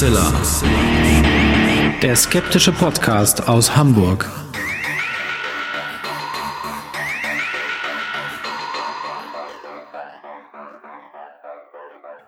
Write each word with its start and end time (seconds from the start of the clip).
Hoaxilla. 0.00 0.32
Der 2.00 2.16
skeptische 2.16 2.72
Podcast 2.72 3.48
aus 3.48 3.76
Hamburg. 3.76 4.30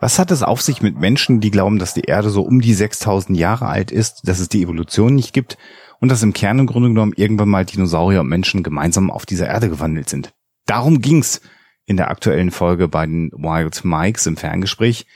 Was 0.01 0.19
hat 0.19 0.31
es 0.31 0.43
auf 0.43 0.61
sich 0.61 0.83
mit 0.83 0.99
Menschen, 0.99 1.41
die 1.41 1.51
glauben, 1.51 1.79
dass 1.79 1.95
die 1.95 2.03
Erde 2.03 2.29
so 2.29 2.43
um 2.43 2.61
die 2.61 2.75
6000 2.75 3.39
Jahre 3.39 3.69
alt 3.69 3.91
ist, 3.91 4.29
dass 4.29 4.39
es 4.39 4.51
die 4.51 4.63
Evolution 4.63 5.15
nicht 5.15 5.33
gibt 5.33 5.57
und 5.99 6.11
dass 6.11 6.23
im 6.23 6.35
Kern 6.35 6.59
im 6.59 6.67
Grunde 6.67 6.91
genommen 6.91 7.15
irgendwann 7.17 7.49
mal 7.49 7.65
Dinosaurier 7.65 8.21
und 8.21 8.29
Menschen 8.29 8.63
gemeinsam 8.63 9.11
auf 9.11 9.25
dieser 9.25 9.47
Erde 9.47 9.71
gewandelt 9.71 10.11
sind? 10.11 10.35
Darum 10.67 11.01
ging's 11.01 11.41
in 11.87 11.97
der 11.97 12.11
aktuellen 12.11 12.51
Folge 12.51 12.89
bei 12.89 13.07
den 13.07 13.31
Wild 13.33 13.83
Mikes 13.83 14.27
im 14.27 14.37
Ferngespräch. 14.37 15.07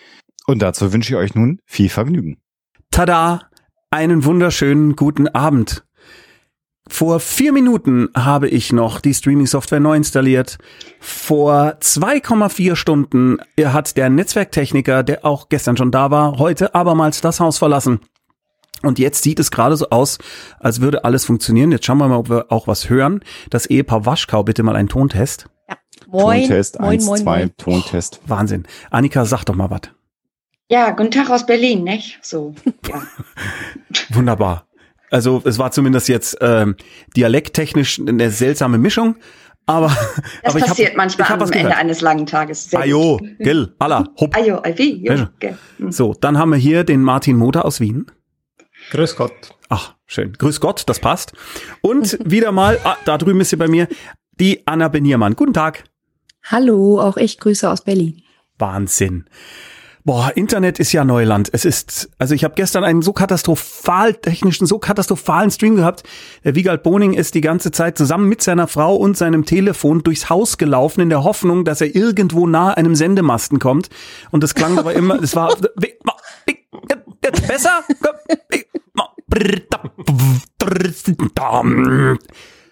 Und 0.46 0.62
dazu 0.62 0.94
wünsche 0.94 1.12
ich 1.12 1.16
euch 1.16 1.34
nun 1.34 1.58
viel 1.66 1.90
Vergnügen. 1.90 2.38
Tada! 2.96 3.42
Einen 3.90 4.24
wunderschönen 4.24 4.96
guten 4.96 5.28
Abend. 5.28 5.84
Vor 6.88 7.20
vier 7.20 7.52
Minuten 7.52 8.08
habe 8.16 8.48
ich 8.48 8.72
noch 8.72 9.02
die 9.02 9.12
Streaming-Software 9.12 9.80
neu 9.80 9.96
installiert. 9.96 10.56
Vor 10.98 11.76
2,4 11.78 12.74
Stunden 12.74 13.36
hat 13.62 13.98
der 13.98 14.08
Netzwerktechniker, 14.08 15.02
der 15.02 15.26
auch 15.26 15.50
gestern 15.50 15.76
schon 15.76 15.90
da 15.90 16.10
war, 16.10 16.38
heute 16.38 16.74
abermals 16.74 17.20
das 17.20 17.38
Haus 17.38 17.58
verlassen. 17.58 18.00
Und 18.80 18.98
jetzt 18.98 19.22
sieht 19.22 19.40
es 19.40 19.50
gerade 19.50 19.76
so 19.76 19.90
aus, 19.90 20.16
als 20.58 20.80
würde 20.80 21.04
alles 21.04 21.26
funktionieren. 21.26 21.72
Jetzt 21.72 21.84
schauen 21.84 21.98
wir 21.98 22.08
mal, 22.08 22.16
ob 22.16 22.30
wir 22.30 22.46
auch 22.48 22.66
was 22.66 22.88
hören. 22.88 23.20
Das 23.50 23.66
Ehepaar 23.66 24.06
Waschkau, 24.06 24.42
bitte 24.42 24.62
mal 24.62 24.74
einen 24.74 24.88
Tontest. 24.88 25.50
Ja. 25.68 25.76
Moin. 26.06 26.40
Tontest, 26.48 26.80
moin, 26.80 26.92
1, 26.92 27.04
moin, 27.04 27.20
2, 27.20 27.38
moin. 27.40 27.56
Tontest. 27.58 28.20
Wahnsinn. 28.26 28.66
Annika, 28.90 29.26
sag 29.26 29.44
doch 29.44 29.54
mal 29.54 29.68
was. 29.68 29.82
Ja, 30.68 30.90
guten 30.90 31.10
Tag 31.12 31.30
aus 31.30 31.46
Berlin, 31.46 31.84
nicht? 31.84 32.18
So, 32.22 32.54
ja. 32.88 33.02
Wunderbar. 34.10 34.66
Also 35.10 35.40
es 35.44 35.58
war 35.58 35.70
zumindest 35.70 36.08
jetzt 36.08 36.36
ähm, 36.40 36.74
dialekttechnisch 37.16 38.00
eine 38.00 38.30
seltsame 38.30 38.76
Mischung, 38.78 39.16
aber, 39.66 39.86
Das 39.86 40.24
aber 40.54 40.58
ich 40.58 40.64
passiert 40.66 40.90
hab, 40.90 40.96
manchmal 40.96 41.26
ich 41.26 41.30
hab 41.30 41.40
am 41.42 41.50
Ende 41.50 41.58
gehört. 41.62 41.76
eines 41.78 42.00
langen 42.00 42.26
Tages. 42.26 42.74
Ajo, 42.74 43.20
gell, 43.38 43.74
alla, 43.78 44.08
hopp. 44.18 44.36
Ajo, 44.36 44.60
jo, 44.66 45.12
Ja. 45.12 45.30
gell. 45.38 45.56
Hm. 45.78 45.92
So, 45.92 46.14
dann 46.14 46.36
haben 46.38 46.50
wir 46.50 46.58
hier 46.58 46.82
den 46.82 47.02
Martin 47.02 47.36
Motor 47.36 47.64
aus 47.64 47.78
Wien. 47.80 48.06
Grüß 48.90 49.14
Gott. 49.16 49.32
Ach, 49.68 49.94
schön. 50.06 50.32
Grüß 50.32 50.60
Gott, 50.60 50.84
das 50.86 50.98
passt. 51.00 51.32
Und 51.80 52.18
wieder 52.24 52.50
mal, 52.52 52.78
ah, 52.84 52.96
da 53.04 53.18
drüben 53.18 53.40
ist 53.40 53.50
sie 53.50 53.56
bei 53.56 53.68
mir, 53.68 53.88
die 54.40 54.66
Anna 54.66 54.88
Beniermann. 54.88 55.34
Guten 55.36 55.54
Tag. 55.54 55.84
Hallo, 56.44 57.00
auch 57.00 57.16
ich 57.16 57.38
grüße 57.38 57.68
aus 57.68 57.82
Berlin. 57.82 58.22
Wahnsinn. 58.58 59.26
Boah, 60.06 60.30
Internet 60.36 60.78
ist 60.78 60.92
ja 60.92 61.04
Neuland. 61.04 61.50
Es 61.52 61.64
ist, 61.64 62.10
also 62.16 62.32
ich 62.32 62.44
habe 62.44 62.54
gestern 62.54 62.84
einen 62.84 63.02
so 63.02 63.12
katastrophal 63.12 64.14
technischen, 64.14 64.64
so 64.64 64.78
katastrophalen 64.78 65.50
Stream 65.50 65.74
gehabt. 65.74 66.04
Der 66.44 66.54
Wiegald 66.54 66.84
Boning 66.84 67.12
ist 67.12 67.34
die 67.34 67.40
ganze 67.40 67.72
Zeit 67.72 67.98
zusammen 67.98 68.28
mit 68.28 68.40
seiner 68.40 68.68
Frau 68.68 68.94
und 68.94 69.16
seinem 69.16 69.44
Telefon 69.44 70.04
durchs 70.04 70.30
Haus 70.30 70.58
gelaufen 70.58 71.00
in 71.00 71.08
der 71.08 71.24
Hoffnung, 71.24 71.64
dass 71.64 71.80
er 71.80 71.92
irgendwo 71.92 72.46
nahe 72.46 72.76
einem 72.76 72.94
Sendemasten 72.94 73.58
kommt. 73.58 73.90
Und 74.30 74.44
das 74.44 74.54
klang 74.54 74.78
aber 74.78 74.94
immer, 74.94 75.20
es 75.20 75.34
war 75.34 75.56
jetzt 77.24 77.48
besser. 77.48 77.82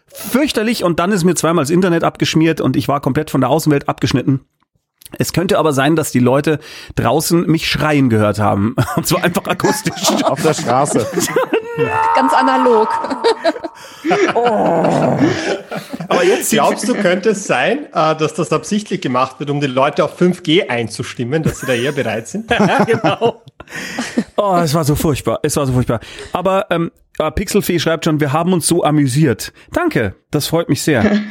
Fürchterlich 0.06 0.84
und 0.84 1.00
dann 1.00 1.10
ist 1.10 1.24
mir 1.24 1.34
zweimal 1.34 1.64
das 1.64 1.70
Internet 1.70 2.04
abgeschmiert 2.04 2.60
und 2.60 2.76
ich 2.76 2.86
war 2.86 3.00
komplett 3.00 3.32
von 3.32 3.40
der 3.40 3.50
Außenwelt 3.50 3.88
abgeschnitten. 3.88 4.46
Es 5.18 5.32
könnte 5.32 5.58
aber 5.58 5.72
sein, 5.72 5.96
dass 5.96 6.12
die 6.12 6.18
Leute 6.18 6.58
draußen 6.94 7.46
mich 7.46 7.68
schreien 7.68 8.08
gehört 8.10 8.38
haben. 8.38 8.74
Und 8.96 9.06
zwar 9.06 9.24
einfach 9.24 9.46
akustisch. 9.46 10.10
Auf 10.24 10.42
der 10.42 10.54
Straße. 10.54 11.06
Ganz 12.14 12.32
analog. 12.32 12.88
Aber 16.08 16.24
jetzt 16.24 16.50
Glaubst 16.50 16.88
du, 16.88 16.94
könnte 16.94 17.30
es 17.30 17.46
sein, 17.46 17.86
äh, 17.92 18.14
dass 18.14 18.34
das 18.34 18.52
absichtlich 18.52 19.00
gemacht 19.00 19.40
wird, 19.40 19.50
um 19.50 19.60
die 19.60 19.66
Leute 19.66 20.04
auf 20.04 20.20
5G 20.20 20.68
einzustimmen, 20.68 21.42
dass 21.42 21.60
sie 21.60 21.66
da 21.66 21.72
eher 21.72 21.90
bereit 21.90 22.28
sind? 22.28 22.48
Ja, 22.50 22.84
genau. 22.84 23.42
Oh, 24.36 24.56
es 24.62 24.72
war 24.74 24.84
so 24.84 24.94
furchtbar. 24.94 25.40
Es 25.42 25.56
war 25.56 25.66
so 25.66 25.72
furchtbar. 25.72 25.98
Aber 26.32 26.66
ähm, 26.70 26.92
äh, 27.18 27.30
Pixelfee 27.30 27.78
schreibt 27.78 28.04
schon, 28.04 28.20
wir 28.20 28.32
haben 28.32 28.52
uns 28.52 28.66
so 28.66 28.84
amüsiert. 28.84 29.52
Danke, 29.72 30.14
das 30.30 30.46
freut 30.46 30.68
mich 30.68 30.82
sehr. 30.82 31.22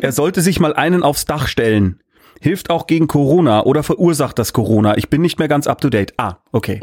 er 0.00 0.12
sollte 0.12 0.40
sich 0.40 0.60
mal 0.60 0.74
einen 0.74 1.02
aufs 1.02 1.24
Dach 1.24 1.48
stellen. 1.48 2.00
Hilft 2.44 2.68
auch 2.68 2.86
gegen 2.86 3.08
Corona 3.08 3.62
oder 3.62 3.82
verursacht 3.82 4.38
das 4.38 4.52
Corona? 4.52 4.98
Ich 4.98 5.08
bin 5.08 5.22
nicht 5.22 5.38
mehr 5.38 5.48
ganz 5.48 5.66
up 5.66 5.80
to 5.80 5.88
date. 5.88 6.12
Ah, 6.18 6.34
okay. 6.52 6.80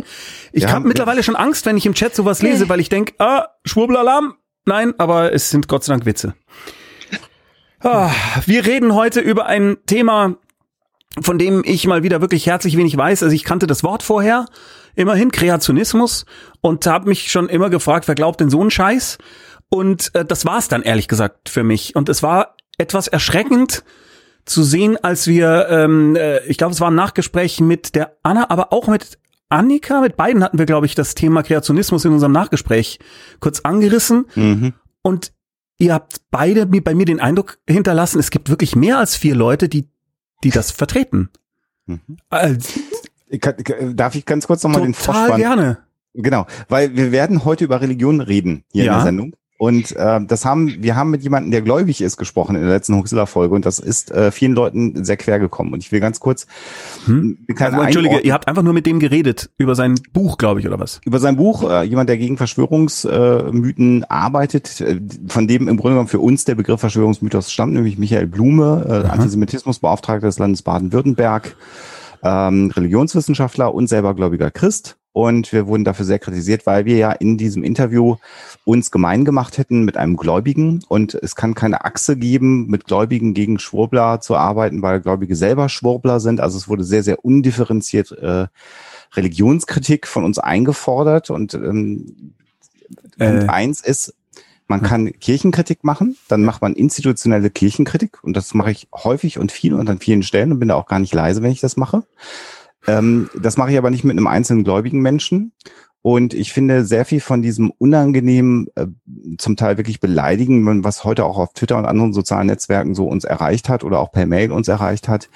Ich 0.52 0.64
Ja, 0.64 0.72
habe 0.72 0.88
mittlerweile 0.88 1.22
schon 1.22 1.36
Angst, 1.36 1.68
wenn 1.68 1.78
ich 1.78 1.86
im 1.86 1.94
Chat 1.94 2.16
sowas 2.16 2.42
lese, 2.42 2.68
weil 2.68 2.80
ich 2.80 2.90
denk, 2.90 3.14
ah, 3.20 3.46
Schwurbelalarm. 3.64 4.34
Nein, 4.66 4.96
aber 4.98 5.34
es 5.34 5.52
sind 5.52 5.68
Gott 5.68 5.84
sei 5.84 5.94
Dank 5.94 6.08
Witze. 6.08 6.34
Ah, 7.80 8.10
wir 8.48 8.66
reden 8.66 8.96
heute 8.96 9.20
über 9.20 9.46
ein 9.46 9.78
Thema, 9.86 10.36
von 11.22 11.38
dem 11.38 11.62
ich 11.64 11.86
mal 11.86 12.02
wieder 12.02 12.22
wirklich 12.22 12.48
herzlich 12.48 12.76
wenig 12.76 12.98
weiß. 12.98 13.22
Also 13.22 13.36
ich 13.36 13.44
kannte 13.44 13.68
das 13.68 13.84
Wort 13.84 14.02
vorher, 14.02 14.48
immerhin 14.96 15.32
Kreationismus 15.32 16.26
und 16.62 16.88
habe 16.88 17.08
mich 17.08 17.32
schon 17.32 17.50
immer 17.50 17.70
gefragt, 17.70 18.08
wer 18.08 18.16
glaubt 18.16 18.40
denn 18.42 18.50
so 18.50 18.62
einen 18.62 18.72
Scheiß? 18.72 19.20
Und 19.70 20.10
äh, 20.16 20.26
das 20.26 20.44
war 20.44 20.58
es 20.58 20.70
dann 20.70 20.82
ehrlich 20.82 21.08
gesagt 21.08 21.50
für 21.50 21.64
mich. 21.64 21.96
Und 21.96 22.10
es 22.10 22.24
war 22.24 22.56
etwas 22.80 23.08
erschreckend 23.08 23.84
zu 24.46 24.63
sehen, 24.63 24.97
als 25.03 25.28
wir, 25.28 25.68
ähm, 25.69 26.16
äh, 26.16 26.40
ich 26.46 26.57
glaube, 26.57 26.74
es 26.74 26.81
war 26.81 26.90
ein 26.91 26.96
Nachgespräch 26.96 27.59
mit 27.62 27.96
der 27.96 28.18
Anna, 28.24 28.50
aber 28.50 28.74
auch 28.74 28.88
mit 28.88 29.18
Annika, 29.50 30.02
mit 30.02 30.16
beiden 30.18 30.44
hatten 30.44 30.57
wir, 30.57 30.66
glaube 30.66 30.85
ich, 30.85 30.96
das 30.96 31.13
Thema 31.16 31.44
Kreationismus 31.44 32.06
in 32.06 32.13
unserem 32.13 32.31
Nachgespräch 32.31 33.00
kurz 33.40 33.59
angerissen. 33.62 34.25
Mhm. 34.35 34.74
Und 35.01 35.34
ihr 35.78 35.94
habt 35.94 36.22
beide 36.31 36.66
bei 36.66 36.94
mir 36.96 37.06
den 37.06 37.19
Eindruck 37.19 37.57
hinterlassen, 37.68 38.19
es 38.19 38.30
gibt 38.31 38.50
wirklich 38.50 38.75
mehr 38.75 38.97
als 39.00 39.16
vier 39.18 39.35
Leute, 39.35 39.68
die, 39.68 39.88
die 40.44 40.51
das 40.51 40.72
vertreten. 40.72 41.30
Mhm. 41.85 42.00
Äh, 42.30 42.56
Ich 43.28 43.40
kann- 43.41 43.56
ich- 43.57 43.96
Darf 43.96 44.16
ich 44.16 44.25
ganz 44.25 44.47
kurz 44.47 44.63
nochmal 44.63 44.81
den 44.81 44.94
total 44.94 45.16
Vorspann? 45.16 45.40
gerne. 45.40 45.78
Genau, 46.13 46.46
weil 46.68 46.96
wir 46.97 47.12
werden 47.13 47.46
heute 47.46 47.63
über 47.63 47.80
Religion 47.81 48.19
reden 48.22 48.63
hier 48.74 48.84
in 48.84 48.88
Ja. 48.88 48.96
der 48.96 49.03
Sendung. 49.03 49.35
Und 49.62 49.96
äh, 49.96 50.20
das 50.26 50.44
haben 50.44 50.78
wir 50.80 50.96
haben 50.96 51.12
mit 51.12 51.22
jemandem, 51.22 51.52
der 51.52 51.62
gläubig 51.62 52.02
ist, 52.02 52.18
gesprochen 52.18 52.56
in 52.56 52.64
der 52.64 52.72
letzten 52.72 52.96
Huxilla-Folge 52.96 53.54
und 53.54 53.64
das 53.64 53.78
ist 53.78 54.10
äh, 54.10 54.32
vielen 54.32 54.54
Leuten 54.54 55.06
sehr 55.06 55.18
quer 55.18 55.38
gekommen. 55.38 55.72
Und 55.72 55.84
ich 55.84 55.92
will 55.92 56.00
ganz 56.00 56.20
kurz 56.20 56.48
Hm? 57.06 57.38
Also, 57.48 57.80
Entschuldige, 57.80 58.16
Einordnung- 58.16 58.26
ihr 58.26 58.34
habt 58.34 58.48
einfach 58.48 58.64
nur 58.64 58.74
mit 58.74 58.88
dem 58.88 59.00
geredet, 59.00 59.52
über 59.60 59.76
sein 59.76 60.00
Buch, 60.14 60.40
glaube 60.40 60.62
ich, 60.62 60.66
oder 60.66 60.80
was? 60.80 61.00
über 61.06 61.20
sein 61.20 61.36
Buch, 61.36 61.70
äh, 61.70 61.84
jemand, 61.84 62.10
der 62.10 62.18
gegen 62.18 62.38
Verschwörungsmythen 62.38 64.04
arbeitet, 64.06 64.82
äh, 64.82 65.00
von 65.28 65.48
dem 65.48 65.68
im 65.68 65.78
Grunde 65.78 65.92
genommen 65.92 66.10
für 66.10 66.22
uns 66.22 66.44
der 66.44 66.56
Begriff 66.56 66.80
Verschwörungsmythos 66.80 67.52
stammt, 67.52 67.74
nämlich 67.74 68.00
Michael 68.00 68.26
Blume, 68.26 68.84
äh, 68.90 69.10
Antisemitismusbeauftragter 69.10 70.26
des 70.26 70.40
Landes 70.40 70.64
Baden-Württemberg, 70.64 71.56
ähm, 72.24 72.72
Religionswissenschaftler 72.76 73.76
und 73.76 73.86
selber 73.86 74.16
gläubiger 74.16 74.50
Christ. 74.50 74.98
Und 75.14 75.52
wir 75.52 75.68
wurden 75.68 75.84
dafür 75.84 76.06
sehr 76.06 76.20
kritisiert, 76.20 76.66
weil 76.66 76.86
wir 76.86 76.96
ja 76.98 77.12
in 77.12 77.38
diesem 77.38 77.64
Interview 77.64 78.16
uns 78.64 78.92
gemein 78.92 79.26
gemacht 79.26 79.58
hätten 79.58 79.84
mit 79.84 79.98
einem 79.98 80.16
Gläubigen. 80.16 80.84
Und 80.88 81.16
es 81.16 81.36
kann 81.36 81.54
keine 81.54 81.84
Achse 81.84 82.16
geben, 82.16 82.68
mit 82.68 82.86
Gläubigen 82.86 83.34
gegen 83.34 83.60
Schwurbler 83.60 84.22
zu 84.22 84.36
arbeiten, 84.36 84.81
weil 84.81 85.02
Gläubige 85.02 85.36
selber 85.36 85.68
Schwurbler 85.68 86.19
sind. 86.19 86.40
Also 86.40 86.58
es 86.58 86.69
wurde 86.69 86.84
sehr, 86.84 87.04
sehr 87.04 87.25
undifferenziert 87.25 88.12
äh, 88.13 88.48
Religionskritik 89.13 90.08
von 90.08 90.24
uns 90.24 90.40
eingefordert. 90.40 91.30
Und 91.30 91.54
ähm, 91.56 92.34
Punkt 93.18 93.44
Äh. 93.44 93.48
eins 93.48 93.81
ist, 93.81 94.14
man 94.68 94.81
kann 94.81 95.12
Kirchenkritik 95.19 95.84
machen, 95.84 96.18
dann 96.30 96.44
macht 96.44 96.62
man 96.62 96.74
institutionelle 96.74 97.50
Kirchenkritik 97.50 98.24
und 98.24 98.38
das 98.38 98.54
mache 98.54 98.72
ich 98.72 98.88
häufig 98.94 99.38
und 99.38 99.52
viel 99.52 99.74
und 99.74 99.90
an 99.90 100.00
vielen 100.00 100.24
Stellen 100.24 100.54
und 100.54 100.60
bin 100.60 100.69
da 100.69 100.75
auch 100.75 100.88
gar 100.88 101.00
nicht 101.00 101.14
leise, 101.14 101.44
wenn 101.44 101.52
ich 101.52 101.60
das 101.60 101.75
mache. 101.75 102.04
Ähm, 102.88 103.30
das 103.39 103.57
mache 103.57 103.72
ich 103.72 103.78
aber 103.78 103.89
nicht 103.89 104.04
mit 104.04 104.18
einem 104.18 104.28
einzelnen 104.28 104.63
gläubigen 104.63 105.01
Menschen. 105.01 105.54
Und 106.04 106.33
ich 106.33 106.51
finde 106.51 106.83
sehr 106.83 107.06
viel 107.06 107.19
von 107.19 107.44
diesem 107.44 107.69
unangenehmen, 107.69 108.68
äh, 108.75 108.88
zum 109.38 109.56
Teil 109.56 109.78
wirklich 109.78 110.00
beleidigen, 110.00 110.83
was 110.83 111.04
heute 111.04 111.25
auch 111.25 111.38
auf 111.38 111.54
Twitter 111.54 111.78
und 111.78 111.86
anderen 111.86 112.12
sozialen 112.12 112.48
Netzwerken 112.48 112.95
so 112.95 113.06
uns 113.07 113.24
erreicht 113.24 113.69
hat 113.69 113.83
oder 113.83 114.00
auch 114.00 114.12
per 114.12 114.25
Mail 114.25 114.51
uns 114.51 114.68
erreicht 114.68 115.07
hat. 115.07 115.30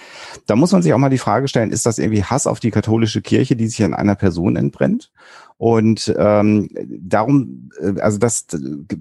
Da 0.48 0.56
muss 0.56 0.72
man 0.72 0.82
sich 0.82 0.92
auch 0.94 0.98
mal 0.98 1.10
die 1.10 1.20
Frage 1.20 1.48
stellen, 1.48 1.72
ist 1.72 1.86
das 1.86 2.00
irgendwie 2.00 2.24
Hass 2.24 2.48
auf 2.48 2.60
die 2.60 2.72
katholische 2.72 3.22
Kirche, 3.22 3.56
die 3.56 3.68
sich 3.68 3.84
an 3.84 3.94
einer 3.94 4.16
Person 4.16 4.56
entbrennt? 4.56 5.12
Und 5.58 6.14
ähm, 6.18 6.70
darum, 7.00 7.70
äh, 7.80 8.00
also 8.02 8.18
das 8.18 8.48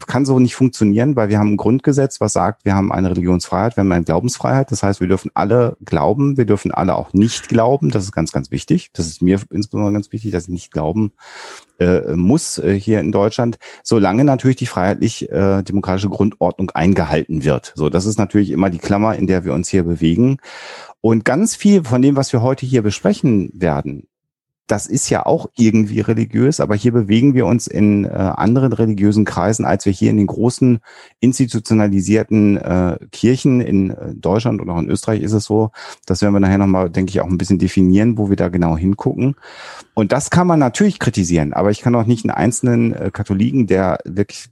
kann 0.07 0.25
so 0.25 0.39
nicht 0.39 0.55
funktionieren, 0.55 1.17
weil 1.17 1.29
wir 1.29 1.39
haben 1.39 1.55
ein 1.55 1.57
Grundgesetz, 1.57 2.21
was 2.21 2.33
sagt, 2.33 2.65
wir 2.65 2.77
haben 2.77 2.93
eine 2.93 3.11
Religionsfreiheit, 3.11 3.77
wir 3.77 3.83
haben 3.83 3.91
eine 3.91 4.05
Glaubensfreiheit. 4.05 4.71
Das 4.71 4.85
heißt, 4.85 5.01
wir 5.01 5.09
dürfen 5.09 5.33
alle 5.35 5.77
glauben, 5.85 6.37
wir 6.37 6.45
dürfen 6.45 6.71
alle 6.71 6.95
auch 6.95 7.13
nicht 7.13 7.49
glauben. 7.49 7.91
Das 7.91 8.05
ist 8.05 8.13
ganz, 8.13 8.31
ganz 8.31 8.53
wichtig. 8.53 8.91
Das 8.93 9.07
ist 9.07 9.21
mir 9.21 9.41
insbesondere 9.51 9.93
ganz 9.93 10.13
wichtig, 10.13 10.31
dass 10.31 10.45
ich 10.45 10.51
nicht 10.51 10.73
glauben 10.73 11.13
äh, 11.81 12.15
muss 12.15 12.59
äh, 12.59 12.79
hier 12.79 13.01
in 13.01 13.11
Deutschland, 13.11 13.59
solange 13.83 14.23
natürlich 14.23 14.57
die 14.57 14.67
freiheitlich-demokratische 14.67 16.09
Grundordnung 16.09 16.71
eingehalten 16.71 17.43
wird. 17.43 17.73
So, 17.75 17.89
das 17.89 18.07
ist 18.07 18.19
natürlich 18.19 18.51
immer 18.51 18.71
die 18.71 18.79
Klammer, 18.79 19.17
in 19.17 19.27
der 19.27 19.45
wir 19.45 19.55
uns 19.55 19.69
hier 19.69 19.83
bewegen. 19.83 20.39
Und 21.01 21.25
ganz 21.25 21.57
viel 21.57 21.83
von 21.83 22.01
dem, 22.01 22.15
was 22.15 22.33
wir 22.33 22.43
heute 22.43 22.65
hier 22.65 22.83
besprechen 22.83 23.51
werden, 23.53 24.07
das 24.67 24.87
ist 24.87 25.11
ja 25.11 25.27
auch 25.27 25.51
irgendwie 25.57 26.01
religiös, 26.01 26.59
aber 26.59 26.75
hier 26.75 26.93
bewegen 26.93 27.35
wir 27.35 27.45
uns 27.47 27.67
in 27.67 28.05
äh, 28.05 28.09
anderen 28.09 28.73
religiösen 28.73 29.25
Kreisen, 29.25 29.65
als 29.65 29.85
wir 29.85 29.93
hier 29.93 30.11
in 30.11 30.17
den 30.17 30.27
großen 30.27 30.81
institutionalisierten 31.21 32.57
äh, 32.57 32.99
Kirchen 33.13 33.61
in 33.61 33.91
äh, 33.91 34.15
Deutschland 34.15 34.63
und 34.63 34.71
auch 34.71 34.79
in 34.79 34.89
Österreich 34.89 35.21
ist 35.21 35.33
es 35.33 35.45
so. 35.45 35.71
Das 36.07 36.23
werden 36.23 36.33
wir 36.33 36.41
nachher 36.41 36.59
nochmal, 36.59 36.89
denke 36.89 37.11
ich, 37.11 37.21
auch 37.21 37.29
ein 37.29 37.39
bisschen 37.39 37.59
definieren, 37.59 38.17
wo 38.17 38.31
wir 38.31 38.37
da 38.37 38.49
genau 38.49 38.77
hingucken. 38.77 39.37
Und 39.93 40.13
das 40.13 40.31
kann 40.31 40.47
man 40.47 40.61
natürlich 40.61 40.99
kritisieren, 40.99 41.53
aber 41.53 41.71
ich 41.71 41.81
kann 41.81 41.95
auch 41.95 42.07
nicht 42.07 42.25
einen 42.25 42.35
einzelnen 42.35 42.95
äh, 42.95 43.11
Katholiken, 43.13 43.67
der 43.67 43.99
wirklich 44.05 44.49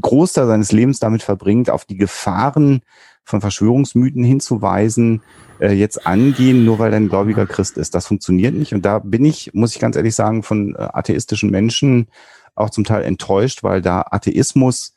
Großteil 0.00 0.46
seines 0.46 0.70
Lebens 0.70 1.00
damit 1.00 1.22
verbringt, 1.22 1.70
auf 1.70 1.84
die 1.84 1.96
Gefahren 1.96 2.82
von 3.28 3.40
Verschwörungsmythen 3.40 4.24
hinzuweisen, 4.24 5.22
äh, 5.60 5.72
jetzt 5.72 6.06
angehen, 6.06 6.64
nur 6.64 6.78
weil 6.78 6.92
er 6.92 6.96
ein 6.96 7.08
gläubiger 7.08 7.46
Christ 7.46 7.76
ist. 7.76 7.94
Das 7.94 8.06
funktioniert 8.06 8.54
nicht. 8.54 8.72
Und 8.72 8.84
da 8.86 9.00
bin 9.00 9.24
ich, 9.24 9.52
muss 9.52 9.74
ich 9.74 9.80
ganz 9.80 9.96
ehrlich 9.96 10.14
sagen, 10.14 10.42
von 10.42 10.74
äh, 10.74 10.78
atheistischen 10.78 11.50
Menschen 11.50 12.08
auch 12.54 12.70
zum 12.70 12.84
Teil 12.84 13.04
enttäuscht, 13.04 13.62
weil 13.62 13.82
da 13.82 14.04
Atheismus 14.10 14.94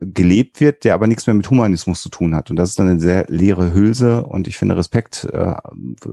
gelebt 0.00 0.60
wird, 0.60 0.84
der 0.84 0.94
aber 0.94 1.06
nichts 1.06 1.26
mehr 1.26 1.34
mit 1.34 1.50
Humanismus 1.50 2.00
zu 2.00 2.08
tun 2.08 2.34
hat. 2.34 2.50
Und 2.50 2.56
das 2.56 2.70
ist 2.70 2.78
dann 2.78 2.88
eine 2.88 3.00
sehr 3.00 3.26
leere 3.28 3.74
Hülse. 3.74 4.24
Und 4.24 4.48
ich 4.48 4.56
finde, 4.56 4.76
Respekt 4.76 5.24
äh, 5.32 5.54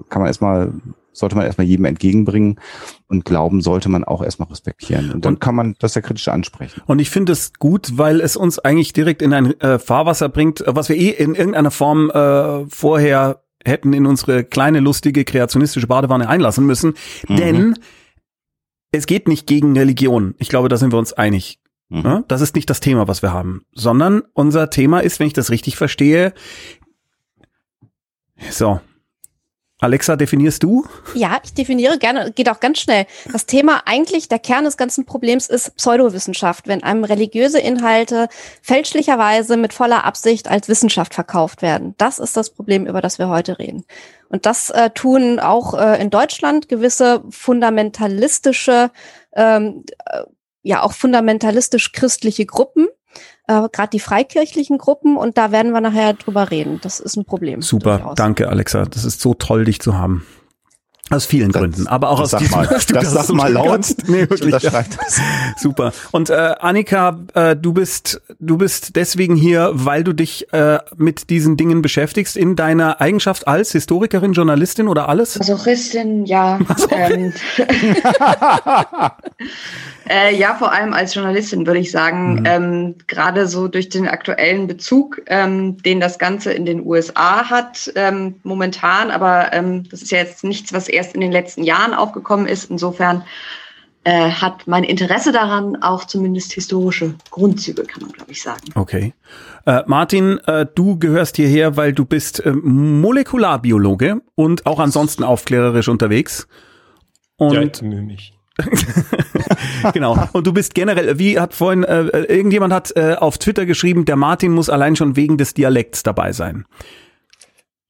kann 0.09 0.21
man 0.21 0.25
erstmal, 0.25 0.73
sollte 1.13 1.35
man 1.35 1.45
erstmal 1.45 1.67
jedem 1.67 1.85
entgegenbringen. 1.85 2.59
Und 3.07 3.25
Glauben 3.25 3.61
sollte 3.61 3.89
man 3.89 4.03
auch 4.03 4.23
erstmal 4.23 4.49
respektieren. 4.49 5.11
Und 5.11 5.25
dann 5.25 5.39
kann 5.39 5.55
man 5.55 5.75
das 5.79 5.95
ja 5.95 6.01
kritisch 6.01 6.27
ansprechen. 6.27 6.81
Und 6.85 6.99
ich 6.99 7.09
finde 7.09 7.33
es 7.33 7.53
gut, 7.53 7.97
weil 7.97 8.21
es 8.21 8.35
uns 8.35 8.59
eigentlich 8.59 8.93
direkt 8.93 9.21
in 9.21 9.33
ein 9.33 9.59
äh, 9.59 9.79
Fahrwasser 9.79 10.29
bringt, 10.29 10.63
was 10.65 10.89
wir 10.89 10.95
eh 10.95 11.09
in 11.09 11.35
irgendeiner 11.35 11.71
Form 11.71 12.09
äh, 12.09 12.65
vorher 12.67 13.43
hätten 13.63 13.93
in 13.93 14.05
unsere 14.05 14.43
kleine, 14.43 14.79
lustige, 14.79 15.23
kreationistische 15.23 15.87
Badewanne 15.87 16.27
einlassen 16.27 16.65
müssen. 16.65 16.93
Mhm. 17.27 17.35
Denn 17.35 17.79
es 18.91 19.05
geht 19.05 19.27
nicht 19.27 19.47
gegen 19.47 19.77
Religion. 19.77 20.35
Ich 20.37 20.49
glaube, 20.49 20.69
da 20.69 20.77
sind 20.77 20.91
wir 20.91 20.99
uns 20.99 21.13
einig. 21.13 21.59
Mhm. 21.89 22.23
Das 22.27 22.41
ist 22.41 22.55
nicht 22.55 22.69
das 22.69 22.79
Thema, 22.79 23.07
was 23.07 23.21
wir 23.21 23.33
haben, 23.33 23.65
sondern 23.73 24.23
unser 24.33 24.69
Thema 24.69 25.01
ist, 25.01 25.19
wenn 25.19 25.27
ich 25.27 25.33
das 25.33 25.51
richtig 25.51 25.75
verstehe, 25.75 26.33
so. 28.49 28.79
Alexa, 29.81 30.15
definierst 30.15 30.61
du? 30.61 30.85
Ja, 31.15 31.39
ich 31.43 31.55
definiere 31.55 31.97
gerne, 31.97 32.31
geht 32.31 32.49
auch 32.49 32.59
ganz 32.59 32.79
schnell. 32.79 33.07
Das 33.31 33.47
Thema 33.47 33.81
eigentlich, 33.85 34.29
der 34.29 34.37
Kern 34.37 34.63
des 34.63 34.77
ganzen 34.77 35.05
Problems 35.05 35.47
ist 35.47 35.75
Pseudowissenschaft, 35.75 36.67
wenn 36.67 36.83
einem 36.83 37.03
religiöse 37.03 37.59
Inhalte 37.59 38.29
fälschlicherweise 38.61 39.57
mit 39.57 39.73
voller 39.73 40.05
Absicht 40.05 40.49
als 40.49 40.69
Wissenschaft 40.69 41.15
verkauft 41.15 41.63
werden. 41.63 41.95
Das 41.97 42.19
ist 42.19 42.37
das 42.37 42.51
Problem, 42.51 42.85
über 42.85 43.01
das 43.01 43.17
wir 43.17 43.27
heute 43.27 43.57
reden. 43.57 43.83
Und 44.29 44.45
das 44.45 44.69
äh, 44.69 44.91
tun 44.91 45.39
auch 45.39 45.73
äh, 45.73 45.99
in 45.99 46.11
Deutschland 46.11 46.69
gewisse 46.69 47.23
fundamentalistische 47.31 48.91
ähm, 49.33 49.83
äh, 50.05 50.21
ja 50.63 50.83
auch 50.83 50.93
fundamentalistisch 50.93 51.91
christliche 51.91 52.45
Gruppen, 52.45 52.87
äh, 53.47 53.67
gerade 53.71 53.89
die 53.91 53.99
freikirchlichen 53.99 54.77
Gruppen 54.77 55.17
und 55.17 55.37
da 55.37 55.51
werden 55.51 55.71
wir 55.71 55.81
nachher 55.81 56.13
drüber 56.13 56.51
reden. 56.51 56.79
Das 56.81 56.99
ist 56.99 57.17
ein 57.17 57.25
Problem. 57.25 57.61
Super, 57.61 57.97
durchaus. 57.97 58.15
danke 58.15 58.49
Alexa. 58.49 58.85
Das 58.85 59.05
ist 59.05 59.21
so 59.21 59.33
toll, 59.33 59.65
dich 59.65 59.79
zu 59.79 59.97
haben. 59.97 60.25
Aus 61.11 61.25
vielen 61.25 61.51
das, 61.51 61.61
Gründen, 61.61 61.87
aber 61.87 62.09
auch 62.09 62.19
aus 62.19 62.31
diesem. 62.31 62.51
Mal, 62.51 62.67
das, 62.67 62.85
das 62.87 63.11
sag 63.11 63.29
mal 63.29 63.51
laut. 63.51 63.85
nee, 64.07 64.21
wirklich, 64.21 64.51
das 64.51 64.63
ja. 64.63 64.83
Super. 65.57 65.93
Und 66.11 66.29
äh, 66.29 66.55
Annika, 66.59 67.19
äh, 67.33 67.55
du 67.55 67.73
bist 67.73 68.21
du 68.41 68.57
bist 68.57 68.95
deswegen 68.95 69.35
hier, 69.35 69.71
weil 69.73 70.03
du 70.03 70.13
dich 70.13 70.51
äh, 70.51 70.79
mit 70.97 71.29
diesen 71.29 71.57
Dingen 71.57 71.81
beschäftigst 71.81 72.35
in 72.35 72.55
deiner 72.55 72.99
Eigenschaft 72.99 73.47
als 73.47 73.71
Historikerin, 73.71 74.33
Journalistin 74.33 74.87
oder 74.87 75.07
alles? 75.07 75.37
Masochistin, 75.37 76.25
ja. 76.25 76.59
Ähm, 76.91 77.33
äh, 80.09 80.35
ja, 80.35 80.55
vor 80.55 80.71
allem 80.71 80.93
als 80.93 81.13
Journalistin 81.13 81.67
würde 81.67 81.79
ich 81.79 81.91
sagen, 81.91 82.39
mhm. 82.39 82.45
ähm, 82.45 82.95
gerade 83.07 83.47
so 83.47 83.67
durch 83.67 83.89
den 83.89 84.07
aktuellen 84.07 84.67
Bezug, 84.67 85.21
ähm, 85.27 85.77
den 85.83 85.99
das 85.99 86.17
Ganze 86.17 86.51
in 86.51 86.65
den 86.65 86.85
USA 86.85 87.49
hat 87.49 87.91
ähm, 87.95 88.35
momentan, 88.43 89.11
aber 89.11 89.53
ähm, 89.53 89.87
das 89.89 90.01
ist 90.01 90.11
ja 90.11 90.17
jetzt 90.19 90.43
nichts, 90.43 90.73
was 90.73 90.87
erst 91.01 91.15
in 91.15 91.21
den 91.21 91.31
letzten 91.31 91.63
Jahren 91.63 91.93
aufgekommen 91.93 92.47
ist. 92.47 92.69
Insofern 92.69 93.23
äh, 94.03 94.29
hat 94.31 94.67
mein 94.67 94.83
Interesse 94.83 95.31
daran 95.31 95.81
auch 95.81 96.05
zumindest 96.05 96.53
historische 96.53 97.15
Grundzüge, 97.29 97.83
kann 97.83 98.01
man 98.01 98.11
glaube 98.11 98.31
ich 98.31 98.41
sagen. 98.41 98.61
Okay. 98.75 99.13
Äh, 99.65 99.81
Martin, 99.85 100.39
äh, 100.45 100.65
du 100.73 100.97
gehörst 100.97 101.35
hierher, 101.35 101.77
weil 101.77 101.93
du 101.93 102.05
bist 102.05 102.45
äh, 102.45 102.51
Molekularbiologe 102.51 104.21
und 104.35 104.65
auch 104.65 104.79
ansonsten 104.79 105.23
aufklärerisch 105.23 105.87
unterwegs. 105.87 106.47
Und 107.37 107.53
ja, 107.53 107.61
ich 107.61 107.81
mich. 107.81 108.33
genau. 109.93 110.27
Und 110.33 110.45
du 110.45 110.53
bist 110.53 110.75
generell, 110.75 111.17
wie 111.17 111.39
hat 111.39 111.53
vorhin, 111.53 111.83
äh, 111.83 112.01
irgendjemand 112.01 112.73
hat 112.73 112.95
äh, 112.95 113.15
auf 113.15 113.37
Twitter 113.37 113.65
geschrieben, 113.65 114.05
der 114.05 114.15
Martin 114.15 114.51
muss 114.51 114.69
allein 114.69 114.95
schon 114.95 115.15
wegen 115.15 115.37
des 115.37 115.53
Dialekts 115.53 116.03
dabei 116.03 116.33
sein. 116.33 116.65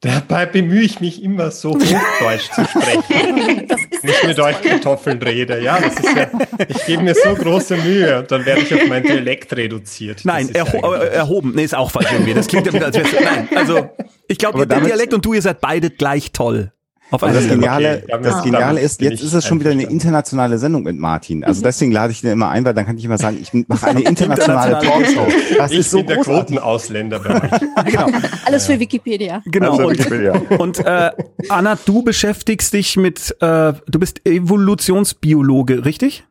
Dabei 0.02 0.48
bemühe 0.48 0.82
ich 0.82 1.00
mich 1.00 1.22
immer 1.22 1.52
so 1.52 1.76
Hochdeutsch 1.76 2.50
zu 2.56 2.66
sprechen. 2.66 3.68
Nicht 4.02 4.24
mit 4.26 4.40
euch 4.40 4.60
Kartoffeln 4.64 5.22
rede, 5.22 5.62
ja. 5.62 5.80
Das 5.80 5.94
ist 5.96 6.16
ja, 6.16 6.28
ich 6.68 6.86
gebe 6.88 7.04
mir 7.04 7.14
so 7.14 7.36
große 7.36 7.78
Mühe 7.78 8.18
und 8.18 8.32
dann 8.32 8.44
werde 8.48 8.62
ich 8.62 8.74
auf 8.74 8.88
mein 8.88 9.04
Dialekt 9.04 9.56
reduziert. 9.56 10.22
Nein, 10.24 10.50
erho 10.56 10.96
ja 10.96 11.04
erhoben. 11.04 11.54
Nee, 11.54 11.66
ist 11.66 11.76
auch 11.76 11.92
falsch 11.92 12.12
irgendwie. 12.12 12.34
Das 12.34 12.48
klingt 12.48 12.66
ja 12.66 12.74
wieder 12.74 12.88
als 12.88 12.98
wär's, 12.98 13.12
Nein, 13.12 13.48
also 13.54 13.90
ich 14.28 14.40
glaube, 14.40 14.66
der 14.66 14.80
Dialekt 14.82 15.14
und 15.14 15.24
du, 15.24 15.34
ihr 15.34 15.42
seid 15.44 15.62
beide 15.62 15.92
gleich 15.92 16.32
toll. 16.32 16.72
Auf 17.12 17.24
also 17.24 17.40
das 17.40 17.50
Geniale, 17.50 18.04
okay. 18.08 18.20
das 18.24 18.42
Geniale 18.42 18.80
ist, 18.80 19.02
jetzt 19.02 19.22
ist 19.22 19.34
es 19.34 19.46
schon 19.46 19.60
wieder 19.60 19.72
eine 19.72 19.84
internationale 19.84 20.58
Sendung 20.58 20.84
mit 20.84 20.98
Martin. 20.98 21.44
Also 21.44 21.62
deswegen 21.62 21.92
lade 21.92 22.14
ich 22.14 22.22
den 22.22 22.32
immer 22.32 22.50
ein, 22.50 22.64
weil 22.64 22.74
dann 22.74 22.86
kann 22.86 22.98
ich 22.98 23.04
immer 23.04 23.18
sagen, 23.18 23.38
ich 23.42 23.52
mache 23.68 23.88
eine 23.88 24.00
internationale 24.10 24.80
Talkshow. 24.80 25.28
Das 25.58 25.72
ich 25.72 25.80
ist 25.80 25.92
so 25.92 25.98
bin 25.98 26.08
der 26.08 26.18
Quotenausländer 26.20 27.20
bei 27.20 27.36
euch. 27.36 27.86
genau. 27.86 28.08
Alles 28.46 28.66
für 28.66 28.80
Wikipedia. 28.80 29.42
Genau. 29.46 29.88
Und, 29.88 30.00
Wikipedia. 30.00 30.42
und 30.58 30.80
äh, 30.80 31.12
Anna, 31.50 31.78
du 31.86 32.02
beschäftigst 32.02 32.74
dich 32.74 32.96
mit, 32.96 33.36
äh, 33.42 33.74
du 33.88 34.00
bist 34.00 34.26
Evolutionsbiologe, 34.26 35.84
richtig? 35.84 36.24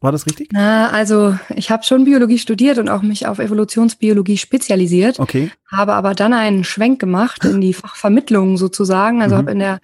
War 0.00 0.12
das 0.12 0.26
richtig? 0.26 0.50
Na, 0.52 0.90
also 0.90 1.36
ich 1.56 1.70
habe 1.70 1.82
schon 1.82 2.04
Biologie 2.04 2.38
studiert 2.38 2.78
und 2.78 2.88
auch 2.88 3.02
mich 3.02 3.26
auf 3.26 3.40
Evolutionsbiologie 3.40 4.36
spezialisiert. 4.36 5.18
Okay. 5.18 5.50
Habe 5.66 5.94
aber 5.94 6.14
dann 6.14 6.32
einen 6.32 6.62
Schwenk 6.62 7.00
gemacht 7.00 7.44
in 7.44 7.60
die 7.60 7.74
Fachvermittlung 7.74 8.56
sozusagen. 8.58 9.22
Also 9.22 9.34
mhm. 9.34 9.38
habe 9.38 9.50
in 9.50 9.58
der 9.58 9.80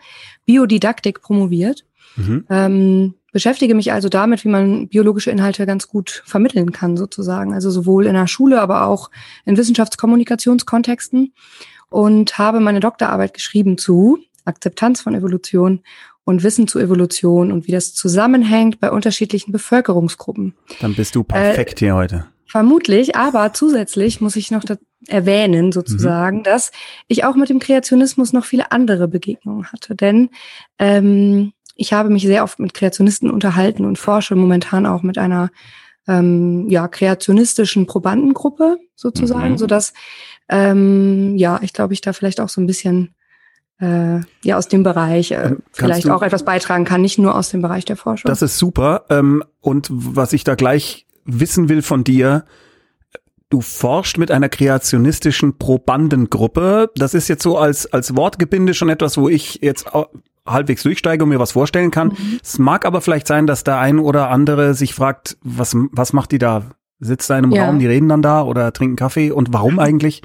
Biodidaktik 0.47 1.21
promoviert. 1.21 1.85
Mhm. 2.15 2.47
Ähm, 2.49 3.15
beschäftige 3.33 3.75
mich 3.75 3.93
also 3.93 4.09
damit, 4.09 4.45
wie 4.45 4.51
man 4.51 4.87
biologische 4.87 5.33
Inhalte 5.33 5.67
ganz 5.67 5.89
gut 5.89 6.23
vermitteln 6.25 6.71
kann 6.71 6.97
sozusagen. 6.97 7.53
Also 7.53 7.71
sowohl 7.73 8.07
in 8.07 8.15
der 8.15 8.29
Schule, 8.29 8.61
aber 8.61 8.87
auch 8.87 9.11
in 9.45 9.57
Wissenschaftskommunikationskontexten. 9.57 11.33
Und 11.91 12.39
habe 12.39 12.61
meine 12.61 12.81
Doktorarbeit 12.81 13.35
geschrieben 13.35 13.79
zu 13.79 14.19
Akzeptanz 14.45 15.01
von 15.01 15.15
Evolution 15.15 15.81
und 16.25 16.43
Wissen 16.43 16.67
zu 16.67 16.79
Evolution 16.79 17.53
und 17.53 17.67
wie 17.67 17.73
das 17.73 17.95
zusammenhängt 17.95 18.81
bei 18.81 18.91
unterschiedlichen 18.91 19.53
Bevölkerungsgruppen. 19.53 20.55
Dann 20.81 20.95
bist 20.95 21.15
du 21.15 21.23
perfekt 21.23 21.83
äh, 21.83 21.87
hier 21.87 21.95
heute. 21.95 22.27
Vermutlich, 22.47 23.17
aber 23.17 23.53
zusätzlich 23.53 24.21
muss 24.21 24.37
ich 24.37 24.51
noch 24.51 24.65
erwähnen, 25.09 25.73
sozusagen, 25.73 26.39
mhm. 26.39 26.43
dass 26.45 26.73
ich 27.09 27.25
auch 27.25 27.35
mit 27.35 27.49
dem 27.49 27.59
Kreationismus 27.59 28.33
noch 28.33 28.45
viele 28.45 28.73
andere 28.73 29.09
Begegnungen 29.09 29.67
hatte. 29.73 29.95
Denn 29.95 30.31
ähm, 30.79 31.53
ich 31.75 31.93
habe 31.93 32.11
mich 32.11 32.23
sehr 32.23 32.45
oft 32.45 32.59
mit 32.59 32.75
Kreationisten 32.75 33.31
unterhalten 33.31 33.85
und 33.85 33.99
forsche 33.99 34.37
momentan 34.37 34.87
auch 34.87 35.03
mit 35.03 35.19
einer 35.19 35.51
ähm, 36.07 36.69
ja, 36.69 36.87
kreationistischen 36.87 37.87
Probandengruppe 37.87 38.77
sozusagen, 38.95 39.53
mhm. 39.53 39.59
so 39.59 39.67
dass 39.67 39.93
ähm, 40.49 41.37
ja, 41.37 41.59
ich 41.63 41.73
glaube, 41.73 41.95
ich 41.95 42.01
da 42.01 42.13
vielleicht 42.13 42.41
auch 42.41 42.49
so 42.49 42.61
ein 42.61 42.67
bisschen 42.67 43.15
äh, 43.81 44.21
ja 44.43 44.57
aus 44.57 44.69
dem 44.69 44.83
Bereich 44.83 45.33
äh, 45.33 45.47
ähm, 45.47 45.63
vielleicht 45.73 46.09
auch 46.09 46.23
etwas 46.23 46.45
beitragen 46.45 46.85
kann, 46.85 47.01
nicht 47.01 47.19
nur 47.19 47.35
aus 47.35 47.49
dem 47.49 47.63
Bereich 47.63 47.85
der 47.85 47.97
Forschung. 47.97 48.29
Das 48.29 48.43
ist 48.43 48.59
super. 48.59 49.05
Ähm, 49.11 49.43
und 49.61 49.89
was 49.91 50.33
ich 50.33 50.45
da 50.45 50.55
gleich 50.55 51.07
wissen 51.25 51.69
will 51.69 51.83
von 51.83 52.05
dir, 52.05 52.45
du 53.51 53.61
forscht 53.61 54.19
mit 54.19 54.31
einer 54.31 54.49
kreationistischen 54.49 55.59
Probandengruppe. 55.59 56.91
Das 56.97 57.15
ist 57.15 57.29
jetzt 57.29 57.43
so 57.43 57.59
als, 57.59 57.93
als 57.93 58.17
Wortgebinde 58.17 58.75
schon 58.75 58.89
etwas, 58.89 59.17
wo 59.17 59.29
ich 59.29 59.61
jetzt 59.63 59.87
halbwegs 60.47 60.83
durchsteige 60.83 61.25
und 61.25 61.31
mir 61.31 61.39
was 61.39 61.53
vorstellen 61.53 61.91
kann. 61.91 62.09
Mhm. 62.09 62.39
Es 62.43 62.59
mag 62.59 62.85
aber 62.85 63.01
vielleicht 63.01 63.27
sein, 63.27 63.47
dass 63.47 63.65
der 63.65 63.79
ein 63.79 63.99
oder 63.99 64.31
andere 64.31 64.75
sich 64.75 64.95
fragt, 64.95 65.37
was, 65.43 65.77
was 65.93 66.13
macht 66.13 66.33
die 66.33 66.39
da? 66.39 66.65
Sitzt 67.01 67.29
da 67.29 67.39
in 67.39 67.45
einem 67.45 67.53
ja. 67.53 67.67
Raum, 67.67 67.79
die 67.79 67.87
reden 67.87 68.09
dann 68.09 68.23
da 68.23 68.43
oder 68.43 68.73
trinken 68.73 68.97
Kaffee 68.97 69.31
und 69.31 69.53
warum 69.53 69.79
eigentlich? 69.81 70.23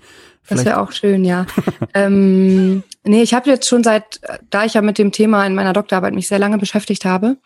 Das 0.50 0.66
wäre 0.66 0.80
auch 0.80 0.92
schön, 0.92 1.24
ja. 1.26 1.46
ähm, 1.94 2.84
nee, 3.04 3.22
ich 3.22 3.34
habe 3.34 3.50
jetzt 3.50 3.68
schon 3.68 3.84
seit, 3.84 4.20
da 4.50 4.66
ich 4.66 4.74
ja 4.74 4.82
mit 4.82 4.98
dem 4.98 5.12
Thema 5.12 5.46
in 5.46 5.56
meiner 5.56 5.74
Doktorarbeit 5.74 6.14
mich 6.14 6.28
sehr 6.28 6.40
lange 6.40 6.58
beschäftigt 6.58 7.06
habe, 7.06 7.38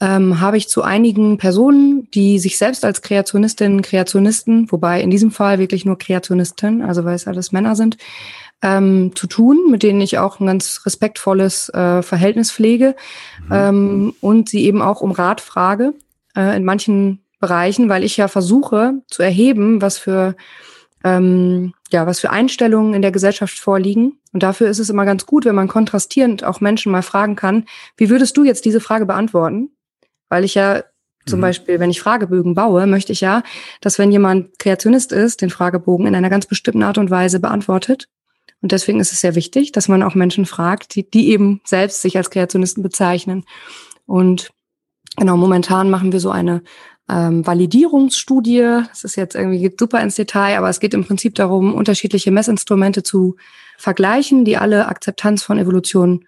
ähm, 0.00 0.40
habe 0.40 0.56
ich 0.56 0.68
zu 0.68 0.82
einigen 0.82 1.38
Personen, 1.38 2.10
die 2.10 2.40
sich 2.40 2.58
selbst 2.58 2.84
als 2.84 3.02
Kreationistinnen, 3.02 3.82
Kreationisten, 3.82 4.70
wobei 4.72 5.00
in 5.00 5.10
diesem 5.10 5.30
Fall 5.30 5.60
wirklich 5.60 5.84
nur 5.84 5.96
Kreationisten, 5.96 6.82
also 6.82 7.04
weil 7.04 7.14
es 7.14 7.28
alles 7.28 7.52
Männer 7.52 7.76
sind, 7.76 7.98
ähm, 8.62 9.12
zu 9.14 9.28
tun, 9.28 9.70
mit 9.70 9.82
denen 9.84 10.00
ich 10.00 10.18
auch 10.18 10.40
ein 10.40 10.46
ganz 10.46 10.82
respektvolles 10.84 11.68
äh, 11.70 12.02
Verhältnis 12.02 12.50
pflege 12.50 12.96
mhm. 13.46 13.52
ähm, 13.52 14.14
und 14.20 14.48
sie 14.48 14.64
eben 14.64 14.82
auch 14.82 15.00
um 15.00 15.12
Rat 15.12 15.40
frage 15.40 15.94
äh, 16.36 16.56
in 16.56 16.64
manchen 16.64 17.24
Bereichen, 17.40 17.88
weil 17.88 18.04
ich 18.04 18.16
ja 18.16 18.28
versuche 18.28 18.94
zu 19.08 19.22
erheben, 19.22 19.82
was 19.82 19.98
für 19.98 20.36
ähm, 21.04 21.74
ja, 21.90 22.06
was 22.06 22.20
für 22.20 22.30
Einstellungen 22.30 22.94
in 22.94 23.02
der 23.02 23.12
Gesellschaft 23.12 23.58
vorliegen. 23.58 24.20
Und 24.32 24.42
dafür 24.42 24.68
ist 24.68 24.78
es 24.78 24.90
immer 24.90 25.04
ganz 25.04 25.26
gut, 25.26 25.44
wenn 25.44 25.54
man 25.54 25.68
kontrastierend 25.68 26.44
auch 26.44 26.60
Menschen 26.60 26.92
mal 26.92 27.02
fragen 27.02 27.36
kann, 27.36 27.66
wie 27.96 28.10
würdest 28.10 28.36
du 28.36 28.44
jetzt 28.44 28.64
diese 28.64 28.80
Frage 28.80 29.06
beantworten? 29.06 29.70
Weil 30.28 30.44
ich 30.44 30.54
ja 30.54 30.82
zum 31.26 31.38
mhm. 31.38 31.42
Beispiel, 31.42 31.80
wenn 31.80 31.90
ich 31.90 32.00
Fragebögen 32.00 32.54
baue, 32.54 32.86
möchte 32.86 33.12
ich 33.12 33.20
ja, 33.20 33.42
dass 33.80 33.98
wenn 33.98 34.10
jemand 34.10 34.58
Kreationist 34.58 35.12
ist, 35.12 35.40
den 35.40 35.50
Fragebogen 35.50 36.06
in 36.06 36.14
einer 36.14 36.30
ganz 36.30 36.46
bestimmten 36.46 36.82
Art 36.82 36.98
und 36.98 37.10
Weise 37.10 37.40
beantwortet. 37.40 38.08
Und 38.60 38.72
deswegen 38.72 39.00
ist 39.00 39.12
es 39.12 39.20
sehr 39.20 39.34
wichtig, 39.34 39.72
dass 39.72 39.88
man 39.88 40.02
auch 40.02 40.14
Menschen 40.14 40.46
fragt, 40.46 40.94
die, 40.94 41.08
die 41.08 41.30
eben 41.30 41.60
selbst 41.64 42.00
sich 42.00 42.16
als 42.16 42.30
Kreationisten 42.30 42.82
bezeichnen. 42.82 43.44
Und 44.06 44.50
genau, 45.16 45.36
momentan 45.36 45.90
machen 45.90 46.12
wir 46.12 46.20
so 46.20 46.30
eine 46.30 46.62
ähm, 47.08 47.46
Validierungsstudie. 47.46 48.82
Das 48.88 49.04
ist 49.04 49.16
jetzt 49.16 49.34
irgendwie 49.34 49.60
geht 49.60 49.78
super 49.78 50.00
ins 50.00 50.16
Detail, 50.16 50.56
aber 50.58 50.68
es 50.68 50.80
geht 50.80 50.94
im 50.94 51.04
Prinzip 51.04 51.34
darum, 51.34 51.74
unterschiedliche 51.74 52.30
Messinstrumente 52.30 53.02
zu 53.02 53.36
vergleichen, 53.78 54.44
die 54.44 54.56
alle 54.56 54.86
Akzeptanz 54.86 55.42
von 55.42 55.58
Evolution 55.58 56.24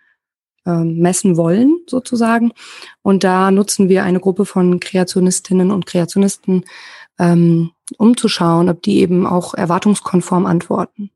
ähm, 0.67 0.99
messen 0.99 1.37
wollen, 1.37 1.79
sozusagen. 1.87 2.53
Und 3.03 3.23
da 3.23 3.51
nutzen 3.51 3.89
wir 3.89 4.03
eine 4.03 4.21
Gruppe 4.21 4.47
von 4.47 4.81
Kreationistinnen 4.81 5.71
und 5.71 5.87
Kreationisten, 5.87 6.65
ähm, 7.19 7.71
um 7.99 8.17
zu 8.17 8.29
schauen, 8.29 8.69
ob 8.69 8.83
die 8.83 9.01
eben 9.01 9.27
auch 9.27 9.55
erwartungskonform 9.55 10.47
antworten. 10.47 11.11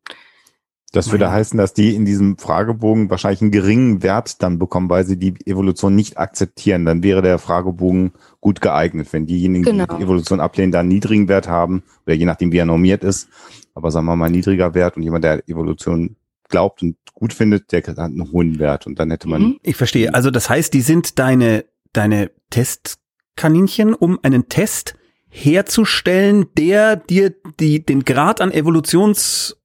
Das 0.92 1.11
würde 1.11 1.30
heißen, 1.30 1.59
dass 1.59 1.75
die 1.75 1.95
in 1.95 2.07
diesem 2.07 2.38
Fragebogen 2.38 3.11
wahrscheinlich 3.11 3.42
einen 3.42 3.50
geringen 3.50 4.02
Wert 4.02 4.42
dann 4.42 4.59
bekommen, 4.59 4.88
weil 4.88 5.04
sie 5.04 5.18
die 5.18 5.35
Evolution 5.45 5.95
nicht 5.95 6.16
akzeptieren. 6.16 6.87
Dann 6.87 7.02
wäre 7.02 7.21
der 7.21 7.38
Fragebogen 7.38 8.12
gut 8.40 8.62
geeignet. 8.62 9.09
Wenn 9.12 9.26
diejenigen, 9.26 9.64
genau. 9.64 9.85
die 9.85 9.97
die 9.97 10.02
Evolution 10.04 10.40
ablehnen, 10.40 10.73
da 10.73 10.80
einen 10.80 10.88
niedrigen 10.88 11.28
Wert 11.28 11.47
haben, 11.47 11.83
oder 12.07 12.14
je 12.14 12.25
nachdem, 12.25 12.52
wie 12.52 12.59
er 12.59 12.64
normiert 12.64 13.04
ist, 13.04 13.28
aber 13.75 13.90
sagen 13.90 14.07
wir 14.07 14.16
mal 14.16 14.30
niedriger 14.30 14.73
Wert 14.75 14.97
und 14.97 15.02
jemand, 15.02 15.25
der 15.25 15.47
Evolution 15.47 16.16
glaubt 16.49 16.83
und 16.83 16.97
gut 17.12 17.35
findet, 17.35 17.71
der 17.73 17.83
hat 17.83 17.99
einen 17.99 18.33
hohen 18.33 18.59
Wert 18.59 18.87
und 18.87 18.99
dann 18.99 19.11
hätte 19.11 19.28
man. 19.28 19.42
Mhm. 19.42 19.61
Ich 19.62 19.76
verstehe. 19.76 20.14
Also 20.14 20.30
das 20.30 20.49
heißt, 20.49 20.73
die 20.73 20.80
sind 20.80 21.18
deine, 21.18 21.66
deine 21.92 22.30
Testkaninchen, 22.49 23.92
um 23.92 24.18
einen 24.23 24.49
Test 24.49 24.95
herzustellen, 25.28 26.47
der 26.57 26.97
dir 26.97 27.35
die, 27.61 27.85
den 27.85 28.04
Grad 28.04 28.40
an 28.40 28.50
Evolutions 28.50 29.57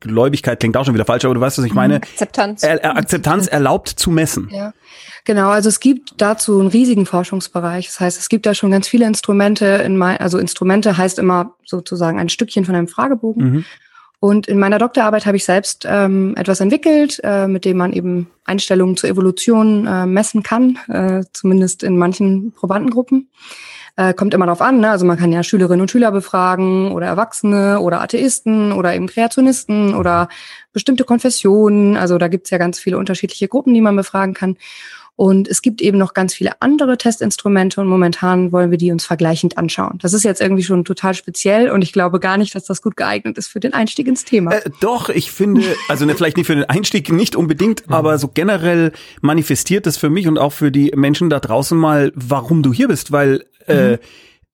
Gläubigkeit 0.00 0.60
klingt 0.60 0.76
auch 0.76 0.84
schon 0.84 0.94
wieder 0.94 1.04
falsch, 1.04 1.24
aber 1.24 1.34
du 1.34 1.40
weißt, 1.40 1.58
was 1.58 1.64
ich 1.64 1.74
meine. 1.74 1.96
Akzeptanz. 1.96 2.62
Er, 2.62 2.82
er, 2.82 2.96
Akzeptanz 2.96 3.46
erlaubt 3.46 3.88
zu 3.88 4.10
messen. 4.10 4.48
Ja, 4.50 4.72
genau. 5.24 5.50
Also 5.50 5.68
es 5.68 5.78
gibt 5.78 6.14
dazu 6.18 6.58
einen 6.58 6.68
riesigen 6.68 7.04
Forschungsbereich. 7.04 7.86
Das 7.86 8.00
heißt, 8.00 8.18
es 8.18 8.28
gibt 8.28 8.46
da 8.46 8.54
schon 8.54 8.70
ganz 8.70 8.88
viele 8.88 9.06
Instrumente. 9.06 9.66
In 9.66 9.96
mein, 9.98 10.16
also 10.18 10.38
Instrumente 10.38 10.96
heißt 10.96 11.18
immer 11.18 11.54
sozusagen 11.64 12.18
ein 12.18 12.30
Stückchen 12.30 12.64
von 12.64 12.74
einem 12.74 12.88
Fragebogen. 12.88 13.52
Mhm. 13.52 13.64
Und 14.20 14.46
in 14.46 14.58
meiner 14.58 14.78
Doktorarbeit 14.78 15.26
habe 15.26 15.36
ich 15.36 15.44
selbst 15.44 15.86
ähm, 15.86 16.34
etwas 16.38 16.60
entwickelt, 16.60 17.20
äh, 17.22 17.46
mit 17.46 17.66
dem 17.66 17.76
man 17.76 17.92
eben 17.92 18.30
Einstellungen 18.46 18.96
zur 18.96 19.10
Evolution 19.10 19.86
äh, 19.86 20.06
messen 20.06 20.42
kann, 20.42 20.78
äh, 20.88 21.24
zumindest 21.34 21.82
in 21.82 21.98
manchen 21.98 22.52
Probandengruppen. 22.52 23.28
Äh, 23.96 24.12
kommt 24.12 24.34
immer 24.34 24.46
darauf 24.46 24.60
an, 24.60 24.80
ne? 24.80 24.90
also 24.90 25.06
man 25.06 25.16
kann 25.16 25.30
ja 25.30 25.44
Schülerinnen 25.44 25.82
und 25.82 25.90
Schüler 25.90 26.10
befragen 26.10 26.90
oder 26.90 27.06
Erwachsene 27.06 27.78
oder 27.78 28.00
Atheisten 28.00 28.72
oder 28.72 28.92
eben 28.92 29.06
Kreationisten 29.06 29.94
oder 29.94 30.28
bestimmte 30.72 31.04
Konfessionen. 31.04 31.96
Also 31.96 32.18
da 32.18 32.26
gibt's 32.26 32.50
ja 32.50 32.58
ganz 32.58 32.80
viele 32.80 32.98
unterschiedliche 32.98 33.46
Gruppen, 33.46 33.72
die 33.72 33.80
man 33.80 33.94
befragen 33.94 34.34
kann. 34.34 34.56
Und 35.16 35.46
es 35.46 35.62
gibt 35.62 35.80
eben 35.80 35.96
noch 35.96 36.12
ganz 36.12 36.34
viele 36.34 36.60
andere 36.60 36.98
Testinstrumente 36.98 37.80
und 37.80 37.86
momentan 37.86 38.50
wollen 38.50 38.72
wir 38.72 38.78
die 38.78 38.90
uns 38.90 39.04
vergleichend 39.04 39.58
anschauen. 39.58 39.98
Das 40.02 40.12
ist 40.12 40.24
jetzt 40.24 40.40
irgendwie 40.40 40.64
schon 40.64 40.84
total 40.84 41.14
speziell 41.14 41.70
und 41.70 41.82
ich 41.82 41.92
glaube 41.92 42.18
gar 42.18 42.36
nicht, 42.36 42.52
dass 42.56 42.64
das 42.64 42.82
gut 42.82 42.96
geeignet 42.96 43.38
ist 43.38 43.46
für 43.46 43.60
den 43.60 43.74
Einstieg 43.74 44.08
ins 44.08 44.24
Thema. 44.24 44.54
Äh, 44.54 44.70
doch, 44.80 45.10
ich 45.10 45.30
finde, 45.30 45.62
also 45.88 46.04
ne, 46.04 46.16
vielleicht 46.16 46.36
nicht 46.36 46.46
für 46.46 46.56
den 46.56 46.64
Einstieg, 46.64 47.12
nicht 47.12 47.36
unbedingt, 47.36 47.86
mhm. 47.86 47.94
aber 47.94 48.18
so 48.18 48.26
generell 48.26 48.90
manifestiert 49.20 49.86
das 49.86 49.96
für 49.96 50.10
mich 50.10 50.26
und 50.26 50.36
auch 50.36 50.52
für 50.52 50.72
die 50.72 50.90
Menschen 50.96 51.30
da 51.30 51.38
draußen 51.38 51.78
mal, 51.78 52.10
warum 52.16 52.64
du 52.64 52.72
hier 52.72 52.88
bist, 52.88 53.12
weil 53.12 53.44
äh, 53.66 53.92
mhm. 53.92 53.98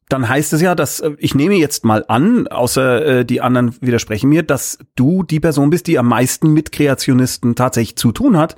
dann 0.09 0.29
heißt 0.29 0.53
es 0.53 0.61
ja, 0.61 0.75
dass 0.75 1.01
äh, 1.01 1.13
ich 1.19 1.35
nehme 1.35 1.55
jetzt 1.55 1.85
mal 1.85 2.05
an, 2.09 2.47
außer 2.49 3.07
äh, 3.07 3.25
die 3.25 3.41
anderen 3.41 3.75
widersprechen 3.81 4.29
mir, 4.29 4.43
dass 4.43 4.79
du 4.97 5.23
die 5.23 5.41
Person 5.41 5.71
bist, 5.71 5.87
die 5.87 5.99
am 5.99 6.09
meisten 6.09 6.53
mit 6.53 6.73
Kreationisten 6.73 7.55
tatsächlich 7.55 7.97
zu 7.97 8.13
tun 8.13 8.37
hat 8.37 8.57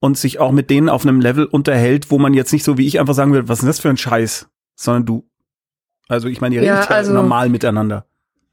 und 0.00 0.16
sich 0.16 0.38
auch 0.38 0.52
mit 0.52 0.70
denen 0.70 0.88
auf 0.88 1.04
einem 1.04 1.20
Level 1.20 1.46
unterhält, 1.46 2.10
wo 2.10 2.18
man 2.18 2.34
jetzt 2.34 2.52
nicht 2.52 2.64
so 2.64 2.78
wie 2.78 2.86
ich 2.86 3.00
einfach 3.00 3.14
sagen 3.14 3.32
würde, 3.32 3.48
was 3.48 3.60
ist 3.60 3.66
das 3.66 3.80
für 3.80 3.90
ein 3.90 3.96
Scheiß, 3.96 4.48
sondern 4.76 5.06
du. 5.06 5.28
Also 6.08 6.28
ich 6.28 6.40
meine, 6.40 6.54
ihr 6.54 6.62
redet 6.62 6.88
ja, 6.88 6.96
also, 6.96 7.12
normal 7.12 7.48
miteinander. 7.48 8.07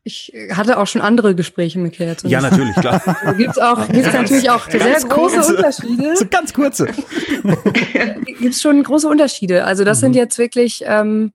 Ich 0.07 0.31
hatte 0.51 0.77
auch 0.77 0.85
schon 0.85 1.01
andere 1.01 1.33
Gespräche 1.33 1.79
mit 1.79 1.95
Kreationisten. 1.95 2.29
Ja, 2.29 2.39
natürlich, 2.39 2.75
klar. 2.75 3.01
Da 3.25 3.33
gibt's 3.33 3.57
auch, 3.57 3.87
gibt's 3.87 4.13
natürlich 4.13 4.51
auch 4.51 4.69
sehr 4.69 4.99
große 4.99 5.07
kurze, 5.07 5.55
Unterschiede. 5.55 6.15
So 6.15 6.25
ganz 6.29 6.53
kurze. 6.53 6.87
gibt's 8.39 8.61
schon 8.61 8.83
große 8.83 9.07
Unterschiede. 9.07 9.65
Also 9.65 9.83
das 9.83 9.97
mhm. 9.97 10.01
sind 10.01 10.15
jetzt 10.15 10.37
wirklich 10.37 10.83
ähm, 10.85 11.33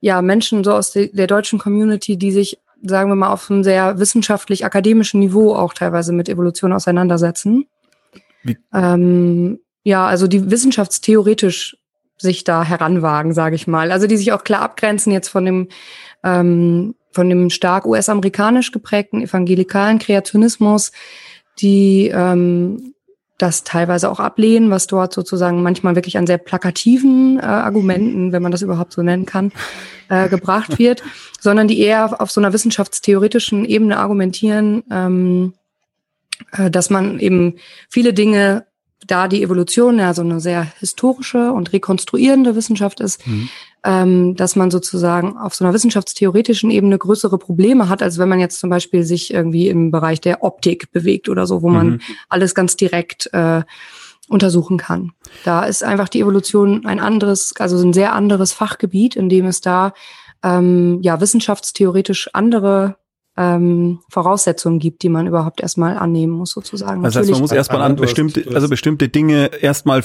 ja 0.00 0.20
Menschen 0.20 0.64
so 0.64 0.74
aus 0.74 0.92
de, 0.92 1.16
der 1.16 1.26
deutschen 1.26 1.58
Community, 1.58 2.18
die 2.18 2.30
sich, 2.30 2.58
sagen 2.82 3.10
wir 3.10 3.16
mal, 3.16 3.32
auf 3.32 3.50
einem 3.50 3.64
sehr 3.64 3.98
wissenschaftlich-akademischen 3.98 5.20
Niveau 5.20 5.54
auch 5.54 5.72
teilweise 5.72 6.12
mit 6.12 6.28
Evolution 6.28 6.74
auseinandersetzen. 6.74 7.66
Ähm, 8.74 9.60
ja, 9.82 10.06
also 10.06 10.26
die 10.26 10.50
wissenschaftstheoretisch 10.50 11.78
sich 12.18 12.44
da 12.44 12.64
heranwagen, 12.64 13.32
sage 13.32 13.56
ich 13.56 13.66
mal. 13.66 13.90
Also 13.90 14.06
die 14.06 14.18
sich 14.18 14.32
auch 14.32 14.44
klar 14.44 14.60
abgrenzen 14.60 15.10
jetzt 15.10 15.28
von 15.28 15.46
dem 15.46 15.68
ähm, 16.22 16.94
von 17.14 17.28
dem 17.28 17.48
stark 17.50 17.86
US-amerikanisch 17.86 18.72
geprägten 18.72 19.22
evangelikalen 19.22 19.98
Kreationismus, 19.98 20.92
die 21.60 22.10
ähm, 22.12 22.94
das 23.38 23.64
teilweise 23.64 24.10
auch 24.10 24.20
ablehnen, 24.20 24.70
was 24.70 24.86
dort 24.86 25.12
sozusagen 25.12 25.62
manchmal 25.62 25.96
wirklich 25.96 26.18
an 26.18 26.26
sehr 26.26 26.38
plakativen 26.38 27.38
äh, 27.38 27.42
Argumenten, 27.42 28.32
wenn 28.32 28.42
man 28.42 28.52
das 28.52 28.62
überhaupt 28.62 28.92
so 28.92 29.02
nennen 29.02 29.26
kann, 29.26 29.52
äh, 30.08 30.28
gebracht 30.28 30.78
wird, 30.78 31.02
sondern 31.40 31.68
die 31.68 31.80
eher 31.80 32.20
auf 32.20 32.30
so 32.30 32.40
einer 32.40 32.52
wissenschaftstheoretischen 32.52 33.64
Ebene 33.64 33.98
argumentieren, 33.98 34.84
ähm, 34.90 35.54
äh, 36.52 36.70
dass 36.70 36.90
man 36.90 37.18
eben 37.18 37.56
viele 37.88 38.12
Dinge, 38.12 38.66
da 39.06 39.28
die 39.28 39.42
Evolution 39.42 39.98
ja 39.98 40.14
so 40.14 40.22
eine 40.22 40.40
sehr 40.40 40.66
historische 40.78 41.52
und 41.52 41.72
rekonstruierende 41.72 42.56
Wissenschaft 42.56 43.00
ist, 43.00 43.26
mhm. 43.26 43.48
Ähm, 43.84 44.34
dass 44.34 44.56
man 44.56 44.70
sozusagen 44.70 45.36
auf 45.36 45.54
so 45.54 45.64
einer 45.64 45.74
wissenschaftstheoretischen 45.74 46.70
Ebene 46.70 46.96
größere 46.96 47.36
Probleme 47.36 47.88
hat, 47.90 48.02
als 48.02 48.18
wenn 48.18 48.30
man 48.30 48.40
jetzt 48.40 48.58
zum 48.58 48.70
Beispiel 48.70 49.04
sich 49.04 49.32
irgendwie 49.32 49.68
im 49.68 49.90
Bereich 49.90 50.20
der 50.22 50.42
Optik 50.42 50.90
bewegt 50.90 51.28
oder 51.28 51.46
so, 51.46 51.62
wo 51.62 51.68
mhm. 51.68 51.74
man 51.74 52.00
alles 52.30 52.54
ganz 52.54 52.76
direkt 52.76 53.28
äh, 53.34 53.62
untersuchen 54.28 54.78
kann. 54.78 55.12
Da 55.44 55.64
ist 55.64 55.84
einfach 55.84 56.08
die 56.08 56.20
Evolution 56.20 56.86
ein 56.86 56.98
anderes, 56.98 57.52
also 57.58 57.76
ein 57.84 57.92
sehr 57.92 58.14
anderes 58.14 58.54
Fachgebiet, 58.54 59.16
in 59.16 59.28
dem 59.28 59.44
es 59.44 59.60
da 59.60 59.92
ähm, 60.42 61.00
ja 61.02 61.20
wissenschaftstheoretisch 61.20 62.30
andere 62.32 62.96
ähm, 63.36 64.00
Voraussetzungen 64.08 64.78
gibt, 64.78 65.02
die 65.02 65.10
man 65.10 65.26
überhaupt 65.26 65.60
erstmal 65.60 65.98
annehmen 65.98 66.32
muss, 66.32 66.52
sozusagen. 66.52 67.04
Also 67.04 67.18
das 67.18 67.28
heißt, 67.28 67.32
man 67.32 67.40
muss 67.40 67.52
erstmal 67.52 67.82
an 67.82 67.96
bestimmte, 67.96 68.46
also 68.54 68.68
bestimmte 68.68 69.10
Dinge 69.10 69.50
erstmal 69.60 70.02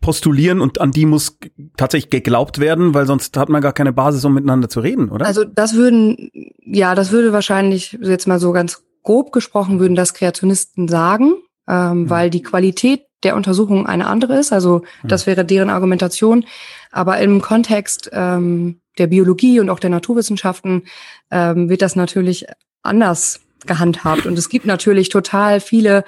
postulieren 0.00 0.60
und 0.60 0.80
an 0.80 0.90
die 0.90 1.06
muss 1.06 1.38
tatsächlich 1.76 2.10
geglaubt 2.10 2.58
werden, 2.58 2.94
weil 2.94 3.06
sonst 3.06 3.36
hat 3.36 3.48
man 3.48 3.62
gar 3.62 3.72
keine 3.72 3.92
Basis, 3.92 4.24
um 4.24 4.34
miteinander 4.34 4.68
zu 4.68 4.80
reden, 4.80 5.08
oder? 5.10 5.26
Also 5.26 5.44
das 5.44 5.74
würden, 5.74 6.30
ja, 6.64 6.94
das 6.94 7.12
würde 7.12 7.32
wahrscheinlich 7.32 7.98
jetzt 8.00 8.28
mal 8.28 8.40
so 8.40 8.52
ganz 8.52 8.82
grob 9.02 9.32
gesprochen, 9.32 9.80
würden 9.80 9.94
das 9.94 10.14
Kreationisten 10.14 10.88
sagen, 10.88 11.34
ähm, 11.68 12.02
mhm. 12.02 12.10
weil 12.10 12.30
die 12.30 12.42
Qualität 12.42 13.02
der 13.22 13.36
Untersuchung 13.36 13.86
eine 13.86 14.06
andere 14.06 14.38
ist. 14.38 14.52
Also 14.52 14.82
mhm. 15.02 15.08
das 15.08 15.26
wäre 15.26 15.44
deren 15.44 15.70
Argumentation. 15.70 16.44
Aber 16.90 17.18
im 17.18 17.40
Kontext 17.40 18.10
ähm, 18.12 18.80
der 18.98 19.06
Biologie 19.06 19.60
und 19.60 19.70
auch 19.70 19.80
der 19.80 19.90
Naturwissenschaften 19.90 20.84
ähm, 21.30 21.68
wird 21.68 21.82
das 21.82 21.96
natürlich 21.96 22.46
anders 22.82 23.40
gehandhabt. 23.66 24.26
Und 24.26 24.38
es 24.38 24.48
gibt 24.48 24.66
natürlich 24.66 25.08
total 25.08 25.60
viele 25.60 26.04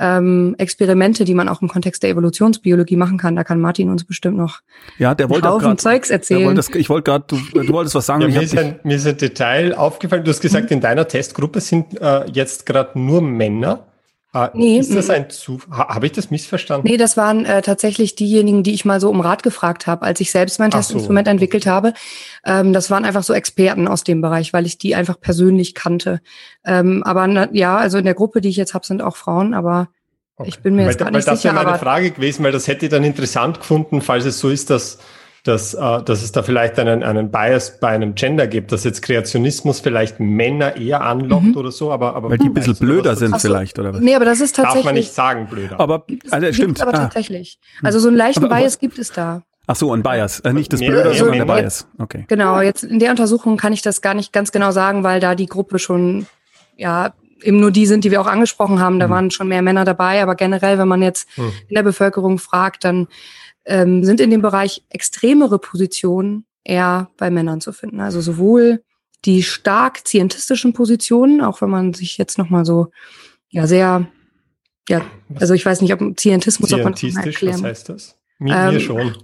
ähm, 0.00 0.54
Experimente, 0.58 1.24
die 1.24 1.34
man 1.34 1.48
auch 1.48 1.60
im 1.62 1.68
Kontext 1.68 2.02
der 2.02 2.10
Evolutionsbiologie 2.10 2.96
machen 2.96 3.18
kann. 3.18 3.36
Da 3.36 3.44
kann 3.44 3.60
Martin 3.60 3.90
uns 3.90 4.04
bestimmt 4.04 4.36
noch 4.36 4.60
ja, 4.98 5.14
der 5.14 5.28
wollte 5.28 5.48
Haufen 5.48 5.68
grad, 5.68 5.80
Zeugs 5.80 6.10
erzählen. 6.10 6.46
Wollte 6.46 6.56
das, 6.56 6.68
ich 6.70 6.88
wollte 6.88 7.10
gerade, 7.10 7.24
du, 7.28 7.62
du 7.62 7.72
wolltest 7.72 7.94
was 7.94 8.06
sagen. 8.06 8.22
Ja, 8.22 8.28
mir, 8.28 8.42
ist 8.42 8.56
ein, 8.56 8.80
mir 8.82 8.96
ist 8.96 9.06
ein 9.06 9.18
Detail 9.18 9.74
aufgefallen. 9.74 10.24
Du 10.24 10.30
hast 10.30 10.40
gesagt, 10.40 10.70
mhm. 10.70 10.76
in 10.76 10.80
deiner 10.80 11.06
Testgruppe 11.06 11.60
sind 11.60 12.00
äh, 12.00 12.26
jetzt 12.30 12.64
gerade 12.64 12.98
nur 12.98 13.20
Männer. 13.20 13.86
Äh, 14.32 14.48
nee, 14.54 14.78
ist 14.78 14.94
das 14.94 15.10
ein 15.10 15.28
Zufall? 15.28 15.88
Habe 15.88 16.06
ich 16.06 16.12
das 16.12 16.30
missverstanden? 16.30 16.88
Nee, 16.88 16.96
das 16.96 17.16
waren 17.16 17.44
äh, 17.44 17.62
tatsächlich 17.62 18.14
diejenigen, 18.14 18.62
die 18.62 18.72
ich 18.72 18.84
mal 18.84 19.00
so 19.00 19.10
um 19.10 19.20
Rat 19.20 19.42
gefragt 19.42 19.88
habe, 19.88 20.02
als 20.06 20.20
ich 20.20 20.30
selbst 20.30 20.60
mein 20.60 20.70
Testinstrument 20.70 21.26
so. 21.26 21.32
entwickelt 21.32 21.66
habe. 21.66 21.94
Ähm, 22.44 22.72
das 22.72 22.90
waren 22.90 23.04
einfach 23.04 23.24
so 23.24 23.32
Experten 23.32 23.88
aus 23.88 24.04
dem 24.04 24.20
Bereich, 24.20 24.52
weil 24.52 24.66
ich 24.66 24.78
die 24.78 24.94
einfach 24.94 25.20
persönlich 25.20 25.74
kannte. 25.74 26.20
Ähm, 26.64 27.02
aber 27.02 27.26
na, 27.26 27.48
ja, 27.52 27.76
also 27.76 27.98
in 27.98 28.04
der 28.04 28.14
Gruppe, 28.14 28.40
die 28.40 28.50
ich 28.50 28.56
jetzt 28.56 28.72
habe, 28.72 28.86
sind 28.86 29.02
auch 29.02 29.16
Frauen, 29.16 29.52
aber 29.52 29.88
okay. 30.36 30.48
ich 30.48 30.60
bin 30.60 30.76
mir 30.76 30.82
weil, 30.82 30.90
jetzt 30.90 30.98
gar 30.98 31.10
nicht 31.10 31.26
weil 31.26 31.36
sicher. 31.36 31.48
Das 31.48 31.56
wäre 31.56 31.64
meine 31.64 31.78
Frage 31.78 32.12
gewesen, 32.12 32.44
weil 32.44 32.52
das 32.52 32.68
hätte 32.68 32.86
ich 32.86 32.90
dann 32.92 33.02
interessant 33.02 33.58
gefunden, 33.58 34.00
falls 34.00 34.26
es 34.26 34.38
so 34.38 34.48
ist, 34.48 34.70
dass 34.70 34.98
dass, 35.44 35.74
äh, 35.74 36.02
dass 36.02 36.22
es 36.22 36.32
da 36.32 36.42
vielleicht 36.42 36.78
einen, 36.78 37.02
einen 37.02 37.30
Bias 37.30 37.80
bei 37.80 37.88
einem 37.88 38.14
Gender 38.14 38.46
gibt, 38.46 38.72
dass 38.72 38.84
jetzt 38.84 39.02
Kreationismus 39.02 39.80
vielleicht 39.80 40.20
Männer 40.20 40.76
eher 40.76 41.02
anlockt 41.02 41.46
mhm. 41.46 41.56
oder 41.56 41.70
so, 41.70 41.92
aber, 41.92 42.14
aber 42.14 42.30
weil 42.30 42.38
die 42.38 42.46
ein 42.46 42.54
bisschen 42.54 42.76
blöder 42.76 43.16
sind 43.16 43.32
so. 43.32 43.48
vielleicht 43.48 43.78
oder 43.78 43.94
was? 43.94 44.00
Nee, 44.00 44.14
aber 44.14 44.24
das 44.24 44.40
ist 44.40 44.56
tatsächlich. 44.56 44.84
Darf 44.84 44.84
man 44.84 44.94
nicht 44.94 45.12
sagen 45.12 45.46
blöder. 45.46 45.80
Aber 45.80 46.04
also 46.30 46.52
stimmt. 46.52 46.80
Aber 46.80 46.94
ah. 46.94 46.98
tatsächlich. 46.98 47.58
Also 47.82 47.98
so 47.98 48.08
einen 48.08 48.16
leichten 48.16 48.44
aber, 48.44 48.56
Bias 48.56 48.78
gibt 48.78 48.98
es 48.98 49.12
da. 49.12 49.42
Ach 49.66 49.76
so, 49.76 49.92
ein 49.92 50.02
Bias, 50.02 50.40
äh, 50.40 50.52
nicht 50.52 50.72
das 50.72 50.80
Blöde, 50.80 51.14
sondern 51.14 51.38
der 51.38 51.44
Bias. 51.44 51.86
Okay. 51.98 52.24
Genau, 52.28 52.60
jetzt 52.60 52.82
in 52.82 52.98
der 52.98 53.10
Untersuchung 53.10 53.56
kann 53.56 53.72
ich 53.72 53.82
das 53.82 54.02
gar 54.02 54.14
nicht 54.14 54.32
ganz 54.32 54.52
genau 54.52 54.72
sagen, 54.72 55.04
weil 55.04 55.20
da 55.20 55.34
die 55.34 55.46
Gruppe 55.46 55.78
schon 55.78 56.26
ja 56.76 57.12
eben 57.42 57.60
nur 57.60 57.70
die 57.70 57.86
sind, 57.86 58.04
die 58.04 58.10
wir 58.10 58.20
auch 58.20 58.26
angesprochen 58.26 58.80
haben. 58.80 58.98
Da 58.98 59.06
mhm. 59.06 59.10
waren 59.12 59.30
schon 59.30 59.48
mehr 59.48 59.62
Männer 59.62 59.84
dabei, 59.84 60.22
aber 60.22 60.34
generell, 60.34 60.78
wenn 60.78 60.88
man 60.88 61.02
jetzt 61.02 61.28
mhm. 61.38 61.52
in 61.68 61.74
der 61.74 61.82
Bevölkerung 61.82 62.38
fragt, 62.38 62.84
dann 62.84 63.08
ähm, 63.64 64.04
sind 64.04 64.20
in 64.20 64.30
dem 64.30 64.42
Bereich 64.42 64.84
extremere 64.88 65.58
Positionen 65.58 66.46
eher 66.64 67.10
bei 67.16 67.30
Männern 67.30 67.60
zu 67.60 67.72
finden. 67.72 68.00
Also 68.00 68.20
sowohl 68.20 68.82
die 69.24 69.42
stark 69.42 70.06
zientistischen 70.06 70.72
Positionen, 70.72 71.40
auch 71.42 71.60
wenn 71.60 71.70
man 71.70 71.94
sich 71.94 72.18
jetzt 72.18 72.38
nochmal 72.38 72.64
so, 72.64 72.90
ja, 73.50 73.66
sehr, 73.66 74.06
ja, 74.88 75.02
also 75.34 75.54
ich 75.54 75.66
weiß 75.66 75.82
nicht, 75.82 75.92
ob 75.92 76.18
Zientismus, 76.18 76.72
ob 76.72 76.84
man 76.84 76.94
erklären. 76.94 77.54
was 77.54 77.62
heißt 77.62 77.88
das? 77.90 78.16
Mir, 78.38 78.56
ähm, 78.56 78.74
mir 78.74 78.80
schon. 78.80 79.16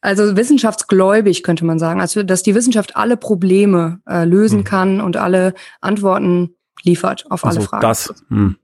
Also 0.00 0.36
wissenschaftsgläubig 0.36 1.42
könnte 1.42 1.64
man 1.64 1.78
sagen, 1.78 2.00
also 2.00 2.22
dass 2.22 2.42
die 2.42 2.54
Wissenschaft 2.54 2.96
alle 2.96 3.16
Probleme 3.16 4.00
äh, 4.08 4.24
lösen 4.24 4.58
hm. 4.58 4.64
kann 4.64 5.00
und 5.00 5.16
alle 5.16 5.54
Antworten 5.80 6.54
liefert 6.84 7.26
auf 7.30 7.44
also 7.44 7.58
alle 7.58 7.68
Fragen. 7.68 7.82
Das. 7.82 8.14
Hm. 8.28 8.56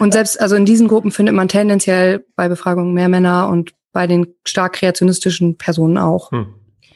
Und 0.00 0.12
selbst 0.12 0.40
also 0.40 0.56
in 0.56 0.64
diesen 0.64 0.88
Gruppen 0.88 1.12
findet 1.12 1.34
man 1.34 1.46
tendenziell 1.46 2.24
bei 2.34 2.48
Befragungen 2.48 2.92
mehr 2.92 3.08
Männer 3.08 3.48
und 3.48 3.72
bei 3.94 4.06
den 4.06 4.26
stark 4.44 4.74
kreationistischen 4.74 5.56
Personen 5.56 5.96
auch. 5.96 6.30
Hm. 6.32 6.48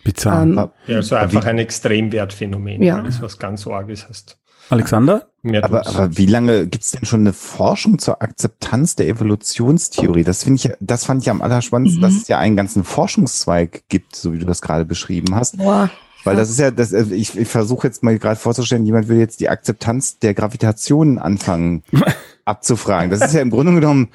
Bizarr. 0.04 0.42
Ähm, 0.42 0.68
ja, 0.86 0.96
also 0.96 1.16
einfach 1.16 1.46
ein 1.46 1.58
Extremwertphänomen, 1.58 2.82
ja. 2.82 3.00
das 3.00 3.22
was 3.22 3.38
ganz 3.38 3.66
Orges 3.66 4.06
hast. 4.08 4.38
Alexander? 4.68 5.28
Aber, 5.62 5.86
aber 5.86 6.18
wie 6.18 6.26
lange 6.26 6.66
gibt 6.66 6.84
es 6.84 6.90
denn 6.90 7.06
schon 7.06 7.20
eine 7.20 7.32
Forschung 7.32 7.98
zur 7.98 8.20
Akzeptanz 8.20 8.96
der 8.96 9.08
Evolutionstheorie? 9.08 10.24
Das 10.24 10.42
finde 10.44 10.56
ich, 10.56 10.70
das 10.80 11.04
fand 11.06 11.22
ich 11.22 11.30
am 11.30 11.40
allerspannendsten, 11.40 12.00
mhm. 12.00 12.02
dass 12.02 12.20
es 12.20 12.28
ja 12.28 12.38
einen 12.38 12.56
ganzen 12.56 12.84
Forschungszweig 12.84 13.84
gibt, 13.88 14.14
so 14.14 14.34
wie 14.34 14.38
du 14.38 14.44
das 14.44 14.60
gerade 14.60 14.84
beschrieben 14.84 15.34
hast. 15.34 15.56
Boah. 15.56 15.90
Weil 16.24 16.36
das 16.36 16.50
ist 16.50 16.58
ja, 16.58 16.70
das, 16.70 16.92
äh, 16.92 17.04
ich, 17.14 17.38
ich 17.38 17.48
versuche 17.48 17.86
jetzt 17.86 18.02
mal 18.02 18.18
gerade 18.18 18.38
vorzustellen, 18.38 18.84
jemand 18.84 19.08
will 19.08 19.18
jetzt 19.18 19.40
die 19.40 19.48
Akzeptanz 19.48 20.18
der 20.18 20.34
Gravitation 20.34 21.18
anfangen 21.18 21.82
abzufragen. 22.48 23.10
Das 23.10 23.20
ist 23.20 23.34
ja 23.34 23.40
im 23.40 23.50
Grunde 23.50 23.74
genommen 23.74 24.08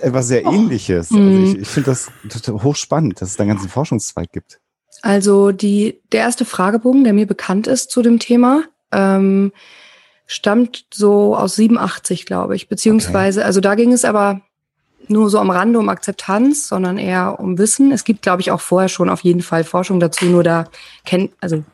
etwas 0.00 0.28
sehr 0.28 0.44
ähnliches. 0.46 1.10
Also 1.10 1.22
mhm. 1.22 1.44
ich, 1.44 1.58
ich 1.58 1.68
finde 1.68 1.90
das 1.90 2.10
hochspannend, 2.48 3.20
dass 3.20 3.30
es 3.30 3.36
da 3.36 3.42
einen 3.42 3.52
ganzen 3.52 3.68
Forschungszweig 3.68 4.32
gibt. 4.32 4.60
Also 5.02 5.50
die, 5.50 6.00
der 6.12 6.20
erste 6.20 6.44
Fragebogen, 6.44 7.04
der 7.04 7.12
mir 7.12 7.26
bekannt 7.26 7.66
ist 7.66 7.90
zu 7.90 8.02
dem 8.02 8.18
Thema, 8.20 8.64
ähm, 8.92 9.52
stammt 10.26 10.86
so 10.94 11.36
aus 11.36 11.56
87, 11.56 12.24
glaube 12.24 12.54
ich. 12.54 12.68
Beziehungsweise, 12.68 13.40
okay. 13.40 13.46
also 13.46 13.60
da 13.60 13.74
ging 13.74 13.92
es 13.92 14.04
aber 14.04 14.40
nur 15.08 15.28
so 15.28 15.38
am 15.40 15.50
Rande 15.50 15.78
um 15.80 15.88
Akzeptanz, 15.88 16.68
sondern 16.68 16.98
eher 16.98 17.40
um 17.40 17.58
Wissen. 17.58 17.90
Es 17.90 18.04
gibt, 18.04 18.22
glaube 18.22 18.40
ich, 18.42 18.52
auch 18.52 18.60
vorher 18.60 18.88
schon 18.88 19.08
auf 19.10 19.20
jeden 19.22 19.42
Fall 19.42 19.64
Forschung 19.64 19.98
dazu, 19.98 20.26
nur 20.26 20.44
da 20.44 20.68
kennt, 21.04 21.32
also 21.40 21.64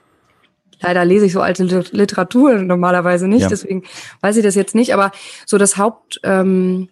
Leider 0.81 1.05
lese 1.05 1.27
ich 1.27 1.33
so 1.33 1.41
alte 1.41 1.65
Literatur 1.65 2.55
normalerweise 2.55 3.29
nicht, 3.29 3.43
ja. 3.43 3.49
deswegen 3.49 3.85
weiß 4.21 4.37
ich 4.37 4.45
das 4.45 4.55
jetzt 4.55 4.75
nicht. 4.75 4.95
Aber 4.95 5.13
so 5.47 5.59
das 5.59 5.77
Haupt, 5.77 6.21
ähm, 6.23 6.89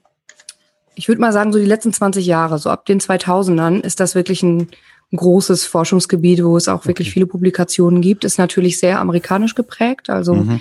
ich 0.94 1.08
würde 1.08 1.20
mal 1.20 1.32
sagen, 1.32 1.52
so 1.52 1.58
die 1.58 1.66
letzten 1.66 1.92
20 1.92 2.26
Jahre, 2.26 2.58
so 2.58 2.70
ab 2.70 2.86
den 2.86 3.00
2000ern, 3.00 3.80
ist 3.80 4.00
das 4.00 4.14
wirklich 4.14 4.42
ein 4.42 4.68
großes 5.14 5.66
Forschungsgebiet, 5.66 6.42
wo 6.42 6.56
es 6.56 6.68
auch 6.68 6.78
okay. 6.78 6.88
wirklich 6.88 7.10
viele 7.12 7.26
Publikationen 7.26 8.00
gibt. 8.00 8.24
Ist 8.24 8.38
natürlich 8.38 8.78
sehr 8.78 8.98
amerikanisch 8.98 9.54
geprägt. 9.54 10.10
Also 10.10 10.34
mhm. 10.34 10.60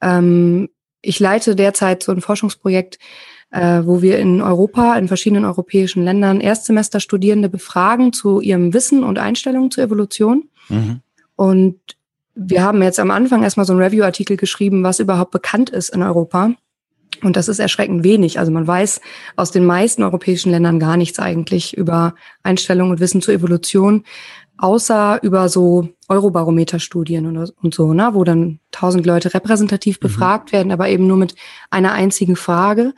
ähm, 0.00 0.68
ich 1.02 1.20
leite 1.20 1.56
derzeit 1.56 2.02
so 2.02 2.12
ein 2.12 2.20
Forschungsprojekt, 2.20 2.98
äh, 3.50 3.82
wo 3.84 4.00
wir 4.00 4.18
in 4.18 4.40
Europa, 4.40 4.96
in 4.96 5.08
verschiedenen 5.08 5.44
europäischen 5.44 6.04
Ländern 6.04 6.40
Erstsemesterstudierende 6.40 7.48
befragen 7.48 8.12
zu 8.12 8.40
ihrem 8.40 8.72
Wissen 8.72 9.04
und 9.04 9.18
Einstellungen 9.18 9.70
zur 9.70 9.84
Evolution. 9.84 10.48
Mhm. 10.68 11.00
Und 11.36 11.80
wir 12.34 12.62
haben 12.62 12.82
jetzt 12.82 13.00
am 13.00 13.10
Anfang 13.10 13.42
erstmal 13.42 13.66
so 13.66 13.72
einen 13.72 13.82
Review-Artikel 13.82 14.36
geschrieben, 14.36 14.82
was 14.82 15.00
überhaupt 15.00 15.30
bekannt 15.30 15.70
ist 15.70 15.90
in 15.90 16.02
Europa. 16.02 16.52
Und 17.22 17.36
das 17.36 17.48
ist 17.48 17.58
erschreckend 17.58 18.04
wenig. 18.04 18.38
Also 18.38 18.50
man 18.50 18.66
weiß 18.66 19.00
aus 19.36 19.50
den 19.50 19.64
meisten 19.64 20.02
europäischen 20.02 20.50
Ländern 20.50 20.80
gar 20.80 20.96
nichts 20.96 21.18
eigentlich 21.18 21.76
über 21.76 22.14
Einstellung 22.42 22.90
und 22.90 23.00
Wissen 23.00 23.22
zur 23.22 23.34
Evolution, 23.34 24.04
außer 24.56 25.20
über 25.22 25.48
so 25.48 25.88
Eurobarometer-Studien 26.08 27.26
und, 27.26 27.52
und 27.62 27.74
so, 27.74 27.92
ne, 27.92 28.10
wo 28.12 28.24
dann 28.24 28.60
tausend 28.70 29.06
Leute 29.06 29.34
repräsentativ 29.34 29.98
mhm. 29.98 30.00
befragt 30.00 30.52
werden, 30.52 30.72
aber 30.72 30.88
eben 30.88 31.06
nur 31.06 31.16
mit 31.16 31.34
einer 31.70 31.92
einzigen 31.92 32.36
Frage. 32.36 32.94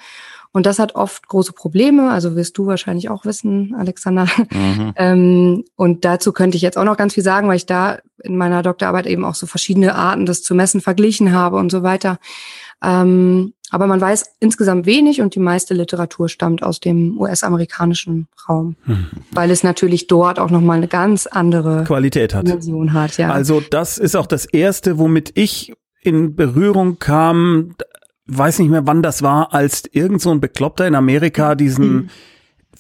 Und 0.55 0.67
das 0.67 0.79
hat 0.79 0.95
oft 0.95 1.27
große 1.27 1.53
Probleme, 1.53 2.11
also 2.11 2.37
wirst 2.37 2.57
du 2.57 2.67
wahrscheinlich 2.67 3.11
auch 3.11 3.25
wissen, 3.25 3.75
Alexander. 3.77 4.29
Mhm. 4.53 4.93
ähm, 4.97 5.65
und 5.75 6.05
dazu 6.05 6.33
könnte 6.33 6.57
ich 6.57 6.63
jetzt 6.63 6.79
auch 6.79 6.85
noch 6.85 6.97
ganz 6.97 7.15
viel 7.15 7.25
sagen, 7.25 7.49
weil 7.49 7.57
ich 7.57 7.67
da 7.67 7.99
in 8.23 8.37
meiner 8.37 8.63
Doktorarbeit 8.63 9.07
eben 9.07 9.25
auch 9.25 9.35
so 9.35 9.47
verschiedene 9.47 9.97
Arten, 9.97 10.27
das 10.27 10.45
zu 10.45 10.55
messen, 10.55 10.81
verglichen 10.81 11.33
habe 11.33 11.57
und 11.57 11.73
so 11.73 11.83
weiter. 11.83 12.21
Ähm, 12.85 13.53
aber 13.71 13.89
man 13.89 14.01
weiß 14.01 14.27
insgesamt 14.39 14.87
wenig 14.87 15.21
und 15.21 15.35
die 15.35 15.41
meiste 15.41 15.75
Literatur 15.75 16.29
stammt 16.29 16.63
aus 16.63 16.79
dem 16.79 17.19
US-amerikanischen 17.19 18.29
Raum, 18.49 18.77
mhm. 18.85 19.09
weil 19.33 19.51
es 19.51 19.65
natürlich 19.65 20.07
dort 20.07 20.39
auch 20.39 20.51
nochmal 20.51 20.77
eine 20.77 20.87
ganz 20.87 21.27
andere 21.27 21.83
Qualität 21.83 22.33
hat. 22.33 22.47
Dimension 22.47 22.93
hat 22.93 23.19
ja. 23.19 23.31
Also 23.31 23.61
das 23.61 23.99
ist 23.99 24.15
auch 24.15 24.27
das 24.27 24.45
erste, 24.45 24.99
womit 24.99 25.33
ich 25.35 25.75
in 26.01 26.37
Berührung 26.37 27.01
kam, 27.01 27.75
weiß 28.27 28.59
nicht 28.61 28.71
mehr, 28.71 28.87
wann 28.87 29.03
das 29.03 29.23
war, 29.23 29.53
als 29.53 29.85
irgend 29.93 30.21
so 30.21 30.31
ein 30.31 30.41
Bekloppter 30.41 30.87
in 30.87 30.95
Amerika 30.95 31.55
diesen 31.55 31.95
mhm. 31.95 32.11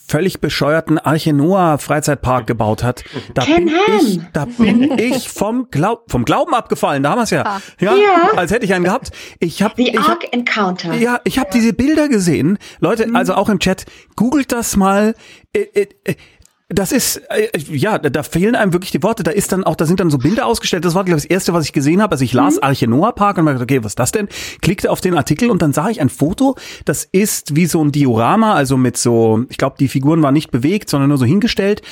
völlig 0.07 0.40
bescheuerten 0.40 0.98
Arche 0.98 1.33
Noah 1.33 1.78
Freizeitpark 1.78 2.46
gebaut 2.46 2.83
hat. 2.83 3.04
Da 3.35 3.42
Ken 3.42 3.66
bin 3.66 3.74
Ham. 3.74 3.98
ich, 4.00 4.20
da 4.33 4.44
bin 4.46 4.98
ich 4.98 5.28
vom, 5.28 5.68
Glaub, 5.70 6.11
vom 6.11 6.24
Glauben 6.24 6.54
abgefallen. 6.54 7.02
Da 7.02 7.11
haben 7.11 7.18
wir 7.18 7.24
es 7.24 7.30
ja. 7.30 7.61
ja. 7.78 7.94
Ja, 7.94 8.30
als 8.37 8.52
hätte 8.52 8.64
ich 8.64 8.72
einen 8.72 8.85
gehabt. 8.85 9.11
Ich 9.38 9.62
habe 9.62 9.74
The 9.76 9.88
ich 9.88 9.98
Ark 9.98 10.24
hab, 10.24 10.33
Encounter. 10.33 10.94
Ja, 10.94 11.20
ich 11.24 11.38
habe 11.38 11.50
diese 11.52 11.72
Bilder 11.72 12.09
gesehen. 12.09 12.59
Leute, 12.80 13.07
mhm. 13.07 13.16
also 13.16 13.35
auch 13.35 13.48
im 13.48 13.59
Chat, 13.59 13.85
googelt 14.16 14.52
das 14.52 14.76
mal. 14.76 15.14
Äh, 15.52 15.61
äh, 15.61 15.88
äh 16.04 16.14
das 16.70 16.92
ist, 16.92 17.16
äh, 17.29 17.48
ja, 17.70 17.98
da 17.98 18.22
fehlen 18.22 18.57
einem 18.57 18.72
wirklich 18.72 18.90
die 18.90 19.03
Worte. 19.03 19.22
Da 19.22 19.31
ist 19.31 19.53
dann 19.53 19.64
auch, 19.64 19.77
da 19.77 19.85
sind 19.85 20.00
dann 20.00 20.11
so 20.11 20.16
Bilder 20.16 20.46
ausgestellt. 20.46 20.85
Das 20.85 20.94
war, 20.94 21.05
glaube 21.05 21.18
ich, 21.18 21.24
das 21.24 21.31
erste, 21.31 21.53
was 21.53 21.66
ich 21.66 21.74
gesehen 21.74 22.00
habe. 22.00 22.12
Also 22.12 22.24
ich 22.24 22.33
las 22.33 22.55
mhm. 22.57 22.62
Arche 22.62 22.88
Noah 22.88 23.14
Park 23.14 23.37
und 23.37 23.44
mir 23.44 23.53
gedacht, 23.53 23.64
okay, 23.64 23.85
was 23.85 23.92
ist 23.92 23.98
das 23.98 24.12
denn? 24.12 24.29
Klickte 24.62 24.90
auf 24.90 25.03
den 25.03 25.14
Artikel 25.14 25.50
und 25.50 25.61
dann 25.61 25.74
sah 25.74 25.90
ich 25.90 26.00
ein 26.00 26.09
Foto. 26.09 26.57
Das 26.87 27.07
ist 27.12 27.55
wie 27.55 27.66
so 27.66 27.85
ein 27.85 27.92
Diorama, 27.92 28.55
also 28.55 28.79
mit 28.79 28.96
so, 28.96 29.44
ich 29.50 29.59
glaube, 29.59 29.77
die 29.79 29.88
Figuren 29.88 30.22
waren 30.22 30.33
nicht 30.33 30.50
bewegt, 30.50 30.88
sondern 30.88 31.11
nur 31.11 31.18
so 31.18 31.27
hingestellt. 31.27 31.83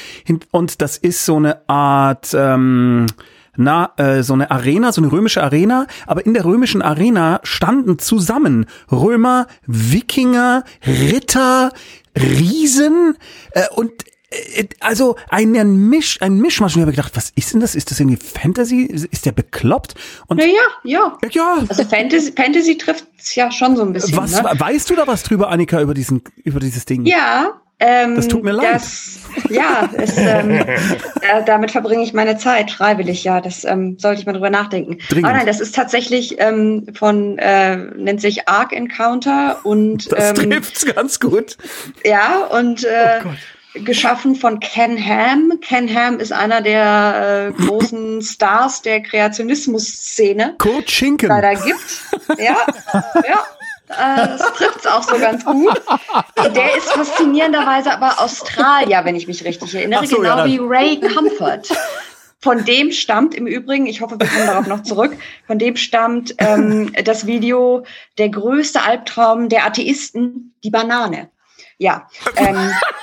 Und 0.51 0.81
das 0.81 0.97
ist 0.97 1.27
so 1.27 1.37
eine 1.37 1.69
Art, 1.69 2.35
ähm, 2.35 3.07
na, 3.55 3.93
äh, 3.99 4.23
so 4.23 4.33
eine 4.33 4.51
Arena, 4.51 4.93
so 4.93 5.03
eine 5.03 5.13
römische 5.13 5.43
Arena, 5.43 5.87
aber 6.07 6.25
in 6.25 6.33
der 6.33 6.47
römischen 6.47 6.81
Arena 6.81 7.41
standen 7.43 7.99
zusammen 7.99 8.65
Römer, 8.91 9.49
Wikinger, 9.67 10.65
Ritter, 10.87 11.73
Riesen 12.17 13.19
äh, 13.53 13.65
und 13.75 13.93
also 14.81 15.17
ein, 15.29 15.57
ein 15.57 15.89
Misch, 15.89 16.21
ein 16.21 16.39
Mischmasch. 16.39 16.75
Und 16.75 16.81
ich 16.81 16.87
habe 16.87 16.93
gedacht, 16.93 17.17
was 17.17 17.31
ist 17.35 17.53
denn 17.53 17.61
das? 17.61 17.75
Ist 17.75 17.91
das 17.91 18.01
irgendwie 18.01 18.17
Fantasy? 18.17 18.85
Ist 18.85 19.27
der 19.27 19.33
bekloppt? 19.33 19.95
Und 20.27 20.39
ja, 20.39 20.47
ja, 20.47 21.19
ja. 21.23 21.29
ja. 21.31 21.65
Also 21.69 21.85
Fantasy, 21.85 22.33
Fantasy 22.33 22.79
trifft 22.79 23.07
es 23.19 23.35
ja 23.35 23.51
schon 23.51 23.77
so 23.77 23.83
ein 23.83 23.93
bisschen. 23.93 24.17
Was, 24.17 24.33
ne? 24.33 24.51
Weißt 24.59 24.91
du 24.91 24.95
da 24.97 25.07
was 25.07 25.23
drüber, 25.23 25.51
Annika, 25.51 25.81
über 25.81 25.95
diesen, 25.95 26.23
über 26.45 26.61
dieses 26.61 26.85
Ding? 26.85 27.05
Ja. 27.07 27.63
Ähm, 27.85 28.15
das 28.15 28.29
tut 28.29 28.45
mir 28.45 28.53
leid. 28.53 28.75
Das, 28.75 29.19
ja, 29.51 29.91
es, 29.95 30.17
ähm, 30.17 30.51
äh, 30.53 30.65
damit 31.45 31.73
verbringe 31.73 32.05
ich 32.05 32.13
meine 32.13 32.39
Zeit 32.39 32.71
freiwillig. 32.71 33.25
Ja, 33.25 33.41
das 33.41 33.65
ähm, 33.65 33.99
sollte 33.99 34.21
ich 34.21 34.27
mal 34.27 34.35
drüber 34.35 34.51
nachdenken. 34.51 34.99
Dringend. 35.09 35.25
Aber 35.25 35.37
nein, 35.37 35.47
das 35.47 35.59
ist 35.59 35.75
tatsächlich 35.75 36.37
ähm, 36.39 36.87
von 36.95 37.39
äh, 37.39 37.77
nennt 37.77 38.21
sich 38.21 38.49
Arc 38.49 38.73
Encounter 38.73 39.59
und 39.65 40.13
das 40.13 40.29
ähm, 40.29 40.51
trifft's 40.51 40.87
ganz 40.95 41.19
gut. 41.19 41.57
Ja 42.05 42.45
und 42.47 42.85
äh, 42.85 43.21
oh 43.25 43.31
geschaffen 43.75 44.35
von 44.35 44.61
Ken 44.61 44.99
Ham. 44.99 45.59
Ken 45.61 45.93
Ham 45.95 46.19
ist 46.19 46.33
einer 46.33 46.61
der 46.61 47.53
äh, 47.59 47.63
großen 47.65 48.23
Stars 48.23 48.83
der 48.83 49.03
Kreationismus-Szene. 49.03 50.57
Kurt 50.59 50.91
Schinken. 50.91 51.29
Leider 51.29 51.55
gibt. 51.55 52.03
Ja, 52.39 52.57
ja. 53.29 53.45
das 53.89 54.53
trifft's 54.55 54.87
auch 54.87 55.03
so 55.03 55.19
ganz 55.19 55.45
gut. 55.45 55.81
Der 56.55 56.77
ist 56.77 56.91
faszinierenderweise 56.93 57.93
aber 57.93 58.21
Australier, 58.21 59.03
wenn 59.05 59.17
ich 59.17 59.27
mich 59.27 59.45
richtig 59.45 59.75
erinnere, 59.75 60.07
so, 60.07 60.17
genau 60.17 60.39
ja, 60.39 60.45
wie 60.47 60.59
Ray 60.59 61.01
Comfort. 61.01 61.63
Von 62.41 62.65
dem 62.65 62.91
stammt 62.91 63.35
im 63.35 63.47
Übrigen, 63.47 63.87
ich 63.87 64.01
hoffe, 64.01 64.19
wir 64.19 64.27
kommen 64.27 64.47
darauf 64.47 64.67
noch 64.67 64.83
zurück, 64.83 65.17
von 65.47 65.59
dem 65.59 65.77
stammt 65.77 66.35
ähm, 66.39 66.93
das 67.05 67.27
Video 67.27 67.85
Der 68.19 68.31
größte 68.31 68.83
Albtraum 68.83 69.49
der 69.49 69.67
Atheisten, 69.67 70.55
die 70.65 70.71
Banane. 70.71 71.31
Ja. 71.79 72.09
Ähm, 72.37 72.73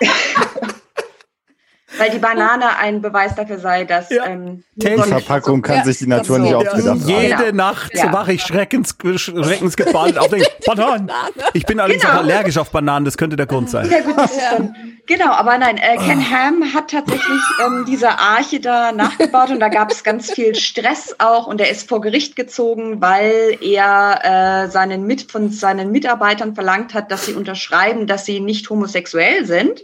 weil 1.98 2.10
die 2.10 2.18
Banane 2.18 2.78
ein 2.78 3.02
Beweis 3.02 3.34
dafür 3.34 3.58
sei, 3.58 3.84
dass 3.84 4.10
Ja. 4.10 4.24
ähm, 4.26 4.62
Verpackung 4.78 5.60
kann 5.60 5.78
Ja, 5.78 5.84
sich 5.84 5.98
die 5.98 6.06
Natur 6.06 6.38
das 6.38 6.44
nicht 6.46 6.52
so. 6.52 6.58
ausgedacht 6.58 6.86
haben. 6.86 7.08
Jede 7.08 7.36
Genau. 7.50 7.52
Nacht 7.70 7.90
Ja. 7.94 8.12
wache 8.12 8.32
ich 8.32 8.42
schreckens, 8.42 8.96
schreckensgebannt 9.16 10.16
auf 10.16 10.28
den 10.28 10.44
Bananen. 10.66 11.10
Ich 11.52 11.66
bin 11.66 11.80
allerdings 11.80 12.02
Genau. 12.04 12.14
auch 12.14 12.18
allergisch 12.20 12.56
auf 12.58 12.70
Bananen, 12.70 13.04
das 13.04 13.18
könnte 13.18 13.34
der 13.36 13.46
Grund 13.46 13.68
sein. 13.70 13.90
Ja, 13.90 14.00
gut, 14.02 14.16
das 14.16 14.30
ist 14.36 14.40
dann, 14.52 14.74
genau, 15.06 15.32
aber 15.32 15.58
nein, 15.58 15.78
äh, 15.78 15.96
Ken 15.96 16.30
Ham 16.30 16.72
hat 16.72 16.92
tatsächlich 16.92 17.42
ähm, 17.66 17.84
diese 17.86 18.08
Arche 18.18 18.60
da 18.60 18.92
nachgebaut 18.92 19.50
und 19.50 19.58
da 19.60 19.68
gab 19.68 19.90
es 19.90 20.04
ganz 20.04 20.30
viel 20.32 20.54
Stress 20.54 21.16
auch 21.18 21.48
und 21.48 21.60
er 21.60 21.70
ist 21.70 21.88
vor 21.88 22.00
Gericht 22.00 22.36
gezogen, 22.36 23.00
weil 23.02 23.58
er 23.60 24.64
äh, 24.66 24.70
seinen 24.70 25.06
mit, 25.06 25.30
von 25.30 25.50
seinen 25.50 25.90
Mitarbeitern 25.90 26.54
verlangt 26.54 26.94
hat, 26.94 27.10
dass 27.10 27.26
sie 27.26 27.34
unterschreiben, 27.34 28.06
dass 28.06 28.24
sie 28.24 28.38
nicht 28.38 28.70
homosexuell 28.70 29.44
sind. 29.44 29.82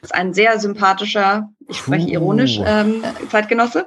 Das 0.00 0.10
ist 0.10 0.14
ein 0.14 0.34
sehr 0.34 0.58
sympathischer, 0.58 1.50
ich 1.68 1.78
spreche 1.78 2.06
Puh. 2.06 2.12
ironisch, 2.12 2.60
ähm, 2.64 3.02
Zeitgenosse. 3.30 3.86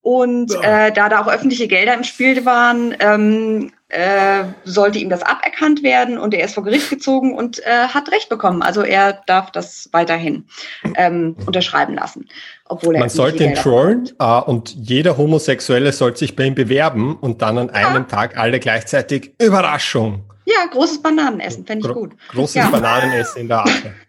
Und 0.00 0.54
äh, 0.62 0.92
da 0.92 1.08
da 1.08 1.20
auch 1.20 1.28
öffentliche 1.28 1.68
Gelder 1.68 1.92
im 1.92 2.04
Spiel 2.04 2.46
waren, 2.46 2.94
ähm, 3.00 3.72
äh, 3.88 4.44
sollte 4.64 4.98
ihm 4.98 5.08
das 5.08 5.22
aberkannt 5.22 5.82
werden 5.82 6.18
und 6.18 6.34
er 6.34 6.44
ist 6.44 6.54
vor 6.54 6.64
Gericht 6.64 6.90
gezogen 6.90 7.34
und 7.34 7.58
äh, 7.60 7.88
hat 7.88 8.10
Recht 8.12 8.28
bekommen. 8.28 8.62
Also 8.62 8.82
er 8.82 9.22
darf 9.26 9.50
das 9.50 9.88
weiterhin 9.92 10.46
ähm, 10.94 11.36
unterschreiben 11.46 11.94
lassen, 11.94 12.28
obwohl 12.66 12.94
er 12.94 13.00
Man 13.00 13.08
sollte 13.08 13.44
ihn 13.44 13.54
trollen 13.54 14.10
äh, 14.18 14.40
und 14.40 14.74
jeder 14.76 15.16
Homosexuelle 15.16 15.92
sollte 15.92 16.18
sich 16.18 16.36
bei 16.36 16.44
ihm 16.44 16.54
bewerben 16.54 17.16
und 17.16 17.42
dann 17.42 17.58
an 17.58 17.70
einem 17.70 18.08
Tag 18.08 18.38
alle 18.38 18.60
gleichzeitig 18.60 19.32
Überraschung. 19.40 20.24
Ja, 20.44 20.66
großes 20.70 21.02
Bananenessen, 21.02 21.66
fände 21.66 21.86
ich 21.86 21.92
Gro 21.92 22.00
gut. 22.00 22.12
Großes 22.28 22.54
Ja. 22.54 22.68
Bananenessen 22.70 23.42
in 23.42 23.48
der 23.48 23.58
Arche. 23.58 23.94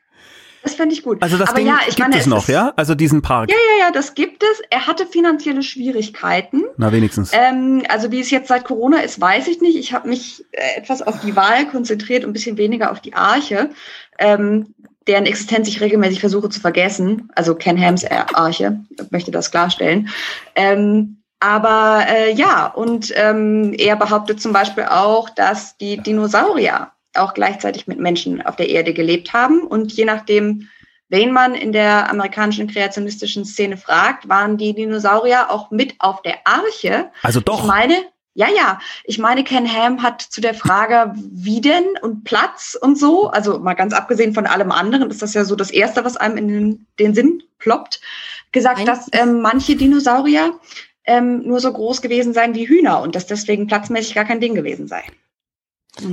Das 0.70 0.76
fände 0.76 0.94
ich 0.94 1.02
gut. 1.02 1.22
Also 1.22 1.38
das 1.38 1.50
Aber 1.50 1.58
Ding 1.58 1.68
ja, 1.68 1.80
ich 1.88 1.96
gibt 1.96 2.10
meine, 2.10 2.20
es 2.20 2.28
noch, 2.28 2.44
ist, 2.44 2.50
ja? 2.50 2.74
Also 2.76 2.94
diesen 2.94 3.24
Park. 3.24 3.50
Ja, 3.50 3.58
ja, 3.58 3.86
ja, 3.86 3.92
das 3.92 4.14
gibt 4.14 4.44
es. 4.44 4.62
Er 4.70 4.86
hatte 4.86 5.08
finanzielle 5.08 5.64
Schwierigkeiten. 5.64 6.64
Na, 6.78 6.92
wenigstens. 6.92 7.32
Ähm, 7.34 7.84
also 7.90 8.12
wie 8.12 8.20
es 8.20 8.30
jetzt 8.30 8.50
seit 8.50 8.66
Corona 8.66 9.00
ist, 9.00 9.20
weiß 9.20 9.48
ich 9.48 9.62
nicht. 9.62 9.78
Ich 9.78 9.94
habe 9.94 10.08
mich 10.08 10.46
äh, 10.52 10.78
etwas 10.78 11.02
auf 11.02 11.22
die 11.22 11.36
Wahl 11.36 11.68
konzentriert 11.70 12.24
und 12.24 12.30
ein 12.30 12.34
bisschen 12.34 12.58
weniger 12.58 12.92
auf 12.92 13.00
die 13.00 13.16
Arche, 13.16 13.72
ähm, 14.20 14.76
deren 15.08 15.26
Existenz 15.26 15.68
ich 15.68 15.82
regelmäßig 15.82 16.20
versuche 16.20 16.50
zu 16.50 16.60
vergessen. 16.60 17.32
Also 17.34 17.56
Ken 17.56 17.82
Hams 17.84 18.06
Arche, 18.06 18.80
ich 18.92 19.10
möchte 19.10 19.32
das 19.32 19.50
klarstellen. 19.50 20.10
Ähm, 20.56 21.24
aber 21.40 22.06
äh, 22.08 22.34
ja, 22.34 22.68
und 22.68 23.12
ähm, 23.16 23.74
er 23.76 23.96
behauptet 23.96 24.40
zum 24.40 24.54
Beispiel 24.54 24.84
auch, 24.84 25.30
dass 25.30 25.78
die 25.78 25.98
Dinosaurier 25.98 26.92
auch 27.20 27.34
gleichzeitig 27.34 27.88
mit 27.88 28.00
Menschen 28.00 28.42
auf 28.42 28.56
der 28.56 28.70
Erde 28.70 28.94
gelebt 28.94 29.34
haben. 29.34 29.62
Und 29.64 29.92
je 29.94 30.06
nachdem, 30.06 30.70
wen 31.10 31.32
man 31.32 31.56
in 31.56 31.72
der 31.72 32.10
amerikanischen 32.10 32.68
kreationistischen 32.68 33.46
Szene 33.46 33.78
fragt, 33.78 34.30
waren 34.30 34.58
die 34.58 34.74
Dinosaurier 34.74 35.52
auch 35.52 35.72
mit 35.72 35.96
auf 36.00 36.22
der 36.22 36.40
Arche. 36.46 37.12
Also 37.24 37.40
Ich 37.40 37.46
doch. 37.46 37.66
meine, 37.66 37.96
ja, 38.34 38.48
ja, 38.56 38.80
ich 39.04 39.18
meine, 39.18 39.44
Ken 39.44 39.72
Ham 39.72 40.02
hat 40.02 40.22
zu 40.22 40.40
der 40.40 40.54
Frage, 40.54 41.14
wie 41.16 41.62
denn 41.62 41.86
und 42.02 42.24
Platz 42.24 42.78
und 42.80 42.98
so, 42.98 43.30
also 43.30 43.60
mal 43.60 43.74
ganz 43.74 43.94
abgesehen 43.94 44.34
von 44.34 44.46
allem 44.46 44.72
anderen, 44.72 45.10
ist 45.10 45.22
das 45.22 45.34
ja 45.34 45.44
so 45.44 45.56
das 45.56 45.72
Erste, 45.72 46.06
was 46.06 46.16
einem 46.16 46.38
in 46.38 46.48
den, 46.48 46.88
den 47.00 47.14
Sinn 47.14 47.44
ploppt, 47.58 48.00
gesagt, 48.52 48.78
Nein. 48.78 48.86
dass 48.86 49.08
ähm, 49.12 49.42
manche 49.42 49.76
Dinosaurier 49.76 50.54
ähm, 51.06 51.42
nur 51.42 51.60
so 51.60 51.74
groß 51.74 52.02
gewesen 52.02 52.34
seien 52.34 52.56
wie 52.56 52.68
Hühner 52.68 53.02
und 53.02 53.16
dass 53.16 53.26
deswegen 53.26 53.68
platzmäßig 53.68 54.16
gar 54.16 54.26
kein 54.26 54.40
Ding 54.40 54.56
gewesen 54.56 54.88
sei. 54.88 55.04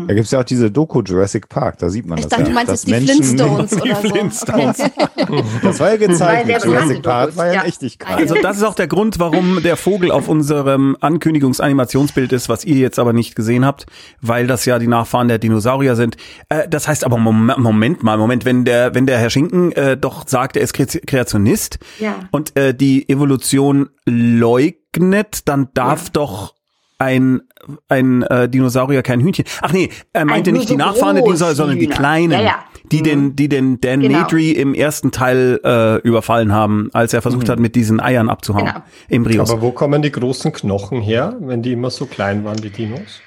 Da 0.07 0.15
gibt's 0.15 0.31
ja 0.31 0.41
auch 0.41 0.45
diese 0.45 0.71
Doku 0.71 1.03
Jurassic 1.03 1.49
Park, 1.49 1.79
da 1.79 1.89
sieht 1.91 2.07
man 2.07 2.19
Ich 2.19 2.25
das 2.27 2.31
dachte, 2.31 2.43
ja. 2.45 2.49
du 2.49 2.55
meinst 2.55 2.71
jetzt 2.73 2.87
die 2.89 2.95
Flintstones 2.95 3.71
Die 3.77 3.81
oder 3.83 3.95
so. 4.03 4.09
Flintstones. 4.09 4.81
Okay. 4.81 5.43
Das 5.63 5.81
war 5.81 5.93
ja. 5.95 6.01
Weil 6.01 6.47
sehr 6.47 6.59
Jurassic 6.61 7.03
Park 7.03 7.37
war 7.37 7.47
ja 7.47 7.53
ja. 7.55 7.65
Echtigkeit. 7.65 8.17
Also 8.17 8.35
das 8.41 8.57
ist 8.59 8.63
auch 8.63 8.75
der 8.75 8.87
Grund, 8.87 9.19
warum 9.19 9.63
der 9.63 9.77
Vogel 9.77 10.11
auf 10.11 10.29
unserem 10.29 10.97
Ankündigungsanimationsbild 11.01 12.33
ist, 12.33 12.49
was 12.49 12.65
ihr 12.65 12.77
jetzt 12.77 12.99
aber 12.99 13.13
nicht 13.13 13.35
gesehen 13.35 13.65
habt, 13.65 13.87
weil 14.21 14.47
das 14.47 14.65
ja 14.65 14.79
die 14.79 14.87
Nachfahren 14.89 15.29
der 15.29 15.39
Dinosaurier 15.39 15.97
sind. 15.97 16.17
Äh, 16.49 16.69
das 16.69 16.87
heißt 16.89 17.05
aber 17.05 17.19
Moment, 17.19 17.59
Moment 17.59 18.03
mal, 18.03 18.17
Moment, 18.19 18.45
wenn 18.45 18.65
der 18.65 18.95
wenn 18.95 19.07
der 19.07 19.19
Herr 19.19 19.31
Schinken 19.31 19.73
äh, 19.73 19.97
doch 19.97 20.27
sagt, 20.29 20.57
er 20.57 20.63
ist 20.63 20.75
Kre- 20.75 21.05
Kreationist 21.07 21.79
Ja. 21.99 22.15
und 22.31 22.57
äh, 22.57 22.75
die 22.75 23.09
Evolution 23.09 23.89
leugnet, 24.05 25.49
dann 25.49 25.69
darf 25.75 26.05
Ja. 26.07 26.11
doch 26.15 26.55
ein 26.99 27.43
ein 27.89 28.23
äh, 28.23 28.49
Dinosaurier 28.49 29.03
kein 29.03 29.21
Hühnchen. 29.21 29.45
Ach 29.63 29.73
nee, 29.73 29.91
er 30.13 30.25
meinte 30.25 30.53
nicht 30.53 30.69
so 30.69 30.75
die 30.75 30.79
Nachfahren 30.79 31.17
der 31.17 31.25
groß 31.25 31.35
Dinosaurier, 31.39 31.55
sondern 31.57 31.79
die 31.79 31.87
kleinen, 31.89 32.33
Ja, 32.33 32.41
ja. 32.41 32.65
die 32.91 33.01
Mhm. 33.01 33.05
den 33.05 33.37
die 33.37 33.49
den 33.49 33.81
Dan 33.81 34.01
Genau. 34.01 34.21
Nadry 34.21 34.53
im 34.53 34.73
ersten 34.75 35.11
Teil 35.11 35.61
äh, 35.65 35.97
überfallen 36.07 36.53
haben, 36.53 36.89
als 36.93 37.13
er 37.13 37.23
versucht 37.23 37.49
hat, 37.49 37.59
mit 37.59 37.75
diesen 37.75 38.01
Eiern 38.01 38.29
abzuhauen. 38.31 38.67
Genau. 38.67 38.83
Embryos. 39.11 39.51
Aber 39.51 39.61
wo 39.63 39.73
kommen 39.73 40.01
die 40.03 40.13
großen 40.13 40.53
Knochen 40.53 41.01
her, 41.03 41.37
wenn 41.41 41.63
die 41.63 41.73
immer 41.73 41.91
so 41.91 42.07
klein 42.07 42.45
waren, 42.45 42.57
die 42.57 42.71
Dinos? 42.71 43.21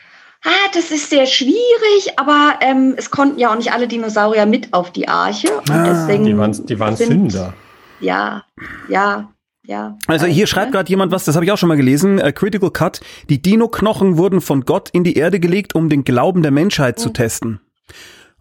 Ah, 0.46 0.50
das 0.74 0.90
ist 0.90 1.10
sehr 1.10 1.26
schwierig, 1.26 2.14
aber 2.18 2.54
ähm, 2.62 2.94
es 2.98 3.12
konnten 3.12 3.40
ja 3.40 3.52
auch 3.52 3.58
nicht 3.58 3.74
alle 3.74 3.88
Dinosaurier 3.90 4.46
mit 4.46 4.74
auf 4.74 4.92
die 4.92 5.08
Arche. 5.10 5.50
Und 5.52 5.70
Ah, 5.70 5.84
deswegen 5.84 6.24
Die 6.24 6.38
waren, 6.38 6.66
die 6.66 6.80
waren 6.80 6.96
sind, 6.96 7.10
Sünder. 7.32 7.54
Ja, 8.00 8.46
ja, 8.88 9.30
ja. 9.70 9.98
Also 10.08 10.26
hier 10.26 10.48
schreibt 10.48 10.72
gerade 10.72 10.90
jemand 10.90 11.12
was, 11.12 11.26
das 11.26 11.36
habe 11.36 11.46
ich 11.46 11.52
auch 11.52 11.58
schon 11.58 11.70
mal 11.70 11.78
gelesen, 11.78 12.20
äh, 12.20 12.32
Critical 12.32 12.72
Cut, 12.72 13.02
die 13.30 13.42
Dino-Knochen 13.42 14.18
wurden 14.18 14.42
von 14.42 14.66
Gott 14.66 14.90
in 14.92 15.04
die 15.04 15.14
Erde 15.16 15.40
gelegt, 15.40 15.76
um 15.76 15.90
den 15.90 16.04
Glauben 16.04 16.42
der 16.42 16.52
Menschheit 16.52 17.00
zu 17.00 17.10
testen. 17.10 17.60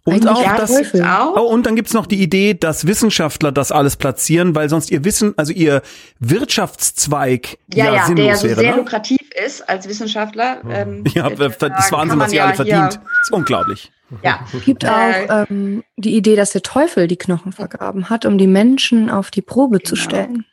Und 0.04 0.14
Eigentlich 0.26 0.30
auch 0.46 0.56
das, 0.56 0.72
das 0.90 1.02
oh, 1.36 1.40
und 1.42 1.66
dann 1.66 1.76
gibt's 1.76 1.92
noch 1.92 2.06
die 2.06 2.22
Idee, 2.22 2.54
dass 2.54 2.86
Wissenschaftler 2.86 3.52
das 3.52 3.70
alles 3.72 3.96
platzieren, 3.96 4.54
weil 4.54 4.70
sonst 4.70 4.90
ihr 4.90 5.04
Wissen, 5.04 5.34
also 5.36 5.52
ihr 5.52 5.82
Wirtschaftszweig 6.18 7.58
Ja, 7.74 7.84
ja, 7.86 7.94
ja, 7.94 8.14
der 8.14 8.24
ja 8.24 8.36
sinnlos 8.36 8.40
so 8.40 8.46
wäre. 8.48 8.60
sehr 8.60 8.70
Ne? 8.72 8.76
lukrativ 8.78 9.18
ist 9.44 9.68
als 9.68 9.88
Wissenschaftler. 9.88 10.62
Ähm, 10.70 11.04
Ja, 11.14 11.28
äh, 11.28 11.36
das 11.36 11.84
ist 11.86 11.92
Wahnsinn, 11.92 12.18
was 12.18 12.32
ihr 12.32 12.42
alle 12.42 12.52
ja 12.52 12.56
verdient. 12.56 12.92
hier- 12.94 13.02
ist 13.22 13.32
unglaublich. 13.32 13.92
Ja, 14.22 14.40
Es 14.56 14.64
gibt 14.64 14.84
Äh, 14.84 14.88
auch 14.88 15.46
ähm, 15.50 15.84
die 15.98 16.16
Idee, 16.16 16.34
dass 16.36 16.52
der 16.52 16.62
Teufel 16.62 17.06
die 17.08 17.16
Knochen 17.18 17.52
vergraben 17.52 18.08
hat, 18.08 18.24
um 18.24 18.38
die 18.38 18.46
Menschen 18.46 19.10
auf 19.10 19.30
die 19.30 19.42
Probe 19.42 19.82
zu 19.82 19.94
Genau. 19.94 20.04
stellen. 20.04 20.44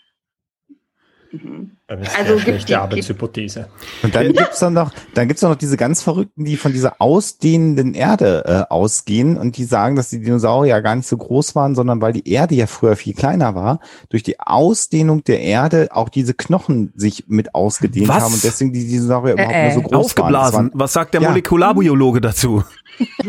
Mhm. 1.44 1.72
Eine 1.88 2.02
Also 2.18 2.34
gibt 2.34 2.42
schlechte 2.42 2.66
die- 2.68 2.76
Arbeitshypothese. 2.76 3.68
Und 4.02 4.16
dann 4.16 4.34
gibt's 4.34 4.58
dann 4.60 4.74
noch, 4.74 4.92
dann 5.14 5.28
gibt's 5.28 5.42
dann 5.42 5.52
noch 5.52 5.58
diese 5.58 5.78
ganz 5.78 6.02
Verrückten, 6.02 6.44
die 6.44 6.58
von 6.58 6.72
dieser 6.72 7.00
ausdehnenden 7.00 7.94
Erde 7.94 8.44
äh, 8.70 8.74
ausgehen 8.74 9.38
und 9.38 9.56
die 9.58 9.66
sagen, 9.66 9.96
dass 9.96 10.10
die 10.10 10.20
Dinosaurier 10.20 10.82
gar 10.82 10.96
nicht 10.96 11.08
so 11.08 11.16
groß 11.18 11.54
waren, 11.56 11.76
sondern 11.76 12.02
weil 12.02 12.14
die 12.14 12.28
Erde 12.28 12.56
ja 12.56 12.66
früher 12.68 12.96
viel 12.96 13.14
kleiner 13.14 13.54
war, 13.54 13.80
durch 14.10 14.24
die 14.24 14.40
Ausdehnung 14.40 15.24
der 15.24 15.42
Erde 15.42 15.90
auch 15.92 16.10
diese 16.10 16.34
Knochen 16.34 16.92
sich 16.96 17.26
mit 17.28 17.54
ausgedehnt 17.54 18.08
Was? 18.08 18.24
haben 18.24 18.34
und 18.34 18.44
deswegen 18.44 18.74
die 18.74 18.88
Dinosaurier 18.88 19.34
überhaupt 19.34 19.54
Äh, 19.54 19.64
nur 19.66 19.74
so 19.74 19.82
groß 19.82 19.92
waren. 19.94 20.00
Aufgeblasen. 20.06 20.72
Was 20.74 20.94
sagt 20.94 21.14
der 21.14 21.22
Ja. 21.22 21.30
Molekularbiologe 21.30 22.20
dazu? 22.22 22.64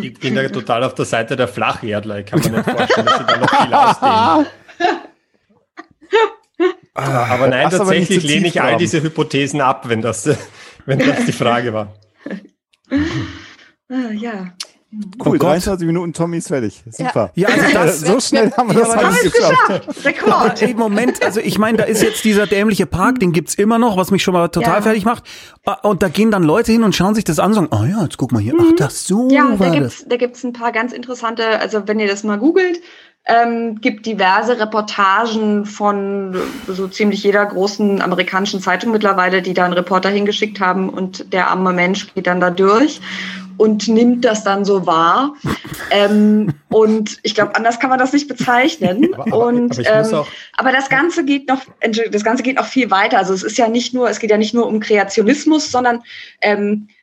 Ich 0.01 0.19
bin 0.19 0.35
da 0.35 0.49
total 0.49 0.85
auf 0.85 0.95
der 0.95 1.05
Seite 1.05 1.37
der 1.37 1.49
Flacherdler. 1.49 2.21
Ich 2.21 2.27
kann 2.27 2.40
mir 2.40 2.51
nicht 2.51 2.71
vorstellen, 2.71 3.07
dass 3.07 3.19
sie 3.19 3.25
da 3.27 3.37
noch 3.37 3.51
viel 3.51 3.75
ausdehnen. 3.75 4.47
Aber, 6.96 7.26
aber 7.26 7.48
nein, 7.48 7.66
aber 7.66 7.76
tatsächlich 7.78 8.20
zu 8.20 8.26
lehne 8.26 8.48
ich 8.48 8.61
all 8.62 8.76
diese 8.76 9.02
Hypothesen 9.02 9.61
ab, 9.61 9.88
wenn 9.88 10.02
das, 10.02 10.28
wenn 10.87 10.98
das 10.98 11.24
die 11.26 11.32
Frage 11.32 11.72
war. 11.72 11.94
Ah, 13.88 14.11
ja. 14.12 14.52
Cool, 14.92 15.02
Oh 15.18 15.30
Gott. 15.32 15.42
23 15.42 15.87
Minuten, 15.87 16.12
Tommy 16.12 16.38
ist 16.38 16.48
fertig. 16.48 16.82
Super. 16.90 17.30
Ja, 17.35 17.48
also 17.48 17.72
das, 17.74 18.00
so 18.00 18.20
schnell 18.20 18.50
haben 18.52 18.68
wir 18.72 18.80
das 18.80 18.90
aber 18.90 19.06
alles 19.09 19.20
geschafft. 19.32 20.04
Rekord. 20.06 20.62
Ey, 20.62 20.74
Moment, 20.74 21.22
also 21.22 21.40
ich 21.40 21.59
meine, 21.59 21.78
da 21.78 21.85
ist 21.85 22.02
jetzt 22.02 22.24
dieser 22.24 22.46
dämliche 22.46 22.87
Park, 22.87 23.18
den 23.18 23.32
gibt's 23.32 23.54
immer 23.56 23.78
noch, 23.78 23.96
was 23.96 24.11
mich 24.11 24.22
schon 24.22 24.32
mal 24.32 24.48
total 24.48 24.76
Ja. 24.76 24.82
fertig 24.82 25.04
macht. 25.04 25.24
Ah, 25.66 25.74
Und 25.82 26.02
da 26.02 26.09
gehen 26.09 26.30
dann 26.30 26.44
Leute 26.44 26.72
hin 26.72 26.82
und 26.85 26.94
schauen 26.94 27.14
sich 27.14 27.24
das 27.24 27.38
an 27.40 27.48
und 27.48 27.54
sagen, 27.54 27.68
oh 27.72 27.85
ja, 27.85 28.04
jetzt 28.04 28.16
guck 28.16 28.32
mal 28.32 28.40
hier, 28.40 28.54
ach 28.59 28.72
das 28.76 29.06
so 29.06 29.28
Ja, 29.28 29.54
da 29.59 29.70
gibt's, 29.70 30.06
da 30.09 30.16
gibt's 30.16 30.44
ein 30.44 30.52
paar 30.52 30.72
ganz 30.72 30.92
interessante, 30.92 31.59
also 31.61 31.87
wenn 31.87 31.98
ihr 32.00 32.06
das 32.09 32.22
mal 32.22 32.38
googelt, 32.38 32.80
ähm, 33.27 33.81
gibt 33.81 34.07
diverse 34.07 34.59
Reportagen 34.59 35.67
von 35.67 36.37
so 36.69 36.87
ziemlich 36.87 37.25
jeder 37.25 37.45
großen 37.45 38.01
amerikanischen 38.01 38.61
Zeitung 38.61 38.93
mittlerweile, 38.93 39.43
die 39.43 39.55
da 39.55 39.65
einen 39.65 39.75
Reporter 39.75 40.11
hingeschickt 40.11 40.61
haben 40.61 40.89
und 40.89 41.33
der 41.33 41.49
arme 41.49 41.73
Mensch 41.73 42.15
geht 42.15 42.29
dann 42.29 42.41
da 42.41 42.51
durch 42.51 43.01
und 43.57 43.89
nimmt 43.89 44.25
das 44.25 44.45
dann 44.45 44.65
so 44.65 44.87
wahr. 44.87 45.35
ähm, 45.91 46.53
und 46.69 47.19
ich 47.23 47.35
glaube, 47.35 47.57
anders 47.57 47.81
kann 47.81 47.91
man 47.91 47.99
das 47.99 48.12
nicht 48.12 48.29
bezeichnen. 48.29 49.09
Aber, 49.15 49.27
aber, 49.27 49.47
und 49.47 49.87
aber 49.89 50.09
ähm, 50.09 50.25
aber 50.57 50.73
das 50.73 50.89
Ganze 50.89 51.25
geht 51.25 51.49
noch, 51.49 51.62
das 52.11 52.23
Ganze 52.23 52.43
geht 52.43 52.57
noch 52.57 52.67
viel 52.67 52.91
weiter. 52.91 53.19
Also 53.19 53.35
es 53.35 53.43
ist 53.43 53.59
ja 53.59 53.69
nicht 53.69 53.95
nur, 53.95 54.09
es 54.09 54.19
geht 54.19 54.31
ja 54.31 54.37
nicht 54.37 54.55
nur 54.55 54.67
um 54.67 54.81
Kreationismus, 54.81 55.71
sondern 55.71 56.03
ähm, 56.41 56.89
äh, 56.91 56.95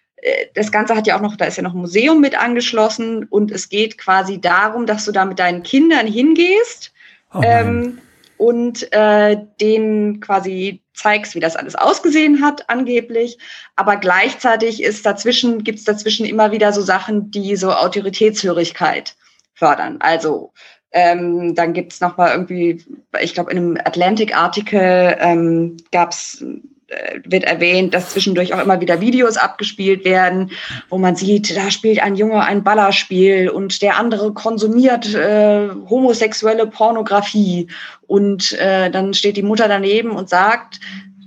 das 0.54 0.72
Ganze 0.72 0.96
hat 0.96 1.08
ja 1.08 1.18
auch 1.18 1.22
noch, 1.22 1.36
da 1.36 1.46
ist 1.46 1.58
ja 1.58 1.64
noch 1.64 1.74
ein 1.74 1.82
Museum 1.82 2.22
mit 2.22 2.40
angeschlossen 2.40 3.26
und 3.26 3.52
es 3.52 3.70
geht 3.70 3.98
quasi 3.98 4.40
darum, 4.40 4.86
dass 4.86 5.06
du 5.06 5.12
da 5.12 5.26
mit 5.26 5.40
deinen 5.40 5.64
Kindern 5.64 6.08
hingehst 6.08 6.94
oh 7.34 7.42
ähm, 7.44 8.00
und 8.38 8.92
äh, 8.94 9.38
denen 9.60 10.20
quasi 10.20 10.82
zeigst, 10.94 11.36
wie 11.36 11.40
das 11.40 11.56
alles 11.56 11.76
ausgesehen 11.76 12.42
hat, 12.42 12.70
angeblich. 12.70 13.38
Aber 13.76 13.98
gleichzeitig 13.98 14.82
ist 14.82 15.06
dazwischen, 15.06 15.64
gibt's 15.64 15.84
dazwischen 15.84 16.26
immer 16.26 16.52
wieder 16.52 16.72
so 16.72 16.82
Sachen, 16.82 17.32
die 17.32 17.56
so 17.56 17.74
Autoritätshörigkeit 17.74 19.16
fördern. 19.56 19.98
Also 20.00 20.54
ähm, 20.92 21.56
dann 21.56 21.74
gibt's 21.74 22.00
noch 22.00 22.18
mal 22.18 22.32
irgendwie, 22.32 22.84
ich 23.20 23.34
glaube, 23.34 23.52
in 23.52 23.58
einem 23.58 23.78
Atlantic-Artikel 23.84 25.18
ähm, 25.20 25.78
gab's 25.92 26.42
äh, 26.42 26.62
wird 27.26 27.44
erwähnt, 27.44 27.94
dass 27.94 28.10
zwischendurch 28.10 28.54
auch 28.54 28.62
immer 28.62 28.82
wieder 28.82 29.02
Videos 29.02 29.38
abgespielt 29.38 30.06
werden, 30.06 30.52
wo 30.90 30.98
man 30.98 31.16
sieht, 31.16 31.56
da 31.56 31.72
spielt 31.72 32.02
ein 32.02 32.16
Junge 32.16 32.44
ein 32.44 32.64
Ballerspiel 32.64 33.50
und 33.50 33.82
der 33.82 33.98
andere 33.98 34.34
konsumiert 34.34 35.14
äh, 35.14 35.70
homosexuelle 35.90 36.68
Pornografie. 36.68 37.68
Und 38.08 38.54
äh, 38.54 38.90
dann 38.92 39.14
steht 39.14 39.38
die 39.38 39.44
Mutter 39.44 39.68
daneben 39.68 40.12
und 40.12 40.30
sagt, 40.30 40.80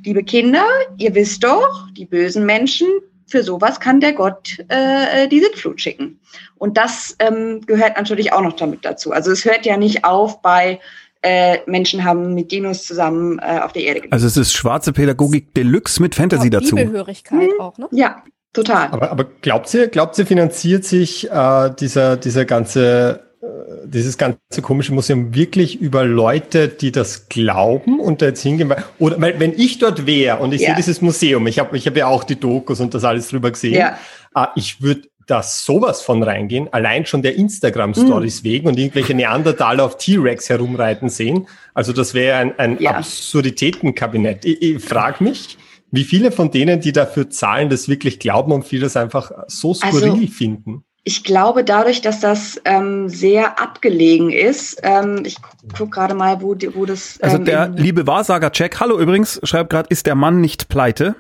liebe 0.05 0.23
Kinder, 0.23 0.65
ihr 0.99 1.15
wisst 1.15 1.43
doch, 1.45 1.89
die 1.93 2.07
bösen 2.07 2.47
Menschen, 2.47 2.87
für 3.27 3.43
sowas 3.43 3.81
kann 3.81 3.99
der 3.99 4.13
Gott 4.13 4.59
äh, 4.69 5.27
die 5.29 5.41
Sintflut 5.41 5.81
schicken. 5.81 6.21
Und 6.59 6.77
das 6.77 7.17
ähm, 7.19 7.61
gehört 7.67 7.97
natürlich 7.97 8.33
auch 8.33 8.41
noch 8.41 8.55
damit 8.55 8.85
dazu. 8.85 9.11
Also 9.11 9.33
es 9.33 9.45
hört 9.45 9.67
ja 9.67 9.77
nicht 9.77 10.05
auf 10.05 10.41
bei 10.43 10.81
äh, 11.27 11.59
Menschen 11.67 12.05
haben 12.05 12.35
mit 12.35 12.53
Dinos 12.53 12.85
zusammen 12.85 13.41
äh, 13.41 13.59
auf 13.59 13.73
der 13.73 13.83
Erde 13.83 14.01
gelebt. 14.01 14.13
Also 14.13 14.27
es 14.27 14.37
ist 14.37 14.53
schwarze 14.53 14.93
Pädagogik 14.93 15.53
Deluxe 15.55 16.01
mit 16.01 16.15
Fantasy 16.15 16.51
dazu. 16.51 16.77
Bibelhörigkeit 16.77 17.41
hm, 17.41 17.61
auch, 17.61 17.77
ne? 17.79 17.89
Ja, 17.91 18.23
total. 18.53 18.89
Aber, 18.93 19.11
aber 19.11 19.25
glaubt 19.25 19.73
ihr, 19.75 19.89
glaubt 19.89 20.17
ihr, 20.19 20.27
finanziert 20.27 20.85
sich 20.85 21.29
äh, 21.29 21.71
dieser, 21.81 22.17
dieser 22.17 22.45
ganze 22.45 23.25
äh, 23.43 23.47
dieses 23.89 24.19
ganze 24.19 24.63
komische 24.63 24.95
Museum 24.95 25.35
wirklich 25.35 25.81
über 25.81 26.05
Leute, 26.05 26.69
die 26.69 26.93
das 26.93 27.29
glauben 27.29 27.99
und 27.99 28.23
da 28.23 28.27
jetzt 28.27 28.43
hingehen? 28.43 28.73
Oder 29.01 29.21
weil, 29.21 29.41
wenn 29.41 29.53
ich 29.53 29.79
dort 29.79 30.07
wäre 30.07 30.39
und 30.39 30.53
ich 30.53 30.61
ja. 30.61 30.69
sehe 30.69 30.77
dieses 30.77 31.03
Museum, 31.03 31.47
ich 31.49 31.59
habe 31.59 31.77
ich 31.77 31.87
hab 31.89 31.97
ja 31.97 32.07
auch 32.07 32.23
die 32.23 32.39
Dokus 32.39 32.79
und 32.79 32.95
das 32.95 33.03
alles 33.03 33.29
drüber 33.29 33.51
gesehen, 33.51 33.75
ja. 33.75 33.99
äh, 34.37 34.47
ich 34.55 34.81
würde 34.81 35.03
dass 35.27 35.65
sowas 35.65 36.03
von 36.03 36.23
reingehen, 36.23 36.73
allein 36.73 37.05
schon 37.05 37.21
der 37.21 37.35
Instagram-Stories 37.35 38.43
mm. 38.43 38.45
wegen 38.45 38.69
und 38.69 38.79
irgendwelche 38.79 39.13
Neandertaler 39.13 39.85
auf 39.85 39.99
T-Rex 39.99 40.49
herumreiten 40.49 41.09
sehen. 41.09 41.49
Also 41.75 41.93
das 41.93 42.15
wäre 42.15 42.39
ein, 42.39 42.59
ein 42.59 42.81
ja. 42.81 42.93
Absurditätenkabinett. 42.93 44.45
Ich, 44.45 44.63
ich 44.63 44.85
frage 44.85 45.25
mich, 45.25 45.59
wie 45.91 46.05
viele 46.05 46.31
von 46.31 46.51
denen, 46.51 46.81
die 46.81 46.93
dafür 46.93 47.29
zahlen, 47.29 47.71
das 47.71 47.89
wirklich 47.89 48.19
glauben 48.19 48.53
und 48.53 48.65
viele 48.65 48.83
das 48.83 48.97
einfach 48.97 49.33
so 49.49 49.75
skurril 49.75 50.11
also, 50.11 50.27
finden. 50.29 50.85
Ich 51.03 51.23
glaube, 51.23 51.63
dadurch, 51.63 52.01
dass 52.03 52.21
das 52.21 52.61
ähm, 52.65 53.09
sehr 53.09 53.61
abgelegen 53.61 54.31
ist, 54.31 54.81
ähm, 54.83 55.23
ich 55.25 55.37
gucke 55.77 55.91
gerade 55.91 56.15
mal, 56.15 56.43
wo, 56.43 56.57
wo 56.75 56.85
das. 56.85 57.21
Also 57.21 57.37
ähm, 57.37 57.43
also 57.43 57.45
der 57.45 57.69
liebe 57.69 58.07
Wahrsager-Check, 58.07 58.81
hallo 58.81 58.99
übrigens, 58.99 59.41
schreibt 59.45 59.71
gerade, 59.71 59.89
ist 59.89 60.07
der 60.07 60.17
Mann 60.17 60.41
nicht 60.41 60.69
pleite? 60.69 61.15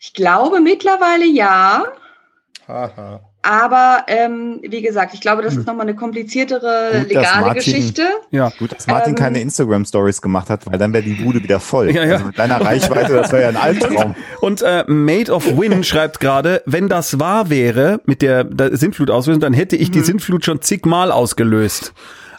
Ich 0.00 0.14
glaube 0.14 0.60
mittlerweile 0.60 1.26
ja. 1.26 1.84
Aber 2.66 4.04
ähm, 4.06 4.60
wie 4.62 4.80
gesagt, 4.80 5.12
ich 5.12 5.20
glaube, 5.20 5.42
das 5.42 5.52
ist 5.52 5.58
hm. 5.58 5.66
nochmal 5.66 5.86
eine 5.86 5.94
kompliziertere 5.94 7.00
gut, 7.00 7.08
legale 7.08 7.46
Martin, 7.46 7.54
Geschichte. 7.56 8.02
Ja, 8.30 8.50
gut, 8.58 8.72
dass 8.72 8.86
Martin 8.86 9.10
ähm, 9.10 9.16
keine 9.16 9.40
Instagram-Stories 9.40 10.22
gemacht 10.22 10.48
hat, 10.48 10.66
weil 10.66 10.78
dann 10.78 10.94
wäre 10.94 11.02
die 11.02 11.14
Bude 11.14 11.42
wieder 11.42 11.60
voll. 11.60 11.90
Ja, 11.90 12.04
ja. 12.04 12.14
Also 12.14 12.26
mit 12.26 12.38
deiner 12.38 12.60
Reichweite, 12.60 13.12
das 13.12 13.32
wäre 13.32 13.42
ja 13.42 13.48
ein 13.50 13.56
Albtraum. 13.56 14.14
Und 14.40 14.62
äh, 14.62 14.84
Made 14.86 15.30
of 15.30 15.58
Win 15.58 15.84
schreibt 15.84 16.20
gerade, 16.20 16.62
wenn 16.64 16.88
das 16.88 17.20
wahr 17.20 17.50
wäre 17.50 18.00
mit 18.06 18.22
der, 18.22 18.44
der 18.44 18.74
Sintflut-Auslösung, 18.76 19.40
dann 19.40 19.52
hätte 19.52 19.76
ich 19.76 19.88
mhm. 19.88 19.92
die 19.92 20.00
Sintflut 20.00 20.44
schon 20.44 20.62
zigmal 20.62 21.12
ausgelöst. 21.12 21.92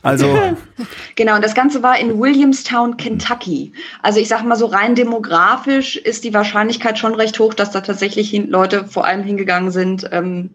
Also 0.06 0.38
genau, 1.15 1.36
und 1.36 1.44
das 1.44 1.56
Ganze 1.56 1.82
war 1.82 1.98
in 1.98 2.20
Williamstown, 2.20 2.96
Kentucky. 2.96 3.74
Also 4.04 4.20
ich 4.20 4.28
sage 4.28 4.46
mal 4.46 4.56
so 4.56 4.68
rein 4.68 4.94
demografisch 4.94 5.98
ist 5.98 6.24
die 6.24 6.34
Wahrscheinlichkeit 6.34 7.00
schon 7.00 7.15
recht 7.15 7.39
hoch, 7.39 7.56
dass 7.56 7.72
da 7.72 7.82
tatsächlich 7.82 8.32
Leute 8.48 8.86
vor 8.86 9.06
allem 9.06 9.24
hingegangen 9.24 9.72
sind, 9.72 10.08
ähm, 10.12 10.54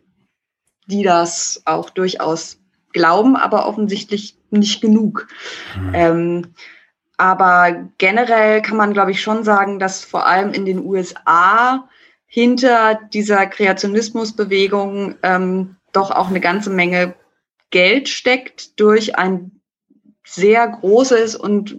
die 0.86 1.02
das 1.02 1.62
auch 1.64 1.90
durchaus 1.90 2.58
glauben, 2.92 3.34
aber 3.34 3.66
offensichtlich 3.66 4.36
nicht 4.50 4.80
genug. 4.80 5.26
Mhm. 5.76 5.94
Ähm, 5.94 6.46
aber 7.16 7.88
generell 7.98 8.62
kann 8.62 8.76
man, 8.76 8.92
glaube 8.92 9.10
ich, 9.10 9.20
schon 9.20 9.42
sagen, 9.42 9.80
dass 9.80 10.04
vor 10.04 10.28
allem 10.28 10.52
in 10.52 10.64
den 10.64 10.78
USA 10.84 11.88
hinter 12.26 13.00
dieser 13.12 13.46
Kreationismusbewegung 13.46 15.16
ähm, 15.24 15.74
doch 15.90 16.12
auch 16.12 16.28
eine 16.28 16.40
ganze 16.40 16.70
Menge 16.70 17.14
Geld 17.70 18.08
steckt 18.08 18.78
durch 18.78 19.16
ein 19.16 19.60
sehr 20.24 20.66
großes 20.66 21.36
und 21.36 21.76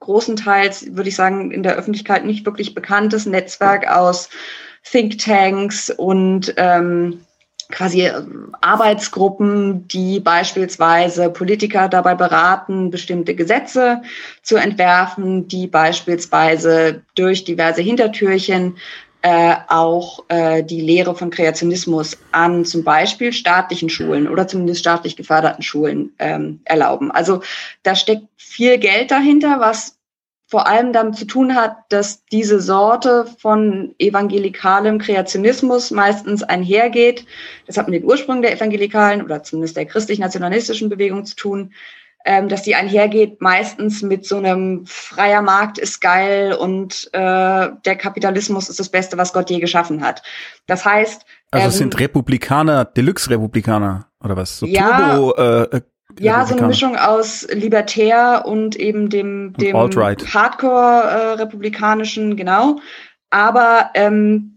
großenteils, 0.00 0.94
würde 0.94 1.08
ich 1.08 1.16
sagen, 1.16 1.50
in 1.50 1.62
der 1.62 1.76
Öffentlichkeit 1.76 2.24
nicht 2.24 2.44
wirklich 2.44 2.74
bekanntes 2.74 3.26
Netzwerk 3.26 3.88
aus 3.88 4.28
Thinktanks 4.82 5.90
und 5.90 6.52
ähm, 6.56 7.20
quasi 7.70 8.10
Arbeitsgruppen, 8.60 9.88
die 9.88 10.20
beispielsweise 10.20 11.30
Politiker 11.30 11.88
dabei 11.88 12.14
beraten, 12.14 12.90
bestimmte 12.90 13.34
Gesetze 13.34 14.02
zu 14.42 14.56
entwerfen, 14.56 15.48
die 15.48 15.66
beispielsweise 15.66 17.02
durch 17.14 17.44
diverse 17.44 17.80
Hintertürchen 17.80 18.76
äh, 19.24 19.56
auch 19.68 20.22
äh, 20.28 20.62
die 20.62 20.82
Lehre 20.82 21.14
von 21.14 21.30
Kreationismus 21.30 22.18
an 22.30 22.66
zum 22.66 22.84
Beispiel 22.84 23.32
staatlichen 23.32 23.88
Schulen 23.88 24.28
oder 24.28 24.46
zumindest 24.46 24.80
staatlich 24.80 25.16
geförderten 25.16 25.62
Schulen 25.62 26.12
ähm, 26.18 26.60
erlauben. 26.66 27.10
Also 27.10 27.40
da 27.82 27.96
steckt 27.96 28.26
viel 28.36 28.76
Geld 28.76 29.10
dahinter, 29.10 29.60
was 29.60 29.96
vor 30.46 30.66
allem 30.66 30.92
damit 30.92 31.16
zu 31.16 31.24
tun 31.24 31.54
hat, 31.54 31.74
dass 31.88 32.26
diese 32.26 32.60
Sorte 32.60 33.26
von 33.38 33.94
evangelikalem 33.98 34.98
Kreationismus 34.98 35.90
meistens 35.90 36.42
einhergeht. 36.42 37.24
Das 37.66 37.78
hat 37.78 37.88
mit 37.88 38.02
den 38.02 38.08
Ursprüngen 38.08 38.42
der 38.42 38.52
evangelikalen 38.52 39.22
oder 39.22 39.42
zumindest 39.42 39.78
der 39.78 39.86
christlich-nationalistischen 39.86 40.90
Bewegung 40.90 41.24
zu 41.24 41.34
tun 41.34 41.72
ähm, 42.24 42.48
dass 42.48 42.62
die 42.62 42.74
einhergeht 42.74 43.40
meistens 43.40 44.02
mit 44.02 44.26
so 44.26 44.38
einem 44.38 44.84
freier 44.86 45.42
Markt 45.42 45.78
ist 45.78 46.00
geil 46.00 46.54
und 46.54 47.08
äh, 47.12 47.68
der 47.84 47.96
Kapitalismus 47.96 48.68
ist 48.68 48.80
das 48.80 48.88
Beste, 48.88 49.16
was 49.18 49.32
Gott 49.32 49.50
je 49.50 49.60
geschaffen 49.60 50.02
hat. 50.02 50.22
Das 50.66 50.84
heißt, 50.84 51.24
also 51.50 51.66
ähm, 51.66 51.72
sind 51.72 52.00
Republikaner, 52.00 52.84
Deluxe-Republikaner 52.84 54.08
oder 54.22 54.36
was? 54.36 54.58
So 54.58 54.66
ja, 54.66 55.16
Turbo, 55.16 55.34
äh, 55.36 55.80
ja, 56.18 56.44
so 56.46 56.56
eine 56.56 56.66
Mischung 56.66 56.96
aus 56.96 57.46
libertär 57.50 58.44
und 58.46 58.74
eben 58.76 59.10
dem, 59.10 59.52
dem 59.54 59.76
Hardcore-republikanischen, 59.76 62.32
äh, 62.32 62.36
genau. 62.36 62.78
Aber 63.30 63.90
ähm, 63.94 64.54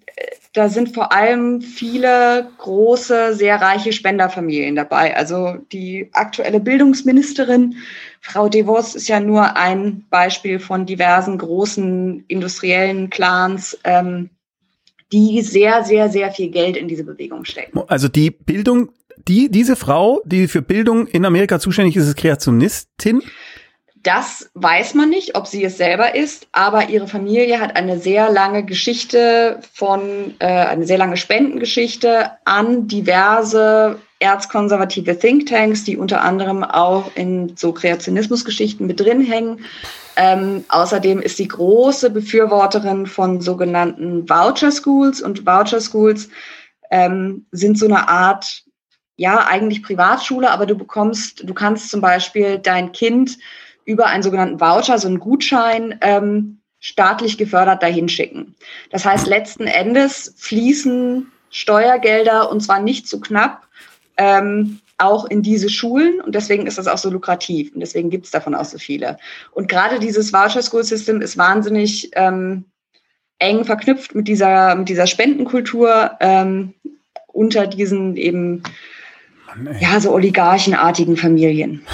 da 0.53 0.69
sind 0.69 0.93
vor 0.93 1.11
allem 1.11 1.61
viele 1.61 2.49
große, 2.57 3.35
sehr 3.35 3.61
reiche 3.61 3.93
Spenderfamilien 3.93 4.75
dabei. 4.75 5.15
Also 5.15 5.57
die 5.71 6.09
aktuelle 6.13 6.59
Bildungsministerin, 6.59 7.75
Frau 8.21 8.49
DeVos, 8.49 8.95
ist 8.95 9.07
ja 9.07 9.19
nur 9.19 9.55
ein 9.55 10.05
Beispiel 10.09 10.59
von 10.59 10.87
diversen 10.87 11.37
großen 11.37 12.25
industriellen 12.27 13.11
Clans, 13.11 13.77
ähm, 13.83 14.31
die 15.11 15.41
sehr, 15.41 15.83
sehr, 15.83 16.09
sehr 16.09 16.31
viel 16.31 16.49
Geld 16.49 16.75
in 16.75 16.87
diese 16.87 17.03
Bewegung 17.03 17.45
stecken. 17.45 17.79
Also 17.87 18.07
die 18.07 18.31
Bildung, 18.31 18.89
die, 19.27 19.49
diese 19.49 19.75
Frau, 19.75 20.21
die 20.25 20.47
für 20.47 20.63
Bildung 20.63 21.05
in 21.05 21.25
Amerika 21.25 21.59
zuständig 21.59 21.95
ist, 21.95 22.07
ist 22.07 22.17
Kreationistin? 22.17 23.21
Das 24.07 24.49
weiß 24.53 24.93
man 24.93 25.09
nicht, 25.09 25.35
ob 25.35 25.47
sie 25.47 25.65
es 25.65 25.75
selber 25.75 26.15
ist, 26.15 26.47
aber 26.53 26.87
ihre 26.87 27.09
Familie 27.09 27.59
hat 27.59 27.75
eine 27.75 27.99
sehr 27.99 28.31
lange 28.31 28.63
Geschichte 28.63 29.59
von, 29.73 30.33
äh, 30.39 30.45
eine 30.45 30.85
sehr 30.85 30.97
lange 30.97 31.17
Spendengeschichte 31.17 32.31
an 32.45 32.87
diverse 32.87 33.99
erzkonservative 34.19 35.19
Thinktanks, 35.19 35.83
die 35.83 35.97
unter 35.97 36.21
anderem 36.21 36.63
auch 36.63 37.11
in 37.15 37.57
so 37.57 37.73
Kreationismusgeschichten 37.73 38.87
mit 38.87 39.01
drin 39.01 39.19
hängen. 39.19 39.65
Ähm, 40.15 40.63
außerdem 40.69 41.19
ist 41.19 41.35
sie 41.35 41.49
große 41.49 42.09
Befürworterin 42.09 43.07
von 43.07 43.41
sogenannten 43.41 44.29
Voucher 44.29 44.71
Schools 44.71 45.21
und 45.21 45.45
Voucher 45.45 45.81
Schools 45.81 46.29
ähm, 46.91 47.45
sind 47.51 47.77
so 47.77 47.87
eine 47.87 48.07
Art, 48.07 48.63
ja, 49.17 49.45
eigentlich 49.49 49.83
Privatschule, 49.83 50.49
aber 50.49 50.65
du 50.65 50.75
bekommst, 50.75 51.43
du 51.43 51.53
kannst 51.53 51.89
zum 51.89 51.99
Beispiel 51.99 52.57
dein 52.57 52.93
Kind 52.93 53.37
über 53.87 54.07
einen 54.07 54.21
sogenannten 54.21 54.59
Voucher, 54.59 54.99
so 54.99 55.07
einen 55.07 55.19
Gutschein, 55.19 55.97
ähm, 56.01 56.59
staatlich 56.79 57.37
gefördert 57.37 57.81
dahin 57.81 58.09
schicken. 58.09 58.55
Das 58.91 59.05
heißt, 59.05 59.25
letzten 59.25 59.65
Endes 59.65 60.35
fließen 60.37 61.31
Steuergelder 61.49 62.51
und 62.51 62.61
zwar 62.61 62.81
nicht 62.81 63.07
zu 63.07 63.19
knapp 63.19 63.67
ähm, 64.17 64.79
auch 64.97 65.25
in 65.25 65.41
diese 65.41 65.69
Schulen 65.69 66.21
und 66.21 66.35
deswegen 66.35 66.67
ist 66.67 66.77
das 66.77 66.87
auch 66.87 66.97
so 66.97 67.09
lukrativ 67.09 67.73
und 67.73 67.79
deswegen 67.79 68.09
gibt 68.09 68.25
es 68.25 68.31
davon 68.31 68.53
auch 68.53 68.65
so 68.65 68.77
viele. 68.77 69.17
Und 69.51 69.69
gerade 69.69 69.99
dieses 69.99 70.33
Voucher 70.33 70.61
School 70.61 70.83
System 70.83 71.21
ist 71.21 71.37
wahnsinnig 71.37 72.11
ähm, 72.13 72.65
eng 73.39 73.63
verknüpft 73.63 74.15
mit 74.15 74.27
dieser, 74.27 74.75
mit 74.75 74.89
dieser 74.89 75.07
Spendenkultur 75.07 76.11
ähm, 76.19 76.73
unter 77.27 77.67
diesen 77.67 78.17
eben 78.17 78.63
Mann, 79.45 79.77
ja 79.79 79.99
so 79.99 80.11
oligarchenartigen 80.11 81.15
Familien. 81.15 81.85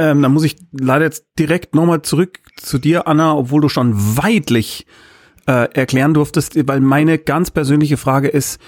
Ähm, 0.00 0.22
da 0.22 0.30
muss 0.30 0.44
ich 0.44 0.56
leider 0.72 1.04
jetzt 1.04 1.26
direkt 1.38 1.74
nochmal 1.74 2.00
zurück 2.00 2.38
zu 2.56 2.78
dir, 2.78 3.06
Anna, 3.06 3.36
obwohl 3.36 3.60
du 3.60 3.68
schon 3.68 3.92
weidlich 4.16 4.86
äh, 5.46 5.70
erklären 5.74 6.14
durftest, 6.14 6.56
weil 6.66 6.80
meine 6.80 7.18
ganz 7.18 7.50
persönliche 7.50 7.98
Frage 7.98 8.28
ist, 8.28 8.58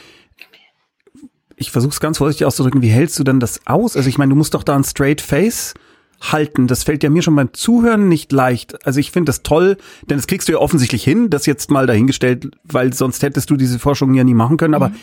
ich 1.57 1.71
versuche 1.71 1.93
es 1.93 2.01
ganz 2.01 2.19
vorsichtig 2.19 2.45
auszudrücken, 2.45 2.83
wie 2.83 2.91
hältst 2.91 3.19
du 3.19 3.25
denn 3.25 3.41
das 3.41 3.67
aus? 3.67 3.97
Also 3.97 4.11
ich 4.11 4.19
meine, 4.19 4.29
du 4.29 4.37
musst 4.37 4.53
doch 4.53 4.63
da 4.63 4.77
ein 4.77 4.85
straight 4.85 5.23
face 5.23 5.73
halten. 6.21 6.67
Das 6.67 6.83
fällt 6.83 7.03
ja 7.03 7.09
mir 7.09 7.23
schon 7.23 7.35
beim 7.35 7.55
Zuhören 7.55 8.11
nicht 8.11 8.31
leicht. 8.31 8.87
Also 8.87 9.01
ich 9.01 9.11
finde 9.11 9.31
das 9.31 9.43
toll, 9.43 9.79
denn 10.11 10.19
das 10.19 10.27
kriegst 10.27 10.49
du 10.49 10.53
ja 10.53 10.59
offensichtlich 10.59 11.03
hin, 11.03 11.31
das 11.31 11.47
jetzt 11.47 11.71
mal 11.71 11.87
dahingestellt, 11.87 12.51
weil 12.65 12.93
sonst 12.93 13.23
hättest 13.23 13.49
du 13.49 13.57
diese 13.57 13.79
Forschung 13.79 14.13
ja 14.13 14.23
nie 14.23 14.35
machen 14.35 14.59
können. 14.59 14.75
Aber 14.75 14.91
mhm. 14.91 14.97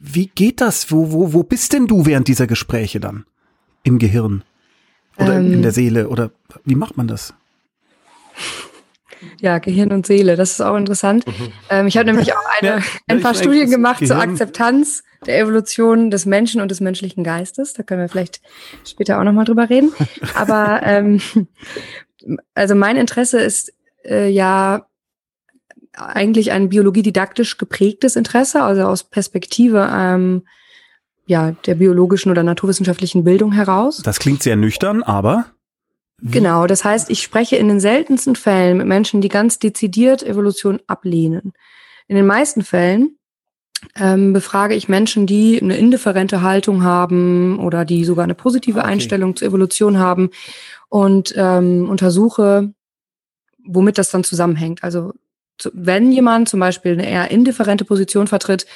wie 0.00 0.30
geht 0.34 0.62
das? 0.62 0.90
Wo, 0.90 1.12
wo, 1.12 1.34
wo 1.34 1.42
bist 1.42 1.74
denn 1.74 1.86
du 1.86 2.06
während 2.06 2.28
dieser 2.28 2.46
Gespräche 2.46 2.98
dann? 2.98 3.26
Im 3.82 3.98
Gehirn? 3.98 4.42
Oder 5.20 5.36
ähm, 5.36 5.52
in 5.52 5.62
der 5.62 5.72
Seele? 5.72 6.08
Oder 6.08 6.30
wie 6.64 6.74
macht 6.74 6.96
man 6.96 7.08
das? 7.08 7.34
Ja, 9.40 9.58
Gehirn 9.58 9.92
und 9.92 10.06
Seele, 10.06 10.36
das 10.36 10.52
ist 10.52 10.60
auch 10.60 10.76
interessant. 10.76 11.26
Mhm. 11.26 11.52
Ähm, 11.68 11.86
ich 11.86 11.96
habe 11.96 12.06
nämlich 12.06 12.32
auch 12.34 12.60
eine, 12.60 12.78
ja, 12.78 12.84
ein 13.06 13.20
paar 13.20 13.34
Studien 13.34 13.70
gemacht 13.70 14.00
Gehirn. 14.00 14.20
zur 14.20 14.30
Akzeptanz 14.30 15.02
der 15.26 15.38
Evolution 15.38 16.10
des 16.10 16.26
Menschen 16.26 16.60
und 16.60 16.70
des 16.70 16.80
menschlichen 16.80 17.24
Geistes. 17.24 17.74
Da 17.74 17.82
können 17.82 18.00
wir 18.00 18.08
vielleicht 18.08 18.40
später 18.84 19.18
auch 19.18 19.24
nochmal 19.24 19.44
drüber 19.44 19.68
reden. 19.68 19.92
Aber 20.34 20.80
ähm, 20.84 21.20
also 22.54 22.74
mein 22.74 22.96
Interesse 22.96 23.40
ist 23.40 23.72
äh, 24.04 24.28
ja 24.28 24.86
eigentlich 25.92 26.52
ein 26.52 26.68
biologiedidaktisch 26.68 27.58
geprägtes 27.58 28.16
Interesse, 28.16 28.62
also 28.62 28.84
aus 28.84 29.04
Perspektive 29.04 29.90
ähm, 29.92 30.44
ja 31.30 31.52
der 31.64 31.76
biologischen 31.76 32.30
oder 32.30 32.42
naturwissenschaftlichen 32.42 33.24
Bildung 33.24 33.52
heraus. 33.52 34.02
Das 34.04 34.18
klingt 34.18 34.42
sehr 34.42 34.56
nüchtern, 34.56 35.02
aber 35.02 35.46
Genau, 36.22 36.66
das 36.66 36.84
heißt, 36.84 37.08
ich 37.08 37.22
spreche 37.22 37.56
in 37.56 37.68
den 37.68 37.80
seltensten 37.80 38.36
Fällen 38.36 38.76
mit 38.76 38.86
Menschen, 38.86 39.22
die 39.22 39.30
ganz 39.30 39.58
dezidiert 39.58 40.22
Evolution 40.22 40.78
ablehnen. 40.86 41.54
In 42.08 42.16
den 42.16 42.26
meisten 42.26 42.62
Fällen 42.62 43.16
ähm, 43.96 44.34
befrage 44.34 44.74
ich 44.74 44.88
Menschen, 44.88 45.26
die 45.26 45.58
eine 45.62 45.78
indifferente 45.78 46.42
Haltung 46.42 46.82
haben 46.82 47.58
oder 47.58 47.86
die 47.86 48.04
sogar 48.04 48.24
eine 48.24 48.34
positive 48.34 48.80
okay. 48.80 48.88
Einstellung 48.88 49.34
zur 49.34 49.48
Evolution 49.48 49.98
haben 49.98 50.28
und 50.90 51.32
ähm, 51.38 51.88
untersuche, 51.88 52.74
womit 53.64 53.96
das 53.96 54.10
dann 54.10 54.22
zusammenhängt. 54.22 54.84
Also 54.84 55.14
wenn 55.72 56.12
jemand 56.12 56.50
zum 56.50 56.60
Beispiel 56.60 56.92
eine 56.92 57.08
eher 57.08 57.30
indifferente 57.30 57.86
Position 57.86 58.26
vertritt, 58.26 58.66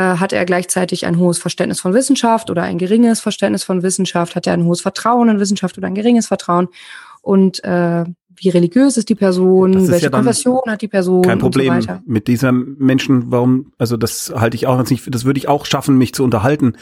hat 0.00 0.32
er 0.32 0.44
gleichzeitig 0.44 1.06
ein 1.06 1.18
hohes 1.18 1.38
Verständnis 1.38 1.80
von 1.80 1.94
Wissenschaft 1.94 2.50
oder 2.50 2.62
ein 2.62 2.78
geringes 2.78 3.20
Verständnis 3.20 3.64
von 3.64 3.82
Wissenschaft, 3.82 4.36
hat 4.36 4.46
er 4.46 4.54
ein 4.54 4.64
hohes 4.64 4.80
Vertrauen 4.80 5.28
in 5.28 5.38
Wissenschaft 5.38 5.76
oder 5.78 5.86
ein 5.86 5.94
geringes 5.94 6.26
Vertrauen 6.28 6.68
und 7.20 7.62
äh, 7.64 8.04
wie 8.36 8.48
religiös 8.48 8.96
ist 8.96 9.08
die 9.08 9.14
Person, 9.14 9.74
ist 9.74 9.90
welche 9.90 10.06
ja 10.06 10.10
Konfession 10.10 10.62
hat 10.66 10.82
die 10.82 10.88
Person 10.88 11.22
kein 11.22 11.38
Problem 11.38 11.80
so 11.80 11.98
mit 12.06 12.28
dieser 12.28 12.52
Menschen, 12.52 13.30
warum, 13.30 13.72
also 13.78 13.96
das 13.96 14.32
halte 14.34 14.56
ich 14.56 14.66
auch 14.66 14.88
nicht, 14.88 15.14
das 15.14 15.24
würde 15.24 15.38
ich 15.38 15.48
auch 15.48 15.66
schaffen, 15.66 15.96
mich 15.96 16.14
zu 16.14 16.24
unterhalten. 16.24 16.76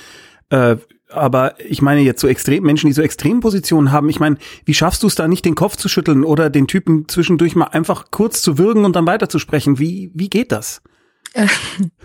Äh, 0.51 0.77
aber 1.13 1.55
ich 1.59 1.83
meine 1.83 2.01
jetzt 2.03 2.21
so 2.21 2.29
extrem 2.29 2.63
Menschen, 2.63 2.87
die 2.87 2.93
so 2.93 3.03
Extrempositionen 3.03 3.91
haben. 3.91 4.09
Ich 4.09 4.21
meine, 4.21 4.37
wie 4.65 4.75
schaffst 4.75 5.03
du 5.03 5.09
es 5.09 5.17
da 5.17 5.27
nicht, 5.27 5.45
den 5.45 5.57
Kopf 5.57 5.77
zu 5.77 5.89
schütteln 5.89 6.25
oder 6.25 6.51
den 6.51 6.69
Typen 6.69 7.09
zwischendurch 7.09 7.57
mal 7.57 7.67
einfach 7.67 8.07
kurz 8.11 8.43
zu 8.43 8.59
würgen 8.59 8.85
und 8.85 8.95
dann 8.95 9.07
weiterzusprechen? 9.07 9.79
Wie 9.79 10.13
wie 10.15 10.31
geht 10.31 10.53
das? 10.53 10.83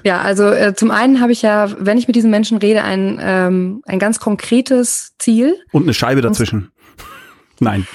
Ja, 0.03 0.21
also 0.21 0.49
äh, 0.49 0.75
zum 0.75 0.91
einen 0.91 1.19
habe 1.19 1.31
ich 1.31 1.41
ja, 1.41 1.67
wenn 1.79 1.97
ich 1.97 2.07
mit 2.07 2.15
diesen 2.15 2.29
Menschen 2.29 2.57
rede, 2.57 2.83
ein 2.83 3.19
ähm, 3.21 3.81
ein 3.85 3.99
ganz 3.99 4.19
konkretes 4.19 5.13
Ziel 5.17 5.55
und 5.71 5.83
eine 5.83 5.93
Scheibe 5.93 6.21
dazwischen. 6.21 6.71
Nein. 7.59 7.87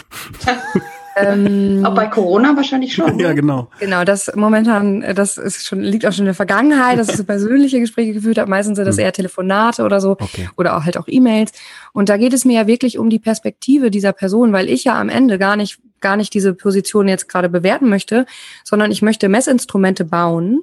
Ähm, 1.16 1.82
auch 1.86 1.94
bei 1.94 2.06
Corona 2.06 2.56
wahrscheinlich 2.56 2.94
schon. 2.94 3.18
ja, 3.18 3.32
genau. 3.32 3.68
Genau, 3.78 4.04
das 4.04 4.30
momentan, 4.34 5.04
das 5.14 5.36
ist 5.38 5.66
schon, 5.66 5.80
liegt 5.80 6.06
auch 6.06 6.12
schon 6.12 6.22
in 6.22 6.26
der 6.26 6.34
Vergangenheit, 6.34 6.98
dass 6.98 7.08
ich 7.08 7.16
so 7.16 7.24
persönliche 7.26 7.78
Gespräche 7.80 8.12
geführt 8.12 8.38
habe. 8.38 8.50
Meistens 8.50 8.76
sind 8.76 8.86
das 8.86 8.96
hm. 8.96 9.04
eher 9.04 9.12
Telefonate 9.12 9.84
oder 9.84 10.00
so. 10.00 10.12
Okay. 10.12 10.48
Oder 10.56 10.76
auch 10.76 10.84
halt 10.84 10.96
auch 10.96 11.06
E-Mails. 11.06 11.52
Und 11.92 12.08
da 12.08 12.16
geht 12.16 12.32
es 12.32 12.44
mir 12.44 12.54
ja 12.54 12.66
wirklich 12.66 12.98
um 12.98 13.10
die 13.10 13.18
Perspektive 13.18 13.90
dieser 13.90 14.12
Person, 14.12 14.52
weil 14.52 14.68
ich 14.68 14.84
ja 14.84 14.98
am 14.98 15.08
Ende 15.08 15.38
gar 15.38 15.56
nicht, 15.56 15.78
gar 16.00 16.16
nicht 16.16 16.32
diese 16.34 16.54
Position 16.54 17.08
jetzt 17.08 17.28
gerade 17.28 17.48
bewerten 17.48 17.88
möchte, 17.88 18.26
sondern 18.64 18.90
ich 18.90 19.02
möchte 19.02 19.28
Messinstrumente 19.28 20.04
bauen, 20.04 20.62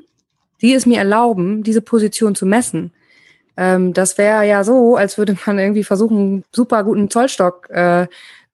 die 0.62 0.74
es 0.74 0.86
mir 0.86 1.00
erlauben, 1.00 1.64
diese 1.64 1.82
Position 1.82 2.36
zu 2.36 2.46
messen 2.46 2.92
ähm, 3.58 3.92
das 3.94 4.18
wäre 4.20 4.48
ja 4.48 4.64
so, 4.64 4.96
als 4.96 5.18
würde 5.18 5.36
man 5.46 5.58
irgendwie 5.58 5.84
versuchen, 5.84 6.44
super 6.52 6.84
guten 6.84 7.10
Zollstock 7.10 7.70
äh, 7.72 8.08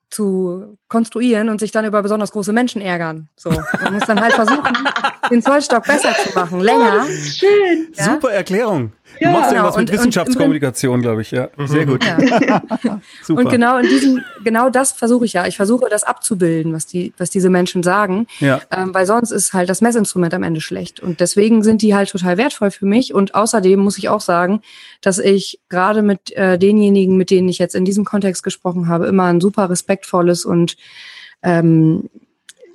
zu 0.10 0.78
konstruieren 0.88 1.50
und 1.50 1.60
sich 1.60 1.72
dann 1.72 1.86
über 1.86 2.02
besonders 2.02 2.32
große 2.32 2.54
Menschen 2.54 2.82
ärgern. 2.82 3.28
So, 3.36 3.50
man 3.50 3.94
muss 3.94 4.06
dann 4.06 4.22
halt 4.22 4.34
versuchen, 4.34 4.64
den 5.30 5.42
Zollstock 5.42 5.86
besser 5.86 6.14
zu 6.14 6.34
machen, 6.38 6.60
länger. 6.60 7.06
Oh, 7.06 7.12
schön. 7.12 7.88
Ja? 7.94 8.14
Super 8.14 8.32
Erklärung. 8.32 8.92
Du 9.20 9.26
ja, 9.26 9.32
machst 9.32 9.50
genau. 9.50 9.62
irgendwas 9.62 9.78
mit 9.78 9.90
und, 9.90 9.98
Wissenschaftskommunikation, 9.98 11.02
glaube 11.02 11.22
ich, 11.22 11.32
ja. 11.32 11.50
Mhm. 11.56 11.68
Sehr 11.68 11.86
gut. 11.86 12.04
Ja. 12.04 12.18
Super. 13.24 13.42
Und 13.42 13.50
genau 13.50 13.78
in 13.78 13.88
diesem, 13.88 14.24
genau 14.44 14.70
das 14.70 14.92
versuche 14.92 15.26
ich 15.26 15.34
ja. 15.34 15.46
Ich 15.46 15.56
versuche 15.56 15.88
das 15.90 16.04
abzubilden, 16.04 16.74
was 16.74 16.88
die, 16.88 17.14
was 17.18 17.30
diese 17.30 17.50
Menschen 17.50 17.84
sagen. 17.84 18.28
Ja. 18.40 18.62
Ähm, 18.72 18.94
weil 18.94 19.06
sonst 19.06 19.32
ist 19.32 19.54
halt 19.54 19.70
das 19.70 19.82
Messinstrument 19.82 20.34
am 20.34 20.44
Ende 20.44 20.62
schlecht. 20.62 21.00
Und 21.00 21.20
deswegen 21.20 21.64
sind 21.64 21.82
die 21.82 21.94
halt 21.94 22.10
total 22.10 22.38
wertvoll 22.38 22.72
für 22.72 22.86
mich. 22.86 23.14
Und 23.14 23.36
außerdem 23.36 23.80
muss 23.80 23.98
ich 23.98 24.10
auch 24.10 24.22
sagen, 24.22 24.62
dass 25.02 25.20
ich 25.20 25.60
gerade 25.70 26.02
mit 26.02 26.32
äh, 26.36 26.58
denjenigen, 26.58 27.16
mit 27.16 27.30
denen 27.30 27.50
ich 27.50 27.60
jetzt 27.60 27.76
in 27.76 27.86
diesem 27.86 28.06
Kontext 28.06 28.44
gesprochen 28.44 28.88
habe, 28.88 29.06
immer 29.06 29.26
ein 29.26 29.42
super 29.42 29.70
respektvolles 29.70 30.44
und 30.46 30.76
ähm, 31.44 32.10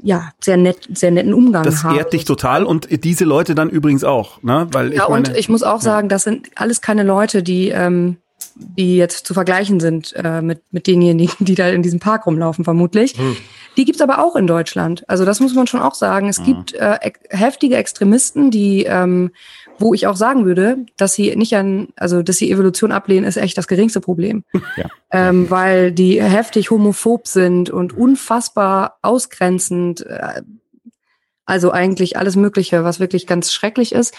ja, 0.03 0.33
sehr 0.41 0.57
nett, 0.57 0.89
sehr 0.93 1.11
netten 1.11 1.35
Umgang 1.35 1.65
das 1.65 1.83
haben. 1.83 1.95
Das 1.95 2.05
ehrt 2.05 2.13
dich 2.13 2.25
total 2.25 2.65
und 2.65 2.89
diese 3.05 3.25
Leute 3.25 3.55
dann 3.55 3.71
übrigens 3.71 4.05
auch, 4.05 4.43
ne? 4.43 4.67
Weil 4.73 4.95
ja, 4.95 5.05
ich 5.05 5.09
meine, 5.09 5.29
und 5.29 5.37
ich 5.37 5.49
muss 5.49 5.63
auch 5.63 5.81
sagen, 5.81 6.09
das 6.09 6.25
sind 6.25 6.51
alles 6.55 6.81
keine 6.81 7.03
Leute, 7.03 7.43
die, 7.43 7.69
ähm, 7.69 8.17
die 8.55 8.97
jetzt 8.97 9.27
zu 9.27 9.35
vergleichen 9.35 9.81
sind 9.81 10.15
äh, 10.17 10.41
mit, 10.41 10.63
mit 10.71 10.87
denjenigen, 10.87 11.35
die 11.45 11.55
da 11.55 11.69
in 11.69 11.83
diesem 11.83 12.01
Park 12.01 12.27
rumlaufen, 12.27 12.65
vermutlich. 12.65 13.19
Hm. 13.19 13.37
Die 13.77 13.85
gibt's 13.85 14.01
aber 14.01 14.25
auch 14.25 14.37
in 14.37 14.47
Deutschland. 14.47 15.05
Also 15.09 15.25
das 15.25 15.41
muss 15.41 15.55
man 15.55 15.67
schon 15.67 15.81
auch 15.81 15.95
sagen. 15.95 16.29
Es 16.29 16.39
hm. 16.39 16.45
gibt 16.45 16.75
äh, 16.75 16.99
heftige 17.31 17.77
Extremisten, 17.77 18.51
die 18.51 18.85
ähm, 18.85 19.31
wo 19.79 19.95
ich 19.95 20.07
auch 20.07 20.17
sagen 20.17 20.45
würde, 20.45 20.85
dass 20.97 21.15
sie 21.15 21.35
nicht 21.37 21.57
an, 21.57 21.89
also 21.97 22.23
dass 22.23 22.37
sie 22.37 22.51
Evolution 22.51 22.93
ablehnen, 22.93 23.25
ist 23.25 23.37
echt 23.37 23.57
das 23.57 23.69
geringste 23.69 24.01
Problem. 24.01 24.45
Ja. 24.77 24.91
Ähm, 25.11 25.51
weil 25.51 25.91
die 25.91 26.23
heftig 26.23 26.71
homophob 26.71 27.27
sind 27.27 27.71
und 27.71 27.97
unfassbar 27.97 28.99
ausgrenzend, 29.01 30.05
äh, 30.05 30.43
also 31.47 31.71
eigentlich 31.71 32.19
alles 32.19 32.37
Mögliche, 32.37 32.85
was 32.85 33.01
wirklich 33.01 33.27
ganz 33.27 33.53
schrecklich 33.53 33.93
ist. 33.93 34.15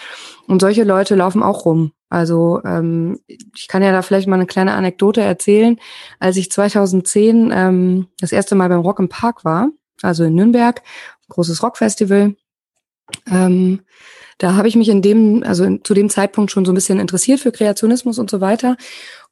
Und 0.48 0.60
solche 0.60 0.82
Leute 0.82 1.14
laufen 1.14 1.44
auch 1.44 1.64
rum. 1.64 1.92
Also 2.08 2.60
ähm, 2.64 3.20
ich 3.54 3.68
kann 3.68 3.84
ja 3.84 3.92
da 3.92 4.02
vielleicht 4.02 4.26
mal 4.26 4.34
eine 4.34 4.46
kleine 4.46 4.74
Anekdote 4.74 5.20
erzählen. 5.20 5.78
Als 6.18 6.36
ich 6.36 6.50
2010 6.50 7.52
ähm, 7.54 8.08
das 8.18 8.32
erste 8.32 8.56
Mal 8.56 8.68
beim 8.68 8.80
Rock 8.80 8.98
im 8.98 9.08
Park 9.08 9.44
war, 9.44 9.70
also 10.02 10.24
in 10.24 10.34
Nürnberg, 10.34 10.82
großes 11.28 11.62
Rockfestival, 11.62 12.34
ähm, 13.30 13.82
da 14.40 14.56
habe 14.56 14.68
ich 14.68 14.74
mich 14.74 14.88
in 14.88 15.02
dem, 15.02 15.42
also 15.44 15.64
in, 15.64 15.84
zu 15.84 15.92
dem 15.92 16.08
Zeitpunkt 16.08 16.50
schon 16.50 16.64
so 16.64 16.72
ein 16.72 16.74
bisschen 16.74 16.98
interessiert 16.98 17.40
für 17.40 17.52
Kreationismus 17.52 18.18
und 18.18 18.30
so 18.30 18.40
weiter 18.40 18.76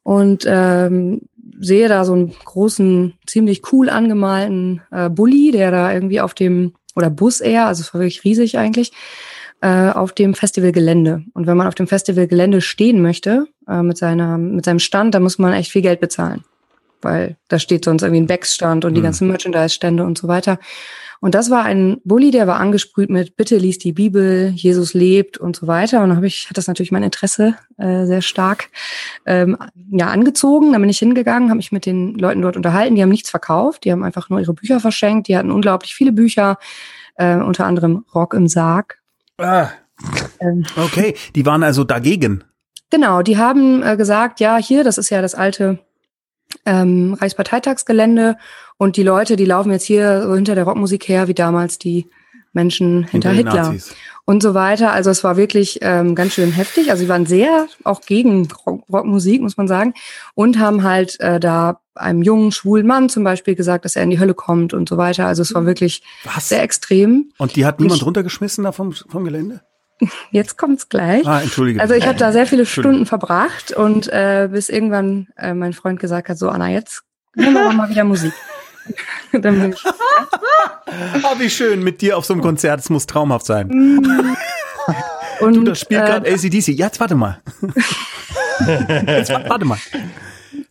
und 0.03 0.45
ähm, 0.47 1.21
sehe 1.59 1.89
da 1.89 2.05
so 2.05 2.13
einen 2.13 2.33
großen, 2.45 3.15
ziemlich 3.25 3.73
cool 3.73 3.89
angemalten 3.89 4.81
äh, 4.91 5.09
Bulli, 5.09 5.51
der 5.51 5.71
da 5.71 5.91
irgendwie 5.91 6.21
auf 6.21 6.35
dem, 6.35 6.73
oder 6.95 7.09
Bus 7.09 7.41
eher, 7.41 7.65
also 7.65 7.81
es 7.81 7.93
war 7.93 8.01
wirklich 8.01 8.23
riesig 8.23 8.59
eigentlich, 8.59 8.91
äh, 9.61 9.89
auf 9.89 10.13
dem 10.13 10.35
Festivalgelände. 10.35 11.23
Und 11.33 11.47
wenn 11.47 11.57
man 11.57 11.67
auf 11.67 11.75
dem 11.75 11.87
Festivalgelände 11.87 12.61
stehen 12.61 13.01
möchte, 13.01 13.47
äh, 13.67 13.81
mit, 13.81 13.97
seiner, 13.97 14.37
mit 14.37 14.63
seinem 14.63 14.79
Stand, 14.79 15.15
dann 15.15 15.23
muss 15.23 15.39
man 15.39 15.53
echt 15.53 15.71
viel 15.71 15.81
Geld 15.81 15.99
bezahlen. 15.99 16.43
Weil 17.01 17.35
da 17.47 17.57
steht 17.57 17.83
sonst 17.83 18.03
irgendwie 18.03 18.21
ein 18.21 18.27
Becks-Stand 18.27 18.85
und 18.85 18.93
die 18.93 18.99
mhm. 18.99 19.05
ganzen 19.05 19.27
Merchandise-Stände 19.27 20.03
und 20.03 20.17
so 20.19 20.27
weiter. 20.27 20.59
Und 21.21 21.35
das 21.35 21.49
war 21.49 21.63
ein 21.63 21.97
Bulli, 22.05 22.31
der 22.31 22.47
war 22.47 22.59
angesprüht 22.59 23.09
mit 23.09 23.35
Bitte 23.35 23.57
lies 23.57 23.77
die 23.77 23.91
Bibel, 23.91 24.51
Jesus 24.55 24.93
lebt 24.93 25.37
und 25.37 25.55
so 25.55 25.67
weiter. 25.67 26.01
Und 26.01 26.09
dann 26.09 26.17
habe 26.17 26.27
ich, 26.27 26.49
hat 26.49 26.57
das 26.57 26.67
natürlich 26.67 26.91
mein 26.91 27.03
Interesse 27.03 27.55
äh, 27.77 28.05
sehr 28.05 28.21
stark 28.21 28.69
ähm, 29.25 29.57
ja 29.91 30.07
angezogen. 30.07 30.71
Dann 30.71 30.81
bin 30.81 30.89
ich 30.89 30.99
hingegangen, 30.99 31.49
habe 31.49 31.57
mich 31.57 31.71
mit 31.71 31.85
den 31.85 32.15
Leuten 32.15 32.41
dort 32.41 32.55
unterhalten. 32.55 32.95
Die 32.95 33.01
haben 33.01 33.09
nichts 33.09 33.29
verkauft, 33.29 33.83
die 33.83 33.91
haben 33.91 34.03
einfach 34.03 34.29
nur 34.29 34.39
ihre 34.39 34.53
Bücher 34.53 34.79
verschenkt. 34.79 35.27
Die 35.27 35.37
hatten 35.37 35.51
unglaublich 35.51 35.93
viele 35.93 36.11
Bücher, 36.11 36.57
äh, 37.15 37.35
unter 37.35 37.65
anderem 37.65 38.05
Rock 38.15 38.33
im 38.33 38.47
Sarg. 38.47 38.99
Ah. 39.37 39.69
Ähm, 40.39 40.65
okay, 40.77 41.15
die 41.35 41.45
waren 41.45 41.63
also 41.63 41.83
dagegen. 41.83 42.45
Genau, 42.89 43.21
die 43.21 43.37
haben 43.37 43.83
äh, 43.83 43.97
gesagt, 43.97 44.39
ja, 44.39 44.57
hier, 44.57 44.83
das 44.83 44.97
ist 44.97 45.09
ja 45.09 45.21
das 45.21 45.35
alte 45.35 45.79
ähm, 46.65 47.15
Reichsparteitagsgelände 47.19 48.37
und 48.77 48.97
die 48.97 49.03
Leute, 49.03 49.35
die 49.35 49.45
laufen 49.45 49.71
jetzt 49.71 49.85
hier 49.85 50.23
so 50.23 50.35
hinter 50.35 50.55
der 50.55 50.63
Rockmusik 50.63 51.07
her, 51.07 51.27
wie 51.27 51.33
damals 51.33 51.79
die 51.79 52.07
Menschen 52.53 53.03
hinter, 53.05 53.29
den 53.29 53.37
Hitler 53.37 53.63
Nazis. 53.63 53.95
und 54.25 54.41
so 54.41 54.53
weiter. 54.53 54.91
Also 54.91 55.09
es 55.09 55.23
war 55.23 55.37
wirklich 55.37 55.79
ähm, 55.81 56.15
ganz 56.15 56.33
schön 56.33 56.51
heftig. 56.51 56.89
Also 56.91 57.03
sie 57.03 57.09
waren 57.09 57.25
sehr 57.25 57.67
auch 57.83 58.01
gegen 58.01 58.47
Rock 58.65 58.83
Rockmusik, 58.91 59.41
muss 59.41 59.57
man 59.57 59.67
sagen, 59.67 59.93
und 60.33 60.59
haben 60.59 60.83
halt 60.83 61.19
äh, 61.19 61.39
da 61.39 61.81
einem 61.95 62.21
jungen 62.21 62.51
schwulen 62.51 62.87
Mann 62.87 63.09
zum 63.09 63.23
Beispiel 63.23 63.55
gesagt, 63.55 63.85
dass 63.85 63.95
er 63.95 64.03
in 64.03 64.09
die 64.09 64.19
Hölle 64.19 64.33
kommt 64.33 64.73
und 64.73 64.87
so 64.87 64.97
weiter. 64.97 65.27
Also 65.27 65.41
es 65.41 65.53
war 65.53 65.65
wirklich 65.65 66.01
Was? 66.23 66.49
sehr 66.49 66.63
extrem. 66.63 67.31
Und 67.37 67.55
die 67.55 67.65
hat 67.65 67.79
niemand 67.79 68.05
runtergeschmissen 68.05 68.63
da 68.63 68.71
vom, 68.71 68.93
vom 68.93 69.25
Gelände? 69.25 69.61
Jetzt 70.31 70.57
kommt's 70.57 70.89
gleich. 70.89 71.25
Ah, 71.27 71.41
entschuldige. 71.41 71.81
Also 71.81 71.93
ich 71.93 72.07
habe 72.07 72.17
da 72.17 72.31
sehr 72.31 72.45
viele. 72.45 72.65
Stunden 72.65 73.05
verbracht 73.05 73.71
und 73.71 74.07
äh, 74.07 74.47
bis 74.51 74.69
irgendwann 74.69 75.27
äh, 75.37 75.53
mein 75.53 75.73
Freund 75.73 75.99
gesagt 75.99 76.29
hat, 76.29 76.37
so 76.37 76.49
Anna, 76.49 76.69
jetzt 76.69 77.03
hören 77.35 77.53
wir 77.53 77.71
mal 77.73 77.89
wieder 77.89 78.03
Musik. 78.03 78.33
Dann 79.33 79.41
bin 79.61 79.73
ich, 79.73 79.83
Ah, 81.23 81.35
wie 81.37 81.49
schön 81.49 81.83
mit 81.83 82.01
dir 82.01 82.17
auf 82.17 82.25
so 82.25 82.33
einem 82.33 82.41
Konzert. 82.41 82.79
Es 82.79 82.89
muss 82.89 83.05
traumhaft 83.05 83.45
sein. 83.45 83.69
und, 85.41 85.53
Du, 85.53 85.63
das 85.63 85.79
spielt 85.81 86.01
äh, 86.01 86.05
gerade 86.05 86.31
ACDC. 86.31 86.67
Jetzt 86.69 86.99
warte 86.99 87.15
mal. 87.15 87.39
Jetzt 89.07 89.29
wa- 89.31 89.43
warte 89.47 89.65
mal. 89.65 89.77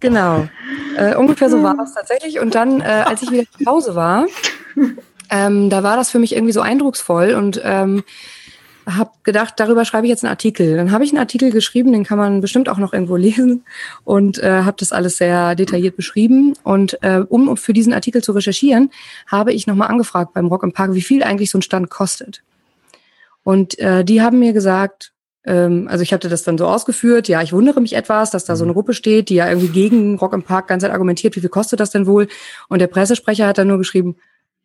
Genau. 0.00 0.48
Äh, 0.96 1.14
ungefähr 1.14 1.48
so 1.50 1.62
war 1.62 1.76
es 1.82 1.94
tatsächlich. 1.94 2.40
Und 2.40 2.54
dann, 2.54 2.80
äh, 2.80 2.84
als 3.06 3.22
ich 3.22 3.30
wieder 3.30 3.44
zu 3.56 3.66
Hause 3.66 3.94
war, 3.94 4.26
ähm, 5.30 5.70
da 5.70 5.82
war 5.82 5.96
das 5.96 6.10
für 6.10 6.18
mich 6.18 6.34
irgendwie 6.34 6.52
so 6.52 6.60
eindrucksvoll 6.60 7.34
und 7.34 7.60
ähm, 7.64 8.02
habe 8.96 9.10
gedacht, 9.22 9.54
darüber 9.58 9.84
schreibe 9.84 10.06
ich 10.06 10.10
jetzt 10.10 10.24
einen 10.24 10.30
Artikel. 10.30 10.76
Dann 10.76 10.90
habe 10.92 11.04
ich 11.04 11.10
einen 11.10 11.18
Artikel 11.18 11.50
geschrieben, 11.50 11.92
den 11.92 12.04
kann 12.04 12.18
man 12.18 12.40
bestimmt 12.40 12.68
auch 12.68 12.78
noch 12.78 12.92
irgendwo 12.92 13.16
lesen 13.16 13.64
und 14.04 14.38
äh, 14.38 14.62
habe 14.62 14.76
das 14.78 14.92
alles 14.92 15.18
sehr 15.18 15.54
detailliert 15.54 15.96
beschrieben. 15.96 16.54
Und 16.62 17.02
äh, 17.02 17.22
um 17.28 17.56
für 17.56 17.72
diesen 17.72 17.92
Artikel 17.92 18.22
zu 18.22 18.32
recherchieren, 18.32 18.90
habe 19.26 19.52
ich 19.52 19.66
nochmal 19.66 19.88
angefragt 19.88 20.32
beim 20.34 20.46
Rock 20.46 20.62
im 20.62 20.72
Park, 20.72 20.94
wie 20.94 21.02
viel 21.02 21.22
eigentlich 21.22 21.50
so 21.50 21.58
ein 21.58 21.62
Stand 21.62 21.90
kostet. 21.90 22.42
Und 23.44 23.78
äh, 23.78 24.04
die 24.04 24.22
haben 24.22 24.38
mir 24.38 24.52
gesagt, 24.52 25.12
ähm, 25.44 25.88
also 25.90 26.02
ich 26.02 26.12
hatte 26.12 26.28
das 26.28 26.42
dann 26.42 26.58
so 26.58 26.66
ausgeführt, 26.66 27.28
ja, 27.28 27.42
ich 27.42 27.52
wundere 27.52 27.80
mich 27.80 27.94
etwas, 27.94 28.30
dass 28.30 28.44
da 28.44 28.56
so 28.56 28.64
eine 28.64 28.74
Gruppe 28.74 28.92
steht, 28.92 29.28
die 29.28 29.36
ja 29.36 29.48
irgendwie 29.48 29.68
gegen 29.68 30.18
Rock 30.18 30.32
im 30.32 30.42
Park 30.42 30.68
ganz 30.68 30.82
Zeit 30.82 30.92
argumentiert, 30.92 31.36
wie 31.36 31.40
viel 31.40 31.48
kostet 31.48 31.80
das 31.80 31.90
denn 31.90 32.06
wohl? 32.06 32.28
Und 32.68 32.80
der 32.80 32.86
Pressesprecher 32.86 33.46
hat 33.46 33.58
dann 33.58 33.68
nur 33.68 33.78
geschrieben, 33.78 34.16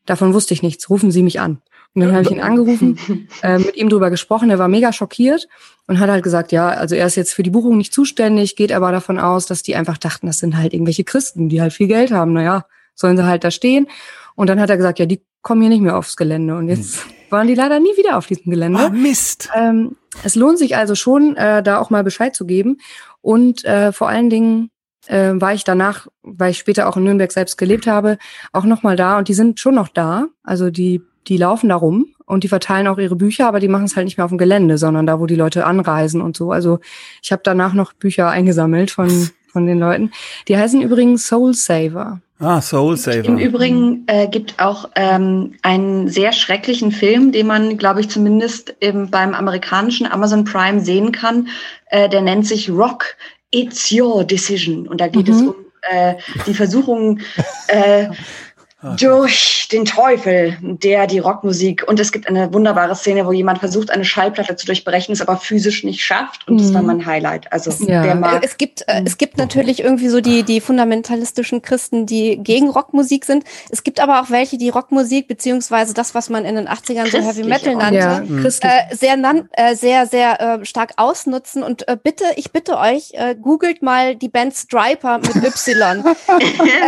davon 0.05 0.33
wusste 0.33 0.53
ich 0.53 0.63
nichts, 0.63 0.89
rufen 0.89 1.11
Sie 1.11 1.23
mich 1.23 1.39
an. 1.39 1.61
Und 1.95 2.01
dann 2.01 2.11
habe 2.11 2.23
ich 2.23 2.31
ihn 2.31 2.41
angerufen, 2.41 2.97
äh, 3.43 3.59
mit 3.59 3.75
ihm 3.75 3.89
drüber 3.89 4.09
gesprochen, 4.09 4.49
er 4.49 4.59
war 4.59 4.67
mega 4.67 4.91
schockiert 4.91 5.47
und 5.87 5.99
hat 5.99 6.09
halt 6.09 6.23
gesagt, 6.23 6.51
ja, 6.51 6.69
also 6.69 6.95
er 6.95 7.05
ist 7.05 7.15
jetzt 7.15 7.33
für 7.33 7.43
die 7.43 7.51
Buchung 7.51 7.77
nicht 7.77 7.93
zuständig, 7.93 8.55
geht 8.55 8.71
aber 8.71 8.91
davon 8.91 9.19
aus, 9.19 9.45
dass 9.45 9.61
die 9.61 9.75
einfach 9.75 9.97
dachten, 9.97 10.27
das 10.27 10.39
sind 10.39 10.57
halt 10.57 10.73
irgendwelche 10.73 11.03
Christen, 11.03 11.49
die 11.49 11.61
halt 11.61 11.73
viel 11.73 11.87
Geld 11.87 12.11
haben. 12.11 12.33
Naja, 12.33 12.65
sollen 12.95 13.17
sie 13.17 13.25
halt 13.25 13.43
da 13.43 13.51
stehen. 13.51 13.87
Und 14.35 14.49
dann 14.49 14.59
hat 14.59 14.69
er 14.69 14.77
gesagt, 14.77 14.99
ja, 14.99 15.05
die 15.05 15.21
kommen 15.41 15.61
hier 15.61 15.69
nicht 15.69 15.81
mehr 15.81 15.97
aufs 15.97 16.15
Gelände. 16.15 16.55
Und 16.55 16.69
jetzt 16.69 17.05
waren 17.29 17.47
die 17.47 17.55
leider 17.55 17.79
nie 17.79 17.95
wieder 17.97 18.17
auf 18.17 18.27
diesem 18.27 18.49
Gelände. 18.49 18.79
Ah, 18.79 18.89
Mist. 18.89 19.49
Ähm, 19.53 19.95
es 20.23 20.35
lohnt 20.35 20.57
sich 20.57 20.75
also 20.75 20.95
schon, 20.95 21.35
äh, 21.35 21.61
da 21.61 21.79
auch 21.79 21.89
mal 21.89 22.03
Bescheid 22.03 22.35
zu 22.35 22.45
geben. 22.45 22.77
Und 23.21 23.65
äh, 23.65 23.91
vor 23.91 24.09
allen 24.09 24.29
Dingen 24.29 24.71
äh, 25.07 25.31
war 25.33 25.53
ich 25.53 25.63
danach, 25.63 26.07
weil 26.21 26.51
ich 26.51 26.57
später 26.57 26.87
auch 26.87 26.97
in 26.97 27.03
Nürnberg 27.03 27.31
selbst 27.31 27.57
gelebt 27.57 27.87
habe, 27.87 28.17
auch 28.51 28.63
nochmal 28.63 28.95
da. 28.95 29.17
Und 29.17 29.27
die 29.27 29.33
sind 29.33 29.59
schon 29.59 29.75
noch 29.75 29.89
da. 29.89 30.27
Also 30.43 30.69
die, 30.69 31.01
die 31.27 31.37
laufen 31.37 31.69
da 31.69 31.75
rum 31.75 32.07
und 32.25 32.43
die 32.43 32.47
verteilen 32.47 32.87
auch 32.87 32.97
ihre 32.97 33.15
Bücher, 33.15 33.47
aber 33.47 33.59
die 33.59 33.67
machen 33.67 33.85
es 33.85 33.95
halt 33.95 34.05
nicht 34.05 34.17
mehr 34.17 34.25
auf 34.25 34.31
dem 34.31 34.37
Gelände, 34.37 34.77
sondern 34.77 35.05
da, 35.05 35.19
wo 35.19 35.25
die 35.25 35.35
Leute 35.35 35.65
anreisen 35.65 36.21
und 36.21 36.35
so. 36.37 36.51
Also 36.51 36.79
ich 37.21 37.31
habe 37.31 37.41
danach 37.43 37.73
noch 37.73 37.93
Bücher 37.93 38.29
eingesammelt 38.29 38.91
von, 38.91 39.09
von 39.51 39.65
den 39.67 39.79
Leuten. 39.79 40.11
Die 40.47 40.57
heißen 40.57 40.81
übrigens 40.81 41.27
Soul 41.27 41.53
Saver. 41.53 42.21
Ah, 42.39 42.59
Soul 42.61 42.97
Saver. 42.97 43.23
Im 43.25 43.37
Übrigen 43.37 44.03
äh, 44.07 44.27
gibt 44.27 44.59
auch 44.59 44.89
ähm, 44.95 45.53
einen 45.61 46.09
sehr 46.09 46.33
schrecklichen 46.33 46.91
Film, 46.91 47.31
den 47.31 47.47
man, 47.47 47.77
glaube 47.77 48.01
ich, 48.01 48.09
zumindest 48.09 48.75
ähm, 48.81 49.09
beim 49.09 49.33
amerikanischen 49.33 50.05
Amazon 50.11 50.43
Prime 50.43 50.81
sehen 50.81 51.11
kann. 51.13 51.47
Äh, 51.85 52.09
der 52.09 52.21
nennt 52.21 52.45
sich 52.45 52.69
Rock. 52.69 53.05
It's 53.51 53.91
your 53.91 54.25
decision. 54.25 54.87
Und 54.87 54.99
da 54.99 55.07
geht 55.07 55.29
es 55.29 55.39
Mhm. 55.41 55.49
um 55.49 55.55
äh, 55.89 56.15
die 56.47 56.53
Versuchung 56.53 57.19
äh, 57.67 58.07
durch 58.97 59.67
den 59.71 59.85
Teufel, 59.85 60.57
der 60.61 61.07
die 61.07 61.19
Rockmusik. 61.19 61.83
Und 61.87 61.99
es 61.99 62.11
gibt 62.11 62.27
eine 62.27 62.53
wunderbare 62.53 62.95
Szene, 62.95 63.25
wo 63.25 63.31
jemand 63.31 63.59
versucht, 63.59 63.89
eine 63.91 64.05
Schallplatte 64.05 64.55
zu 64.55 64.65
durchbrechen, 64.65 65.13
es 65.13 65.21
aber 65.21 65.37
physisch 65.37 65.83
nicht 65.83 66.03
schafft. 66.03 66.47
Und 66.47 66.59
das 66.59 66.69
Mhm. 66.69 66.73
war 66.75 66.81
mein 66.83 67.05
Highlight. 67.05 67.51
Also 67.51 67.71
Ja. 67.85 68.03
der 68.03 68.15
mag. 68.15 68.43
Es 68.43 68.57
gibt, 68.57 68.83
äh, 68.87 69.01
es 69.05 69.17
gibt 69.17 69.37
natürlich 69.37 69.79
irgendwie 69.81 70.09
so 70.09 70.21
die, 70.21 70.43
die 70.43 70.61
fundamentalistischen 70.61 71.61
Christen, 71.61 72.05
die 72.05 72.37
gegen 72.41 72.69
Rockmusik 72.69 73.25
sind. 73.25 73.43
Es 73.69 73.83
gibt 73.83 73.99
aber 73.99 74.21
auch 74.21 74.29
welche, 74.29 74.57
die 74.57 74.69
Rockmusik, 74.69 75.27
beziehungsweise 75.27 75.93
das, 75.93 76.13
was 76.13 76.29
man 76.29 76.45
in 76.45 76.55
den 76.55 76.67
80ern 76.67 77.09
so 77.09 77.17
Heavy 77.19 77.43
Metal 77.43 77.75
nannte, 77.75 77.97
Ja, 77.97 78.19
äh, 78.21 78.95
sehr, 78.95 79.17
nan 79.17 79.49
äh, 79.53 79.75
sehr, 79.75 80.05
sehr 80.07 80.39
äh, 80.61 80.65
stark 80.65 80.93
ausnutzen. 80.97 81.63
Und 81.63 81.87
äh, 81.87 81.97
bitte, 82.01 82.25
ich 82.35 82.51
bitte 82.51 82.77
euch, 82.77 83.11
äh, 83.13 83.35
googelt 83.35 83.81
mal 83.81 84.15
die 84.15 84.29
Band 84.29 84.53
Striper 84.55 85.19
mit 85.19 85.35
Y. 85.35 86.03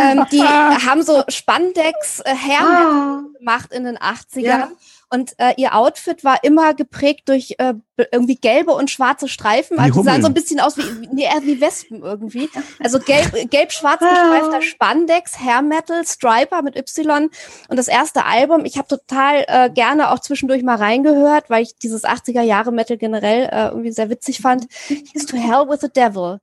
ähm, 0.02 0.26
die 0.30 0.42
haben 0.42 1.02
so 1.02 1.22
Spandex 1.94 2.20
äh, 2.20 2.34
Hair 2.34 2.60
Ah. 2.60 3.22
gemacht 3.38 3.72
in 3.72 3.84
den 3.84 3.96
80ern. 3.98 4.40
Ja. 4.42 4.70
Und 5.08 5.34
äh, 5.38 5.54
ihr 5.56 5.72
Outfit 5.76 6.24
war 6.24 6.42
immer 6.42 6.74
geprägt 6.74 7.28
durch 7.28 7.54
äh, 7.58 7.74
irgendwie 8.10 8.34
gelbe 8.34 8.72
und 8.72 8.90
schwarze 8.90 9.28
Streifen. 9.28 9.78
Also 9.78 10.00
die 10.00 10.04
sahen 10.04 10.20
so 10.20 10.26
ein 10.26 10.34
bisschen 10.34 10.58
aus 10.58 10.76
wie, 10.76 10.82
nee, 11.12 11.28
wie 11.42 11.60
Wespen 11.60 12.02
irgendwie. 12.02 12.50
Also 12.80 12.98
gelb, 12.98 13.32
gelb-schwarz 13.50 14.02
Ah. 14.02 14.08
gestreifter 14.08 14.62
Spandex, 14.62 15.38
Hair 15.38 15.62
Metal, 15.62 16.04
Striper 16.04 16.62
mit 16.62 16.76
Y. 16.76 17.30
Und 17.68 17.76
das 17.76 17.86
erste 17.86 18.24
Album, 18.24 18.64
ich 18.64 18.78
habe 18.78 18.88
total 18.88 19.44
äh, 19.46 19.70
gerne 19.70 20.10
auch 20.10 20.18
zwischendurch 20.18 20.64
mal 20.64 20.76
reingehört, 20.76 21.50
weil 21.50 21.62
ich 21.62 21.76
dieses 21.76 22.04
80er 22.04 22.42
Jahre 22.42 22.72
Metal 22.72 22.96
generell 22.96 23.44
äh, 23.52 23.68
irgendwie 23.68 23.92
sehr 23.92 24.10
witzig 24.10 24.40
fand. 24.40 24.66
Hieß 24.88 25.26
To 25.26 25.36
Hell 25.36 25.68
with 25.68 25.80
the 25.82 25.88
Devil. 25.88 26.40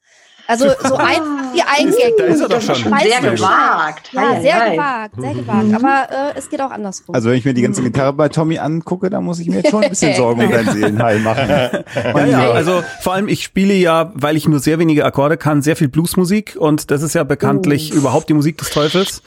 Also 0.48 0.68
so 0.84 0.96
einfach 0.96 1.54
wie 1.54 1.62
eingängig. 1.62 2.14
Da 2.18 2.24
ist 2.26 2.42
er 2.42 2.50
doch 2.50 2.56
Das 2.56 2.70
ist 2.70 2.80
schon. 2.80 2.94
sehr 3.00 3.32
gewagt. 3.32 4.10
Ja, 4.12 4.42
sehr 4.42 4.72
gewagt, 4.72 5.16
sehr 5.18 5.34
gewagt. 5.34 5.74
Aber 5.74 6.08
äh, 6.10 6.38
es 6.38 6.50
geht 6.50 6.62
auch 6.62 6.72
andersrum. 6.72 7.16
Also 7.16 7.30
wenn 7.30 7.38
ich 7.38 7.46
mir 7.46 7.54
die 7.54 7.62
ganze 7.62 7.82
Gitarre 7.82 8.14
bei 8.14 8.30
Tommy 8.30 8.60
angucke, 8.60 9.10
dann 9.10 9.24
muss 9.24 9.40
ich 9.40 9.48
mir 9.48 9.58
jetzt 9.58 9.70
schon 9.72 9.84
ein 9.84 9.90
bisschen 9.90 10.14
Sorgen 10.18 10.44
um 10.44 10.52
dein 10.52 10.70
Seelenheil 10.70 11.20
machen. 11.20 11.44
Ja, 12.14 12.26
ja, 12.26 12.52
also 12.52 12.84
vor 13.02 13.14
allem, 13.14 13.28
ich 13.28 13.44
spiele 13.44 13.74
ja, 13.74 14.12
weil 14.16 14.36
ich 14.36 14.48
nur 14.48 14.60
sehr 14.60 14.80
wenige 14.80 15.06
Akkorde 15.06 15.38
kann, 15.38 15.62
sehr 15.62 15.76
viel 15.76 15.88
Bluesmusik 15.88 16.56
und 16.58 16.92
das 16.92 17.02
ist 17.02 17.14
ja 17.14 17.24
bekanntlich 17.24 17.94
überhaupt 17.94 18.30
die 18.30 18.34
Musik 18.34 18.58
des 18.58 18.70
Teufels. 18.70 19.22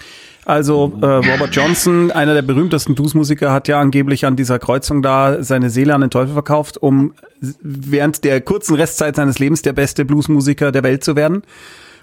Also 0.46 0.92
äh, 1.02 1.06
Robert 1.06 1.54
Johnson, 1.54 2.12
einer 2.12 2.32
der 2.32 2.42
berühmtesten 2.42 2.94
Bluesmusiker, 2.94 3.52
hat 3.52 3.66
ja 3.66 3.80
angeblich 3.80 4.24
an 4.24 4.36
dieser 4.36 4.60
Kreuzung 4.60 5.02
da 5.02 5.42
seine 5.42 5.70
Seele 5.70 5.92
an 5.92 6.02
den 6.02 6.10
Teufel 6.10 6.34
verkauft, 6.34 6.78
um 6.78 7.14
während 7.40 8.22
der 8.22 8.40
kurzen 8.40 8.76
Restzeit 8.76 9.16
seines 9.16 9.40
Lebens 9.40 9.62
der 9.62 9.72
beste 9.72 10.04
Bluesmusiker 10.04 10.70
der 10.70 10.84
Welt 10.84 11.02
zu 11.02 11.16
werden. 11.16 11.42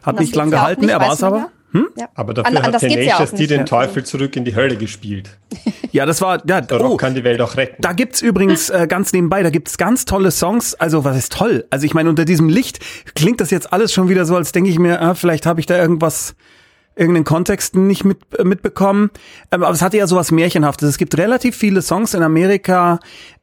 Hat 0.04 0.20
nicht 0.20 0.36
lang 0.36 0.52
ja 0.52 0.58
gehalten, 0.58 0.82
nicht, 0.82 0.91
er 0.91 1.00
war 1.00 1.14
es 1.14 1.24
aber. 1.24 1.52
ja. 1.96 2.10
Aber 2.16 2.34
dafür 2.34 2.58
An- 2.58 2.64
hat 2.64 2.82
ja 2.82 2.89
Tenacious 2.89 3.32
D 3.32 3.38
nicht, 3.38 3.52
den 3.52 3.60
ja. 3.60 3.64
Teufel 3.64 4.04
zurück 4.04 4.36
in 4.36 4.44
die 4.44 4.56
Hölle 4.56 4.76
gespielt. 4.76 5.30
Ja, 5.94 6.08
das 6.08 6.22
war, 6.22 6.41
ja, 6.48 6.60
Der 6.60 6.80
Rock 6.80 6.94
oh, 6.94 6.98
kann 6.98 7.14
die 7.14 7.24
Welt 7.24 7.39
auch 7.39 7.56
retten. 7.56 7.80
Da 7.80 7.94
gibt's 7.94 8.20
übrigens 8.20 8.72
äh, 8.72 8.88
ganz 8.89 9.14
nebenbei, 9.14 9.44
da 9.44 9.52
gibt's 9.52 9.78
ganz 9.78 10.06
tolle 10.06 10.32
Songs. 10.32 10.74
Also 10.74 11.04
was 11.06 11.16
ist 11.16 11.34
toll? 11.34 11.66
Also 11.70 11.86
ich 11.86 11.94
meine, 11.94 12.10
unter 12.10 12.26
diesem 12.26 12.50
Licht 12.50 12.80
klingt 13.14 13.39
das 13.39 13.52
jetzt 13.52 13.72
alles 13.72 13.94
schon 13.94 14.10
wieder 14.10 14.26
so, 14.26 14.36
als 14.36 14.52
denke 14.52 14.72
ich 14.72 14.80
mir, 14.80 15.00
ah, 15.00 15.14
vielleicht 15.14 15.46
habe 15.46 15.60
ich 15.60 15.68
da 15.68 15.78
irgendwas, 15.78 16.34
irgendeinen 16.96 17.26
Kontext 17.26 17.76
nicht 17.76 18.04
mit, 18.04 18.20
äh, 18.38 18.44
mitbekommen. 18.44 19.12
Ähm, 19.52 19.64
aber 19.64 19.74
es 19.74 19.82
hatte 19.82 19.98
ja 19.98 20.08
sowas 20.08 20.32
Märchenhaftes. 20.32 20.89
Es 20.89 20.98
gibt 20.98 21.18
relativ 21.18 21.56
viele 21.56 21.82
Songs 21.82 22.14
in 22.14 22.24
Amerika, 22.24 23.00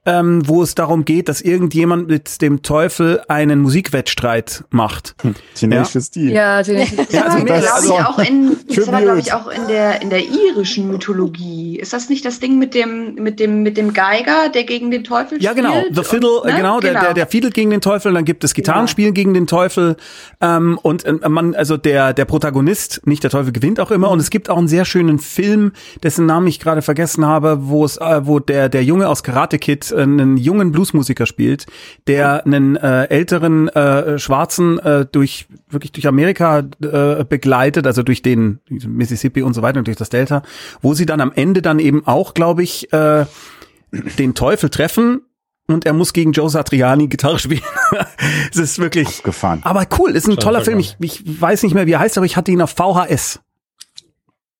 ähm, 0.06 0.42
wo 0.48 0.62
es 0.62 0.74
darum 0.74 1.04
geht, 1.04 1.28
dass 1.28 1.40
irgendjemand 1.42 2.08
mit 2.08 2.40
dem 2.40 2.62
Teufel 2.62 3.20
einen 3.28 3.60
Musikwettstreit 3.60 4.64
macht. 4.70 5.14
Tenacious 5.54 6.10
D. 6.10 6.32
Ja, 6.32 6.62
den, 6.62 6.78
Ja, 7.10 7.24
also 7.24 7.38
Das 7.38 7.44
mehr- 7.44 7.60
glaube 7.60 7.84
ich 7.84 7.92
auch 7.92 8.18
in, 8.18 8.56
das 8.74 8.90
war, 8.90 9.02
glaube 9.02 9.20
ich, 9.20 9.32
auch 9.32 9.48
in 9.48 9.66
der, 9.68 10.00
in 10.00 10.10
der 10.10 10.22
irischen 10.24 10.88
Mythologie. 10.90 11.78
Ist 11.78 11.92
das 11.92 12.08
nicht 12.08 12.24
das 12.24 12.40
Ding 12.40 12.58
mit 12.58 12.74
dem, 12.74 13.14
mit 13.14 13.40
dem, 13.40 13.62
mit 13.62 13.76
dem 13.76 13.92
Geiger, 13.92 14.48
der 14.54 14.64
gegen 14.64 14.90
den 14.90 15.04
Teufel 15.04 15.42
Ja, 15.42 15.52
genau. 15.52 15.78
spielt? 15.80 15.96
The 15.96 16.04
Fiddle, 16.04 16.40
Und, 16.40 16.48
äh, 16.48 16.52
ne? 16.52 16.56
genau, 16.58 16.80
der, 16.80 16.98
der, 17.00 17.14
der 17.14 17.26
fiedelt 17.26 17.52
gegen 17.54 17.70
den 17.70 17.80
Teufel, 17.80 18.12
dann 18.14 18.24
gibt 18.24 18.42
es 18.44 18.54
Gitarrenspielen 18.54 19.12
gegen 19.12 19.34
den 19.34 19.46
Teufel. 19.46 19.96
Ähm, 20.40 20.78
und 20.82 21.04
äh, 21.04 21.28
man, 21.28 21.54
also 21.54 21.76
der, 21.76 22.14
der 22.14 22.24
Protagonist, 22.24 23.02
nicht 23.06 23.22
der 23.22 23.30
Teufel 23.30 23.52
gewinnt 23.52 23.80
auch 23.80 23.90
immer. 23.90 24.10
Und 24.10 24.20
es 24.20 24.30
gibt 24.30 24.48
auch 24.48 24.56
einen 24.58 24.68
sehr 24.68 24.84
schönen 24.84 25.18
Film, 25.18 25.72
dessen 26.02 26.24
Namen 26.26 26.46
ich 26.46 26.58
gerade 26.58 26.80
vergessen 26.82 27.26
habe, 27.26 27.58
wo 27.68 27.84
es, 27.84 27.98
äh, 27.98 28.26
wo 28.26 28.38
der, 28.38 28.68
der 28.68 28.82
Junge 28.82 29.08
aus 29.08 29.22
Karate 29.22 29.58
Kid 29.58 29.89
äh, 29.92 30.02
einen 30.02 30.36
jungen 30.36 30.72
Bluesmusiker 30.72 31.26
spielt, 31.26 31.66
der 32.06 32.46
einen 32.46 32.76
äh, 32.76 33.04
älteren 33.04 33.68
äh, 33.68 34.18
Schwarzen 34.18 34.78
äh, 34.78 35.06
durch 35.10 35.46
wirklich 35.68 35.92
durch 35.92 36.06
Amerika 36.06 36.60
äh, 36.82 37.24
begleitet, 37.24 37.86
also 37.86 38.02
durch 38.02 38.22
den 38.22 38.60
Mississippi 38.68 39.42
und 39.42 39.54
so 39.54 39.62
weiter 39.62 39.78
und 39.78 39.86
durch 39.86 39.96
das 39.96 40.10
Delta, 40.10 40.42
wo 40.80 40.94
sie 40.94 41.06
dann 41.06 41.20
am 41.20 41.32
Ende 41.34 41.62
dann 41.62 41.78
eben 41.78 42.06
auch, 42.06 42.34
glaube 42.34 42.62
ich, 42.62 42.92
äh, 42.92 43.26
den 44.18 44.34
Teufel 44.34 44.70
treffen 44.70 45.22
und 45.66 45.86
er 45.86 45.92
muss 45.92 46.12
gegen 46.12 46.32
Joe 46.32 46.50
Satriani 46.50 47.08
Gitarre 47.08 47.38
spielen. 47.38 47.62
Es 48.52 48.58
ist 48.58 48.78
wirklich. 48.78 49.22
Gefahren. 49.22 49.60
Aber 49.62 49.86
cool, 49.98 50.10
ist 50.10 50.28
ein 50.28 50.36
toller 50.36 50.62
Film. 50.62 50.78
Ich, 50.80 50.96
ich 51.00 51.40
weiß 51.40 51.62
nicht 51.62 51.74
mehr, 51.74 51.86
wie 51.86 51.92
er 51.92 52.00
heißt, 52.00 52.16
aber 52.18 52.26
ich 52.26 52.36
hatte 52.36 52.50
ihn 52.50 52.60
auf 52.60 52.70
VHS. 52.70 53.40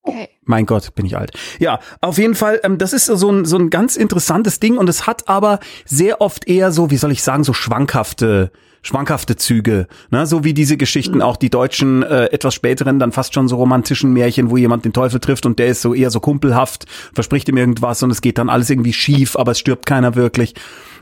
Okay. 0.03 0.29
Mein 0.43 0.65
Gott, 0.65 0.95
bin 0.95 1.05
ich 1.05 1.15
alt. 1.15 1.31
Ja, 1.59 1.79
auf 2.01 2.17
jeden 2.17 2.33
Fall, 2.35 2.59
ähm, 2.63 2.77
das 2.77 2.93
ist 2.93 3.05
so 3.05 3.31
ein, 3.31 3.45
so 3.45 3.57
ein 3.57 3.69
ganz 3.69 3.95
interessantes 3.95 4.59
Ding 4.59 4.77
und 4.77 4.89
es 4.89 5.05
hat 5.05 5.29
aber 5.29 5.59
sehr 5.85 6.21
oft 6.21 6.47
eher 6.47 6.71
so, 6.71 6.89
wie 6.89 6.97
soll 6.97 7.11
ich 7.11 7.21
sagen, 7.21 7.43
so 7.43 7.53
schwankhafte 7.53 8.51
schwankhafte 8.83 9.35
Züge, 9.35 9.87
ne? 10.09 10.25
so 10.25 10.43
wie 10.43 10.53
diese 10.55 10.75
Geschichten 10.75 11.17
Mhm. 11.17 11.21
auch 11.21 11.37
die 11.37 11.51
deutschen 11.51 12.01
äh, 12.03 12.25
etwas 12.31 12.55
späteren 12.55 12.97
dann 12.97 13.11
fast 13.11 13.33
schon 13.33 13.47
so 13.47 13.57
romantischen 13.57 14.11
Märchen, 14.11 14.49
wo 14.49 14.57
jemand 14.57 14.85
den 14.85 14.93
Teufel 14.93 15.19
trifft 15.19 15.45
und 15.45 15.59
der 15.59 15.67
ist 15.67 15.83
so 15.83 15.93
eher 15.93 16.09
so 16.09 16.19
kumpelhaft, 16.19 16.85
verspricht 17.13 17.47
ihm 17.49 17.57
irgendwas 17.57 18.01
und 18.01 18.09
es 18.09 18.21
geht 18.21 18.39
dann 18.39 18.49
alles 18.49 18.69
irgendwie 18.69 18.93
schief, 18.93 19.35
aber 19.35 19.51
es 19.51 19.59
stirbt 19.59 19.85
keiner 19.85 20.15
wirklich. 20.15 20.55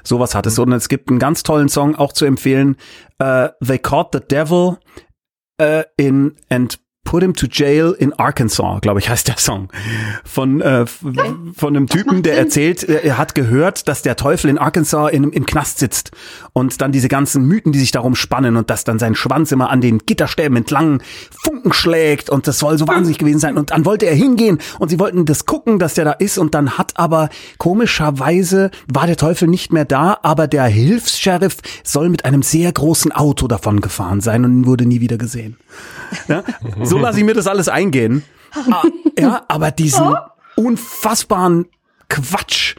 Sowas 0.04 0.36
hat 0.36 0.46
es 0.46 0.60
und 0.60 0.74
es 0.74 0.90
gibt 0.90 1.10
einen 1.10 1.20
ganz 1.20 1.44
tollen 1.44 1.70
Song 1.70 1.96
auch 1.96 2.12
zu 2.12 2.26
empfehlen, 2.26 2.76
äh, 3.20 3.48
They 3.66 3.80
Caught 3.80 4.10
the 4.12 4.20
Devil 4.20 4.78
äh, 5.58 5.84
in 5.96 6.36
and 6.50 6.80
Put 7.10 7.24
Him 7.24 7.34
to 7.34 7.48
Jail 7.50 7.96
in 7.98 8.14
Arkansas, 8.14 8.82
glaube 8.82 9.00
ich, 9.00 9.10
heißt 9.10 9.28
der 9.28 9.40
Song. 9.40 9.70
Von, 10.24 10.62
äh, 10.62 10.86
von 10.86 11.76
einem 11.76 11.88
Typen, 11.88 12.22
der 12.22 12.38
erzählt, 12.38 12.84
er 12.84 13.04
er 13.04 13.18
hat 13.18 13.34
gehört, 13.34 13.88
dass 13.88 14.04
der 14.04 14.16
Teufel 14.16 14.48
in 14.48 14.60
Arkansas 14.60 15.12
in, 15.12 15.32
im 15.32 15.48
Knast 15.48 15.80
sitzt. 15.80 16.12
Und 16.54 16.82
dann 16.82 16.92
diese 16.92 17.08
ganzen 17.08 17.46
Mythen, 17.46 17.72
die 17.72 17.80
sich 17.80 17.90
darum 17.90 18.14
spannen 18.14 18.58
und 18.58 18.70
dass 18.70 18.84
dann 18.84 19.00
sein 19.00 19.16
Schwanz 19.16 19.52
immer 19.52 19.72
an 19.72 19.82
den 19.82 19.98
Gitterstäben 19.98 20.56
entlang 20.56 21.02
Funken 21.44 21.74
schlägt 21.74 22.30
und 22.30 22.48
das 22.48 22.60
soll 22.60 22.78
so 22.78 22.88
wahnsinnig 22.88 23.18
gewesen 23.18 23.40
sein. 23.40 23.58
Und 23.58 23.72
dann 23.72 23.86
wollte 23.86 24.06
er 24.06 24.14
hingehen 24.14 24.60
und 24.78 24.90
sie 24.90 25.00
wollten 25.00 25.26
das 25.26 25.48
gucken, 25.48 25.80
dass 25.80 25.96
der 25.96 26.06
da 26.06 26.12
ist. 26.12 26.38
Und 26.38 26.54
dann 26.54 26.78
hat 26.78 27.00
aber 27.00 27.30
komischerweise 27.58 28.70
war 28.88 29.08
der 29.08 29.18
Teufel 29.18 29.48
nicht 29.48 29.74
mehr 29.74 29.86
da, 29.86 30.20
aber 30.22 30.48
der 30.48 30.66
Hilfs-Sheriff 30.66 31.58
soll 31.84 32.10
mit 32.10 32.24
einem 32.24 32.44
sehr 32.44 32.72
großen 32.72 33.12
Auto 33.12 33.48
davon 33.48 33.82
gefahren 33.82 34.22
sein 34.22 34.46
und 34.46 34.68
wurde 34.68 34.86
nie 34.86 35.02
wieder 35.02 35.18
gesehen. 35.18 35.58
Ja? 36.28 36.44
So 36.84 36.99
lasse 37.02 37.20
ich 37.20 37.26
mir 37.26 37.34
das 37.34 37.48
alles 37.48 37.68
eingehen. 37.70 38.24
Ah, 38.72 38.84
ja, 39.18 39.42
aber 39.48 39.72
diesen 39.72 40.16
unfassbaren 40.56 41.68
Quatsch 42.10 42.76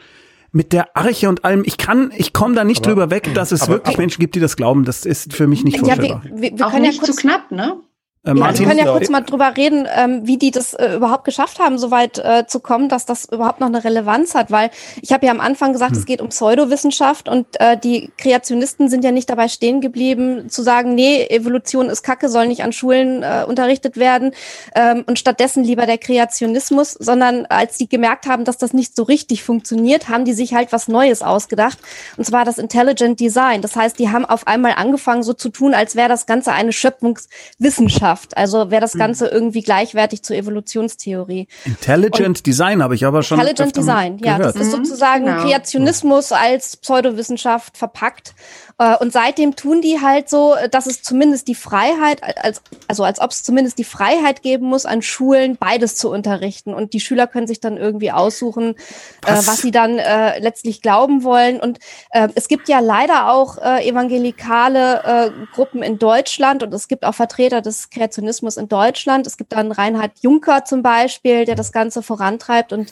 mit 0.51 0.73
der 0.73 0.97
Arche 0.97 1.29
und 1.29 1.45
allem, 1.45 1.63
ich 1.65 1.77
kann, 1.77 2.11
ich 2.15 2.33
komme 2.33 2.55
da 2.55 2.63
nicht 2.65 2.85
drüber 2.85 3.09
weg, 3.09 3.33
dass 3.33 3.51
es 3.51 3.61
aber- 3.63 3.73
wirklich 3.75 3.97
Menschen 3.97 4.19
gibt, 4.19 4.35
die 4.35 4.39
das 4.41 4.55
glauben. 4.57 4.83
Das 4.83 5.05
ist 5.05 5.33
für 5.33 5.47
mich 5.47 5.63
nicht 5.63 5.77
Ja, 5.77 5.83
wir, 5.83 5.87
vorstellbar. 5.95 6.21
wir, 6.25 6.57
wir 6.57 6.67
Auch 6.67 6.71
können 6.71 6.83
ja 6.83 6.89
nicht 6.91 6.99
zu 6.99 7.05
kurz 7.11 7.21
knapp, 7.21 7.51
ne? 7.51 7.77
Äh, 8.23 8.35
Ja, 8.35 8.59
wir 8.59 8.67
können 8.67 8.77
ja 8.77 8.91
kurz 8.91 9.09
mal 9.09 9.21
drüber 9.21 9.57
reden, 9.57 9.87
ähm, 9.95 10.27
wie 10.27 10.37
die 10.37 10.51
das 10.51 10.75
äh, 10.75 10.95
überhaupt 10.95 11.23
geschafft 11.23 11.57
haben, 11.57 11.79
so 11.79 11.89
weit 11.89 12.19
äh, 12.19 12.45
zu 12.45 12.59
kommen, 12.59 12.87
dass 12.87 13.07
das 13.07 13.25
überhaupt 13.25 13.59
noch 13.59 13.67
eine 13.67 13.83
Relevanz 13.83 14.35
hat. 14.35 14.51
Weil 14.51 14.69
ich 15.01 15.11
habe 15.11 15.25
ja 15.25 15.31
am 15.31 15.39
Anfang 15.39 15.73
gesagt, 15.73 15.95
es 15.95 16.05
geht 16.05 16.21
um 16.21 16.29
Pseudowissenschaft 16.29 17.27
und 17.27 17.47
äh, 17.59 17.77
die 17.77 18.11
Kreationisten 18.17 18.89
sind 18.89 19.03
ja 19.03 19.11
nicht 19.11 19.27
dabei 19.27 19.47
stehen 19.47 19.81
geblieben, 19.81 20.49
zu 20.49 20.61
sagen, 20.61 20.93
nee, 20.93 21.25
Evolution 21.29 21.89
ist 21.89 22.03
Kacke, 22.03 22.29
soll 22.29 22.47
nicht 22.47 22.63
an 22.63 22.73
Schulen 22.73 23.23
äh, 23.23 23.43
unterrichtet 23.47 23.97
werden 23.97 24.33
ähm, 24.75 25.03
und 25.07 25.17
stattdessen 25.17 25.63
lieber 25.63 25.87
der 25.87 25.97
Kreationismus, 25.97 26.93
sondern 26.93 27.47
als 27.47 27.77
die 27.77 27.89
gemerkt 27.89 28.27
haben, 28.27 28.45
dass 28.45 28.59
das 28.59 28.71
nicht 28.73 28.95
so 28.95 29.01
richtig 29.01 29.43
funktioniert, 29.43 30.09
haben 30.09 30.25
die 30.25 30.33
sich 30.33 30.53
halt 30.53 30.71
was 30.71 30.87
Neues 30.87 31.23
ausgedacht 31.23 31.79
und 32.17 32.25
zwar 32.25 32.45
das 32.45 32.59
Intelligent 32.59 33.19
Design. 33.19 33.63
Das 33.63 33.75
heißt, 33.75 33.97
die 33.97 34.09
haben 34.09 34.25
auf 34.25 34.45
einmal 34.45 34.73
angefangen, 34.75 35.23
so 35.23 35.33
zu 35.33 35.49
tun, 35.49 35.73
als 35.73 35.95
wäre 35.95 36.09
das 36.09 36.27
Ganze 36.27 36.51
eine 36.51 36.71
Schöpfungswissenschaft. 36.71 38.10
Also 38.37 38.71
wäre 38.71 38.81
das 38.81 38.93
Ganze 38.93 39.27
irgendwie 39.27 39.61
gleichwertig 39.61 40.23
zur 40.23 40.35
Evolutionstheorie. 40.35 41.47
Intelligent 41.65 42.45
Design 42.45 42.83
habe 42.83 42.95
ich 42.95 43.05
aber 43.05 43.23
schon 43.23 43.39
Intelligent 43.39 43.75
Design, 43.75 44.17
ja, 44.19 44.37
das 44.37 44.53
gehört. 44.53 44.67
ist 44.67 44.77
Mhm, 44.77 44.85
sozusagen 44.85 45.25
genau. 45.25 45.43
Kreationismus 45.43 46.31
als 46.31 46.77
Pseudowissenschaft 46.77 47.77
verpackt. 47.77 48.33
Äh, 48.81 48.95
Und 48.99 49.13
seitdem 49.13 49.55
tun 49.55 49.81
die 49.81 50.01
halt 50.01 50.27
so, 50.27 50.55
dass 50.71 50.87
es 50.87 51.03
zumindest 51.03 51.47
die 51.47 51.53
Freiheit, 51.53 52.23
als, 52.23 52.63
also 52.87 53.03
als 53.03 53.21
ob 53.21 53.29
es 53.29 53.43
zumindest 53.43 53.77
die 53.77 53.83
Freiheit 53.83 54.41
geben 54.41 54.65
muss, 54.65 54.87
an 54.87 55.03
Schulen 55.03 55.55
beides 55.55 55.97
zu 55.97 56.09
unterrichten. 56.09 56.73
Und 56.73 56.93
die 56.93 56.99
Schüler 56.99 57.27
können 57.27 57.45
sich 57.45 57.59
dann 57.59 57.77
irgendwie 57.77 58.11
aussuchen, 58.11 58.71
äh, 58.71 59.33
Was? 59.33 59.47
was 59.47 59.61
sie 59.61 59.69
dann 59.69 59.99
äh, 59.99 60.39
letztlich 60.39 60.81
glauben 60.81 61.23
wollen. 61.23 61.59
Und 61.59 61.77
äh, 62.09 62.29
es 62.33 62.47
gibt 62.47 62.69
ja 62.69 62.79
leider 62.79 63.31
auch 63.31 63.59
äh, 63.59 63.87
evangelikale 63.87 65.03
äh, 65.03 65.45
Gruppen 65.53 65.83
in 65.83 65.99
Deutschland 65.99 66.63
und 66.63 66.73
es 66.73 66.87
gibt 66.87 67.05
auch 67.05 67.13
Vertreter 67.13 67.61
des 67.61 67.91
Kreationismus 67.91 68.57
in 68.57 68.67
Deutschland. 68.67 69.27
Es 69.27 69.37
gibt 69.37 69.53
dann 69.53 69.71
Reinhard 69.71 70.13
Juncker 70.21 70.65
zum 70.65 70.81
Beispiel, 70.81 71.45
der 71.45 71.55
das 71.55 71.71
Ganze 71.71 72.01
vorantreibt 72.01 72.73
und 72.73 72.91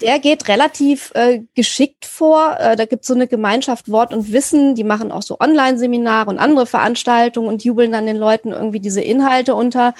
der 0.00 0.18
geht 0.18 0.48
relativ 0.48 1.12
äh, 1.14 1.42
geschickt 1.54 2.04
vor. 2.04 2.56
Äh, 2.58 2.76
da 2.76 2.84
gibt 2.84 3.02
es 3.02 3.08
so 3.08 3.14
eine 3.14 3.26
Gemeinschaft 3.26 3.90
Wort 3.90 4.12
und 4.12 4.32
Wissen, 4.32 4.74
die 4.74 4.84
machen 4.84 5.12
auch 5.12 5.22
so 5.22 5.38
Online-Seminare 5.40 6.30
und 6.30 6.38
andere 6.38 6.66
Veranstaltungen 6.66 7.48
und 7.48 7.64
jubeln 7.64 7.92
dann 7.92 8.06
den 8.06 8.16
Leuten 8.16 8.52
irgendwie 8.52 8.80
diese 8.80 9.00
Inhalte 9.00 9.54
unter. 9.54 9.94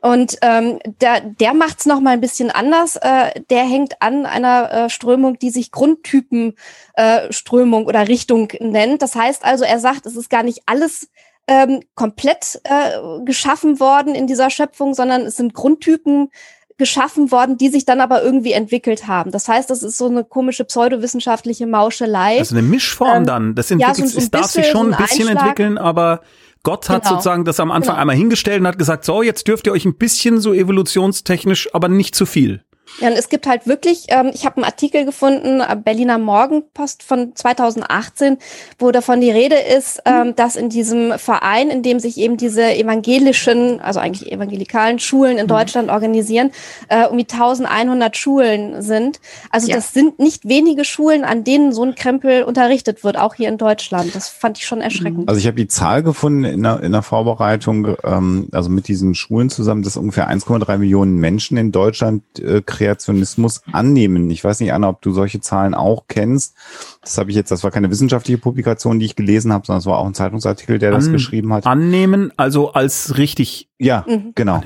Und 0.00 0.38
ähm, 0.42 0.78
der, 1.00 1.20
der 1.20 1.54
macht 1.54 1.80
es 1.80 1.86
nochmal 1.86 2.12
ein 2.12 2.20
bisschen 2.20 2.50
anders. 2.50 2.96
Äh, 2.96 3.40
der 3.50 3.64
hängt 3.64 4.00
an 4.00 4.26
einer 4.26 4.70
äh, 4.70 4.90
Strömung, 4.90 5.38
die 5.38 5.50
sich 5.50 5.72
Grundtypen 5.72 6.54
äh, 6.94 7.28
oder 7.50 8.06
Richtung 8.06 8.52
nennt. 8.60 9.02
Das 9.02 9.16
heißt 9.16 9.44
also, 9.44 9.64
er 9.64 9.80
sagt, 9.80 10.06
es 10.06 10.14
ist 10.14 10.30
gar 10.30 10.44
nicht 10.44 10.62
alles 10.66 11.08
ähm, 11.48 11.82
komplett 11.94 12.60
äh, 12.64 13.24
geschaffen 13.24 13.80
worden 13.80 14.14
in 14.14 14.26
dieser 14.26 14.50
Schöpfung, 14.50 14.94
sondern 14.94 15.22
es 15.22 15.36
sind 15.36 15.54
Grundtypen 15.54 16.30
geschaffen 16.78 17.30
worden, 17.30 17.58
die 17.58 17.68
sich 17.68 17.84
dann 17.84 18.00
aber 18.00 18.22
irgendwie 18.22 18.52
entwickelt 18.52 19.06
haben. 19.06 19.30
Das 19.30 19.48
heißt, 19.48 19.68
das 19.68 19.82
ist 19.82 19.98
so 19.98 20.06
eine 20.08 20.24
komische 20.24 20.64
pseudowissenschaftliche 20.64 21.66
Mauschelei. 21.66 22.38
Also 22.38 22.54
eine 22.56 22.62
Mischform 22.66 23.18
Ähm, 23.18 23.26
dann. 23.26 23.54
Das 23.54 23.68
ja, 23.68 23.74
entwickelt, 23.76 23.96
so- 24.08 24.12
so 24.14 24.18
ein 24.18 24.22
es 24.24 24.30
darf 24.30 24.46
sich 24.46 24.62
bisschen 24.62 24.72
schon 24.72 24.86
ein 24.86 24.92
so 24.92 24.98
ein 24.98 25.04
bisschen 25.04 25.28
Einschlag. 25.28 25.42
entwickeln, 25.48 25.78
aber 25.78 26.20
Gott 26.62 26.88
hat 26.88 27.02
Genau. 27.02 27.14
sozusagen 27.14 27.44
das 27.44 27.60
am 27.60 27.70
Anfang 27.70 27.94
Genau. 27.94 28.00
einmal 28.00 28.16
hingestellt 28.16 28.60
und 28.60 28.66
hat 28.66 28.78
gesagt, 28.78 29.04
so, 29.04 29.22
jetzt 29.22 29.46
dürft 29.48 29.66
ihr 29.66 29.72
euch 29.72 29.84
ein 29.84 29.96
bisschen 29.96 30.40
so 30.40 30.52
evolutionstechnisch, 30.52 31.72
aber 31.74 31.88
nicht 31.88 32.14
zu 32.14 32.26
viel. 32.26 32.62
Ja, 33.00 33.08
und 33.08 33.16
es 33.16 33.28
gibt 33.28 33.46
halt 33.46 33.66
wirklich, 33.66 34.06
ähm, 34.08 34.30
ich 34.34 34.44
habe 34.44 34.56
einen 34.56 34.64
Artikel 34.64 35.04
gefunden, 35.04 35.60
äh, 35.60 35.76
Berliner 35.76 36.18
Morgenpost 36.18 37.02
von 37.02 37.34
2018, 37.34 38.38
wo 38.78 38.90
davon 38.90 39.20
die 39.20 39.30
Rede 39.30 39.56
ist, 39.56 40.02
ähm, 40.04 40.34
dass 40.34 40.56
in 40.56 40.68
diesem 40.68 41.18
Verein, 41.18 41.70
in 41.70 41.82
dem 41.82 42.00
sich 42.00 42.18
eben 42.18 42.36
diese 42.36 42.74
evangelischen, 42.74 43.80
also 43.80 44.00
eigentlich 44.00 44.32
evangelikalen 44.32 44.98
Schulen 44.98 45.38
in 45.38 45.46
Deutschland 45.46 45.90
organisieren, 45.90 46.50
äh, 46.88 47.06
um 47.06 47.18
die 47.18 47.26
1100 47.26 48.16
Schulen 48.16 48.82
sind. 48.82 49.20
Also 49.50 49.68
Ja. 49.68 49.76
das 49.76 49.92
sind 49.92 50.18
nicht 50.18 50.48
wenige 50.48 50.84
Schulen, 50.84 51.24
an 51.24 51.44
denen 51.44 51.72
so 51.72 51.84
ein 51.84 51.94
Krempel 51.94 52.42
unterrichtet 52.42 53.04
wird, 53.04 53.16
auch 53.16 53.34
hier 53.34 53.48
in 53.48 53.58
Deutschland. 53.58 54.14
Das 54.14 54.28
fand 54.28 54.58
ich 54.58 54.66
schon 54.66 54.80
erschreckend. 54.80 55.28
Also 55.28 55.38
ich 55.38 55.46
habe 55.46 55.56
die 55.56 55.68
Zahl 55.68 56.02
gefunden 56.02 56.44
in 56.44 56.62
der, 56.62 56.82
in 56.82 56.92
der 56.92 57.02
Vorbereitung, 57.02 57.96
ähm, 58.04 58.48
also 58.52 58.70
mit 58.70 58.88
diesen 58.88 59.14
Schulen 59.14 59.50
zusammen, 59.50 59.82
dass 59.82 59.96
ungefähr 59.96 60.28
1,3 60.28 60.78
Millionen 60.78 61.16
Menschen 61.16 61.56
in 61.56 61.70
Deutschland 61.70 62.22
äh, 62.40 62.60
Kreationismus 62.78 63.62
annehmen. 63.72 64.30
Ich 64.30 64.42
weiß 64.44 64.60
nicht, 64.60 64.72
Anna, 64.72 64.88
ob 64.88 65.02
du 65.02 65.10
solche 65.10 65.40
Zahlen 65.40 65.74
auch 65.74 66.04
kennst. 66.08 66.54
Das 67.02 67.18
habe 67.18 67.30
ich 67.30 67.36
jetzt, 67.36 67.50
das 67.50 67.64
war 67.64 67.70
keine 67.70 67.90
wissenschaftliche 67.90 68.38
Publikation, 68.38 68.98
die 68.98 69.06
ich 69.06 69.16
gelesen 69.16 69.52
habe, 69.52 69.66
sondern 69.66 69.80
es 69.80 69.86
war 69.86 69.98
auch 69.98 70.06
ein 70.06 70.14
Zeitungsartikel, 70.14 70.78
der 70.78 70.92
das 70.92 71.06
An- 71.06 71.12
geschrieben 71.12 71.52
hat. 71.52 71.66
Annehmen, 71.66 72.32
also 72.36 72.72
als 72.72 73.18
richtig. 73.18 73.68
Ja, 73.78 74.04
Mhm. 74.08 74.32
genau. 74.34 74.62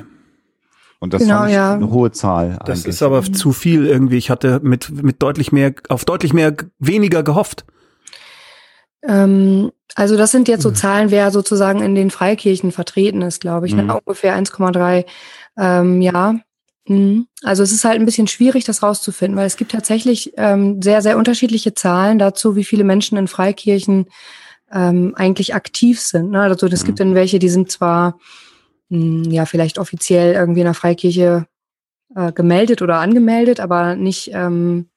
Und 1.01 1.13
das 1.15 1.23
Genau, 1.23 1.39
fand 1.39 1.49
ich 1.51 1.55
ja. 1.57 1.75
eine 1.75 1.91
hohe 1.91 2.13
Zahl. 2.13 2.59
Das 2.65 2.81
eigentlich. 2.81 2.87
ist 2.95 3.03
aber 3.03 3.23
zu 3.25 3.53
viel 3.53 3.87
irgendwie. 3.87 4.19
Ich 4.19 4.31
hatte 4.31 4.61
mit, 4.63 5.03
mit 5.03 5.21
deutlich 5.21 5.51
mehr, 5.51 5.75
auf 5.89 6.05
deutlich 6.05 6.33
mehr 6.33 6.55
weniger 6.79 7.23
gehofft. 7.25 7.65
Ähm, 9.05 9.73
also 9.95 10.17
das 10.17 10.31
sind 10.31 10.49
jetzt 10.49 10.63
so 10.63 10.71
Mhm. 10.71 10.75
Zahlen, 10.77 11.11
wer 11.11 11.31
sozusagen 11.31 11.81
in 11.83 11.95
den 11.95 12.11
Freikirchen 12.11 12.71
vertreten 12.73 13.21
ist, 13.23 13.41
glaube 13.41 13.67
ich. 13.67 13.75
Mhm. 13.75 13.87
Ne? 13.87 14.01
Ungefähr 14.05 14.35
1,3. 14.37 15.05
Ähm, 15.59 16.01
ja. 16.03 16.37
Mhm. 16.87 17.26
Also 17.43 17.62
es 17.62 17.72
ist 17.72 17.85
halt 17.85 18.01
ein 18.01 18.05
bisschen 18.05 18.26
schwierig, 18.26 18.64
das 18.64 18.83
rauszufinden, 18.83 19.37
weil 19.37 19.47
es 19.47 19.57
gibt 19.57 19.72
tatsächlich 19.72 20.33
ähm, 20.37 20.83
sehr, 20.83 21.03
sehr 21.03 21.16
unterschiedliche 21.16 21.74
Zahlen 21.74 22.18
dazu, 22.18 22.57
wie 22.57 22.64
viele 22.64 22.85
Menschen 22.85 23.18
in 23.18 23.28
Freikirchen 23.28 24.07
ähm, 24.72 25.14
eigentlich 25.16 25.55
aktiv 25.55 26.01
sind. 26.01 26.30
Ne? 26.30 26.41
Also 26.43 26.66
es 26.66 26.85
gibt 26.85 26.99
dann 27.01 27.14
welche, 27.14 27.39
die 27.39 27.51
sind 27.51 27.70
zwar 27.70 28.18
mh, 28.89 29.30
ja 29.30 29.45
vielleicht 29.47 29.78
offiziell 29.78 30.35
irgendwie 30.35 30.61
in 30.61 30.66
der 30.66 30.74
Freikirche 30.74 31.47
äh, 32.16 32.33
gemeldet 32.33 32.83
oder 32.83 32.97
angemeldet, 32.97 33.61
aber 33.61 33.95
nicht 33.95 34.30
ähm, 34.33 34.89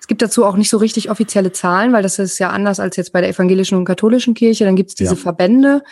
es 0.00 0.06
gibt 0.06 0.22
dazu 0.22 0.44
auch 0.44 0.56
nicht 0.56 0.70
so 0.70 0.78
richtig 0.78 1.10
offizielle 1.10 1.52
Zahlen, 1.52 1.92
weil 1.92 2.02
das 2.02 2.18
ist 2.18 2.38
ja 2.38 2.50
anders 2.50 2.80
als 2.80 2.96
jetzt 2.96 3.12
bei 3.12 3.20
der 3.20 3.30
evangelischen 3.30 3.76
und 3.78 3.84
katholischen 3.84 4.34
Kirche. 4.34 4.64
Dann 4.64 4.74
gibt 4.74 4.88
es 4.90 4.96
diese 4.96 5.14
Ja. 5.14 5.16
Verbände, 5.20 5.82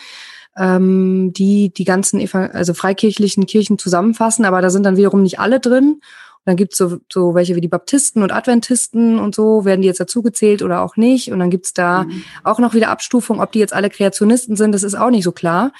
ähm, 0.59 1.31
die 1.33 1.73
die 1.73 1.85
ganzen 1.85 2.19
Eva- 2.19 2.51
also 2.53 2.73
freikirchlichen 2.75 3.45
Kirchen 3.47 3.79
zusammenfassen, 3.79 4.45
aber 4.45 4.61
da 4.61 4.69
sind 4.69 4.83
dann 4.83 4.97
wiederum 4.97 5.23
nicht 5.23 5.39
alle 5.39 5.59
drin. 5.59 5.93
Und 5.93 6.45
dann 6.45 6.55
gibt 6.57 6.73
es 6.73 6.77
so, 6.77 6.97
so 7.11 7.33
welche 7.33 7.55
wie 7.55 7.61
die 7.61 7.67
Baptisten 7.67 8.21
und 8.23 8.31
Adventisten 8.31 9.19
und 9.19 9.35
so, 9.35 9.65
werden 9.65 9.81
die 9.81 9.87
jetzt 9.87 9.99
dazugezählt 9.99 10.61
oder 10.61 10.81
auch 10.81 10.95
nicht. 10.97 11.31
Und 11.31 11.39
dann 11.39 11.49
gibt's 11.49 11.73
da 11.73 12.05
auch 12.43 12.59
noch 12.59 12.73
wieder 12.73 12.89
Abstufung, 12.89 13.41
ob 13.41 13.51
die 13.51 13.59
jetzt 13.59 13.73
alle 13.73 13.89
Kreationisten 13.89 14.55
sind, 14.55 14.73
das 14.73 14.83
ist 14.83 14.95
auch 14.95 15.09
nicht 15.09 15.23
so 15.23 15.31
klar. 15.31 15.71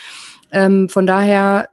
Ähm, 0.51 0.89
von 0.89 1.05
daher, 1.05 1.69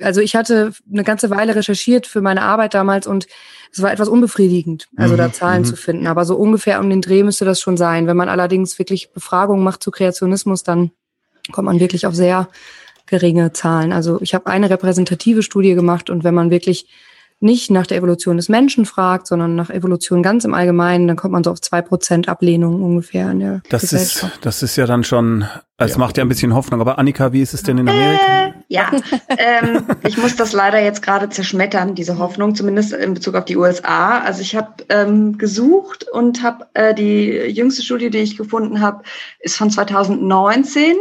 also 0.00 0.20
ich 0.20 0.36
hatte 0.36 0.72
eine 0.92 1.04
ganze 1.04 1.30
Weile 1.30 1.56
recherchiert 1.56 2.06
für 2.06 2.20
meine 2.20 2.42
Arbeit 2.42 2.74
damals 2.74 3.06
und 3.06 3.26
es 3.72 3.82
war 3.82 3.90
etwas 3.92 4.08
unbefriedigend, 4.08 4.88
also 4.96 5.14
Mhm, 5.14 5.18
da 5.18 5.32
Zahlen 5.32 5.62
mhm. 5.62 5.66
zu 5.66 5.76
finden. 5.76 6.06
Aber 6.06 6.24
so 6.24 6.36
ungefähr 6.36 6.78
um 6.78 6.88
den 6.88 7.00
Dreh 7.00 7.24
müsste 7.24 7.44
das 7.44 7.60
schon 7.60 7.76
sein. 7.76 8.06
Wenn 8.06 8.16
man 8.16 8.28
allerdings 8.28 8.78
wirklich 8.78 9.12
Befragungen 9.12 9.64
macht 9.64 9.82
zu 9.82 9.90
Kreationismus, 9.90 10.62
dann 10.62 10.92
kommt 11.52 11.66
man 11.66 11.80
wirklich 11.80 12.06
auf 12.06 12.14
sehr 12.14 12.48
geringe 13.06 13.52
Zahlen. 13.52 13.92
Also 13.92 14.20
ich 14.20 14.34
habe 14.34 14.46
eine 14.46 14.70
repräsentative 14.70 15.42
Studie 15.42 15.74
gemacht 15.74 16.10
und 16.10 16.24
wenn 16.24 16.34
man 16.34 16.50
wirklich 16.50 16.86
nicht 17.40 17.70
nach 17.70 17.86
der 17.86 17.98
Evolution 17.98 18.36
des 18.36 18.48
Menschen 18.48 18.86
fragt, 18.86 19.26
sondern 19.26 19.54
nach 19.54 19.68
Evolution 19.68 20.22
ganz 20.22 20.44
im 20.44 20.54
Allgemeinen, 20.54 21.06
dann 21.08 21.16
kommt 21.16 21.32
man 21.32 21.44
so 21.44 21.50
auf 21.50 21.60
zwei 21.60 21.82
Prozent 21.82 22.28
Ablehnung 22.28 22.82
ungefähr 22.82 23.30
in 23.30 23.40
der 23.40 23.62
Das 23.68 23.92
ist, 23.92 24.26
das 24.40 24.62
ist 24.62 24.76
ja 24.76 24.86
dann 24.86 25.04
schon, 25.04 25.44
es 25.76 25.92
ja. 25.92 25.98
macht 25.98 26.16
ja 26.16 26.24
ein 26.24 26.28
bisschen 26.28 26.54
Hoffnung. 26.54 26.80
Aber 26.80 26.98
Annika, 26.98 27.32
wie 27.32 27.42
ist 27.42 27.52
es 27.52 27.62
denn 27.62 27.78
in 27.78 27.88
Amerika? 27.88 28.46
Äh, 28.46 28.52
ja, 28.68 28.90
ähm, 29.28 29.84
ich 30.06 30.16
muss 30.16 30.36
das 30.36 30.52
leider 30.52 30.80
jetzt 30.80 31.02
gerade 31.02 31.28
zerschmettern, 31.28 31.94
diese 31.94 32.18
Hoffnung, 32.18 32.54
zumindest 32.54 32.92
in 32.92 33.14
Bezug 33.14 33.34
auf 33.34 33.44
die 33.44 33.56
USA. 33.56 34.20
Also 34.20 34.40
ich 34.40 34.56
habe 34.56 34.84
ähm, 34.88 35.36
gesucht 35.36 36.06
und 36.12 36.42
habe 36.42 36.66
äh, 36.74 36.94
die 36.94 37.28
jüngste 37.50 37.82
Studie, 37.82 38.10
die 38.10 38.18
ich 38.18 38.36
gefunden 38.36 38.80
habe, 38.80 39.02
ist 39.40 39.56
von 39.56 39.70
2019. 39.70 40.96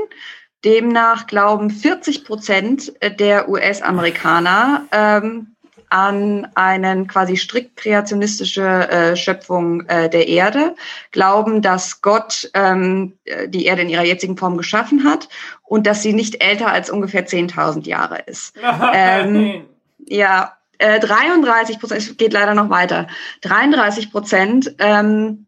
Demnach 0.65 1.27
glauben 1.27 1.69
40 1.69 2.23
Prozent 2.23 2.93
der 3.19 3.49
US-Amerikaner, 3.49 4.85
ähm, 4.91 5.52
an 5.93 6.47
einen 6.55 7.05
quasi 7.05 7.37
strikt 7.37 7.77
kreationistische 7.77 8.89
äh, 8.89 9.15
Schöpfung 9.15 9.85
äh, 9.87 10.09
der 10.09 10.27
Erde, 10.27 10.75
glauben, 11.11 11.61
dass 11.61 12.01
Gott 12.01 12.49
ähm, 12.55 13.13
die 13.45 13.65
Erde 13.65 13.83
in 13.83 13.89
ihrer 13.89 14.03
jetzigen 14.03 14.35
Form 14.35 14.57
geschaffen 14.57 15.03
hat 15.03 15.29
und 15.61 15.85
dass 15.85 16.01
sie 16.01 16.13
nicht 16.13 16.43
älter 16.43 16.71
als 16.71 16.89
ungefähr 16.89 17.27
10.000 17.27 17.85
Jahre 17.85 18.23
ist. 18.25 18.55
ähm, 18.93 19.65
ja, 19.99 20.57
äh, 20.79 20.99
33 20.99 21.79
Prozent, 21.79 22.01
es 22.01 22.17
geht 22.17 22.33
leider 22.33 22.55
noch 22.55 22.71
weiter, 22.71 23.05
33 23.41 24.11
Prozent 24.11 24.73
ähm, 24.79 25.45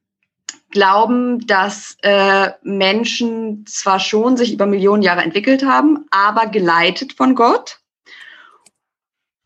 glauben, 0.70 1.48
dass 1.48 1.98
äh, 2.04 2.52
Menschen 2.62 3.66
zwar 3.66 4.00
schon 4.00 4.38
sich 4.38 4.54
über 4.54 4.68
Millionen 4.68 5.02
Jahre 5.02 5.24
entwickelt 5.24 5.66
haben, 5.66 6.06
aber 6.12 6.46
geleitet 6.46 7.14
von 7.14 7.34
Gott. 7.34 7.80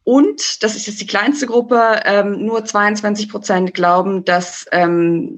Und, 0.09 0.63
das 0.63 0.75
ist 0.75 0.87
jetzt 0.87 0.99
die 0.99 1.05
kleinste 1.05 1.45
Gruppe, 1.45 1.99
ähm, 2.03 2.43
nur 2.43 2.65
22 2.65 3.29
Prozent 3.29 3.75
glauben, 3.75 4.25
dass 4.25 4.65
ähm, 4.71 5.37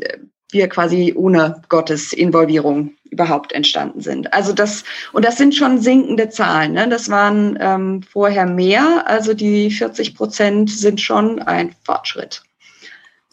wir 0.49 0.69
quasi 0.69 1.11
ohne 1.13 1.61
Gottes 1.67 2.13
Involvierung 2.13 2.91
überhaupt 3.09 3.51
entstanden 3.51 3.99
sind. 3.99 4.34
Also 4.34 4.53
das, 4.53 4.86
und 5.11 5.26
das 5.26 5.36
sind 5.36 5.55
schon 5.55 5.82
sinkende 5.82 6.30
Zahlen. 6.30 6.72
Ne? 6.72 6.88
Das 6.88 7.09
waren 7.09 7.57
ähm, 7.59 8.01
vorher 8.01 8.45
mehr. 8.45 9.03
Also 9.07 9.34
die 9.34 9.72
40 9.72 10.15
Prozent 10.15 10.69
sind 10.69 11.01
schon 11.01 11.41
ein 11.41 11.76
Fortschritt. 11.84 12.41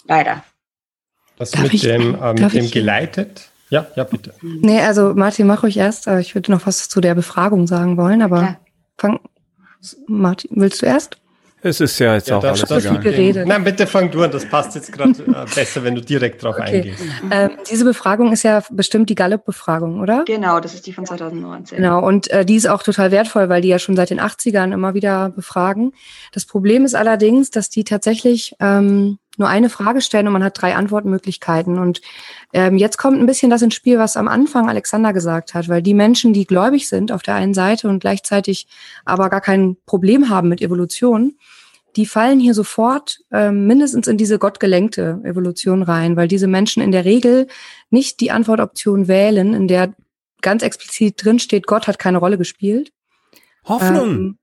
Leider. 0.09 0.43
Das 1.36 1.53
darf 1.53 1.62
mit 1.62 1.74
ich, 1.74 1.82
dem, 1.82 2.20
äh, 2.20 2.32
mit 2.32 2.53
dem 2.53 2.68
geleitet? 2.68 3.49
Ja, 3.70 3.86
ja, 3.95 4.03
bitte. 4.03 4.34
Nee, 4.43 4.80
also 4.80 5.14
Martin, 5.14 5.47
mach 5.47 5.62
ruhig 5.62 5.76
erst. 5.76 6.09
Ich 6.09 6.34
würde 6.34 6.51
noch 6.51 6.66
was 6.66 6.89
zu 6.89 7.01
der 7.01 7.14
Befragung 7.14 7.68
sagen 7.68 7.97
wollen, 7.97 8.22
aber 8.22 8.41
ja. 8.41 8.61
fang, 8.97 9.20
Martin, 10.09 10.51
willst 10.55 10.82
du 10.82 10.86
erst? 10.86 11.18
Es 11.61 11.80
ist 11.80 11.98
ja 11.98 12.14
jetzt 12.14 12.28
ja, 12.28 12.36
auch 12.36 12.42
das, 12.42 12.64
alles 12.70 12.84
das 12.84 13.00
geredet. 13.00 13.46
Nein, 13.46 13.64
bitte 13.64 13.86
fang 13.86 14.11
du 14.11 14.22
an. 14.22 14.30
Das 14.30 14.46
passt 14.46 14.74
jetzt 14.76 14.92
gerade 14.92 15.20
äh, 15.22 15.44
besser, 15.54 15.82
wenn 15.82 15.94
du 15.94 16.00
direkt 16.00 16.42
drauf 16.42 16.56
okay. 16.59 16.78
eingehst. 16.78 17.02
Ähm, 17.30 17.50
diese 17.68 17.84
Befragung 17.84 18.32
ist 18.32 18.44
ja 18.44 18.62
bestimmt 18.70 19.11
die 19.11 19.16
Gallup-Befragung, 19.16 20.00
oder? 20.00 20.24
Genau, 20.24 20.61
das 20.61 20.74
ist 20.74 20.86
die 20.86 20.92
von 20.92 21.04
2019. 21.04 21.76
Genau, 21.76 22.04
und 22.04 22.30
äh, 22.30 22.44
die 22.44 22.56
ist 22.56 22.68
auch 22.68 22.82
total 22.82 23.11
wertvoll, 23.11 23.48
weil 23.48 23.61
die 23.61 23.68
ja 23.68 23.78
schon 23.78 23.96
seit 23.96 24.11
den 24.11 24.20
80ern 24.20 24.72
immer 24.72 24.94
wieder 24.94 25.30
befragen. 25.30 25.92
Das 26.32 26.46
Problem 26.46 26.84
ist 26.84 26.94
allerdings, 26.94 27.50
dass 27.50 27.70
die 27.70 27.84
tatsächlich 27.84 28.54
ähm, 28.61 29.18
nur 29.39 29.49
eine 29.49 29.70
Frage 29.70 30.01
stellen 30.01 30.26
und 30.26 30.32
man 30.32 30.45
hat 30.45 30.61
drei 30.61 30.74
Antwortmöglichkeiten. 30.74 31.78
Und 31.78 32.01
ähm, 32.53 32.76
jetzt 32.76 32.99
kommt 32.99 33.18
ein 33.18 33.26
bisschen 33.26 33.51
das 33.51 33.62
ins 33.62 33.74
Spiel, 33.74 33.99
was 33.99 34.16
am 34.16 34.28
Anfang 34.28 34.68
Alexander 34.68 35.12
gesagt 35.12 35.55
hat, 35.55 35.68
weil 35.68 35.82
die 35.82 35.95
Menschen, 35.95 36.32
die 36.32 36.47
gläubig 36.47 36.89
sind 36.89 37.12
auf 37.12 37.22
der 37.22 37.34
einen 37.34 37.55
Seite 37.55 37.89
und 37.89 38.01
gleichzeitig 38.01 38.66
aber 39.05 39.30
gar 39.30 39.41
kein 39.41 39.76
Problem 39.86 40.28
haben 40.28 40.49
mit 40.49 40.62
Evolution, 40.62 41.36
die 41.97 42.07
fallen 42.07 42.39
hier 42.39 42.55
sofort 42.55 43.20
ähm, 43.32 43.66
mindestens 43.66 44.07
in 44.07 44.16
diese 44.16 44.39
gottgelenkte 44.39 45.20
Evolution 45.24 45.82
rein, 45.82 46.16
weil 46.16 46.28
diese 46.28 46.47
Menschen 46.47 46.82
in 46.82 46.93
der 46.93 47.05
Regel 47.05 47.49
nicht 47.91 48.20
die 48.20 48.30
Antwortoption 48.30 49.09
wählen, 49.09 49.55
in 49.55 49.68
der 49.68 49.95
ganz 50.41 50.62
explizit 50.62 51.24
drin 51.24 51.39
steht, 51.39 51.66
Gott 51.66 51.89
hat 51.89 51.99
keine 51.99 52.18
Rolle 52.18 52.39
gespielt. 52.39 52.93
Hoffnung. 53.64 54.09
Ähm, 54.09 54.39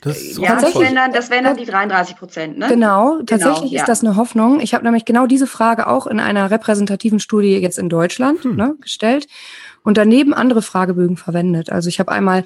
das, 0.00 0.34
so 0.34 0.42
ja, 0.42 0.60
das 0.60 0.74
wären, 0.74 0.94
dann, 0.94 1.12
das 1.12 1.30
wären 1.30 1.44
dann 1.44 1.56
die 1.56 1.64
33 1.64 2.16
Prozent, 2.16 2.58
ne? 2.58 2.68
Genau, 2.68 3.14
genau 3.14 3.24
tatsächlich 3.24 3.70
genau, 3.70 3.82
ist 3.82 3.88
das 3.88 4.04
eine 4.04 4.16
Hoffnung. 4.16 4.60
Ich 4.60 4.74
habe 4.74 4.84
nämlich 4.84 5.04
genau 5.04 5.26
diese 5.26 5.46
Frage 5.46 5.86
auch 5.86 6.06
in 6.06 6.20
einer 6.20 6.50
repräsentativen 6.50 7.20
Studie 7.20 7.56
jetzt 7.58 7.78
in 7.78 7.88
Deutschland 7.88 8.44
hm. 8.44 8.56
ne, 8.56 8.76
gestellt 8.80 9.26
und 9.82 9.96
daneben 9.96 10.34
andere 10.34 10.62
Fragebögen 10.62 11.16
verwendet. 11.16 11.70
Also 11.70 11.88
ich 11.88 11.98
habe 11.98 12.12
einmal 12.12 12.44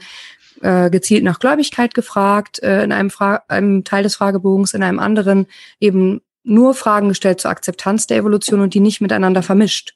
äh, 0.61 0.91
gezielt 0.91 1.25
nach 1.25 1.39
Gläubigkeit 1.41 1.95
gefragt, 1.95 2.63
äh, 2.63 2.85
in 2.85 2.93
einem, 2.93 3.11
Fra 3.11 3.43
einem 3.49 3.85
Teil 3.85 4.03
des 4.03 4.17
Fragebogens, 4.17 4.75
in 4.75 4.83
einem 4.83 4.99
anderen 4.99 5.47
eben 5.81 6.21
nur 6.45 6.75
Fragen 6.75 7.09
gestellt 7.09 7.41
zur 7.41 7.51
Akzeptanz 7.51 8.07
der 8.07 8.17
Evolution 8.17 8.61
und 8.61 8.75
die 8.75 8.81
nicht 8.81 9.01
miteinander 9.01 9.43
vermischt. 9.43 9.95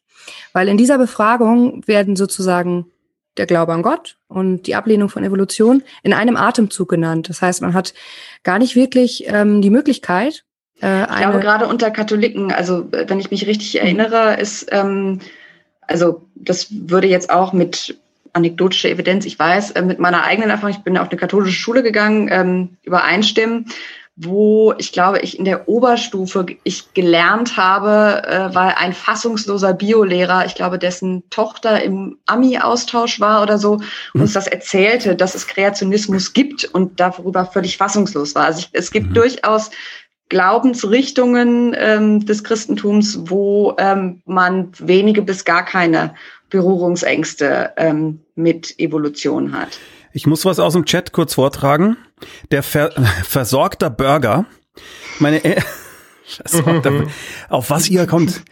Weil 0.53 0.69
in 0.69 0.77
dieser 0.77 0.99
Befragung 0.99 1.87
werden 1.87 2.17
sozusagen 2.17 2.87
der 3.39 3.47
Glaube 3.47 3.73
an 3.73 3.83
Gott 3.83 4.17
und 4.29 4.67
die 4.67 4.75
Ablehnung 4.75 5.09
von 5.09 5.25
Evolution 5.25 5.83
in 6.03 6.13
einem 6.13 6.37
Atemzug 6.37 6.89
genannt. 6.89 7.29
Das 7.29 7.43
heißt, 7.43 7.63
man 7.63 7.75
hat 7.75 7.95
gar 8.43 8.59
nicht 8.59 8.77
wirklich 8.77 9.25
ähm, 9.29 9.63
die 9.63 9.71
Möglichkeit. 9.71 10.45
Äh, 10.83 11.03
ich 11.03 11.17
glaube, 11.17 11.41
gerade 11.41 11.67
unter 11.67 11.91
Katholiken, 11.91 12.53
also 12.53 12.87
wenn 12.91 13.21
ich 13.21 13.31
mich 13.31 13.47
richtig 13.47 13.81
erinnere, 13.81 14.37
ist, 14.41 14.69
ähm, 14.73 15.21
also 15.83 16.27
das 16.35 16.69
würde 16.71 17.09
jetzt 17.09 17.31
auch 17.31 17.53
mit 17.53 17.99
anekdotischer 18.33 18.91
Evidenz, 18.91 19.25
ich 19.25 19.39
weiß, 19.39 19.73
äh, 19.73 19.83
mit 19.83 19.99
meiner 19.99 20.25
eigenen 20.25 20.51
Erfahrung, 20.51 20.77
ich 20.77 20.85
bin 20.85 20.99
auf 20.99 21.09
eine 21.09 21.19
katholische 21.19 21.59
Schule 21.59 21.83
gegangen, 21.83 22.29
ähm, 22.31 22.77
übereinstimmen 22.83 23.67
wo 24.17 24.73
ich 24.79 24.93
glaube, 24.93 25.19
ich 25.21 25.39
in 25.39 25.45
der 25.45 25.69
Oberstufe 25.69 26.47
ich 26.65 26.95
gelernt 26.95 27.59
habe, 27.59 28.27
äh, 28.27 28.55
weil 28.55 28.75
ein 28.77 28.95
fassungsloser 28.95 29.75
Biolehrer, 29.75 30.47
ich 30.47 30.55
glaube, 30.55 30.79
dessen 30.79 31.29
Tochter 31.29 31.83
im 31.83 32.19
Ami-Austausch 32.25 33.21
war 33.21 33.43
oder 33.43 33.59
so, 33.59 33.77
mhm. 34.15 34.23
uns 34.23 34.33
das 34.33 34.47
erzählte, 34.47 35.17
dass 35.17 35.35
es 35.35 35.47
Kreationismus 35.47 36.33
gibt 36.33 36.65
und 36.65 36.99
darüber 36.99 37.45
völlig 37.45 37.77
fassungslos 37.77 38.35
war. 38.35 38.47
Also 38.47 38.61
ich, 38.61 38.71
es 38.73 38.91
gibt 38.91 39.11
mhm. 39.11 39.15
durchaus 39.15 39.71
Glaubensrichtungen 40.31 41.77
ähm, 41.79 42.25
des 42.25 42.43
Christentums, 42.43 43.19
wo 43.27 43.75
ähm, 43.79 44.23
man 44.25 44.73
wenige 44.79 45.23
bis 45.23 45.45
gar 45.45 45.65
keine 45.65 46.15
Berührungsängste 46.49 47.73
ähm, 47.77 48.21
mit 48.35 48.79
Evolution 48.79 49.53
hat. 49.53 49.79
Ich 50.17 50.27
muss 50.27 50.47
was 50.47 50.59
aus 50.59 50.73
dem 50.73 50.87
Chat 50.87 51.13
kurz 51.13 51.35
vortragen. 51.35 51.99
Der 52.51 52.63
Ver 52.63 52.91
versorgter 53.23 53.91
Burger. 53.91 54.47
Meine 55.19 55.45
El 55.45 55.63
auf 57.51 57.69
was 57.69 57.91
ihr 57.91 58.07
kommt. 58.07 58.43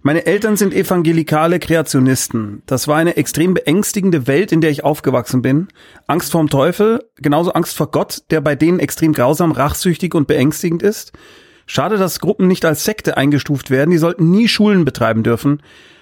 Meine 0.00 0.24
Eltern 0.24 0.56
sind 0.56 0.72
evangelikale 0.72 1.58
Kreationisten. 1.58 2.62
Das 2.64 2.88
war 2.88 2.96
eine 2.96 3.18
extrem 3.18 3.52
beängstigende 3.52 4.26
Welt, 4.28 4.50
in 4.50 4.62
der 4.62 4.70
ich 4.70 4.82
aufgewachsen 4.82 5.42
bin. 5.42 5.68
Angst 6.06 6.32
vorm 6.32 6.48
Teufel, 6.48 7.04
genauso 7.16 7.52
Angst 7.52 7.76
vor 7.76 7.90
Gott, 7.90 8.22
der 8.30 8.40
bei 8.40 8.56
denen 8.56 8.80
extrem 8.80 9.12
grausam, 9.12 9.52
rachsüchtig 9.52 10.14
und 10.14 10.26
beängstigend 10.26 10.82
ist. 10.82 11.12
Schade, 11.66 11.98
dass 11.98 12.20
Gruppen 12.20 12.48
nicht 12.48 12.64
als 12.64 12.86
Sekte 12.86 13.18
eingestuft 13.18 13.68
werden. 13.68 13.90
Die 13.90 13.98
sollten 13.98 14.30
nie 14.30 14.48
Schulen 14.48 14.86
betreiben 14.86 15.22
dürfen 15.22 15.60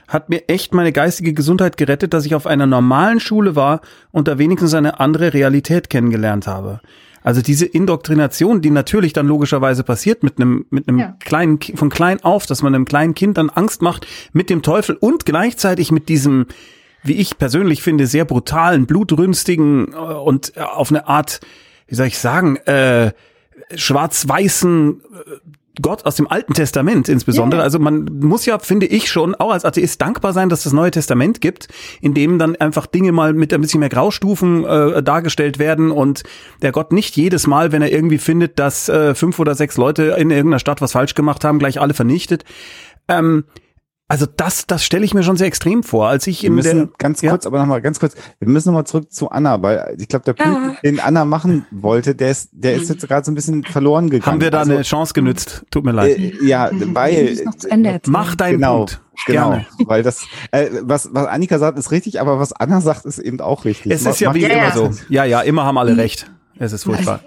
hat 0.09 0.31
mir 0.31 0.49
echt 0.49 0.75
meine 0.75 0.93
geistige 0.93 1.35
Gesundheit 1.35 1.77
gerettet, 1.77 2.15
dass 2.15 2.27
ich 2.27 2.35
auf 2.35 2.47
einer 2.47 2.67
normalen 2.67 3.21
Schule 3.21 3.55
war 3.55 3.81
und 4.11 4.27
da 4.27 4.39
wenigstens 4.39 4.75
eine 4.75 4.99
andere 5.01 5.35
Realität 5.35 5.91
kennengelernt 5.91 6.47
habe. 6.47 6.81
Also 7.23 7.43
diese 7.43 7.67
Indoktrination, 7.67 8.63
die 8.63 8.71
natürlich 8.71 9.13
dann 9.13 9.27
logischerweise 9.27 9.85
passiert 9.85 10.23
mit 10.23 10.39
einem 10.41 10.65
mit 10.71 10.89
einem 10.89 10.99
ja. 10.99 11.17
kleinen 11.21 11.61
von 11.61 11.91
klein 11.91 12.23
auf, 12.23 12.47
dass 12.47 12.63
man 12.63 12.75
einem 12.75 12.87
kleinen 12.87 13.15
Kind 13.15 13.37
dann 13.37 13.51
Angst 13.51 13.83
macht 13.83 14.07
mit 14.33 14.49
dem 14.51 14.63
Teufel 14.63 14.97
und 14.97 15.27
gleichzeitig 15.27 15.93
mit 15.93 16.09
diesem 16.09 16.47
wie 17.03 17.15
ich 17.15 17.39
persönlich 17.39 17.83
finde 17.83 18.07
sehr 18.07 18.25
brutalen, 18.25 18.87
blutrünstigen 18.87 19.93
äh, 19.93 19.97
und 19.97 20.57
äh, 20.57 20.61
auf 20.61 20.91
eine 20.91 21.07
Art, 21.07 21.41
wie 21.87 21.95
soll 21.95 22.07
ich 22.07 22.19
sagen, 22.19 22.57
äh, 22.57 23.13
schwarz-weißen 23.75 25.01
äh, 25.01 25.68
Gott 25.81 26.07
aus 26.07 26.17
dem 26.17 26.29
Alten 26.29 26.55
Testament 26.55 27.09
insbesondere. 27.09 27.61
Yeah. 27.61 27.65
Also 27.65 27.79
man 27.79 28.05
muss 28.21 28.47
ja, 28.47 28.59
finde 28.59 28.87
ich 28.87 29.11
schon, 29.11 29.35
auch 29.35 29.51
als 29.51 29.65
Atheist 29.65 30.01
dankbar 30.01 30.33
sein, 30.33 30.49
dass 30.49 30.61
es 30.61 30.65
das 30.65 30.73
Neue 30.73 30.91
Testament 30.91 31.41
gibt, 31.41 31.69
in 32.01 32.15
dem 32.15 32.39
dann 32.39 32.57
einfach 32.57 32.87
Dinge 32.87 33.13
mal 33.13 33.33
mit 33.33 33.53
ein 33.53 33.61
bisschen 33.61 33.81
mehr 33.81 33.89
Graustufen 33.89 34.65
äh, 34.65 35.03
dargestellt 35.03 35.59
werden 35.59 35.91
und 35.91 36.23
der 36.63 36.73
Gott 36.73 36.93
nicht 36.93 37.17
jedes 37.17 37.47
Mal, 37.47 37.73
wenn 37.73 37.83
er 37.83 37.93
irgendwie 37.93 38.19
findet, 38.19 38.59
dass 38.59 38.89
äh, 38.89 39.15
fünf 39.15 39.39
oder 39.39 39.55
sechs 39.55 39.77
Leute 39.77 40.17
in 40.19 40.31
irgendeiner 40.31 40.59
Stadt 40.59 40.81
was 40.81 40.93
falsch 40.93 41.15
gemacht 41.15 41.45
haben, 41.45 41.59
gleich 41.59 41.81
alle 41.81 41.95
vernichtet. 41.95 42.45
Ähm, 43.09 43.45
also 44.11 44.25
das, 44.25 44.67
das 44.67 44.85
stelle 44.85 45.05
ich 45.05 45.13
mir 45.13 45.23
schon 45.23 45.37
sehr 45.37 45.47
extrem 45.47 45.83
vor, 45.83 46.09
als 46.09 46.27
ich 46.27 46.43
in 46.43 46.53
wir 46.53 46.57
müssen 46.57 46.79
der, 46.79 46.89
ganz 46.97 47.21
kurz, 47.21 47.45
ja. 47.45 47.49
aber 47.49 47.59
nochmal 47.59 47.83
ganz 47.83 48.01
kurz, 48.01 48.15
wir 48.39 48.49
müssen 48.49 48.71
nochmal 48.71 48.87
zurück 48.87 49.13
zu 49.13 49.31
Anna, 49.31 49.61
weil 49.63 49.97
ich 49.99 50.09
glaube, 50.09 50.25
der 50.25 50.33
Punkt, 50.33 50.59
ja. 50.59 50.77
den 50.83 50.99
Anna 50.99 51.27
machen 51.27 51.67
wollte, 51.71 52.15
der 52.15 52.31
ist, 52.31 52.49
der 52.53 52.75
ist 52.75 52.89
jetzt 52.89 53.07
gerade 53.07 53.27
so 53.27 53.31
ein 53.31 53.35
bisschen 53.35 53.65
verloren 53.65 54.09
gegangen. 54.09 54.33
Haben 54.33 54.41
wir 54.41 54.51
da 54.51 54.61
also, 54.61 54.73
eine 54.73 54.83
Chance 54.83 55.13
genutzt? 55.13 55.67
Tut 55.71 55.85
mir 55.85 55.93
leid. 55.93 56.19
Äh, 56.19 56.33
ja, 56.43 56.71
weil 56.73 57.39
mach 58.07 58.35
deinen 58.35 58.55
genau, 58.55 58.77
Punkt. 58.79 59.03
Genau, 59.27 59.51
Gerne. 59.51 59.67
weil 59.85 60.03
das, 60.03 60.25
äh, 60.53 60.71
was, 60.83 61.11
was 61.13 61.27
Annika 61.27 61.59
sagt, 61.59 61.79
ist 61.79 61.91
richtig, 61.91 62.21
aber 62.21 62.39
was 62.39 62.53
Anna 62.55 62.81
sagt, 62.81 63.05
ist 63.05 63.19
eben 63.19 63.41
auch 63.41 63.67
richtig. 63.67 63.93
Es 63.93 64.07
ist 64.07 64.21
ja 64.21 64.33
wie 64.35 64.45
immer 64.45 64.73
so. 64.73 64.91
Ja, 65.11 65.25
ja, 65.25 65.43
immer 65.43 65.65
haben 65.65 65.77
alle 65.77 65.97
recht. 65.97 66.31
Es 66.59 66.73
ist 66.73 66.85
furchtbar. 66.85 67.21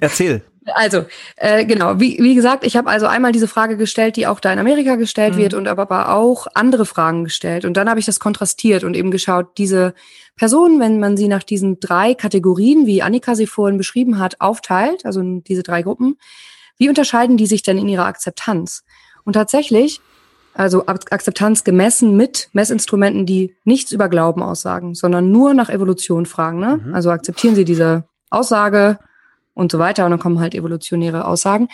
Erzähl. 0.00 0.42
Also, 0.74 1.06
äh, 1.36 1.64
genau, 1.64 2.00
wie, 2.00 2.18
wie 2.20 2.34
gesagt, 2.34 2.64
ich 2.64 2.76
habe 2.76 2.90
also 2.90 3.06
einmal 3.06 3.32
diese 3.32 3.48
Frage 3.48 3.76
gestellt, 3.76 4.16
die 4.16 4.26
auch 4.26 4.40
da 4.40 4.52
in 4.52 4.58
Amerika 4.58 4.96
gestellt 4.96 5.34
mhm. 5.34 5.38
wird 5.38 5.54
und 5.54 5.68
aber 5.68 6.10
auch 6.10 6.46
andere 6.54 6.86
Fragen 6.86 7.24
gestellt. 7.24 7.64
Und 7.64 7.76
dann 7.76 7.88
habe 7.88 8.00
ich 8.00 8.06
das 8.06 8.20
kontrastiert 8.20 8.82
und 8.82 8.96
eben 8.96 9.10
geschaut, 9.10 9.58
diese 9.58 9.94
Personen, 10.36 10.80
wenn 10.80 10.98
man 10.98 11.16
sie 11.16 11.28
nach 11.28 11.42
diesen 11.42 11.78
drei 11.80 12.14
Kategorien, 12.14 12.86
wie 12.86 13.02
Annika 13.02 13.34
sie 13.34 13.46
vorhin 13.46 13.78
beschrieben 13.78 14.18
hat, 14.18 14.40
aufteilt, 14.40 15.06
also 15.06 15.22
diese 15.22 15.62
drei 15.62 15.82
Gruppen, 15.82 16.18
wie 16.78 16.88
unterscheiden 16.88 17.36
die 17.36 17.46
sich 17.46 17.62
denn 17.62 17.78
in 17.78 17.88
ihrer 17.88 18.06
Akzeptanz? 18.06 18.84
Und 19.24 19.32
tatsächlich, 19.32 20.00
also 20.52 20.86
Akzeptanz 20.86 21.64
gemessen 21.64 22.16
mit 22.16 22.48
Messinstrumenten, 22.52 23.26
die 23.26 23.54
nichts 23.64 23.92
über 23.92 24.08
Glauben 24.08 24.42
aussagen, 24.42 24.94
sondern 24.94 25.30
nur 25.30 25.54
nach 25.54 25.68
Evolution 25.68 26.26
fragen. 26.26 26.60
Ne? 26.60 26.80
Mhm. 26.84 26.94
Also 26.94 27.10
akzeptieren 27.10 27.54
sie 27.54 27.64
diese 27.64 28.04
Aussage 28.30 28.98
und 29.56 29.72
so 29.72 29.78
weiter 29.78 30.04
und 30.04 30.12
dann 30.12 30.20
kommen 30.20 30.38
halt 30.38 30.54
evolutionäre 30.54 31.24
Aussagen. 31.24 31.68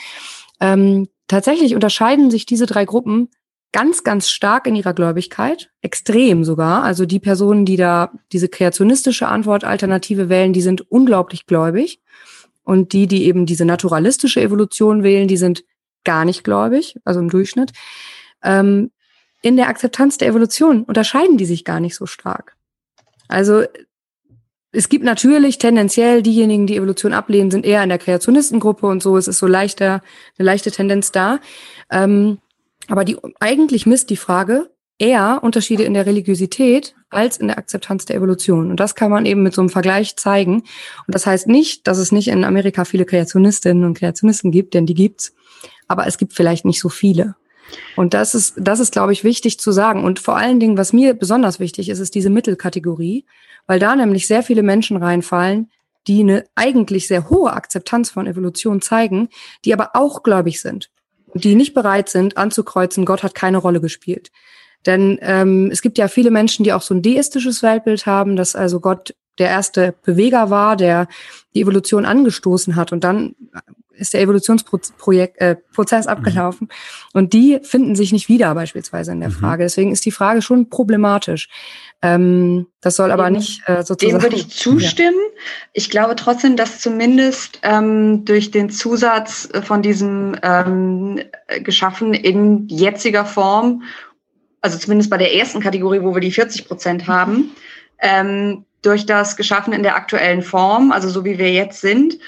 Ähm, 0.60 1.08
tatsächlich 1.26 1.74
unterscheiden 1.74 2.30
sich 2.30 2.46
diese 2.46 2.66
drei 2.66 2.84
Gruppen 2.84 3.28
ganz, 3.72 4.04
ganz 4.04 4.28
stark 4.28 4.66
in 4.66 4.76
ihrer 4.76 4.94
Gläubigkeit, 4.94 5.70
extrem 5.80 6.44
sogar. 6.44 6.84
Also 6.84 7.06
die 7.06 7.18
Personen, 7.18 7.64
die 7.64 7.76
da 7.76 8.12
diese 8.30 8.48
kreationistische 8.48 9.28
Antwort 9.28 9.64
Alternative 9.64 10.28
wählen, 10.28 10.52
die 10.52 10.62
sind 10.62 10.90
unglaublich 10.90 11.46
gläubig. 11.46 12.00
Und 12.64 12.92
die, 12.92 13.08
die 13.08 13.24
eben 13.24 13.44
diese 13.44 13.64
naturalistische 13.64 14.40
Evolution 14.40 15.02
wählen, 15.02 15.26
die 15.26 15.36
sind 15.36 15.64
gar 16.04 16.24
nicht 16.24 16.44
gläubig, 16.44 16.96
also 17.04 17.18
im 17.18 17.28
Durchschnitt. 17.28 17.72
Ähm, 18.44 18.92
in 19.40 19.56
der 19.56 19.68
Akzeptanz 19.68 20.18
der 20.18 20.28
Evolution 20.28 20.84
unterscheiden 20.84 21.38
die 21.38 21.44
sich 21.44 21.64
gar 21.64 21.80
nicht 21.80 21.96
so 21.96 22.06
stark. 22.06 22.56
Also 23.26 23.64
es 24.72 24.88
gibt 24.88 25.04
natürlich 25.04 25.58
tendenziell 25.58 26.22
diejenigen, 26.22 26.66
die 26.66 26.76
Evolution 26.76 27.12
ablehnen, 27.12 27.50
sind 27.50 27.66
eher 27.66 27.82
in 27.82 27.90
der 27.90 27.98
Kreationistengruppe 27.98 28.86
und 28.86 29.02
so. 29.02 29.18
Es 29.18 29.28
ist 29.28 29.38
so 29.38 29.46
leichter, 29.46 30.02
eine 30.38 30.46
leichte 30.46 30.70
Tendenz 30.70 31.12
da. 31.12 31.40
Ähm, 31.90 32.38
aber 32.88 33.04
die, 33.04 33.18
eigentlich 33.38 33.84
misst 33.84 34.08
die 34.08 34.16
Frage 34.16 34.70
eher 34.98 35.40
Unterschiede 35.42 35.82
in 35.82 35.94
der 35.94 36.06
Religiosität 36.06 36.94
als 37.10 37.36
in 37.36 37.48
der 37.48 37.58
Akzeptanz 37.58 38.06
der 38.06 38.16
Evolution. 38.16 38.70
Und 38.70 38.80
das 38.80 38.94
kann 38.94 39.10
man 39.10 39.26
eben 39.26 39.42
mit 39.42 39.52
so 39.52 39.60
einem 39.60 39.68
Vergleich 39.68 40.16
zeigen. 40.16 40.62
Und 41.06 41.14
das 41.14 41.26
heißt 41.26 41.48
nicht, 41.48 41.86
dass 41.86 41.98
es 41.98 42.10
nicht 42.10 42.28
in 42.28 42.44
Amerika 42.44 42.86
viele 42.86 43.04
Kreationistinnen 43.04 43.84
und 43.84 43.98
Kreationisten 43.98 44.50
gibt, 44.50 44.72
denn 44.72 44.86
die 44.86 44.94
gibt's. 44.94 45.34
Aber 45.86 46.06
es 46.06 46.16
gibt 46.16 46.32
vielleicht 46.32 46.64
nicht 46.64 46.80
so 46.80 46.88
viele. 46.88 47.34
Und 47.96 48.14
das 48.14 48.34
ist, 48.34 48.54
das 48.56 48.80
ist, 48.80 48.92
glaube 48.92 49.12
ich, 49.12 49.24
wichtig 49.24 49.58
zu 49.58 49.72
sagen. 49.72 50.04
Und 50.04 50.18
vor 50.18 50.36
allen 50.36 50.60
Dingen, 50.60 50.78
was 50.78 50.92
mir 50.92 51.14
besonders 51.14 51.60
wichtig 51.60 51.88
ist, 51.90 51.98
ist 51.98 52.14
diese 52.14 52.30
Mittelkategorie, 52.30 53.24
weil 53.66 53.78
da 53.78 53.96
nämlich 53.96 54.26
sehr 54.26 54.42
viele 54.42 54.62
Menschen 54.62 54.96
reinfallen, 54.96 55.70
die 56.06 56.20
eine 56.20 56.44
eigentlich 56.54 57.06
sehr 57.06 57.30
hohe 57.30 57.52
Akzeptanz 57.52 58.10
von 58.10 58.26
Evolution 58.26 58.82
zeigen, 58.82 59.28
die 59.64 59.72
aber 59.72 59.90
auch 59.94 60.22
gläubig 60.22 60.60
sind 60.60 60.90
die 61.34 61.54
nicht 61.54 61.74
bereit 61.74 62.08
sind 62.08 62.36
anzukreuzen, 62.36 63.04
Gott 63.04 63.22
hat 63.22 63.34
keine 63.34 63.58
Rolle 63.58 63.80
gespielt. 63.80 64.30
Denn 64.86 65.18
ähm, 65.22 65.70
es 65.70 65.82
gibt 65.82 65.98
ja 65.98 66.08
viele 66.08 66.30
Menschen, 66.30 66.64
die 66.64 66.72
auch 66.72 66.82
so 66.82 66.94
ein 66.94 67.02
deistisches 67.02 67.62
Weltbild 67.62 68.06
haben, 68.06 68.36
dass 68.36 68.56
also 68.56 68.80
Gott 68.80 69.14
der 69.38 69.48
erste 69.48 69.94
Beweger 70.02 70.50
war, 70.50 70.76
der 70.76 71.08
die 71.54 71.60
Evolution 71.60 72.04
angestoßen 72.04 72.76
hat 72.76 72.92
und 72.92 73.04
dann 73.04 73.34
ist 73.96 74.14
der 74.14 74.20
Evolutionsprozess 74.20 74.92
äh, 75.36 76.08
abgelaufen. 76.08 76.68
Mhm. 76.68 77.18
Und 77.18 77.32
die 77.32 77.60
finden 77.62 77.94
sich 77.94 78.12
nicht 78.12 78.28
wieder 78.28 78.54
beispielsweise 78.54 79.12
in 79.12 79.20
der 79.20 79.30
mhm. 79.30 79.34
Frage. 79.34 79.64
Deswegen 79.64 79.92
ist 79.92 80.04
die 80.04 80.10
Frage 80.10 80.42
schon 80.42 80.68
problematisch. 80.68 81.48
Ähm, 82.02 82.66
das 82.80 82.96
soll 82.96 83.12
aber 83.12 83.30
nicht 83.30 83.62
äh, 83.66 83.82
sozusagen. 83.82 84.18
Dem 84.18 84.22
würde 84.22 84.36
ich 84.36 84.48
zustimmen. 84.48 85.14
Ja. 85.14 85.40
Ich 85.72 85.90
glaube 85.90 86.16
trotzdem, 86.16 86.56
dass 86.56 86.80
zumindest 86.80 87.60
ähm, 87.62 88.24
durch 88.24 88.50
den 88.50 88.70
Zusatz 88.70 89.48
von 89.62 89.82
diesem 89.82 90.36
ähm, 90.42 91.20
geschaffen 91.62 92.14
in 92.14 92.66
jetziger 92.68 93.24
Form, 93.24 93.82
also 94.60 94.78
zumindest 94.78 95.10
bei 95.10 95.18
der 95.18 95.34
ersten 95.34 95.60
Kategorie, 95.60 96.02
wo 96.02 96.14
wir 96.14 96.20
die 96.20 96.32
40 96.32 96.66
Prozent 96.66 97.06
haben, 97.06 97.50
ähm, 98.00 98.64
durch 98.82 99.06
das 99.06 99.36
geschaffen 99.36 99.72
in 99.72 99.84
der 99.84 99.94
aktuellen 99.94 100.42
Form, 100.42 100.90
also 100.90 101.08
so 101.08 101.24
wie 101.24 101.38
wir 101.38 101.52
jetzt 101.52 101.80
sind, 101.80 102.18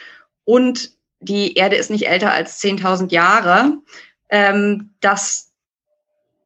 und 0.45 0.94
die 1.25 1.55
Erde 1.55 1.77
ist 1.77 1.91
nicht 1.91 2.07
älter 2.09 2.33
als 2.33 2.63
10.000 2.63 3.11
Jahre, 3.11 3.79
ähm, 4.31 4.91
dass 5.01 5.53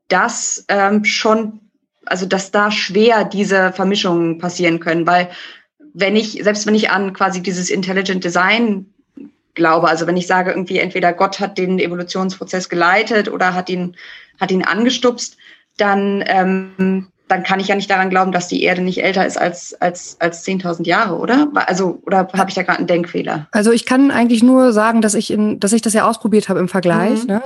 das 0.08 0.64
ähm, 0.68 1.04
schon, 1.04 1.60
also 2.06 2.26
dass 2.26 2.50
da 2.50 2.70
schwer 2.70 3.24
diese 3.24 3.72
Vermischungen 3.72 4.38
passieren 4.38 4.80
können, 4.80 5.06
weil 5.06 5.30
wenn 5.94 6.16
ich, 6.16 6.40
selbst 6.42 6.66
wenn 6.66 6.74
ich 6.74 6.90
an 6.90 7.12
quasi 7.12 7.42
dieses 7.42 7.70
Intelligent 7.70 8.24
Design 8.24 8.92
glaube, 9.54 9.88
also 9.88 10.06
wenn 10.06 10.16
ich 10.16 10.26
sage 10.26 10.50
irgendwie 10.50 10.78
entweder 10.78 11.12
Gott 11.12 11.40
hat 11.40 11.58
den 11.58 11.78
Evolutionsprozess 11.78 12.68
geleitet 12.68 13.28
oder 13.30 13.54
hat 13.54 13.68
ihn, 13.68 13.96
hat 14.40 14.50
ihn 14.50 14.64
angestupst, 14.64 15.36
dann 15.76 16.22
ähm, 16.26 17.08
dann 17.28 17.42
kann 17.42 17.60
ich 17.60 17.68
ja 17.68 17.74
nicht 17.74 17.90
daran 17.90 18.10
glauben, 18.10 18.32
dass 18.32 18.48
die 18.48 18.62
Erde 18.62 18.82
nicht 18.82 19.02
älter 19.02 19.26
ist 19.26 19.38
als, 19.38 19.74
als, 19.80 20.16
als 20.18 20.46
10.000 20.46 20.86
Jahre, 20.86 21.18
oder? 21.18 21.48
Also, 21.54 22.00
oder 22.06 22.28
habe 22.32 22.48
ich 22.48 22.54
da 22.54 22.62
gerade 22.62 22.78
einen 22.78 22.86
Denkfehler? 22.86 23.46
Also 23.52 23.70
ich 23.70 23.84
kann 23.84 24.10
eigentlich 24.10 24.42
nur 24.42 24.72
sagen, 24.72 25.02
dass 25.02 25.14
ich, 25.14 25.30
in, 25.30 25.60
dass 25.60 25.72
ich 25.72 25.82
das 25.82 25.92
ja 25.92 26.08
ausprobiert 26.08 26.48
habe 26.48 26.58
im 26.58 26.68
Vergleich. 26.68 27.22
Mhm. 27.22 27.28
Ne? 27.28 27.42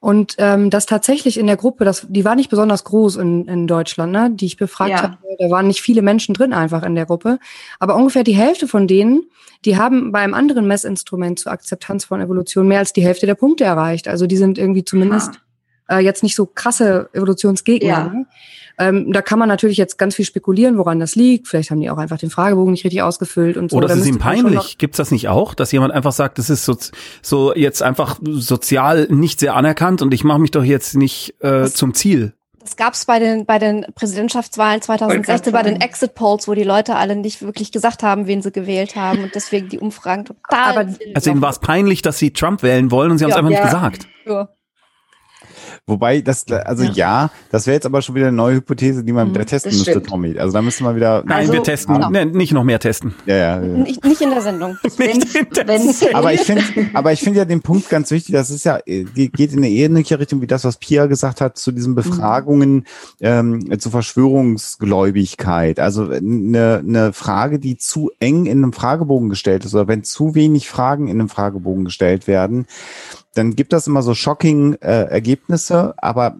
Und 0.00 0.34
ähm, 0.38 0.70
dass 0.70 0.86
tatsächlich 0.86 1.38
in 1.38 1.46
der 1.46 1.56
Gruppe, 1.56 1.84
das, 1.84 2.06
die 2.08 2.24
war 2.24 2.36
nicht 2.36 2.50
besonders 2.50 2.84
groß 2.84 3.16
in, 3.16 3.48
in 3.48 3.66
Deutschland, 3.66 4.12
ne? 4.12 4.30
die 4.30 4.46
ich 4.46 4.56
befragt 4.56 4.90
ja. 4.90 5.02
habe. 5.02 5.18
Da 5.38 5.50
waren 5.50 5.66
nicht 5.66 5.80
viele 5.80 6.02
Menschen 6.02 6.34
drin 6.34 6.52
einfach 6.52 6.82
in 6.82 6.94
der 6.94 7.06
Gruppe. 7.06 7.38
Aber 7.78 7.96
ungefähr 7.96 8.24
die 8.24 8.36
Hälfte 8.36 8.68
von 8.68 8.86
denen, 8.86 9.24
die 9.64 9.76
haben 9.76 10.12
bei 10.12 10.18
einem 10.18 10.34
anderen 10.34 10.66
Messinstrument 10.66 11.38
zur 11.38 11.52
Akzeptanz 11.52 12.04
von 12.04 12.20
Evolution 12.20 12.68
mehr 12.68 12.80
als 12.80 12.92
die 12.92 13.02
Hälfte 13.02 13.26
der 13.26 13.34
Punkte 13.34 13.64
erreicht. 13.64 14.08
Also 14.08 14.26
die 14.26 14.36
sind 14.36 14.58
irgendwie 14.58 14.84
zumindest 14.84 15.40
äh, 15.88 15.98
jetzt 15.98 16.22
nicht 16.22 16.34
so 16.34 16.46
krasse 16.46 17.08
Evolutionsgegner. 17.12 17.88
Ja. 17.88 18.24
Ähm, 18.78 19.12
da 19.12 19.22
kann 19.22 19.38
man 19.38 19.48
natürlich 19.48 19.76
jetzt 19.76 19.98
ganz 19.98 20.14
viel 20.14 20.24
spekulieren, 20.24 20.78
woran 20.78 20.98
das 20.98 21.14
liegt. 21.14 21.48
Vielleicht 21.48 21.70
haben 21.70 21.80
die 21.80 21.90
auch 21.90 21.98
einfach 21.98 22.18
den 22.18 22.30
Fragebogen 22.30 22.72
nicht 22.72 22.84
richtig 22.84 23.02
ausgefüllt 23.02 23.56
und 23.56 23.70
so. 23.70 23.76
Oder 23.76 23.90
ist 23.90 24.00
es 24.00 24.06
ihm 24.06 24.18
peinlich? 24.18 24.78
Gibt's 24.78 24.96
das 24.96 25.10
nicht 25.10 25.28
auch, 25.28 25.54
dass 25.54 25.72
jemand 25.72 25.92
einfach 25.92 26.12
sagt, 26.12 26.38
das 26.38 26.50
ist 26.50 26.64
so, 26.64 26.76
so 27.22 27.54
jetzt 27.54 27.82
einfach 27.82 28.18
sozial 28.22 29.06
nicht 29.10 29.40
sehr 29.40 29.54
anerkannt 29.54 30.02
und 30.02 30.12
ich 30.14 30.24
mache 30.24 30.38
mich 30.38 30.50
doch 30.50 30.64
jetzt 30.64 30.96
nicht 30.96 31.34
äh, 31.40 31.68
zum 31.68 31.94
Ziel? 31.94 32.32
Das 32.62 32.76
gab 32.76 32.94
es 32.94 33.04
bei 33.06 33.18
den, 33.18 33.44
bei 33.44 33.58
den 33.58 33.84
Präsidentschaftswahlen 33.94 34.80
2016, 34.80 35.52
bei 35.52 35.62
den 35.62 35.80
Exit 35.80 36.14
Polls, 36.14 36.46
wo 36.46 36.54
die 36.54 36.62
Leute 36.62 36.94
alle 36.94 37.16
nicht 37.16 37.42
wirklich 37.42 37.72
gesagt 37.72 38.02
haben, 38.02 38.26
wen 38.26 38.40
sie 38.40 38.52
gewählt 38.52 38.94
haben 38.94 39.24
und 39.24 39.34
deswegen 39.34 39.68
die 39.68 39.80
Umfragen 39.80 40.24
total. 40.24 40.78
Aber, 40.78 40.94
also 41.14 41.30
ihnen 41.30 41.42
war 41.42 41.50
es 41.50 41.58
peinlich, 41.58 42.02
dass 42.02 42.18
sie 42.18 42.32
Trump 42.32 42.62
wählen 42.62 42.90
wollen 42.90 43.10
und 43.10 43.18
sie 43.18 43.24
haben 43.24 43.32
es 43.32 43.36
einfach 43.36 43.50
ja. 43.50 43.60
nicht 43.60 43.72
gesagt. 43.72 44.06
Ja. 44.26 44.48
Wobei, 45.88 46.20
das, 46.20 46.46
also 46.48 46.84
ja, 46.84 46.92
ja 46.92 47.30
das 47.50 47.66
wäre 47.66 47.74
jetzt 47.74 47.86
aber 47.86 48.02
schon 48.02 48.14
wieder 48.14 48.28
eine 48.28 48.36
neue 48.36 48.56
Hypothese, 48.56 49.02
die 49.02 49.12
man 49.12 49.28
mhm, 49.28 49.34
wieder 49.34 49.46
testen 49.46 49.72
müsste, 49.72 50.00
Tommy. 50.00 50.38
Also 50.38 50.52
da 50.52 50.62
müsste 50.62 50.84
man 50.84 50.94
wieder. 50.94 51.24
Nein, 51.26 51.38
also, 51.38 51.52
wir 51.54 51.62
testen. 51.64 51.94
Genau. 51.96 52.08
Nee, 52.08 52.24
nicht 52.26 52.52
noch 52.52 52.62
mehr 52.62 52.78
testen. 52.78 53.14
Ja, 53.26 53.34
ja. 53.34 53.60
ja. 53.60 53.66
Nicht, 53.78 54.04
nicht 54.04 54.20
in 54.20 54.30
der 54.30 54.42
Sendung. 54.42 54.78
wenn's, 54.96 55.34
wenn's 55.34 56.06
aber 56.14 56.32
ich 56.32 56.42
finde, 56.42 56.62
aber 56.94 57.12
ich 57.12 57.20
finde 57.20 57.40
ja 57.40 57.44
den 57.44 57.62
Punkt 57.62 57.88
ganz 57.88 58.12
wichtig, 58.12 58.32
das 58.32 58.50
ist 58.50 58.62
ja, 58.62 58.78
geht 58.84 59.52
in 59.52 59.58
eine 59.58 59.70
ähnliche 59.70 60.20
Richtung 60.20 60.40
wie 60.40 60.46
das, 60.46 60.62
was 60.62 60.76
Pia 60.76 61.06
gesagt 61.06 61.40
hat, 61.40 61.58
zu 61.58 61.72
diesen 61.72 61.96
Befragungen 61.96 62.74
mhm. 62.74 62.84
ähm, 63.20 63.78
zur 63.80 63.90
Verschwörungsgläubigkeit. 63.90 65.80
Also 65.80 66.10
eine, 66.10 66.80
eine 66.86 67.12
Frage, 67.12 67.58
die 67.58 67.76
zu 67.76 68.12
eng 68.20 68.46
in 68.46 68.58
einem 68.58 68.72
Fragebogen 68.72 69.28
gestellt 69.28 69.64
ist, 69.64 69.74
oder 69.74 69.88
wenn 69.88 70.04
zu 70.04 70.36
wenig 70.36 70.68
Fragen 70.68 71.08
in 71.08 71.18
einem 71.18 71.28
Fragebogen 71.28 71.84
gestellt 71.84 72.28
werden, 72.28 72.66
dann 73.34 73.56
gibt 73.56 73.72
das 73.72 73.86
immer 73.86 74.02
so 74.02 74.14
shocking 74.14 74.74
äh, 74.74 75.04
Ergebnisse, 75.04 75.94
aber 75.96 76.36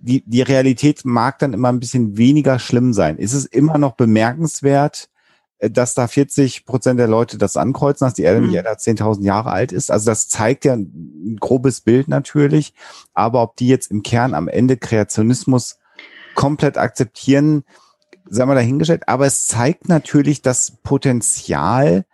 die, 0.00 0.22
die 0.26 0.42
Realität 0.42 1.04
mag 1.04 1.38
dann 1.38 1.52
immer 1.52 1.68
ein 1.68 1.80
bisschen 1.80 2.16
weniger 2.16 2.58
schlimm 2.58 2.92
sein. 2.92 3.18
Ist 3.18 3.32
es 3.32 3.44
immer 3.44 3.78
noch 3.78 3.92
bemerkenswert, 3.92 5.08
äh, 5.58 5.70
dass 5.70 5.94
da 5.94 6.08
40 6.08 6.66
Prozent 6.66 6.98
der 6.98 7.06
Leute 7.06 7.38
das 7.38 7.56
ankreuzen, 7.56 8.06
dass 8.06 8.14
die 8.14 8.22
Erde 8.22 8.40
nicht 8.40 8.50
mhm. 8.50 8.56
älter 8.56 8.72
10.000 8.72 9.22
Jahre 9.22 9.50
alt 9.52 9.70
ist. 9.70 9.90
Also 9.90 10.06
das 10.06 10.28
zeigt 10.28 10.64
ja 10.64 10.74
ein 10.74 11.38
grobes 11.40 11.80
Bild 11.80 12.08
natürlich. 12.08 12.74
Aber 13.14 13.42
ob 13.42 13.56
die 13.56 13.68
jetzt 13.68 13.90
im 13.90 14.02
Kern 14.02 14.34
am 14.34 14.48
Ende 14.48 14.76
Kreationismus 14.76 15.78
komplett 16.34 16.76
akzeptieren, 16.76 17.62
sagen 18.28 18.50
wir 18.50 18.54
dahingestellt. 18.56 19.08
Aber 19.08 19.26
es 19.26 19.46
zeigt 19.46 19.88
natürlich 19.88 20.42
das 20.42 20.72
Potenzial, 20.82 22.04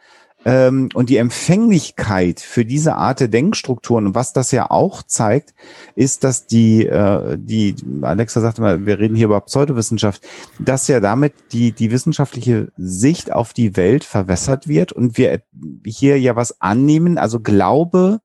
ähm, 0.45 0.89
und 0.95 1.11
die 1.11 1.17
Empfänglichkeit 1.17 2.41
für 2.41 2.65
diese 2.65 2.95
Art 2.95 3.21
der 3.21 3.29
Denkstrukturen 3.29 4.07
und 4.07 4.15
was 4.15 4.33
das 4.33 4.51
ja 4.53 4.71
auch 4.71 5.03
zeigt, 5.03 5.55
ist, 5.95 6.25
dass 6.25 6.47
die, 6.47 6.87
äh, 6.87 7.37
die 7.39 7.75
Alexa 8.03 8.41
sagte 8.41 8.63
mal, 8.63 8.87
wir 8.87 8.99
reden 8.99 9.17
hier 9.17 9.27
über 9.27 9.41
Pseudowissenschaft, 9.41 10.23
dass 10.59 10.89
ja 10.89 11.01
damit 11.01 11.35
die, 11.53 11.73
die 11.73 11.91
wissenschaftliche 11.91 12.73
Sicht 12.77 13.33
auf 13.33 13.53
die 13.53 13.77
Welt 13.77 14.05
verwässert 14.05 14.69
wird 14.69 14.93
und 14.93 15.19
wir 15.19 15.43
hier 15.85 16.21
ja 16.21 16.37
was 16.37 16.61
annehmen, 16.61 17.19
also 17.19 17.41
Glaube 17.41 18.21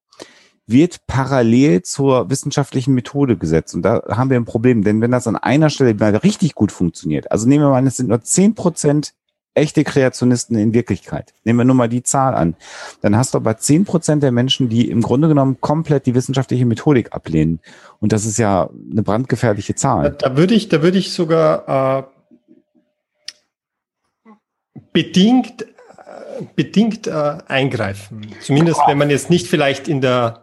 wird 0.66 1.06
parallel 1.08 1.82
zur 1.82 2.30
wissenschaftlichen 2.30 2.94
Methode 2.94 3.38
gesetzt. 3.38 3.76
Und 3.76 3.82
da 3.82 4.02
haben 4.10 4.30
wir 4.30 4.38
ein 4.38 4.46
Problem, 4.46 4.84
denn 4.84 5.02
wenn 5.02 5.12
das 5.12 5.28
an 5.28 5.36
einer 5.36 5.70
Stelle 5.70 5.94
mal 5.94 6.16
richtig 6.16 6.56
gut 6.56 6.72
funktioniert, 6.72 7.32
also 7.32 7.48
nehmen 7.48 7.66
wir 7.66 7.70
mal 7.70 7.86
es 7.86 7.98
sind 7.98 8.10
nur 8.10 8.22
zehn 8.22 8.56
Prozent 8.56 9.14
echte 9.56 9.84
Kreationisten 9.84 10.58
in 10.58 10.74
Wirklichkeit. 10.74 11.34
Nehmen 11.44 11.60
wir 11.60 11.66
nur 11.66 11.76
mal 11.76 11.90
die 11.90 12.04
Zahl 12.04 12.34
an. 12.34 12.56
Dann 13.02 13.16
hast 13.16 13.34
du 13.34 13.38
aber 13.38 13.58
zehn 13.58 13.86
Prozent 13.86 14.24
der 14.24 14.32
Menschen, 14.32 14.70
die 14.70 14.90
im 14.90 15.02
Grunde 15.02 15.28
genommen 15.28 15.58
komplett 15.62 16.06
die 16.06 16.16
wissenschaftliche 16.16 16.66
Methodik 16.66 17.14
ablehnen. 17.14 17.60
Und 18.00 18.12
das 18.12 18.26
ist 18.26 18.38
ja 18.38 18.70
eine 18.92 19.04
brandgefährliche 19.04 19.76
Zahl. 19.76 20.12
Da, 20.12 20.30
da 20.30 20.38
würde 20.38 20.56
ich, 20.56 20.70
da 20.70 20.82
würde 20.82 20.98
ich 20.98 21.12
sogar 21.12 22.00
äh, 22.00 22.04
bedingt, 24.92 25.62
äh, 25.62 25.66
bedingt 26.56 27.08
äh, 27.08 27.38
eingreifen. 27.48 28.28
Zumindest 28.42 28.82
wenn 28.88 28.98
man 28.98 29.10
jetzt 29.10 29.30
nicht 29.30 29.48
vielleicht 29.48 29.88
in 29.88 30.02
der 30.02 30.43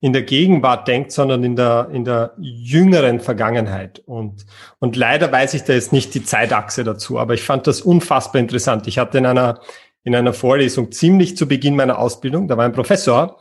in 0.00 0.12
der 0.12 0.22
Gegenwart 0.22 0.86
denkt, 0.86 1.10
sondern 1.10 1.42
in 1.42 1.56
der, 1.56 1.88
in 1.92 2.04
der 2.04 2.34
jüngeren 2.38 3.20
Vergangenheit. 3.20 4.00
Und, 4.06 4.46
und 4.78 4.94
leider 4.94 5.32
weiß 5.32 5.54
ich 5.54 5.64
da 5.64 5.72
jetzt 5.72 5.92
nicht 5.92 6.14
die 6.14 6.24
Zeitachse 6.24 6.84
dazu, 6.84 7.18
aber 7.18 7.34
ich 7.34 7.42
fand 7.42 7.66
das 7.66 7.80
unfassbar 7.80 8.40
interessant. 8.40 8.86
Ich 8.86 8.98
hatte 8.98 9.18
in 9.18 9.26
einer, 9.26 9.60
in 10.04 10.14
einer 10.14 10.32
Vorlesung 10.32 10.92
ziemlich 10.92 11.36
zu 11.36 11.48
Beginn 11.48 11.74
meiner 11.74 11.98
Ausbildung, 11.98 12.46
da 12.46 12.56
war 12.56 12.64
ein 12.64 12.72
Professor, 12.72 13.38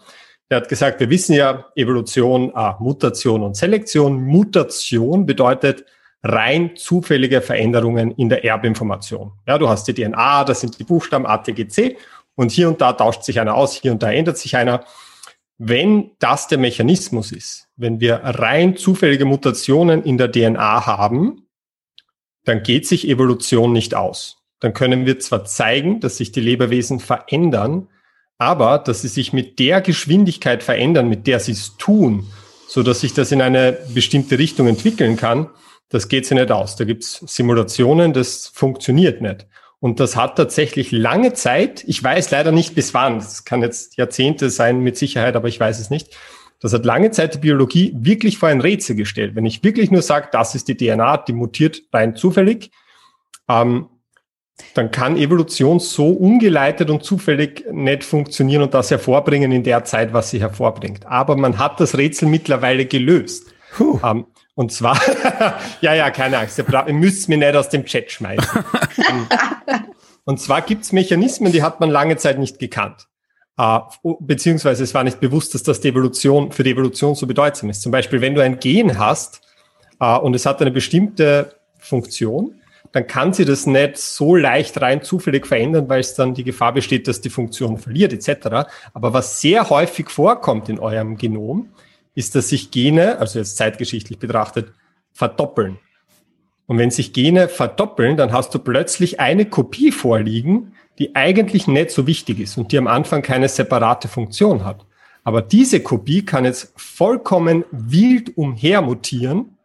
der 0.49 0.57
hat 0.57 0.69
gesagt, 0.69 0.99
wir 0.99 1.09
wissen 1.09 1.33
ja 1.33 1.65
Evolution, 1.75 2.51
ah, 2.55 2.77
Mutation 2.79 3.43
und 3.43 3.57
Selektion. 3.57 4.23
Mutation 4.23 5.25
bedeutet 5.25 5.83
rein 6.23 6.75
zufällige 6.75 7.41
Veränderungen 7.41 8.11
in 8.11 8.29
der 8.29 8.45
Erbinformation. 8.45 9.33
Ja, 9.45 9.57
du 9.57 9.67
hast 9.67 9.87
die 9.87 9.93
DNA, 9.93 10.45
das 10.45 10.61
sind 10.61 10.79
die 10.79 10.83
Buchstaben 10.83 11.25
A, 11.25 11.37
T, 11.37 11.51
G, 11.51 11.67
C 11.67 11.97
und 12.35 12.51
hier 12.51 12.69
und 12.69 12.79
da 12.79 12.93
tauscht 12.93 13.23
sich 13.23 13.39
einer 13.39 13.55
aus, 13.55 13.73
hier 13.75 13.91
und 13.91 14.01
da 14.01 14.11
ändert 14.11 14.37
sich 14.37 14.55
einer. 14.55 14.85
Wenn 15.57 16.11
das 16.19 16.47
der 16.47 16.59
Mechanismus 16.59 17.31
ist, 17.31 17.67
wenn 17.75 17.99
wir 17.99 18.17
rein 18.17 18.77
zufällige 18.77 19.25
Mutationen 19.25 20.03
in 20.03 20.17
der 20.17 20.31
DNA 20.31 20.85
haben, 20.85 21.47
dann 22.43 22.63
geht 22.63 22.87
sich 22.87 23.07
Evolution 23.07 23.73
nicht 23.73 23.95
aus. 23.95 24.37
Dann 24.59 24.73
können 24.73 25.05
wir 25.05 25.19
zwar 25.19 25.45
zeigen, 25.45 25.99
dass 25.99 26.17
sich 26.17 26.31
die 26.31 26.41
Lebewesen 26.41 26.99
verändern, 26.99 27.89
aber 28.37 28.77
dass 28.77 29.01
sie 29.01 29.07
sich 29.07 29.33
mit 29.33 29.59
der 29.59 29.81
Geschwindigkeit 29.81 30.61
verändern, 30.61 31.09
mit 31.09 31.27
der 31.27 31.39
sie 31.39 31.53
es 31.53 31.75
tun, 31.77 32.27
so 32.67 32.83
dass 32.83 33.01
sich 33.01 33.13
das 33.13 33.31
in 33.31 33.41
eine 33.41 33.77
bestimmte 33.93 34.37
Richtung 34.37 34.67
entwickeln 34.67 35.17
kann, 35.17 35.49
das 35.89 36.07
geht 36.07 36.25
sich 36.25 36.37
nicht 36.37 36.51
aus. 36.51 36.75
Da 36.75 36.83
gibt's 36.83 37.23
Simulationen, 37.25 38.13
das 38.13 38.47
funktioniert 38.47 39.21
nicht. 39.21 39.47
Und 39.80 39.99
das 39.99 40.15
hat 40.15 40.36
tatsächlich 40.36 40.91
lange 40.91 41.34
Zeit, 41.34 41.84
ich 41.86 42.03
weiß 42.03 42.32
leider 42.32 42.51
nicht 42.51 42.73
bis 42.73 42.93
wann, 42.93 43.19
das 43.19 43.45
kann 43.45 43.61
jetzt 43.61 43.97
Jahrzehnte 43.97 44.49
sein 44.49 44.80
mit 44.80 44.97
Sicherheit, 44.97 45.36
aber 45.36 45.47
ich 45.47 45.59
weiß 45.59 45.80
es 45.80 45.89
nicht. 45.89 46.17
Das 46.59 46.73
hat 46.73 46.86
lange 46.86 47.11
Zeit 47.11 47.36
die 47.36 47.39
Biologie 47.39 47.93
wirklich 47.95 48.39
vor 48.39 48.49
ein 48.49 48.61
Rätsel 48.61 48.95
gestellt. 48.95 49.36
Wenn 49.36 49.45
ich 49.45 49.63
wirklich 49.63 49.91
nur 49.91 50.01
sage, 50.01 50.30
das 50.32 50.55
ist 50.55 50.67
die 50.67 50.75
DNA, 50.75 51.17
die 51.17 51.34
mutiert 51.34 51.84
rein 51.93 52.15
zufällig, 52.15 52.71
ähm, 53.47 53.89
dann 54.73 54.89
kann 54.89 55.17
Evolution 55.17 55.80
so 55.80 56.09
ungeleitet 56.09 56.89
und 56.89 57.03
zufällig 57.03 57.65
nicht 57.71 58.03
funktionieren 58.03 58.63
und 58.63 58.73
das 58.73 58.89
hervorbringen 58.89 59.51
in 59.51 59.63
der 59.63 59.84
Zeit, 59.84 60.13
was 60.13 60.32
sie 60.32 60.39
hervorbringt. 60.39 61.05
Aber 61.05 61.36
man 61.36 61.59
hat 61.59 61.80
das 61.80 61.95
Rätsel 61.95 62.28
mittlerweile 62.28 62.86
gelöst. 62.86 63.53
Ähm, 64.03 64.25
und 64.57 64.71
zwar, 64.71 64.99
ja, 65.81 65.93
ja, 65.93 66.09
keine 66.09 66.39
Angst, 66.39 66.57
ihr, 66.57 66.93
müsst 66.93 67.29
mir 67.29 67.37
nicht 67.37 67.55
aus 67.55 67.69
dem 67.69 67.85
Chat 67.85 68.11
schmeißen. 68.11 68.63
und 70.25 70.41
zwar 70.41 70.63
gibt's 70.63 70.91
Mechanismen, 70.91 71.51
die 71.51 71.61
hat 71.61 71.79
man 71.79 71.91
lange 71.91 72.17
Zeit 72.17 72.39
nicht 72.39 72.57
gekannt. 72.57 73.07
Uh, 73.59 73.81
beziehungsweise 74.19 74.83
es 74.83 74.95
war 74.95 75.03
nicht 75.03 75.19
bewusst, 75.19 75.53
dass 75.53 75.61
das 75.61 75.79
die 75.79 75.89
Evolution 75.89 76.51
für 76.51 76.63
die 76.63 76.71
Evolution 76.71 77.13
so 77.13 77.27
bedeutsam 77.27 77.69
ist. 77.69 77.83
Zum 77.83 77.91
Beispiel, 77.91 78.19
wenn 78.19 78.33
du 78.33 78.41
ein 78.41 78.59
Gen 78.59 78.97
hast 78.97 79.41
uh, 80.01 80.17
und 80.17 80.33
es 80.33 80.47
hat 80.47 80.59
eine 80.59 80.71
bestimmte 80.71 81.53
Funktion, 81.77 82.55
dann 82.93 83.05
kann 83.05 83.33
sie 83.33 83.45
das 83.45 83.67
nicht 83.67 83.97
so 83.97 84.35
leicht 84.35 84.81
rein 84.81 85.03
zufällig 85.03 85.45
verändern, 85.45 85.87
weil 85.87 85.99
es 85.99 86.15
dann 86.15 86.33
die 86.33 86.43
Gefahr 86.43 86.73
besteht, 86.73 87.07
dass 87.07 87.21
die 87.21 87.29
Funktion 87.29 87.77
verliert 87.77 88.11
etc. 88.11 88.67
Aber 88.95 89.13
was 89.13 89.39
sehr 89.39 89.69
häufig 89.69 90.09
vorkommt 90.09 90.67
in 90.67 90.79
eurem 90.79 91.15
Genom, 91.15 91.69
ist, 92.18 92.34
dass 92.34 92.49
sich 92.49 92.72
Gene, 92.72 93.20
also 93.20 93.38
jetzt 93.38 93.57
zeitgeschichtlich 93.57 94.18
betrachtet, 94.18 94.74
verdoppeln. 95.13 95.78
Und 96.65 96.80
wenn 96.80 96.89
sich 96.89 97.13
Gene 97.13 97.47
verdoppeln, 97.47 98.18
dann 98.18 98.34
hast 98.34 98.55
du 98.55 98.59
plötzlich 98.59 99.20
eine 99.20 99.45
Kopie 99.45 99.91
vorliegen, 99.91 100.74
die 100.97 101.15
eigentlich 101.15 101.68
nicht 101.68 101.91
so 101.91 102.07
wichtig 102.07 102.39
ist 102.39 102.57
und 102.57 102.72
die 102.72 102.80
am 102.80 102.88
Anfang 102.88 103.22
keine 103.22 103.47
separate 103.47 104.07
Funktion 104.07 104.65
hat. 104.65 104.84
Aber 105.24 105.43
diese 105.43 105.80
Kopie 105.80 106.26
kann 106.26 106.43
jetzt 106.43 106.74
vollkommen 106.76 107.65
wild 107.70 108.36
umhermutieren, 108.36 109.55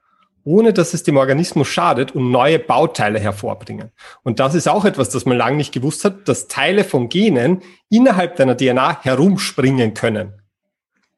ohne 0.45 0.75
dass 0.75 0.93
es 0.93 1.05
dem 1.05 1.17
Organismus 1.17 1.69
schadet 1.69 2.15
und 2.15 2.31
neue 2.31 2.59
Bauteile 2.59 3.19
hervorbringen. 3.19 3.93
Und 4.25 4.41
das 4.41 4.55
ist 4.55 4.69
auch 4.69 4.85
etwas, 4.85 5.09
das 5.09 5.25
man 5.25 5.39
lange 5.39 5.57
nicht 5.57 5.73
gewusst 5.73 6.05
hat, 6.05 6.29
dass 6.29 6.49
Teile 6.49 6.85
von 6.85 7.09
Genen 7.09 7.63
innerhalb 7.89 8.37
deiner 8.37 8.59
DNA 8.59 9.03
herumspringen 9.03 9.95
können. 9.95 10.42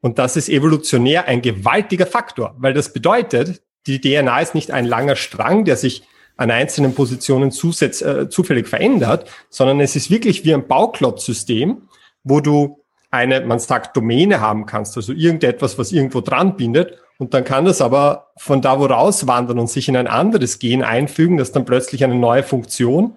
Und 0.05 0.19
das 0.19 0.37
ist 0.37 0.49
evolutionär 0.49 1.27
ein 1.27 1.41
gewaltiger 1.41 2.05
Faktor, 2.05 2.53
weil 2.59 2.75
das 2.75 2.93
bedeutet, 2.93 3.63
die 3.87 3.99
DNA 3.99 4.39
ist 4.39 4.53
nicht 4.53 4.69
ein 4.69 4.85
langer 4.85 5.15
Strang, 5.15 5.65
der 5.65 5.77
sich 5.77 6.03
an 6.37 6.51
einzelnen 6.51 6.93
Positionen 6.93 7.49
zusätz, 7.49 8.03
äh, 8.03 8.29
zufällig 8.29 8.67
verändert, 8.67 9.27
sondern 9.49 9.79
es 9.79 9.95
ist 9.95 10.11
wirklich 10.11 10.45
wie 10.45 10.53
ein 10.53 10.67
Bauklotzsystem, 10.67 11.89
wo 12.23 12.39
du 12.39 12.83
eine, 13.09 13.41
man 13.41 13.57
sagt, 13.57 13.97
Domäne 13.97 14.41
haben 14.41 14.67
kannst, 14.67 14.95
also 14.95 15.11
irgendetwas, 15.11 15.79
was 15.79 15.91
irgendwo 15.91 16.21
dran 16.21 16.55
bindet. 16.55 16.99
Und 17.17 17.33
dann 17.33 17.43
kann 17.43 17.65
das 17.65 17.81
aber 17.81 18.27
von 18.37 18.61
da 18.61 18.79
wo 18.79 18.85
rauswandern 18.85 19.57
und 19.57 19.71
sich 19.71 19.89
in 19.89 19.97
ein 19.97 20.05
anderes 20.05 20.59
Gen 20.59 20.83
einfügen, 20.83 21.37
das 21.37 21.51
dann 21.51 21.65
plötzlich 21.65 22.03
eine 22.03 22.13
neue 22.13 22.43
Funktion 22.43 23.15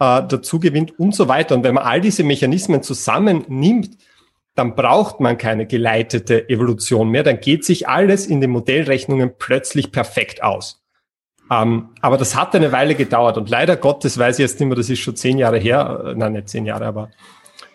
äh, 0.00 0.20
dazu 0.28 0.60
gewinnt 0.60 0.98
und 0.98 1.14
so 1.14 1.28
weiter. 1.28 1.54
Und 1.54 1.64
wenn 1.64 1.76
man 1.76 1.84
all 1.84 2.02
diese 2.02 2.24
Mechanismen 2.24 2.82
zusammennimmt, 2.82 3.96
dann 4.56 4.74
braucht 4.74 5.20
man 5.20 5.38
keine 5.38 5.66
geleitete 5.66 6.48
Evolution 6.48 7.10
mehr, 7.10 7.22
dann 7.22 7.40
geht 7.40 7.64
sich 7.64 7.88
alles 7.88 8.26
in 8.26 8.40
den 8.40 8.50
Modellrechnungen 8.50 9.32
plötzlich 9.38 9.92
perfekt 9.92 10.42
aus. 10.42 10.82
Ähm, 11.50 11.90
aber 12.00 12.16
das 12.16 12.34
hat 12.34 12.56
eine 12.56 12.72
Weile 12.72 12.96
gedauert 12.96 13.36
und 13.36 13.48
leider 13.48 13.76
Gottes 13.76 14.18
weiß 14.18 14.38
ich 14.38 14.42
jetzt 14.42 14.58
nicht 14.58 14.68
mehr, 14.68 14.76
das 14.76 14.90
ist 14.90 14.98
schon 14.98 15.14
zehn 15.14 15.38
Jahre 15.38 15.58
her, 15.58 16.04
äh, 16.06 16.14
nein, 16.14 16.32
nicht 16.32 16.48
zehn 16.48 16.66
Jahre, 16.66 16.86
aber, 16.86 17.10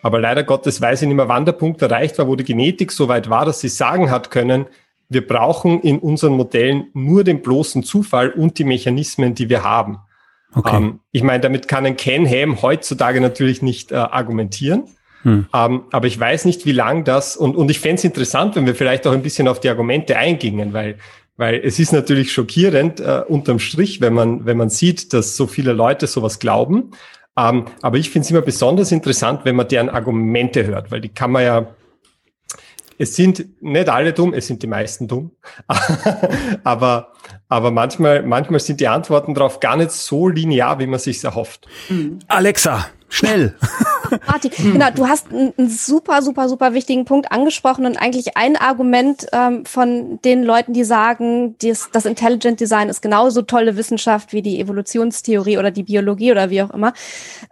aber 0.02 0.20
leider 0.20 0.42
Gottes 0.42 0.80
weiß 0.80 1.02
ich 1.02 1.08
nicht 1.08 1.16
mehr, 1.16 1.28
wann 1.28 1.46
der 1.46 1.52
Punkt 1.52 1.80
erreicht 1.80 2.18
war, 2.18 2.26
wo 2.26 2.36
die 2.36 2.44
Genetik 2.44 2.92
so 2.92 3.08
weit 3.08 3.30
war, 3.30 3.46
dass 3.46 3.60
sie 3.60 3.68
sagen 3.68 4.10
hat 4.10 4.30
können, 4.30 4.66
wir 5.08 5.26
brauchen 5.26 5.80
in 5.80 5.98
unseren 5.98 6.32
Modellen 6.32 6.88
nur 6.94 7.22
den 7.22 7.42
bloßen 7.42 7.82
Zufall 7.82 8.30
und 8.30 8.58
die 8.58 8.64
Mechanismen, 8.64 9.34
die 9.34 9.48
wir 9.48 9.62
haben. 9.62 9.98
Okay. 10.54 10.76
Ähm, 10.76 11.00
ich 11.12 11.22
meine, 11.22 11.40
damit 11.40 11.68
kann 11.68 11.86
ein 11.86 11.96
Ken 11.96 12.28
Ham 12.28 12.60
heutzutage 12.60 13.20
natürlich 13.20 13.62
nicht 13.62 13.92
äh, 13.92 13.96
argumentieren. 13.96 14.84
Hm. 15.22 15.46
Ähm, 15.54 15.82
aber 15.90 16.06
ich 16.06 16.18
weiß 16.18 16.44
nicht, 16.44 16.66
wie 16.66 16.72
lang 16.72 17.04
das, 17.04 17.36
und, 17.36 17.56
und 17.56 17.70
ich 17.70 17.80
fände 17.80 17.96
es 17.96 18.04
interessant, 18.04 18.56
wenn 18.56 18.66
wir 18.66 18.74
vielleicht 18.74 19.06
auch 19.06 19.12
ein 19.12 19.22
bisschen 19.22 19.48
auf 19.48 19.60
die 19.60 19.68
Argumente 19.68 20.16
eingingen, 20.16 20.72
weil, 20.72 20.96
weil 21.36 21.60
es 21.62 21.78
ist 21.78 21.92
natürlich 21.92 22.32
schockierend 22.32 23.00
äh, 23.00 23.22
unterm 23.26 23.58
Strich, 23.58 24.00
wenn 24.00 24.14
man, 24.14 24.46
wenn 24.46 24.56
man 24.56 24.68
sieht, 24.68 25.12
dass 25.12 25.36
so 25.36 25.46
viele 25.46 25.72
Leute 25.72 26.06
sowas 26.06 26.38
glauben. 26.38 26.92
Ähm, 27.36 27.66
aber 27.80 27.98
ich 27.98 28.10
finde 28.10 28.26
es 28.26 28.30
immer 28.30 28.42
besonders 28.42 28.92
interessant, 28.92 29.40
wenn 29.44 29.56
man 29.56 29.68
deren 29.68 29.88
Argumente 29.88 30.66
hört, 30.66 30.90
weil 30.90 31.00
die 31.00 31.08
kann 31.08 31.30
man 31.30 31.42
ja, 31.42 31.66
es 32.98 33.16
sind 33.16 33.62
nicht 33.62 33.88
alle 33.88 34.12
dumm, 34.12 34.34
es 34.34 34.46
sind 34.46 34.62
die 34.62 34.66
meisten 34.66 35.08
dumm. 35.08 35.32
aber, 36.64 37.12
aber 37.48 37.70
manchmal, 37.70 38.22
manchmal 38.22 38.60
sind 38.60 38.80
die 38.80 38.88
Antworten 38.88 39.34
darauf 39.34 39.60
gar 39.60 39.76
nicht 39.76 39.92
so 39.92 40.28
linear, 40.28 40.78
wie 40.78 40.86
man 40.86 41.00
sich 41.00 41.24
erhofft. 41.24 41.66
Alexa, 42.28 42.86
schnell! 43.12 43.54
Party. 44.18 44.50
Genau, 44.50 44.90
du 44.90 45.08
hast 45.08 45.28
einen 45.30 45.68
super, 45.68 46.22
super, 46.22 46.48
super 46.48 46.74
wichtigen 46.74 47.04
Punkt 47.04 47.32
angesprochen 47.32 47.86
und 47.86 47.96
eigentlich 47.96 48.36
ein 48.36 48.56
Argument 48.56 49.26
ähm, 49.32 49.64
von 49.64 50.20
den 50.22 50.42
Leuten, 50.42 50.72
die 50.72 50.84
sagen, 50.84 51.56
dies, 51.60 51.88
das 51.92 52.04
Intelligent 52.04 52.60
Design 52.60 52.88
ist 52.88 53.02
genauso 53.02 53.42
tolle 53.42 53.76
Wissenschaft 53.76 54.32
wie 54.32 54.42
die 54.42 54.60
Evolutionstheorie 54.60 55.58
oder 55.58 55.70
die 55.70 55.82
Biologie 55.82 56.32
oder 56.32 56.50
wie 56.50 56.62
auch 56.62 56.70
immer. 56.70 56.92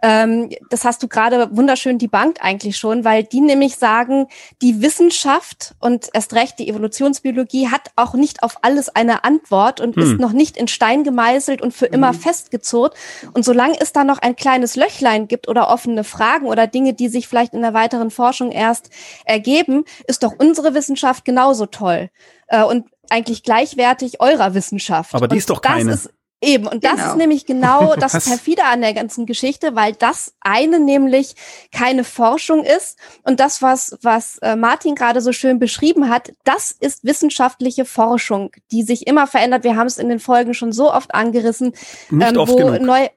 Ähm, 0.01 0.49
das 0.69 0.85
hast 0.85 1.03
du 1.03 1.07
gerade 1.07 1.49
wunderschön 1.51 1.97
debunked 1.97 2.41
eigentlich 2.41 2.77
schon, 2.77 3.03
weil 3.03 3.23
die 3.23 3.41
nämlich 3.41 3.75
sagen, 3.77 4.27
die 4.61 4.81
Wissenschaft 4.81 5.75
und 5.79 6.09
erst 6.13 6.33
recht 6.33 6.59
die 6.59 6.69
Evolutionsbiologie 6.69 7.69
hat 7.69 7.91
auch 7.95 8.13
nicht 8.13 8.43
auf 8.43 8.57
alles 8.63 8.89
eine 8.89 9.23
Antwort 9.23 9.81
und 9.81 9.95
hm. 9.95 10.03
ist 10.03 10.19
noch 10.19 10.31
nicht 10.31 10.57
in 10.57 10.67
Stein 10.67 11.03
gemeißelt 11.03 11.61
und 11.61 11.73
für 11.73 11.85
immer 11.85 12.09
hm. 12.09 12.19
festgezurrt. 12.19 12.95
Und 13.33 13.45
solange 13.45 13.79
es 13.79 13.93
da 13.93 14.03
noch 14.03 14.19
ein 14.19 14.35
kleines 14.35 14.75
Löchlein 14.75 15.27
gibt 15.27 15.47
oder 15.51 15.69
offene 15.69 16.03
Fragen 16.03 16.47
oder 16.47 16.65
Dinge, 16.65 16.93
die 16.93 17.09
sich 17.09 17.27
vielleicht 17.27 17.53
in 17.53 17.61
der 17.61 17.75
weiteren 17.75 18.09
Forschung 18.09 18.51
erst 18.51 18.89
ergeben, 19.25 19.83
ist 20.07 20.23
doch 20.23 20.33
unsere 20.37 20.73
Wissenschaft 20.73 21.25
genauso 21.25 21.67
toll 21.67 22.09
äh, 22.47 22.63
und 22.63 22.87
eigentlich 23.09 23.43
gleichwertig 23.43 24.21
eurer 24.21 24.53
Wissenschaft. 24.55 25.13
Aber 25.13 25.27
die 25.27 25.37
ist 25.37 25.49
doch 25.49 25.61
keine. 25.61 25.91
Ist, 25.91 26.09
Eben, 26.43 26.65
und 26.65 26.83
das 26.83 26.95
genau. 26.95 27.09
ist 27.09 27.17
nämlich 27.17 27.45
genau 27.45 27.93
das 27.99 28.13
perfide 28.27 28.63
an 28.63 28.81
der 28.81 28.95
ganzen 28.95 29.27
Geschichte, 29.27 29.75
weil 29.75 29.93
das 29.93 30.33
eine 30.41 30.79
nämlich 30.79 31.35
keine 31.71 32.03
Forschung 32.03 32.63
ist 32.63 32.97
und 33.23 33.39
das, 33.39 33.61
was, 33.61 33.95
was 34.01 34.39
äh, 34.39 34.55
Martin 34.55 34.95
gerade 34.95 35.21
so 35.21 35.33
schön 35.33 35.59
beschrieben 35.59 36.09
hat, 36.09 36.33
das 36.43 36.71
ist 36.71 37.03
wissenschaftliche 37.03 37.85
Forschung, 37.85 38.49
die 38.71 38.81
sich 38.81 39.05
immer 39.05 39.27
verändert. 39.27 39.63
Wir 39.63 39.75
haben 39.75 39.85
es 39.85 39.99
in 39.99 40.09
den 40.09 40.19
Folgen 40.19 40.55
schon 40.55 40.71
so 40.71 40.91
oft 40.91 41.13
angerissen, 41.13 41.73
Nicht 42.09 42.31
ähm, 42.31 42.37
oft 42.37 42.51
wo 42.51 42.55
genug. 42.55 42.81
neu 42.81 43.07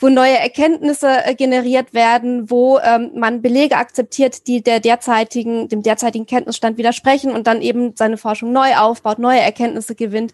wo 0.00 0.08
neue 0.08 0.38
Erkenntnisse 0.38 1.24
äh, 1.24 1.34
generiert 1.34 1.94
werden, 1.94 2.50
wo 2.50 2.78
ähm, 2.78 3.10
man 3.14 3.42
Belege 3.42 3.76
akzeptiert, 3.76 4.46
die 4.46 4.62
der 4.62 4.80
derzeitigen, 4.80 5.68
dem 5.68 5.82
derzeitigen 5.82 6.26
Kenntnisstand 6.26 6.78
widersprechen 6.78 7.32
und 7.32 7.46
dann 7.46 7.62
eben 7.62 7.94
seine 7.96 8.16
Forschung 8.16 8.52
neu 8.52 8.74
aufbaut, 8.76 9.18
neue 9.18 9.40
Erkenntnisse 9.40 9.94
gewinnt 9.94 10.32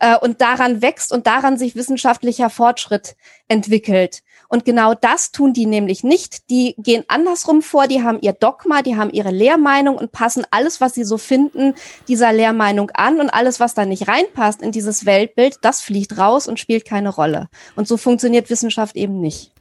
äh, 0.00 0.16
und 0.16 0.40
daran 0.40 0.82
wächst 0.82 1.12
und 1.12 1.26
daran 1.26 1.58
sich 1.58 1.76
wissenschaftlicher 1.76 2.50
Fortschritt 2.50 3.16
entwickelt. 3.48 4.22
Und 4.52 4.66
genau 4.66 4.92
das 4.92 5.32
tun 5.32 5.54
die 5.54 5.64
nämlich 5.64 6.04
nicht. 6.04 6.50
Die 6.50 6.74
gehen 6.76 7.04
andersrum 7.08 7.62
vor, 7.62 7.86
die 7.86 8.02
haben 8.02 8.18
ihr 8.20 8.34
Dogma, 8.34 8.82
die 8.82 8.96
haben 8.96 9.08
ihre 9.08 9.30
Lehrmeinung 9.30 9.96
und 9.96 10.12
passen 10.12 10.44
alles, 10.50 10.78
was 10.78 10.92
sie 10.92 11.04
so 11.04 11.16
finden, 11.16 11.72
dieser 12.06 12.34
Lehrmeinung 12.34 12.90
an 12.90 13.18
und 13.18 13.30
alles, 13.30 13.60
was 13.60 13.72
da 13.72 13.86
nicht 13.86 14.08
reinpasst 14.08 14.60
in 14.60 14.70
dieses 14.70 15.06
Weltbild, 15.06 15.56
das 15.62 15.80
fliegt 15.80 16.18
raus 16.18 16.48
und 16.48 16.60
spielt 16.60 16.84
keine 16.84 17.08
Rolle. 17.08 17.48
Und 17.76 17.88
so 17.88 17.96
funktioniert 17.96 18.50
Wissenschaft 18.50 18.94
eben 18.94 19.22
nicht. 19.22 19.52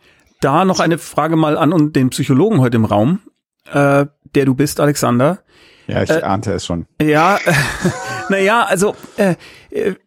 Da 0.42 0.66
noch 0.66 0.82
eine 0.82 0.98
Frage 0.98 1.38
mal 1.38 1.58
an 1.58 1.72
und 1.72 1.96
den 1.96 2.10
Psychologen 2.10 2.60
heute 2.60 2.76
im 2.76 2.84
Raum, 2.84 3.22
äh, 3.72 4.08
der 4.36 4.46
du 4.46 4.56
bist, 4.56 4.82
Alexander. 4.82 5.42
Ja, 5.88 6.04
ich 6.04 6.10
äh, 6.10 6.22
ahnte 6.22 6.54
es 6.54 6.66
schon. 6.66 6.86
Ja, 7.02 7.38
äh, 7.46 7.54
naja, 8.30 8.66
also 8.68 8.96
äh, 9.18 9.36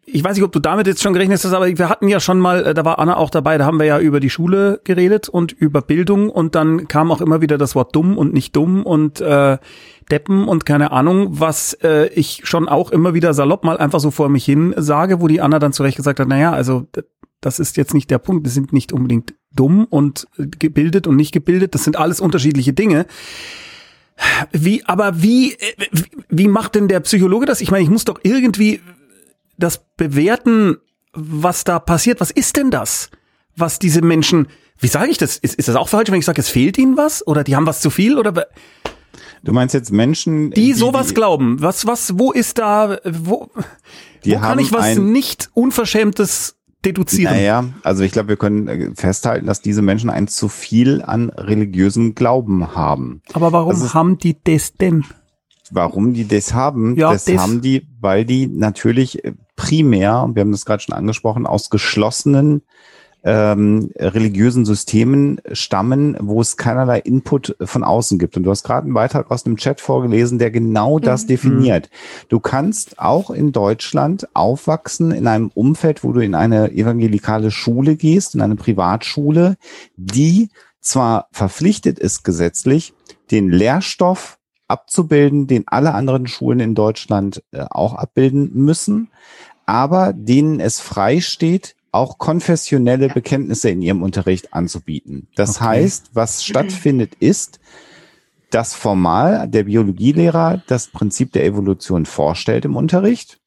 ich 0.05 0.23
weiß 0.23 0.37
nicht, 0.37 0.45
ob 0.45 0.53
du 0.53 0.61
damit 0.61 0.87
jetzt 0.87 1.03
schon 1.03 1.13
gerechnet 1.13 1.43
hast, 1.43 1.53
aber 1.53 1.67
wir 1.67 1.89
hatten 1.89 2.09
ja 2.09 2.21
schon 2.21 2.39
mal, 2.39 2.67
äh, 2.67 2.75
da 2.75 2.85
war 2.85 2.99
Anna 2.99 3.17
auch 3.17 3.31
dabei, 3.31 3.59
da 3.59 3.65
haben 3.65 3.79
wir 3.79 3.87
ja 3.87 3.99
über 3.99 4.21
die 4.21 4.31
Schule 4.31 4.81
geredet 4.85 5.29
und 5.29 5.53
über 5.53 5.83
Bildung 5.83 6.31
und 6.31 6.55
dann 6.55 6.89
kam 6.89 7.11
auch 7.11 7.21
immer 7.21 7.41
wieder 7.41 7.59
das 7.59 7.75
Wort 7.75 7.95
dumm 7.95 8.19
und 8.19 8.33
nicht 8.33 8.55
dumm 8.55 8.85
und 8.85 9.21
äh, 9.21 9.59
Deppen 10.11 10.49
und 10.49 10.67
keine 10.67 10.93
Ahnung, 10.93 11.41
was 11.41 11.73
äh, 11.83 12.09
ich 12.09 12.43
schon 12.45 12.69
auch 12.69 12.91
immer 12.91 13.15
wieder 13.15 13.33
salopp 13.33 13.65
mal 13.65 13.79
einfach 13.79 14.01
so 14.01 14.11
vor 14.11 14.29
mich 14.29 14.45
hin 14.45 14.75
sage, 14.77 15.21
wo 15.21 15.29
die 15.29 15.41
Anna 15.41 15.59
dann 15.59 15.73
zurecht 15.73 15.97
gesagt 15.97 16.21
hat, 16.21 16.29
naja, 16.29 16.53
also 16.53 16.87
das 17.41 17.59
ist 17.59 17.77
jetzt 17.77 17.95
nicht 17.95 18.11
der 18.11 18.19
Punkt, 18.19 18.45
wir 18.45 18.51
sind 18.51 18.73
nicht 18.73 18.93
unbedingt 18.93 19.35
dumm 19.55 19.87
und 19.89 20.27
gebildet 20.37 21.07
und 21.07 21.17
nicht 21.17 21.33
gebildet, 21.33 21.75
das 21.75 21.85
sind 21.85 21.97
alles 21.97 22.21
unterschiedliche 22.21 22.73
Dinge. 22.73 23.07
Wie, 24.53 24.85
aber 24.85 25.23
wie, 25.23 25.53
äh, 25.55 25.75
wie 26.29 26.49
macht 26.49 26.75
denn 26.75 26.89
der 26.89 27.01
Psychologe 27.01 27.47
das? 27.47 27.61
Ich 27.61 27.71
meine, 27.71 27.85
ich 27.85 27.91
muss 27.91 28.05
doch 28.05 28.21
irgendwie 28.23 28.81
das 29.59 29.85
bewerten, 29.97 30.77
was 31.13 31.65
da 31.65 31.79
passiert. 31.79 32.21
Was 32.21 32.31
ist 32.31 32.57
denn 32.57 32.71
das, 32.71 33.11
was 33.57 33.79
diese 33.79 34.03
Menschen, 34.03 34.49
wie 34.79 34.89
sage 34.89 35.11
ich 35.11 35.19
das? 35.19 35.37
Ist, 35.37 35.55
ist 35.57 35.69
das 35.69 35.77
auch 35.77 35.89
falsch, 35.89 36.11
wenn 36.11 36.19
ich 36.19 36.25
sage, 36.25 36.41
es 36.41 36.49
fehlt 36.49 36.79
ihnen 36.79 36.97
was? 36.97 37.27
Oder 37.27 37.45
die 37.45 37.57
haben 37.57 37.67
was 37.67 37.81
zu 37.81 37.91
viel? 37.91 38.19
Oder 38.19 38.47
Du 39.43 39.53
meinst 39.53 39.75
jetzt 39.75 39.93
Menschen, 39.93 40.51
die, 40.51 40.63
die 40.63 40.73
sowas 40.73 41.09
die, 41.09 41.15
glauben? 41.15 41.61
Was, 41.61 41.87
was, 41.87 42.19
wo 42.19 42.33
ist 42.33 42.59
da, 42.59 42.99
wo, 43.05 43.51
wo 44.25 44.39
kann 44.41 44.59
ich 44.59 44.73
was 44.73 44.97
nicht 44.97 45.51
Unverschämtes 45.53 46.57
deduzieren? 46.85 47.35
Naja, 47.35 47.65
also 47.83 48.03
ich 48.03 48.13
glaube, 48.13 48.29
wir 48.29 48.37
können 48.37 48.69
äh, 48.69 48.91
festhalten, 48.95 49.47
dass 49.47 49.61
diese 49.61 49.83
Menschen 49.83 50.11
ein 50.11 50.29
zu 50.29 50.49
viel 50.49 51.03
an 51.03 51.31
religiösem 51.31 52.15
Glauben 52.15 52.75
haben. 52.75 53.23
Aber 53.33 53.53
warum 53.53 53.71
also, 53.71 53.95
haben 53.95 54.19
die 54.19 54.37
das 54.43 54.75
denn? 54.75 55.05
Warum 55.71 56.15
die 56.15 56.29
das 56.29 56.53
haben? 56.55 56.97
Ja, 56.97 57.13
das, 57.13 57.25
das 57.25 57.39
haben 57.39 57.61
die, 57.61 57.87
weil 58.01 58.25
die 58.25 58.47
natürlich 58.47 59.25
äh, 59.25 59.33
primär, 59.57 60.29
wir 60.33 60.41
haben 60.41 60.53
das 60.53 60.65
gerade 60.65 60.83
schon 60.83 60.95
angesprochen, 60.95 61.47
aus 61.47 61.71
geschlossenen 61.71 62.63
ähm, 63.25 63.91
religiösen 63.97 64.67
Systemen 64.67 65.41
stammen, 65.53 66.17
wo 66.21 66.43
es 66.43 66.59
keinerlei 66.59 66.99
Input 66.99 67.57
von 67.63 67.83
außen 67.83 68.19
gibt. 68.19 68.37
Und 68.37 68.43
du 68.43 68.51
hast 68.51 68.65
gerade 68.65 68.85
einen 68.85 68.95
Beitrag 68.95 69.31
aus 69.31 69.45
dem 69.45 69.57
Chat 69.57 69.81
vorgelesen, 69.81 70.39
der 70.39 70.51
genau 70.51 70.99
das 70.99 71.25
mhm. 71.25 71.29
definiert. 71.29 71.91
Du 72.29 72.39
kannst 72.39 72.99
auch 72.99 73.31
in 73.31 73.53
Deutschland 73.53 74.29
aufwachsen 74.35 75.11
in 75.11 75.27
einem 75.27 75.51
Umfeld, 75.55 76.05
wo 76.05 76.13
du 76.13 76.21
in 76.21 76.35
eine 76.35 76.73
evangelikale 76.73 77.51
Schule 77.51 77.97
gehst, 77.97 78.35
in 78.35 78.43
eine 78.43 78.57
Privatschule, 78.57 79.57
die 79.97 80.51
zwar 80.81 81.29
verpflichtet 81.33 81.99
ist 81.99 82.25
gesetzlich, 82.25 82.93
den 83.31 83.49
Lehrstoff 83.49 84.39
abzubilden, 84.69 85.47
den 85.47 85.65
alle 85.67 85.95
anderen 85.95 86.27
Schulen 86.27 86.61
in 86.61 86.75
Deutschland 86.75 87.43
äh, 87.53 87.65
auch 87.71 87.95
abbilden 87.95 88.51
müssen, 88.53 89.11
aber 89.65 90.13
denen 90.13 90.61
es 90.61 90.81
frei 90.81 91.21
steht, 91.21 91.75
auch 91.95 92.19
konfessionelle 92.19 93.09
Bekenntnisse 93.09 93.71
in 93.71 93.83
ihrem 93.83 94.03
Unterricht 94.03 94.53
anzubieten. 94.53 95.29
Das 95.37 95.57
okay. 95.57 95.65
heißt, 95.65 96.11
was 96.15 96.45
stattfindet 96.45 97.15
ist, 97.21 97.61
dass 98.51 98.75
formal 98.75 99.49
der 99.49 99.65
Biologielehrer 99.65 100.63
das 100.67 100.89
Prinzip 100.89 101.33
der 101.33 101.45
Evolution 101.45 102.07
vorstellt 102.07 102.65
im 102.65 102.77
Unterricht. 102.77 103.41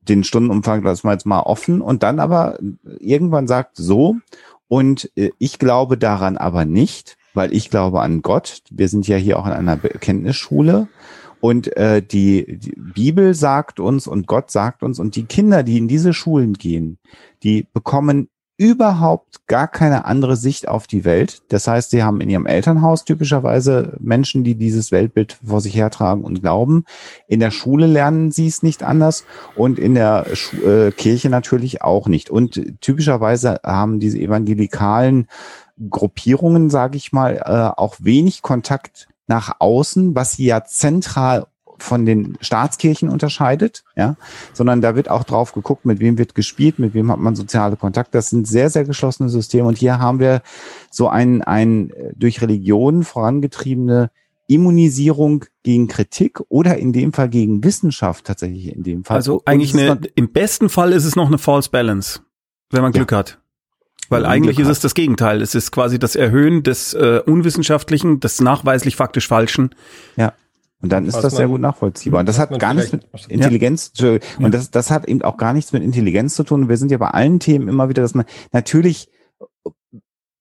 Den 0.00 0.24
Stundenumfang 0.24 0.82
lassen 0.82 1.06
wir 1.06 1.12
jetzt 1.12 1.26
mal 1.26 1.40
offen 1.40 1.82
und 1.82 2.02
dann 2.02 2.18
aber 2.18 2.58
irgendwann 2.98 3.46
sagt 3.46 3.76
so, 3.76 4.16
und 4.68 5.10
äh, 5.16 5.30
ich 5.38 5.58
glaube 5.58 5.98
daran 5.98 6.36
aber 6.36 6.64
nicht, 6.64 7.16
weil 7.34 7.54
ich 7.54 7.70
glaube 7.70 8.00
an 8.00 8.22
Gott. 8.22 8.62
Wir 8.70 8.88
sind 8.88 9.06
ja 9.08 9.16
hier 9.16 9.38
auch 9.38 9.46
in 9.46 9.52
einer 9.52 9.76
Bekenntnisschule 9.76 10.88
und 11.40 11.76
äh, 11.76 12.02
die, 12.02 12.58
die 12.58 12.74
Bibel 12.76 13.34
sagt 13.34 13.80
uns 13.80 14.06
und 14.06 14.26
Gott 14.26 14.50
sagt 14.50 14.82
uns 14.82 14.98
und 14.98 15.16
die 15.16 15.24
Kinder, 15.24 15.62
die 15.62 15.78
in 15.78 15.88
diese 15.88 16.12
Schulen 16.12 16.54
gehen, 16.54 16.98
die 17.42 17.66
bekommen 17.72 18.28
überhaupt 18.58 19.46
gar 19.46 19.68
keine 19.68 20.04
andere 20.04 20.36
Sicht 20.36 20.66
auf 20.66 20.88
die 20.88 21.04
Welt. 21.04 21.42
Das 21.48 21.68
heißt, 21.68 21.90
sie 21.90 22.02
haben 22.02 22.20
in 22.20 22.28
ihrem 22.28 22.44
Elternhaus 22.44 23.04
typischerweise 23.04 23.96
Menschen, 24.00 24.42
die 24.42 24.56
dieses 24.56 24.90
Weltbild 24.90 25.38
vor 25.44 25.60
sich 25.60 25.76
hertragen 25.76 26.24
und 26.24 26.40
glauben. 26.40 26.84
In 27.28 27.38
der 27.38 27.52
Schule 27.52 27.86
lernen 27.86 28.32
sie 28.32 28.48
es 28.48 28.64
nicht 28.64 28.82
anders 28.82 29.24
und 29.54 29.78
in 29.78 29.94
der 29.94 30.26
Schu 30.34 30.56
äh, 30.66 30.90
Kirche 30.90 31.30
natürlich 31.30 31.82
auch 31.82 32.08
nicht. 32.08 32.30
Und 32.30 32.80
typischerweise 32.80 33.60
haben 33.64 34.00
diese 34.00 34.18
evangelikalen 34.18 35.28
Gruppierungen, 35.88 36.68
sage 36.68 36.96
ich 36.96 37.12
mal, 37.12 37.36
äh, 37.36 37.80
auch 37.80 37.94
wenig 38.00 38.42
Kontakt 38.42 39.07
nach 39.28 39.56
außen, 39.60 40.14
was 40.14 40.32
sie 40.32 40.46
ja 40.46 40.64
zentral 40.64 41.46
von 41.78 42.04
den 42.04 42.36
Staatskirchen 42.40 43.08
unterscheidet, 43.08 43.84
ja, 43.96 44.16
sondern 44.52 44.80
da 44.80 44.96
wird 44.96 45.08
auch 45.08 45.24
drauf 45.24 45.52
geguckt, 45.52 45.86
mit 45.86 46.00
wem 46.00 46.18
wird 46.18 46.34
gespielt, 46.34 46.78
mit 46.78 46.94
wem 46.94 47.10
hat 47.10 47.20
man 47.20 47.36
soziale 47.36 47.76
Kontakte. 47.76 48.18
Das 48.18 48.30
sind 48.30 48.46
sehr, 48.48 48.68
sehr 48.70 48.84
geschlossene 48.84 49.28
Systeme. 49.28 49.68
Und 49.68 49.78
hier 49.78 49.98
haben 49.98 50.18
wir 50.18 50.42
so 50.90 51.08
ein, 51.08 51.42
ein 51.42 51.92
durch 52.16 52.42
Religion 52.42 53.04
vorangetriebene 53.04 54.10
Immunisierung 54.48 55.44
gegen 55.62 55.88
Kritik 55.88 56.40
oder 56.48 56.78
in 56.78 56.92
dem 56.92 57.12
Fall 57.12 57.28
gegen 57.28 57.62
Wissenschaft 57.62 58.24
tatsächlich 58.24 58.74
in 58.74 58.82
dem 58.82 59.04
Fall. 59.04 59.18
Also 59.18 59.42
eigentlich 59.44 59.74
eine, 59.74 60.00
im 60.14 60.32
besten 60.32 60.68
Fall 60.70 60.92
ist 60.92 61.04
es 61.04 61.16
noch 61.16 61.26
eine 61.26 61.38
False 61.38 61.70
Balance, 61.70 62.20
wenn 62.70 62.82
man 62.82 62.92
Glück 62.92 63.12
ja. 63.12 63.18
hat. 63.18 63.38
Weil 64.08 64.26
eigentlich 64.26 64.58
ist 64.58 64.68
es 64.68 64.80
das 64.80 64.94
Gegenteil. 64.94 65.42
Es 65.42 65.54
ist 65.54 65.70
quasi 65.70 65.98
das 65.98 66.16
Erhöhen 66.16 66.62
des 66.62 66.94
äh, 66.94 67.20
Unwissenschaftlichen, 67.24 68.20
des 68.20 68.40
nachweislich 68.40 68.96
faktisch 68.96 69.28
Falschen. 69.28 69.74
Ja. 70.16 70.32
Und 70.80 70.92
dann 70.92 71.06
ist 71.06 71.16
das 71.16 71.34
sehr 71.34 71.48
gut 71.48 71.60
nachvollziehbar. 71.60 72.20
Und 72.20 72.28
das 72.28 72.38
hat 72.38 72.56
gar 72.60 72.72
nichts 72.72 72.92
mit 72.92 73.04
Intelligenz 73.28 73.92
ja. 73.96 74.18
zu, 74.18 74.20
und 74.38 74.54
das, 74.54 74.70
das 74.70 74.90
hat 74.92 75.06
eben 75.08 75.22
auch 75.22 75.36
gar 75.36 75.52
nichts 75.52 75.72
mit 75.72 75.82
Intelligenz 75.82 76.34
zu 76.34 76.44
tun. 76.44 76.62
Und 76.62 76.68
wir 76.68 76.76
sind 76.76 76.92
ja 76.92 76.98
bei 76.98 77.08
allen 77.08 77.40
Themen 77.40 77.68
immer 77.68 77.88
wieder, 77.88 78.02
dass 78.02 78.14
man 78.14 78.26
natürlich 78.52 79.08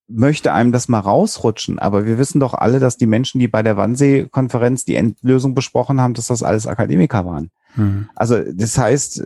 möchte 0.07 0.53
einem 0.53 0.71
das 0.71 0.87
mal 0.87 0.99
rausrutschen. 0.99 1.79
Aber 1.79 2.05
wir 2.05 2.17
wissen 2.17 2.39
doch 2.39 2.53
alle, 2.53 2.79
dass 2.79 2.97
die 2.97 3.07
Menschen, 3.07 3.39
die 3.39 3.47
bei 3.47 3.63
der 3.63 3.77
Wannsee-Konferenz 3.77 4.85
die 4.85 4.95
Endlösung 4.95 5.55
besprochen 5.55 5.99
haben, 5.99 6.13
dass 6.13 6.27
das 6.27 6.43
alles 6.43 6.67
Akademiker 6.67 7.25
waren. 7.25 7.49
Mhm. 7.77 8.09
Also 8.15 8.39
das 8.39 8.77
heißt, 8.77 9.23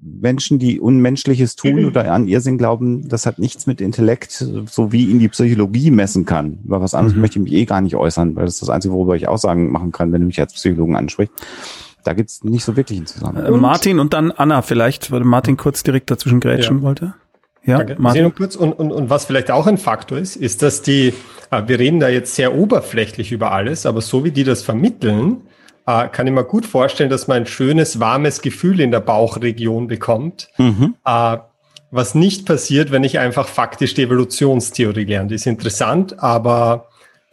Menschen, 0.00 0.58
die 0.58 0.80
Unmenschliches 0.80 1.56
tun 1.56 1.84
oder 1.84 2.10
an 2.12 2.28
Irrsinn 2.28 2.58
glauben, 2.58 3.08
das 3.08 3.26
hat 3.26 3.38
nichts 3.38 3.66
mit 3.66 3.80
Intellekt, 3.80 4.32
so 4.32 4.92
wie 4.92 5.10
in 5.10 5.18
die 5.18 5.28
Psychologie 5.28 5.90
messen 5.90 6.24
kann. 6.24 6.60
Über 6.64 6.80
was 6.80 6.94
anderes 6.94 7.14
mhm. 7.14 7.20
möchte 7.22 7.38
ich 7.38 7.44
mich 7.44 7.52
eh 7.52 7.64
gar 7.64 7.80
nicht 7.80 7.96
äußern, 7.96 8.36
weil 8.36 8.44
das 8.44 8.54
ist 8.54 8.62
das 8.62 8.70
Einzige, 8.70 8.94
worüber 8.94 9.16
ich 9.16 9.28
Aussagen 9.28 9.70
machen 9.70 9.92
kann, 9.92 10.12
wenn 10.12 10.22
du 10.22 10.26
mich 10.26 10.40
als 10.40 10.54
Psychologen 10.54 10.96
ansprichst. 10.96 11.34
Da 12.04 12.12
gibt's 12.12 12.44
nicht 12.44 12.64
so 12.64 12.76
wirklich 12.76 12.98
einen 12.98 13.06
Zusammenhang. 13.06 13.52
Äh, 13.52 13.56
Martin 13.56 13.98
und 13.98 14.12
dann 14.12 14.30
Anna 14.30 14.62
vielleicht, 14.62 15.10
weil 15.10 15.24
Martin 15.24 15.56
kurz 15.56 15.82
direkt 15.82 16.10
dazwischen 16.10 16.38
grätschen 16.38 16.78
ja. 16.78 16.82
wollte. 16.82 17.14
Ja, 17.64 17.78
Danke. 17.78 17.96
Martin. 17.98 18.32
Kurz 18.32 18.54
und, 18.54 18.72
und, 18.74 18.92
und 18.92 19.10
was 19.10 19.24
vielleicht 19.24 19.50
auch 19.50 19.66
ein 19.66 19.76
Faktor 19.76 20.18
ist, 20.18 20.36
ist, 20.36 20.62
dass 20.62 20.82
die, 20.82 21.12
äh, 21.50 21.62
wir 21.66 21.80
reden 21.80 21.98
da 21.98 22.08
jetzt 22.08 22.36
sehr 22.36 22.54
oberflächlich 22.54 23.32
über 23.32 23.50
alles, 23.50 23.86
aber 23.86 24.00
so 24.00 24.24
wie 24.24 24.30
die 24.30 24.44
das 24.44 24.62
vermitteln, 24.62 25.38
äh, 25.86 26.08
kann 26.08 26.26
ich 26.26 26.32
mir 26.32 26.44
gut 26.44 26.66
vorstellen, 26.66 27.10
dass 27.10 27.28
man 27.28 27.38
ein 27.38 27.46
schönes, 27.46 28.00
warmes 28.00 28.42
Gefühl 28.42 28.80
in 28.80 28.90
der 28.90 29.00
Bauchregion 29.00 29.86
bekommt. 29.86 30.48
Mhm. 30.58 30.96
Äh, 31.04 31.38
was 31.92 32.14
nicht 32.14 32.46
passiert, 32.46 32.90
wenn 32.90 33.04
ich 33.04 33.18
einfach 33.18 33.46
faktisch 33.48 33.94
die 33.94 34.02
Evolutionstheorie 34.02 35.04
lerne. 35.04 35.28
Die 35.28 35.36
ist 35.36 35.46
interessant, 35.46 36.20
aber 36.20 36.88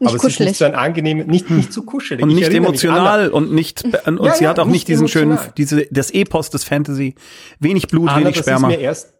nicht 0.00 0.08
aber 0.08 0.18
kuschelig. 0.18 0.22
es 0.22 0.40
ist 0.40 0.46
nicht 0.46 0.56
so 0.56 0.64
ein 0.64 0.74
angenehm, 0.74 1.26
nicht, 1.26 1.50
nicht 1.50 1.72
so 1.72 1.82
kuschelig. 1.82 2.22
Und 2.22 2.34
nicht 2.34 2.52
emotional 2.52 3.28
und 3.28 3.52
nicht, 3.52 3.84
und 4.06 4.24
ja, 4.24 4.34
sie 4.34 4.44
ja, 4.44 4.50
hat 4.50 4.58
auch 4.58 4.66
nicht 4.66 4.88
diesen 4.88 5.02
emotional. 5.02 5.38
schönen, 5.38 5.52
diese, 5.58 5.86
das 5.90 6.10
Epos 6.10 6.48
des 6.48 6.64
Fantasy. 6.64 7.14
Wenig 7.60 7.88
Blut, 7.88 8.08
Anna, 8.08 8.20
wenig 8.20 8.38
Sperma. 8.38 8.68
Das 8.68 8.76
ist 8.76 8.78
mir 8.78 8.84
erst, 8.84 9.14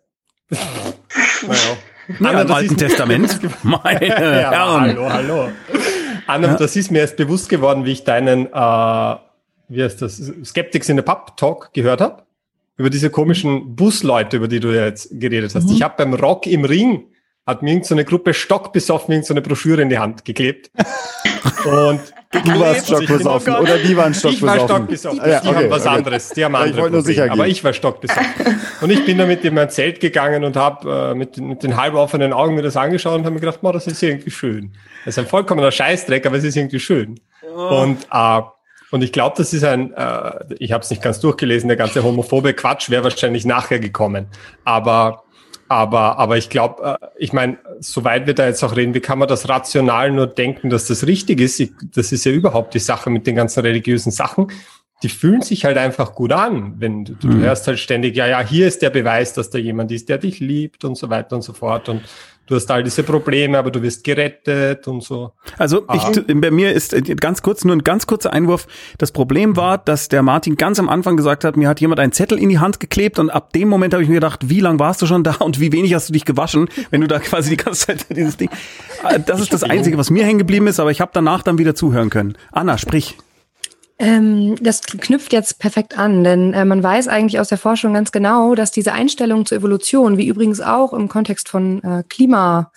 naja. 1.47 1.77
Anna, 2.18 2.43
Im 2.43 2.53
Alten 2.53 2.77
Testament. 2.77 3.41
Meine 3.62 4.09
ja, 4.09 4.16
Herren. 4.16 4.81
Hallo, 4.81 5.12
hallo. 5.12 5.49
Anna, 6.33 6.49
ja. 6.49 6.57
das 6.57 6.76
ist 6.76 6.91
mir 6.91 7.01
erst 7.01 7.16
bewusst 7.16 7.49
geworden, 7.49 7.85
wie 7.85 7.93
ich 7.93 8.05
deinen, 8.05 8.47
äh, 8.47 9.16
wie 9.68 9.83
heißt 9.83 10.03
das, 10.03 10.33
Skeptics 10.45 10.89
in 10.89 10.97
the 10.97 11.03
Pub 11.03 11.37
Talk 11.37 11.72
gehört 11.72 12.01
habe. 12.01 12.22
über 12.78 12.91
diese 12.91 13.11
komischen 13.11 13.76
Busleute, 13.76 14.39
über 14.39 14.49
die 14.49 14.59
du 14.59 14.74
jetzt 14.74 15.09
geredet 15.12 15.55
hast. 15.55 15.68
Mhm. 15.68 15.74
Ich 15.74 15.83
habe 15.83 15.95
beim 15.99 16.14
Rock 16.14 16.47
im 16.47 16.64
Ring 16.64 17.05
hat 17.47 17.62
mir 17.62 17.70
irgendeine 17.70 18.03
so 18.03 18.09
Gruppe 18.09 18.35
stockbesoffen 18.35 19.12
irgendeine 19.12 19.41
so 19.41 19.49
Broschüre 19.49 19.83
in 19.83 19.89
die 19.89 19.99
Hand 19.99 20.24
geklebt. 20.24 20.70
Und 21.64 22.01
Du 22.33 22.61
warst 22.61 22.87
stockbesoffen. 22.87 23.55
Oder 23.57 23.78
die 23.78 23.97
waren 23.97 24.12
ich 24.12 24.22
war 24.24 24.30
stockbesoffen. 24.30 24.61
stockbesoffen. 24.68 25.20
Ah, 25.20 25.28
ja, 25.28 25.41
die 25.41 25.49
okay, 25.49 25.57
haben 25.57 25.70
was 25.70 25.87
okay. 25.87 25.97
anderes. 25.97 26.28
Die 26.30 26.45
haben 26.45 26.53
Ja, 26.55 26.59
ich 26.61 26.64
andere 26.66 26.83
wollte 26.83 26.93
nur 26.93 27.03
Probleme. 27.03 27.22
sicher 27.22 27.33
Aber 27.33 27.45
gehen. 27.45 27.53
ich 27.53 27.64
war 27.64 27.72
stockbesoffen. 27.72 28.61
Und 28.80 28.91
ich 28.91 29.05
bin 29.05 29.18
damit 29.18 29.45
in 29.45 29.55
mein 29.55 29.70
Zelt 29.70 30.01
gegangen 30.01 30.45
und 30.45 30.57
habe 30.57 31.11
äh, 31.11 31.14
mit, 31.14 31.37
mit 31.37 31.62
den 31.62 31.76
halb 31.76 31.95
offenen 31.95 32.33
Augen 32.33 32.55
mir 32.55 32.62
das 32.62 32.76
angeschaut 32.76 33.18
und 33.18 33.24
habe 33.24 33.35
mir 33.35 33.41
gedacht, 33.41 33.59
oh, 33.62 33.72
das 33.72 33.87
ist 33.87 34.03
irgendwie 34.03 34.30
schön. 34.30 34.72
Das 35.05 35.14
ist 35.14 35.18
ein 35.18 35.26
vollkommener 35.26 35.70
Scheißdreck, 35.70 36.24
aber 36.26 36.37
es 36.37 36.45
ist 36.45 36.57
irgendwie 36.57 36.80
schön. 36.80 37.20
Und 37.55 37.99
äh, 38.11 38.41
und 38.93 39.03
ich 39.03 39.11
glaube, 39.11 39.35
das 39.39 39.55
ist 39.55 39.64
ein, 39.64 39.93
äh, 39.95 40.33
ich 40.59 40.72
habe 40.72 40.83
es 40.85 40.91
nicht 40.91 41.01
ganz 41.03 41.18
durchgelesen, 41.18 41.66
der 41.66 41.78
ganze 41.78 42.03
homophobe 42.03 42.53
Quatsch 42.53 42.91
wäre 42.91 43.03
wahrscheinlich 43.03 43.47
nachher 43.47 43.78
gekommen. 43.78 44.26
Aber 44.64 45.22
aber, 45.75 46.18
aber 46.18 46.37
ich 46.37 46.49
glaube, 46.49 46.99
äh, 47.01 47.07
ich 47.18 47.33
meine, 47.33 47.59
soweit 47.81 48.27
wir 48.27 48.35
da 48.35 48.47
jetzt 48.47 48.62
auch 48.62 48.77
reden, 48.77 48.95
wie 48.95 49.01
kann 49.01 49.18
man 49.18 49.29
das 49.29 49.49
rational 49.49 50.11
nur 50.11 50.27
denken, 50.27 50.70
dass 50.70 50.87
das 50.87 51.07
richtig 51.07 51.41
ist? 51.41 51.61
Ich, 51.61 51.73
das 51.95 52.12
ist 52.12 52.25
ja 52.25 52.33
überhaupt 52.33 52.75
die 52.75 52.79
Sache 52.79 53.11
mit 53.11 53.27
den 53.27 53.37
ganzen 53.37 53.61
religiösen 53.61 54.11
Sachen. 54.12 54.49
Die 55.03 55.09
fühlen 55.09 55.43
sich 55.43 55.64
halt 55.64 55.79
einfach 55.79 56.14
gut 56.14 56.33
an, 56.33 56.75
wenn 56.79 57.05
du, 57.05 57.14
du 57.14 57.27
Mhm. 57.29 57.41
hörst 57.41 57.66
halt 57.66 57.81
ständig, 57.81 58.14
ja, 58.16 58.27
ja, 58.29 58.41
hier 58.41 58.68
ist 58.68 58.83
der 58.83 58.91
Beweis, 58.91 59.33
dass 59.33 59.51
da 59.51 59.59
jemand 59.59 59.91
ist, 59.91 60.09
der 60.09 60.18
dich 60.18 60.39
liebt 60.39 60.85
und 60.85 60.97
so 60.97 61.11
weiter 61.11 61.35
und 61.35 61.43
so 61.43 61.53
fort. 61.53 61.89
Und 61.89 62.03
du 62.47 62.55
hast 62.57 62.70
all 62.70 62.82
diese 62.82 63.03
Probleme, 63.03 63.57
aber 63.59 63.70
du 63.70 63.80
wirst 63.82 64.05
gerettet 64.05 64.86
und 64.88 65.03
so. 65.03 65.32
Also 65.59 65.84
ich, 65.95 66.03
Ah. 66.03 66.12
bei 66.34 66.51
mir 66.51 66.72
ist 66.72 66.93
äh, 66.93 67.01
ganz 67.14 67.43
kurz, 67.43 67.64
nur 67.64 67.74
ein 67.76 67.84
ganz 67.84 68.07
kurzer 68.07 68.32
Einwurf. 68.32 68.66
Das 68.99 69.12
Problem 69.12 69.57
war, 69.57 69.78
dass 69.78 70.09
der 70.09 70.22
Martin 70.22 70.57
ganz 70.57 70.78
am 70.78 70.88
Anfang 70.88 71.16
gesagt 71.16 71.45
hat, 71.45 71.57
mir 71.57 71.68
hat 71.68 71.80
jemand 71.80 72.01
einen 72.01 72.12
Zettel 72.12 72.38
in 72.38 72.49
die 72.49 72.59
Hand 72.59 72.80
geklebt 72.80 73.18
und 73.18 73.30
ab 73.30 73.53
dem 73.53 73.68
Moment 73.68 73.95
habe 73.95 74.03
ich 74.03 74.09
mir 74.09 74.16
gedacht, 74.16 74.49
wie 74.49 74.61
lange 74.61 74.78
warst 74.78 75.01
du 75.03 75.07
schon 75.07 75.24
da 75.24 75.32
und 75.40 75.61
wie 75.61 75.72
wenig 75.72 75.95
hast 75.95 76.09
du 76.09 76.12
dich 76.12 76.24
gewaschen, 76.24 76.68
wenn 76.90 77.01
du 77.01 77.07
da 77.09 77.18
quasi 77.20 77.51
die 77.51 77.57
ganze 77.57 77.86
Zeit 77.86 78.07
dieses 78.11 78.36
Ding. 78.36 78.51
Äh, 79.09 79.20
Das 79.24 79.40
ist 79.40 79.53
das 79.53 79.62
Einzige, 79.62 79.97
was 79.99 80.11
mir 80.11 80.24
hängen 80.24 80.38
geblieben 80.38 80.66
ist, 80.66 80.80
aber 80.80 80.90
ich 80.90 81.01
habe 81.01 81.11
danach 81.14 81.43
dann 81.43 81.59
wieder 81.59 81.74
zuhören 81.74 82.11
können. 82.11 82.36
Anna, 82.51 82.76
sprich. 82.78 83.16
Ähm, 83.99 84.57
das 84.61 84.82
knüpft 84.82 85.32
jetzt 85.32 85.59
perfekt 85.59 85.97
an, 85.97 86.24
denn 86.24 86.55
äh, 86.55 86.64
man 86.64 86.82
weiß 86.82 87.09
eigentlich 87.09 87.38
aus 87.38 87.49
der 87.49 87.59
Forschung 87.59 87.95
ganz 87.95 88.11
genau, 88.11 88.55
dass 88.55 88.70
diese 88.70 88.93
Einstellung 88.93 89.47
zur 89.47 89.59
Evolution, 89.59 90.16
wie 90.16 90.26
übrigens 90.26 90.61
auch 90.61 90.93
im 90.93 91.09
Kontext 91.09 91.49
von 91.49 91.82
äh, 91.82 92.03
Klima 92.09 92.72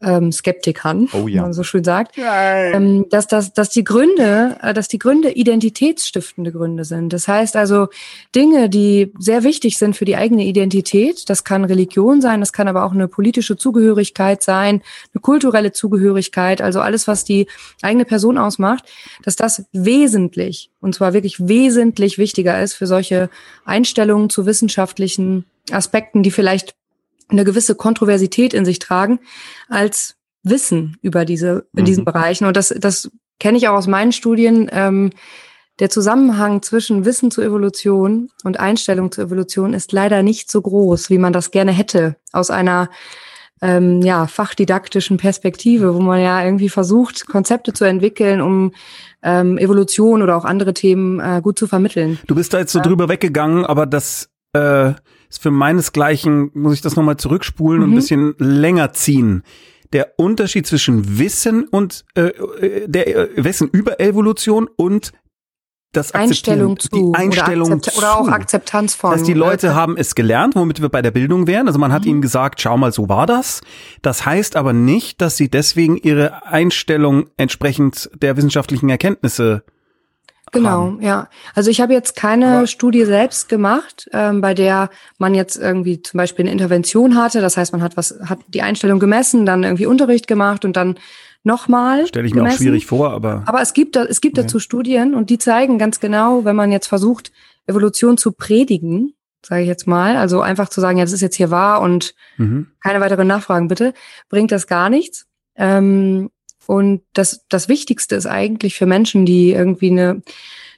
ähm, 0.00 0.30
Skeptikern, 0.30 1.08
Oh 1.12 1.26
ja. 1.26 1.26
wie 1.26 1.40
man 1.40 1.52
so 1.52 1.64
schön 1.64 1.82
sagt, 1.82 2.16
ähm, 2.16 3.06
dass, 3.10 3.26
dass, 3.26 3.52
dass 3.52 3.70
die 3.70 3.82
Gründe, 3.82 4.56
äh, 4.62 4.72
dass 4.72 4.88
die 4.88 4.98
Gründe 4.98 5.30
identitätsstiftende 5.30 6.52
Gründe 6.52 6.84
sind. 6.84 7.12
Das 7.12 7.26
heißt 7.26 7.56
also 7.56 7.88
Dinge, 8.34 8.68
die 8.68 9.12
sehr 9.18 9.42
wichtig 9.42 9.76
sind 9.76 9.96
für 9.96 10.04
die 10.04 10.16
eigene 10.16 10.44
Identität. 10.44 11.28
Das 11.28 11.42
kann 11.42 11.64
Religion 11.64 12.20
sein, 12.20 12.40
das 12.40 12.52
kann 12.52 12.68
aber 12.68 12.84
auch 12.84 12.92
eine 12.92 13.08
politische 13.08 13.56
Zugehörigkeit 13.56 14.42
sein, 14.42 14.82
eine 15.12 15.20
kulturelle 15.20 15.72
Zugehörigkeit, 15.72 16.62
also 16.62 16.80
alles, 16.80 17.08
was 17.08 17.24
die 17.24 17.48
eigene 17.82 18.04
Person 18.04 18.38
ausmacht, 18.38 18.84
dass 19.24 19.34
das 19.34 19.64
wesentlich, 19.72 20.70
und 20.80 20.94
zwar 20.94 21.12
wirklich 21.12 21.48
wesentlich 21.48 22.18
wichtiger 22.18 22.62
ist 22.62 22.74
für 22.74 22.86
solche 22.86 23.30
Einstellungen 23.64 24.30
zu 24.30 24.46
wissenschaftlichen 24.46 25.44
Aspekten, 25.70 26.22
die 26.22 26.30
vielleicht 26.30 26.77
eine 27.28 27.44
gewisse 27.44 27.74
Kontroversität 27.74 28.54
in 28.54 28.64
sich 28.64 28.78
tragen, 28.78 29.20
als 29.68 30.16
Wissen 30.42 30.96
über 31.02 31.24
diese, 31.24 31.66
in 31.76 31.84
diesen 31.84 32.02
Mhm. 32.02 32.06
Bereichen. 32.06 32.46
Und 32.46 32.56
das, 32.56 32.74
das 32.78 33.10
kenne 33.38 33.58
ich 33.58 33.68
auch 33.68 33.74
aus 33.74 33.86
meinen 33.86 34.12
Studien. 34.12 34.68
Ähm, 34.72 35.10
der 35.78 35.90
Zusammenhang 35.90 36.62
zwischen 36.62 37.04
Wissen 37.04 37.30
zur 37.30 37.44
Evolution 37.44 38.30
und 38.42 38.58
Einstellung 38.58 39.12
zur 39.12 39.24
Evolution 39.24 39.74
ist 39.74 39.92
leider 39.92 40.22
nicht 40.22 40.50
so 40.50 40.60
groß, 40.60 41.08
wie 41.10 41.18
man 41.18 41.32
das 41.32 41.50
gerne 41.50 41.70
hätte, 41.70 42.16
aus 42.32 42.50
einer 42.50 42.90
ähm, 43.60 44.02
ja, 44.02 44.26
fachdidaktischen 44.26 45.18
Perspektive, 45.18 45.94
wo 45.94 46.00
man 46.00 46.20
ja 46.20 46.44
irgendwie 46.44 46.68
versucht, 46.68 47.26
Konzepte 47.26 47.72
zu 47.72 47.84
entwickeln, 47.84 48.40
um 48.40 48.72
ähm, 49.22 49.58
Evolution 49.58 50.22
oder 50.22 50.36
auch 50.36 50.44
andere 50.44 50.74
Themen 50.74 51.20
äh, 51.20 51.40
gut 51.42 51.58
zu 51.58 51.66
vermitteln. 51.66 52.18
Du 52.26 52.34
bist 52.34 52.52
da 52.52 52.58
jetzt 52.58 52.72
so 52.72 52.80
drüber 52.80 53.08
weggegangen, 53.08 53.64
aber 53.64 53.86
das 53.86 54.30
äh, 54.52 54.92
ist 55.28 55.42
für 55.42 55.50
meinesgleichen, 55.50 56.50
muss 56.54 56.74
ich 56.74 56.80
das 56.80 56.96
nochmal 56.96 57.16
zurückspulen 57.16 57.82
und 57.82 57.88
ein 57.88 57.92
Mhm. 57.92 57.96
bisschen 57.96 58.34
länger 58.38 58.92
ziehen. 58.92 59.42
Der 59.92 60.12
Unterschied 60.18 60.66
zwischen 60.66 61.18
Wissen 61.18 61.64
und 61.68 62.04
äh, 62.14 62.26
äh, 62.26 62.88
der 62.88 63.06
äh, 63.38 63.44
Wissen 63.44 63.68
über 63.68 64.00
Evolution 64.00 64.68
und 64.76 65.12
das 65.92 66.12
Einstellung 66.12 66.78
zu 66.78 66.88
die 66.90 67.12
Einstellung 67.14 67.72
oder, 67.72 67.80
zu. 67.80 67.96
oder 67.98 68.18
auch 68.18 68.28
Akzeptanz 68.28 68.94
von. 68.94 69.10
Das 69.12 69.20
heißt, 69.20 69.28
die 69.28 69.32
Leute 69.34 69.68
äh, 69.68 69.70
haben 69.70 69.96
es 69.96 70.14
gelernt, 70.14 70.54
womit 70.54 70.82
wir 70.82 70.90
bei 70.90 71.00
der 71.00 71.10
Bildung 71.10 71.46
wären. 71.46 71.66
Also 71.66 71.78
man 71.78 71.92
hat 71.92 72.04
ihnen 72.04 72.20
gesagt, 72.20 72.60
schau 72.60 72.76
mal, 72.76 72.92
so 72.92 73.08
war 73.08 73.26
das. 73.26 73.62
Das 74.02 74.26
heißt 74.26 74.56
aber 74.56 74.74
nicht, 74.74 75.22
dass 75.22 75.38
sie 75.38 75.48
deswegen 75.48 75.96
ihre 75.96 76.46
Einstellung 76.46 77.30
entsprechend 77.38 78.10
der 78.20 78.36
wissenschaftlichen 78.36 78.90
Erkenntnisse 78.90 79.64
Genau, 80.52 80.68
haben. 80.68 81.02
ja. 81.02 81.28
Also 81.54 81.70
ich 81.70 81.80
habe 81.80 81.92
jetzt 81.92 82.16
keine 82.16 82.58
Aber- 82.58 82.66
Studie 82.66 83.04
selbst 83.04 83.48
gemacht, 83.48 84.08
ähm, 84.12 84.40
bei 84.40 84.54
der 84.54 84.90
man 85.18 85.34
jetzt 85.34 85.56
irgendwie 85.56 86.02
zum 86.02 86.18
Beispiel 86.18 86.44
eine 86.44 86.52
Intervention 86.52 87.16
hatte. 87.16 87.40
Das 87.40 87.56
heißt, 87.56 87.72
man 87.72 87.82
hat 87.82 87.96
was, 87.96 88.18
hat 88.24 88.38
die 88.48 88.62
Einstellung 88.62 88.98
gemessen, 88.98 89.46
dann 89.46 89.62
irgendwie 89.64 89.86
Unterricht 89.86 90.26
gemacht 90.26 90.64
und 90.64 90.76
dann 90.76 90.98
nochmal. 91.44 92.06
stelle 92.06 92.26
ich 92.26 92.34
mir 92.34 92.40
auch 92.42 92.44
gemessen. 92.46 92.62
schwierig 92.62 92.86
vor, 92.86 93.10
aber 93.12 93.42
Aber 93.46 93.60
es 93.62 93.72
gibt, 93.72 93.96
da- 93.96 94.04
es 94.04 94.20
gibt 94.20 94.36
Ja. 94.36 94.42
dazu 94.42 94.58
Studien 94.58 95.14
und 95.14 95.30
die 95.30 95.38
zeigen 95.38 95.78
ganz 95.78 96.00
genau, 96.00 96.44
wenn 96.44 96.56
man 96.56 96.72
jetzt 96.72 96.86
versucht, 96.88 97.32
Evolution 97.66 98.18
zu 98.18 98.32
predigen, 98.32 99.14
sage 99.44 99.62
ich 99.62 99.68
jetzt 99.68 99.86
mal, 99.86 100.16
also 100.16 100.40
einfach 100.40 100.68
zu 100.68 100.80
sagen, 100.80 100.98
ja, 100.98 101.04
das 101.04 101.12
ist 101.12 101.20
jetzt 101.20 101.36
hier 101.36 101.50
wahr 101.50 101.80
und 101.80 102.14
mhm. 102.38 102.68
keine 102.82 103.00
weiteren 103.00 103.26
Nachfragen 103.28 103.68
bitte, 103.68 103.94
bringt 104.28 104.50
das 104.52 104.66
gar 104.66 104.90
nichts. 104.90 105.26
Ähm, 105.56 106.30
und 106.68 107.00
das, 107.14 107.46
das 107.48 107.70
Wichtigste 107.70 108.14
ist 108.14 108.26
eigentlich 108.26 108.74
für 108.76 108.84
Menschen, 108.84 109.24
die 109.24 109.52
irgendwie 109.52 109.90
eine, 109.90 110.20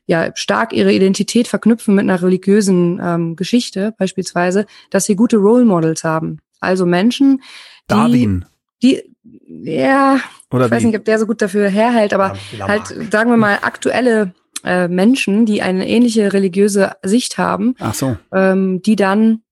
ja, 0.07 0.31
stark 0.37 0.73
ihre 0.73 0.93
Identität 0.93 1.49
verknüpfen 1.49 1.97
mit 1.97 2.05
einer 2.05 2.23
religiösen 2.23 3.01
ähm, 3.03 3.35
Geschichte 3.35 3.93
beispielsweise, 3.99 4.67
dass 4.91 5.07
sie 5.07 5.17
gute 5.17 5.39
Role 5.39 5.65
Models 5.65 6.05
haben. 6.05 6.39
Also 6.61 6.87
Menschen, 6.87 7.39
die, 7.39 7.43
Darwin 7.89 8.45
die, 8.85 9.03
ja, 9.49 10.21
oder 10.53 10.67
ich 10.67 10.71
weiß 10.71 10.85
nicht, 10.85 10.97
ob 10.97 11.05
der 11.05 11.19
so 11.19 11.27
gut 11.27 11.43
dafür 11.43 11.69
herhält, 11.69 12.15
aber 12.15 12.37
halt, 12.61 12.87
sagen 13.11 13.31
wir 13.31 13.37
mal, 13.37 13.59
aktuelle 13.63 14.33
äh, 14.63 14.87
Menschen, 14.87 15.45
die 15.45 15.61
eine 15.61 15.89
ähnliche 15.89 16.33
religiöse 16.33 16.93
Sicht 17.03 17.37
haben, 17.37 17.75
Ach 17.81 17.95
so. 17.95 18.17
ähm, 18.33 18.81
die 18.81 18.95
dann 18.95 19.43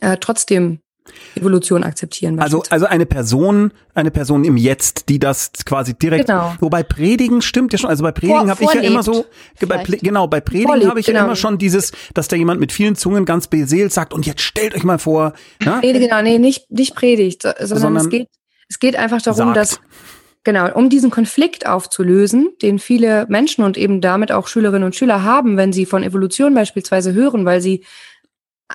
äh, 0.00 0.16
trotzdem 0.18 0.80
Evolution 1.36 1.84
akzeptieren. 1.84 2.38
Also, 2.40 2.62
also 2.70 2.86
eine 2.86 3.06
Person, 3.06 3.72
eine 3.94 4.10
Person 4.10 4.44
im 4.44 4.56
Jetzt, 4.56 5.08
die 5.08 5.18
das 5.18 5.52
quasi 5.64 5.94
direkt, 5.94 6.26
Genau. 6.26 6.54
wobei 6.60 6.82
Predigen 6.82 7.42
stimmt 7.42 7.72
ja 7.72 7.78
schon, 7.78 7.90
also 7.90 8.02
bei 8.02 8.12
Predigen 8.12 8.50
habe 8.50 8.62
ich 8.64 8.72
ja 8.74 8.80
immer 8.80 9.02
so, 9.02 9.26
bei, 9.66 9.82
genau, 9.84 10.26
bei 10.26 10.40
Predigen 10.40 10.88
habe 10.88 11.00
ich 11.00 11.06
ja 11.06 11.12
genau. 11.12 11.26
immer 11.26 11.36
schon 11.36 11.58
dieses, 11.58 11.92
dass 12.14 12.28
da 12.28 12.36
jemand 12.36 12.60
mit 12.60 12.72
vielen 12.72 12.96
Zungen 12.96 13.24
ganz 13.24 13.46
beseelt 13.46 13.92
sagt, 13.92 14.12
und 14.12 14.26
jetzt 14.26 14.42
stellt 14.42 14.74
euch 14.74 14.84
mal 14.84 14.98
vor, 14.98 15.32
ne? 15.64 15.78
nee, 15.82 15.92
genau, 15.92 16.22
nee, 16.22 16.38
nicht, 16.38 16.70
nicht 16.70 16.94
predigt, 16.94 17.42
so- 17.42 17.50
sondern, 17.60 17.78
Sondern 17.78 18.02
es 18.04 18.08
geht, 18.10 18.28
es 18.68 18.78
geht 18.78 18.96
einfach 18.96 19.20
darum, 19.22 19.54
sagt. 19.54 19.56
dass, 19.56 19.80
genau, 20.44 20.72
um 20.74 20.88
diesen 20.88 21.10
Konflikt 21.10 21.66
aufzulösen, 21.66 22.50
den 22.62 22.78
viele 22.78 23.26
Menschen 23.28 23.64
und 23.64 23.76
eben 23.76 24.00
damit 24.00 24.32
auch 24.32 24.46
Schülerinnen 24.48 24.84
und 24.84 24.94
Schüler 24.96 25.22
haben, 25.24 25.56
wenn 25.56 25.72
sie 25.72 25.86
von 25.86 26.02
Evolution 26.02 26.54
beispielsweise 26.54 27.12
hören, 27.12 27.44
weil 27.44 27.60
sie 27.60 27.84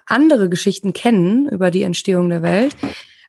andere 0.07 0.49
Geschichten 0.49 0.93
kennen 0.93 1.47
über 1.49 1.71
die 1.71 1.83
Entstehung 1.83 2.29
der 2.29 2.41
Welt, 2.41 2.75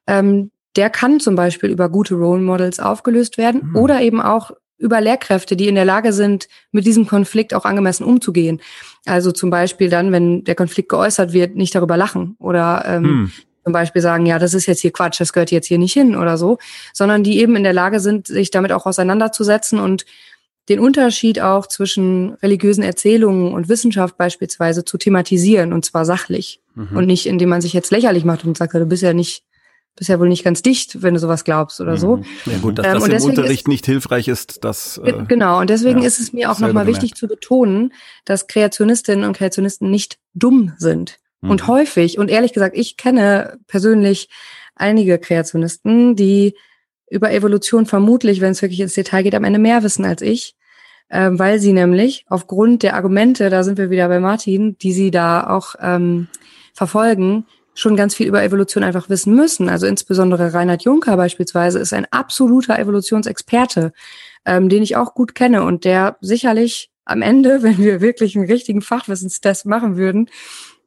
ähm, 0.06 0.50
der 0.76 0.90
kann 0.90 1.20
zum 1.20 1.36
Beispiel 1.36 1.70
über 1.70 1.88
gute 1.88 2.14
Role 2.14 2.42
Models 2.42 2.80
aufgelöst 2.80 3.38
werden 3.38 3.70
Mhm. 3.70 3.76
oder 3.76 4.00
eben 4.02 4.20
auch 4.20 4.50
über 4.78 5.00
Lehrkräfte, 5.00 5.56
die 5.56 5.68
in 5.68 5.74
der 5.74 5.86
Lage 5.86 6.12
sind, 6.12 6.48
mit 6.70 6.84
diesem 6.84 7.06
Konflikt 7.06 7.54
auch 7.54 7.64
angemessen 7.64 8.04
umzugehen. 8.04 8.60
Also 9.06 9.32
zum 9.32 9.48
Beispiel 9.48 9.88
dann, 9.88 10.12
wenn 10.12 10.44
der 10.44 10.54
Konflikt 10.54 10.90
geäußert 10.90 11.32
wird, 11.32 11.56
nicht 11.56 11.74
darüber 11.74 11.96
lachen 11.96 12.36
oder 12.38 12.84
ähm, 12.86 13.04
Hm. 13.04 13.32
zum 13.64 13.72
Beispiel 13.72 14.02
sagen, 14.02 14.26
ja, 14.26 14.38
das 14.38 14.52
ist 14.52 14.66
jetzt 14.66 14.80
hier 14.80 14.92
Quatsch, 14.92 15.18
das 15.18 15.32
gehört 15.32 15.50
jetzt 15.50 15.66
hier 15.66 15.78
nicht 15.78 15.94
hin 15.94 16.14
oder 16.14 16.36
so, 16.36 16.58
sondern 16.92 17.24
die 17.24 17.38
eben 17.40 17.56
in 17.56 17.62
der 17.64 17.72
Lage 17.72 18.00
sind, 18.00 18.26
sich 18.26 18.50
damit 18.50 18.70
auch 18.70 18.84
auseinanderzusetzen 18.84 19.80
und 19.80 20.04
den 20.68 20.80
Unterschied 20.80 21.40
auch 21.40 21.66
zwischen 21.66 22.34
religiösen 22.42 22.82
Erzählungen 22.82 23.52
und 23.54 23.68
Wissenschaft 23.68 24.16
beispielsweise 24.16 24.84
zu 24.84 24.98
thematisieren 24.98 25.72
und 25.72 25.84
zwar 25.84 26.04
sachlich 26.04 26.60
Mhm. 26.74 26.96
und 26.96 27.06
nicht, 27.06 27.26
indem 27.26 27.48
man 27.48 27.60
sich 27.62 27.72
jetzt 27.72 27.90
lächerlich 27.90 28.24
macht 28.24 28.44
und 28.44 28.56
sagt, 28.58 28.74
du 28.74 28.84
bist 28.86 29.02
ja 29.02 29.12
nicht, 29.14 29.44
bist 29.96 30.10
ja 30.10 30.18
wohl 30.20 30.28
nicht 30.28 30.44
ganz 30.44 30.60
dicht, 30.60 31.02
wenn 31.02 31.14
du 31.14 31.20
sowas 31.20 31.42
glaubst 31.44 31.80
oder 31.80 31.96
so. 31.96 32.20
Ja 32.44 32.58
gut, 32.58 32.78
dass 32.78 32.86
Ähm, 32.86 32.92
das 32.94 33.02
und 33.04 33.08
im 33.10 33.14
deswegen 33.16 33.30
Unterricht 33.38 33.60
ist- 33.62 33.68
nicht 33.68 33.86
hilfreich 33.86 34.28
ist, 34.28 34.62
das 34.64 34.98
äh, 34.98 35.12
Ge- 35.12 35.24
Genau, 35.28 35.60
und 35.60 35.70
deswegen 35.70 36.00
ja, 36.02 36.06
ist 36.06 36.18
es 36.20 36.32
mir 36.34 36.50
auch 36.50 36.58
nochmal 36.58 36.86
wichtig 36.86 37.14
zu 37.14 37.26
betonen, 37.28 37.92
dass 38.26 38.46
Kreationistinnen 38.46 39.24
und 39.24 39.36
Kreationisten 39.36 39.90
nicht 39.90 40.18
dumm 40.34 40.74
sind. 40.76 41.16
Und 41.40 41.62
Mhm. 41.62 41.66
häufig, 41.68 42.18
und 42.18 42.28
ehrlich 42.30 42.52
gesagt, 42.52 42.76
ich 42.76 42.96
kenne 42.98 43.56
persönlich 43.68 44.28
einige 44.74 45.18
Kreationisten, 45.18 46.16
die 46.16 46.54
über 47.10 47.32
Evolution 47.32 47.86
vermutlich, 47.86 48.40
wenn 48.40 48.52
es 48.52 48.62
wirklich 48.62 48.80
ins 48.80 48.94
Detail 48.94 49.22
geht, 49.22 49.34
am 49.34 49.44
Ende 49.44 49.58
mehr 49.58 49.82
wissen 49.82 50.04
als 50.04 50.22
ich. 50.22 50.56
ähm, 51.10 51.38
weil 51.38 51.60
sie 51.60 51.72
nämlich 51.72 52.24
aufgrund 52.28 52.82
der 52.82 52.94
Argumente, 52.94 53.48
da 53.48 53.62
sind 53.62 53.78
wir 53.78 53.90
wieder 53.90 54.08
bei 54.08 54.18
Martin, 54.20 54.76
die 54.78 54.92
sie 54.92 55.10
da 55.10 55.46
auch 55.48 55.76
ähm, 55.80 56.28
verfolgen, 56.74 57.46
schon 57.74 57.94
ganz 57.94 58.14
viel 58.14 58.26
über 58.26 58.42
Evolution 58.42 58.82
einfach 58.82 59.08
wissen 59.08 59.34
müssen. 59.34 59.68
Also 59.68 59.86
insbesondere 59.86 60.54
Reinhard 60.54 60.82
Juncker 60.82 61.16
beispielsweise 61.16 61.78
ist 61.78 61.92
ein 61.92 62.06
absoluter 62.10 62.78
Evolutionsexperte, 62.78 63.92
ähm, 64.44 64.68
den 64.68 64.82
ich 64.82 64.96
auch 64.96 65.14
gut 65.14 65.34
kenne 65.34 65.62
und 65.62 65.84
der 65.84 66.16
sicherlich 66.20 66.90
am 67.04 67.22
Ende, 67.22 67.62
wenn 67.62 67.78
wir 67.78 68.00
wirklich 68.00 68.36
einen 68.36 68.46
richtigen 68.46 68.82
Fachwissenstest 68.82 69.66
machen 69.66 69.96
würden, 69.96 70.28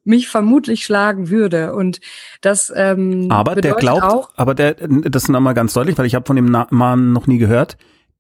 mich 0.03 0.27
vermutlich 0.27 0.85
schlagen 0.85 1.30
würde. 1.30 1.73
Und 1.73 1.99
das 2.41 2.71
ähm, 2.76 3.27
Aber 3.30 3.55
der 3.55 3.73
glaubt, 3.73 4.03
auch, 4.03 4.30
aber 4.35 4.55
der, 4.55 4.76
das 4.76 5.23
ist 5.23 5.30
nochmal 5.30 5.53
ganz 5.53 5.73
deutlich, 5.73 5.97
weil 5.97 6.05
ich 6.05 6.15
habe 6.15 6.26
von 6.26 6.35
dem 6.35 6.49
Mann 6.69 7.13
noch 7.13 7.27
nie 7.27 7.38
gehört. 7.38 7.77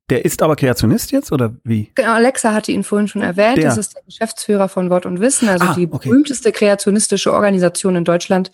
Der 0.09 0.25
ist 0.25 0.41
aber 0.41 0.55
Kreationist 0.55 1.11
jetzt 1.11 1.31
oder 1.31 1.55
wie? 1.63 1.91
Genau, 1.93 2.13
Alexa 2.13 2.53
hatte 2.53 2.71
ihn 2.71 2.83
vorhin 2.83 3.07
schon 3.07 3.21
erwähnt. 3.21 3.57
Der. 3.57 3.65
Das 3.65 3.77
ist 3.77 3.95
der 3.95 4.01
Geschäftsführer 4.03 4.67
von 4.67 4.89
Wort 4.89 5.05
und 5.05 5.19
Wissen, 5.19 5.47
also 5.49 5.65
ah, 5.65 5.73
die 5.75 5.87
okay. 5.87 6.09
berühmteste 6.09 6.51
kreationistische 6.51 7.31
Organisation 7.31 7.95
in 7.95 8.05
Deutschland. 8.05 8.51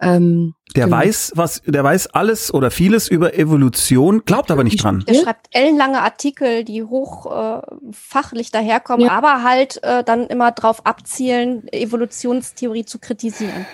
Ähm, 0.00 0.54
der 0.76 0.84
genau. 0.84 0.98
weiß 0.98 1.32
was, 1.34 1.62
der 1.66 1.82
weiß 1.82 2.08
alles 2.08 2.52
oder 2.52 2.70
vieles 2.70 3.08
über 3.08 3.34
Evolution, 3.34 4.24
glaubt 4.24 4.50
aber 4.50 4.64
nicht 4.64 4.82
dran. 4.82 5.04
Der 5.08 5.14
schreibt 5.14 5.48
ellenlange 5.50 6.00
Artikel, 6.00 6.62
die 6.62 6.84
hochfachlich 6.84 8.48
äh, 8.48 8.50
daherkommen, 8.52 9.06
ja. 9.06 9.12
aber 9.12 9.42
halt 9.42 9.82
äh, 9.82 10.04
dann 10.04 10.26
immer 10.26 10.52
drauf 10.52 10.86
abzielen, 10.86 11.66
Evolutionstheorie 11.72 12.84
zu 12.84 12.98
kritisieren. 12.98 13.66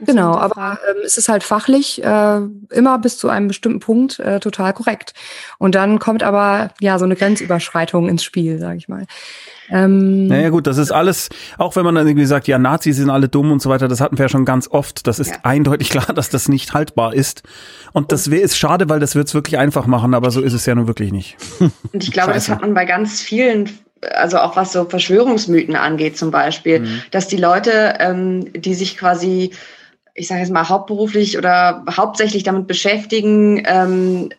Genau, 0.00 0.34
aber 0.34 0.78
ähm, 0.90 1.02
es 1.04 1.16
ist 1.16 1.28
halt 1.28 1.42
fachlich 1.42 2.02
äh, 2.02 2.40
immer 2.70 2.98
bis 2.98 3.18
zu 3.18 3.28
einem 3.28 3.48
bestimmten 3.48 3.80
Punkt 3.80 4.18
äh, 4.18 4.40
total 4.40 4.72
korrekt. 4.72 5.14
Und 5.58 5.74
dann 5.74 5.98
kommt 5.98 6.22
aber 6.22 6.70
ja 6.80 6.98
so 6.98 7.04
eine 7.04 7.16
Grenzüberschreitung 7.16 8.08
ins 8.08 8.22
Spiel, 8.24 8.58
sage 8.58 8.76
ich 8.76 8.88
mal. 8.88 9.06
Ähm, 9.68 10.28
naja 10.28 10.50
gut, 10.50 10.66
das 10.66 10.78
ist 10.78 10.92
alles, 10.92 11.28
auch 11.58 11.76
wenn 11.76 11.84
man 11.84 11.94
dann 11.94 12.06
irgendwie 12.06 12.26
sagt, 12.26 12.46
ja, 12.46 12.58
Nazis 12.58 12.96
sind 12.96 13.10
alle 13.10 13.28
dumm 13.28 13.50
und 13.50 13.60
so 13.60 13.68
weiter, 13.68 13.88
das 13.88 14.00
hatten 14.00 14.18
wir 14.18 14.26
ja 14.26 14.28
schon 14.28 14.44
ganz 14.44 14.68
oft. 14.68 15.06
Das 15.06 15.18
ist 15.18 15.30
ja. 15.30 15.38
eindeutig 15.42 15.90
klar, 15.90 16.12
dass 16.14 16.30
das 16.30 16.48
nicht 16.48 16.74
haltbar 16.74 17.14
ist. 17.14 17.42
Und 17.92 18.12
das 18.12 18.30
wäre 18.30 18.42
ist 18.42 18.56
schade, 18.56 18.88
weil 18.88 19.00
das 19.00 19.14
wird 19.14 19.28
es 19.28 19.34
wirklich 19.34 19.58
einfach 19.58 19.86
machen, 19.86 20.14
aber 20.14 20.30
so 20.30 20.40
ist 20.40 20.52
es 20.52 20.66
ja 20.66 20.74
nun 20.74 20.86
wirklich 20.86 21.12
nicht. 21.12 21.36
Und 21.58 21.72
ich 21.94 22.12
glaube, 22.12 22.32
Scheiße. 22.32 22.46
das 22.46 22.56
hat 22.56 22.60
man 22.60 22.74
bei 22.74 22.84
ganz 22.84 23.20
vielen 23.20 23.70
also 24.14 24.38
auch 24.38 24.56
was 24.56 24.72
so 24.72 24.84
Verschwörungsmythen 24.84 25.74
angeht 25.74 26.18
zum 26.18 26.30
Beispiel, 26.30 26.80
mhm. 26.80 27.02
dass 27.10 27.28
die 27.28 27.38
Leute, 27.38 27.94
ähm, 27.98 28.52
die 28.52 28.74
sich 28.74 28.96
quasi 28.98 29.52
ich 30.16 30.28
sage 30.28 30.40
jetzt 30.40 30.52
mal, 30.52 30.68
hauptberuflich 30.68 31.38
oder 31.38 31.84
hauptsächlich 31.94 32.42
damit 32.42 32.66
beschäftigen, 32.66 33.62
ähm, 33.66 34.30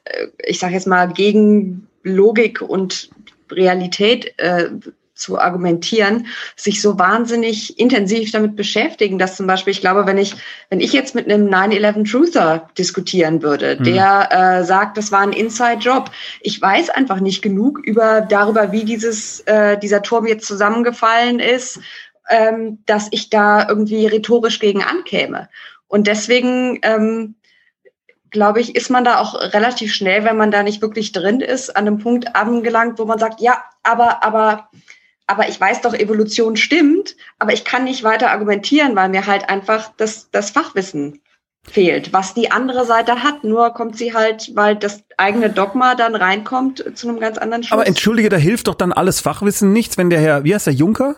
ich 0.46 0.60
sage 0.60 0.74
jetzt 0.74 0.88
mal, 0.88 1.08
gegen 1.08 1.88
Logik 2.04 2.62
und 2.62 3.10
Realität 3.52 4.34
äh, 4.38 4.70
zu 5.18 5.40
argumentieren, 5.40 6.28
sich 6.56 6.82
so 6.82 6.98
wahnsinnig 7.00 7.80
intensiv 7.80 8.32
damit 8.32 8.56
beschäftigen, 8.56 9.18
dass 9.18 9.36
zum 9.36 9.48
Beispiel, 9.48 9.72
ich 9.72 9.82
glaube, 9.82 10.06
wenn 10.06 10.18
ich, 10.18 10.36
wenn 10.70 10.80
ich 10.80 10.94
jetzt 10.94 11.16
mit 11.16 11.26
einem 11.26 11.48
9-11 11.50 12.10
Truther 12.10 12.70
diskutieren 12.78 13.42
würde, 13.42 13.78
mhm. 13.80 13.84
der 13.84 14.30
äh, 14.32 14.64
sagt, 14.64 14.98
das 14.98 15.12
war 15.12 15.22
ein 15.22 15.34
Inside-Job, 15.34 16.12
ich 16.42 16.62
weiß 16.62 16.92
einfach 16.92 17.20
nicht 17.20 17.42
genug 17.42 17.80
über 17.80 18.22
darüber, 18.22 18.72
wie 18.72 18.86
dieses, 18.86 19.42
äh, 19.42 19.78
dieser 19.78 20.04
Turm 20.04 20.28
jetzt 20.28 20.46
zusammengefallen 20.46 21.40
ist, 21.40 21.80
ähm, 22.30 22.84
dass 22.86 23.08
ich 23.12 23.30
da 23.30 23.68
irgendwie 23.68 24.08
rhetorisch 24.08 24.60
gegen 24.60 24.84
ankäme. 24.84 25.50
Und 25.88 26.08
deswegen 26.08 26.80
ähm, 26.84 27.36
glaube 28.30 28.60
ich, 28.60 28.76
ist 28.76 28.90
man 28.90 29.04
da 29.04 29.20
auch 29.20 29.36
relativ 29.36 29.94
schnell, 29.94 30.24
wenn 30.24 30.38
man 30.38 30.52
da 30.52 30.64
nicht 30.64 30.82
wirklich 30.82 31.12
drin 31.12 31.42
ist, 31.42 31.76
an 31.76 31.88
einem 31.88 32.00
Punkt 32.00 32.36
angelangt, 32.36 33.00
wo 33.00 33.06
man 33.06 33.20
sagt, 33.20 33.42
ja, 33.42 33.64
aber, 33.84 34.24
aber, 34.24 34.70
aber 35.28 35.50
ich 35.50 35.60
weiß 35.60 35.82
doch, 35.82 35.94
Evolution 35.94 36.58
stimmt, 36.58 37.16
aber 37.40 37.54
ich 37.54 37.64
kann 37.64 37.86
nicht 37.86 38.04
weiter 38.04 38.32
argumentieren, 38.32 38.96
weil 38.96 39.10
mir 39.10 39.26
halt 39.28 39.50
einfach 39.50 39.92
das, 39.98 40.30
das 40.32 40.50
Fachwissen 40.52 41.22
fehlt, 41.64 42.14
was 42.14 42.34
die 42.34 42.52
andere 42.52 42.86
Seite 42.86 43.24
hat. 43.24 43.44
Nur 43.44 43.72
kommt 43.72 43.98
sie 43.98 44.14
halt, 44.14 44.52
weil 44.56 44.76
das 44.76 45.04
eigene 45.18 45.50
Dogma 45.50 45.96
dann 45.96 46.16
reinkommt, 46.16 46.84
zu 46.96 47.10
einem 47.10 47.20
ganz 47.20 47.38
anderen 47.38 47.64
Schluss. 47.64 47.74
Aber 47.74 47.88
entschuldige, 47.88 48.30
da 48.30 48.38
hilft 48.38 48.68
doch 48.68 48.76
dann 48.76 48.94
alles 48.94 49.20
Fachwissen 49.20 49.74
nichts, 49.74 49.98
wenn 49.98 50.10
der 50.10 50.20
Herr, 50.20 50.44
wie 50.44 50.54
heißt 50.54 50.68
der 50.68 50.74
Juncker? 50.74 51.18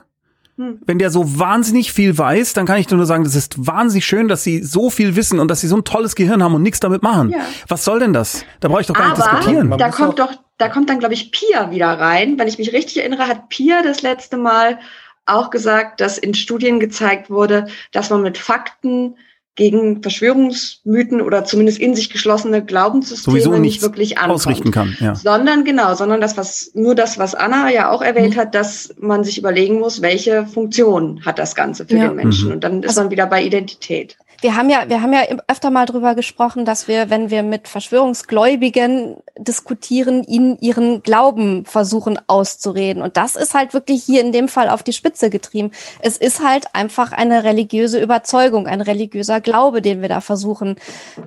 Hm. 0.60 0.82
Wenn 0.86 1.00
der 1.00 1.10
so 1.10 1.40
wahnsinnig 1.40 1.94
viel 1.94 2.18
weiß, 2.18 2.52
dann 2.52 2.66
kann 2.66 2.80
ich 2.80 2.90
nur 2.90 3.06
sagen, 3.06 3.24
das 3.24 3.34
ist 3.34 3.66
wahnsinnig 3.66 4.06
schön, 4.06 4.28
dass 4.28 4.44
sie 4.44 4.62
so 4.62 4.90
viel 4.90 5.16
wissen 5.16 5.40
und 5.40 5.48
dass 5.48 5.62
sie 5.62 5.68
so 5.68 5.78
ein 5.78 5.86
tolles 5.86 6.16
Gehirn 6.16 6.44
haben 6.44 6.54
und 6.54 6.64
nichts 6.64 6.82
damit 6.82 7.02
machen. 7.02 7.30
Ja. 7.30 7.46
Was 7.70 7.86
soll 7.86 8.00
denn 8.00 8.12
das? 8.12 8.44
Da 8.60 8.68
brauche 8.68 8.82
ich 8.82 8.88
doch 8.88 8.94
gar 8.94 9.06
Aber 9.06 9.16
nicht 9.16 9.26
diskutieren. 9.26 9.78
Da 9.78 9.90
kommt 9.90 10.20
doch, 10.20 10.34
da 10.58 10.68
kommt 10.68 10.90
dann, 10.90 11.00
glaube 11.00 11.14
ich, 11.14 11.32
Pia 11.32 11.72
wieder 11.72 11.88
rein. 11.88 12.38
Wenn 12.38 12.50
ich 12.50 12.58
mich 12.58 12.74
richtig 12.74 12.98
erinnere, 12.98 13.28
hat 13.28 13.48
Pia 13.48 13.82
das 13.84 14.02
letzte 14.02 14.36
Mal 14.36 14.80
auch 15.26 15.50
gesagt, 15.50 16.02
dass 16.02 16.18
in 16.18 16.34
Studien 16.34 16.82
gezeigt 16.82 17.30
wurde, 17.30 17.68
dass 17.94 18.10
man 18.10 18.22
mit 18.22 18.38
Fakten 18.38 19.16
gegen 19.56 20.02
Verschwörungsmythen 20.02 21.22
oder 21.22 21.44
zumindest 21.44 21.80
in 21.80 21.94
sich 21.94 22.10
geschlossene 22.10 22.64
Glaubenssysteme 22.64 23.60
nicht 23.60 23.82
wirklich 23.82 24.18
ankommt. 24.18 24.36
ausrichten 24.36 24.72
kann. 24.72 24.96
Ja. 25.00 25.16
Sondern 25.16 25.66
genau, 25.66 25.96
sondern 25.96 26.22
das, 26.22 26.38
was 26.38 26.72
nur 26.76 26.96
das, 26.96 27.18
was 27.18 27.36
Anna 27.36 27.70
ja 27.70 27.92
auch 27.92 28.02
erwähnt 28.02 28.36
mhm. 28.36 28.40
hat, 28.40 28.56
dass 28.56 28.96
man 29.00 29.24
sich 29.24 29.38
überlegen 29.38 29.80
muss, 29.80 30.02
welche 30.02 30.46
Funktion 30.46 31.26
hat 31.26 31.40
das 31.40 31.56
Ganze 31.56 31.86
für 31.86 31.98
ja. 31.98 32.08
den 32.08 32.16
Menschen. 32.16 32.48
Mhm. 32.48 32.54
Und 32.54 32.64
dann 32.64 32.84
ist 32.84 32.90
also, 32.90 33.02
man 33.02 33.12
wieder 33.12 33.26
bei 33.26 33.44
Identität 33.44 34.18
wir 34.42 34.56
haben 34.56 34.70
ja, 34.70 34.88
wir 34.88 35.02
haben 35.02 35.14
ja 35.14 35.22
öfter 35.48 35.70
mal 35.70 35.86
drüber 35.86 36.16
gesprochen, 36.16 36.66
dass 36.66 36.88
wir, 36.88 37.10
wenn 37.10 37.30
wir 37.30 37.44
mit 37.44 37.68
Verschwörungsgläubigen 37.68 39.18
diskutieren, 39.38 40.24
ihnen 40.24 40.58
ihren 40.60 41.04
Glauben 41.04 41.66
versuchen 41.66 42.20
auszureden. 42.28 43.02
Und 43.02 43.18
das 43.18 43.36
ist 43.36 43.54
halt 43.54 43.74
wirklich 43.74 44.04
hier 44.04 44.22
in 44.22 44.32
dem 44.32 44.48
Fall 44.48 44.70
auf 44.70 44.84
die 44.84 44.94
Spitze 44.94 45.30
getrieben. 45.30 45.72
Es 46.00 46.18
ist 46.18 46.44
halt 46.44 46.74
einfach 46.74 47.12
eine 47.12 47.44
religiöse 47.44 48.00
Überzeugung, 48.00 48.68
ein 48.68 48.82
religiöser 48.82 49.42
Glaube, 49.42 49.82
den 49.82 50.02
wir 50.02 50.10
da 50.10 50.22
versuchen, 50.22 50.78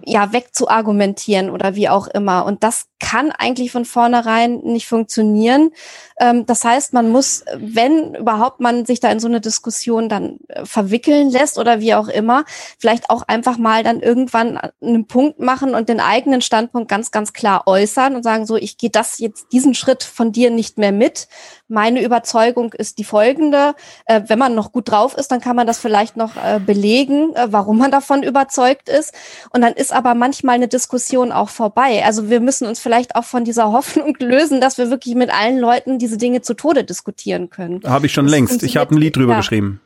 ja, 0.04 0.32
wegzuargumentieren 0.32 1.50
oder 1.50 1.74
wie 1.74 1.88
auch 1.88 2.06
immer. 2.06 2.44
Und 2.46 2.62
das 2.62 2.86
kann 3.02 3.32
eigentlich 3.32 3.72
von 3.72 3.84
vornherein 3.84 4.60
nicht 4.60 4.86
funktionieren. 4.86 5.70
Ähm, 6.18 6.46
das 6.46 6.64
heißt, 6.64 6.92
man 6.92 7.10
muss, 7.10 7.44
wenn 7.56 8.14
überhaupt 8.14 8.60
man 8.60 8.86
sich 8.86 9.00
da 9.00 9.10
in 9.10 9.18
so 9.20 9.26
eine 9.26 9.40
Diskussion 9.40 10.08
dann 10.08 10.38
äh, 10.48 10.64
verwickeln 10.64 11.30
lässt 11.30 11.58
oder 11.58 11.80
wie 11.80 11.94
auch 11.94 12.08
immer, 12.08 12.44
vielleicht 12.78 13.01
auch 13.10 13.22
einfach 13.22 13.58
mal 13.58 13.82
dann 13.82 14.00
irgendwann 14.00 14.58
einen 14.80 15.06
Punkt 15.06 15.40
machen 15.40 15.74
und 15.74 15.88
den 15.88 16.00
eigenen 16.00 16.40
Standpunkt 16.40 16.88
ganz, 16.88 17.10
ganz 17.10 17.32
klar 17.32 17.64
äußern 17.66 18.14
und 18.16 18.22
sagen 18.22 18.46
so, 18.46 18.56
ich 18.56 18.78
gehe 18.78 18.90
das 18.90 19.18
jetzt 19.18 19.46
diesen 19.52 19.74
Schritt 19.74 20.02
von 20.02 20.32
dir 20.32 20.50
nicht 20.50 20.78
mehr 20.78 20.92
mit. 20.92 21.28
Meine 21.68 22.02
Überzeugung 22.02 22.72
ist 22.72 22.98
die 22.98 23.04
folgende. 23.04 23.74
Äh, 24.06 24.22
wenn 24.26 24.38
man 24.38 24.54
noch 24.54 24.72
gut 24.72 24.90
drauf 24.90 25.16
ist, 25.16 25.28
dann 25.32 25.40
kann 25.40 25.56
man 25.56 25.66
das 25.66 25.78
vielleicht 25.78 26.16
noch 26.16 26.36
äh, 26.36 26.60
belegen, 26.60 27.30
warum 27.46 27.78
man 27.78 27.90
davon 27.90 28.22
überzeugt 28.22 28.88
ist. 28.88 29.14
Und 29.50 29.62
dann 29.62 29.72
ist 29.72 29.92
aber 29.92 30.14
manchmal 30.14 30.56
eine 30.56 30.68
Diskussion 30.68 31.32
auch 31.32 31.48
vorbei. 31.48 32.02
Also 32.04 32.28
wir 32.28 32.40
müssen 32.40 32.66
uns 32.66 32.80
vielleicht 32.80 33.16
auch 33.16 33.24
von 33.24 33.44
dieser 33.44 33.72
Hoffnung 33.72 34.16
lösen, 34.20 34.60
dass 34.60 34.78
wir 34.78 34.90
wirklich 34.90 35.14
mit 35.14 35.30
allen 35.30 35.58
Leuten 35.58 35.98
diese 35.98 36.18
Dinge 36.18 36.42
zu 36.42 36.54
Tode 36.54 36.84
diskutieren 36.84 37.50
können. 37.50 37.80
Habe 37.84 38.06
ich 38.06 38.12
schon 38.12 38.26
das 38.26 38.32
längst. 38.32 38.62
Ich 38.62 38.76
habe 38.76 38.94
ein 38.94 38.98
Lied 38.98 39.16
drüber 39.16 39.32
ja. 39.32 39.38
geschrieben. 39.38 39.80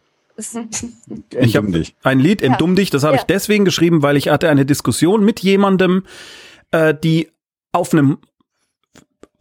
Ich 1.38 1.56
habe 1.56 1.84
ein 2.02 2.18
Lied, 2.18 2.42
Entdumm 2.42 2.70
ja. 2.70 2.76
dich, 2.76 2.90
das 2.90 3.04
habe 3.04 3.14
ja. 3.16 3.20
ich 3.20 3.26
deswegen 3.26 3.64
geschrieben, 3.64 4.02
weil 4.02 4.16
ich 4.16 4.28
hatte 4.28 4.48
eine 4.48 4.66
Diskussion 4.66 5.24
mit 5.24 5.40
jemandem, 5.40 6.04
äh, 6.70 6.94
die 6.94 7.28
auf 7.72 7.92
einem 7.92 8.18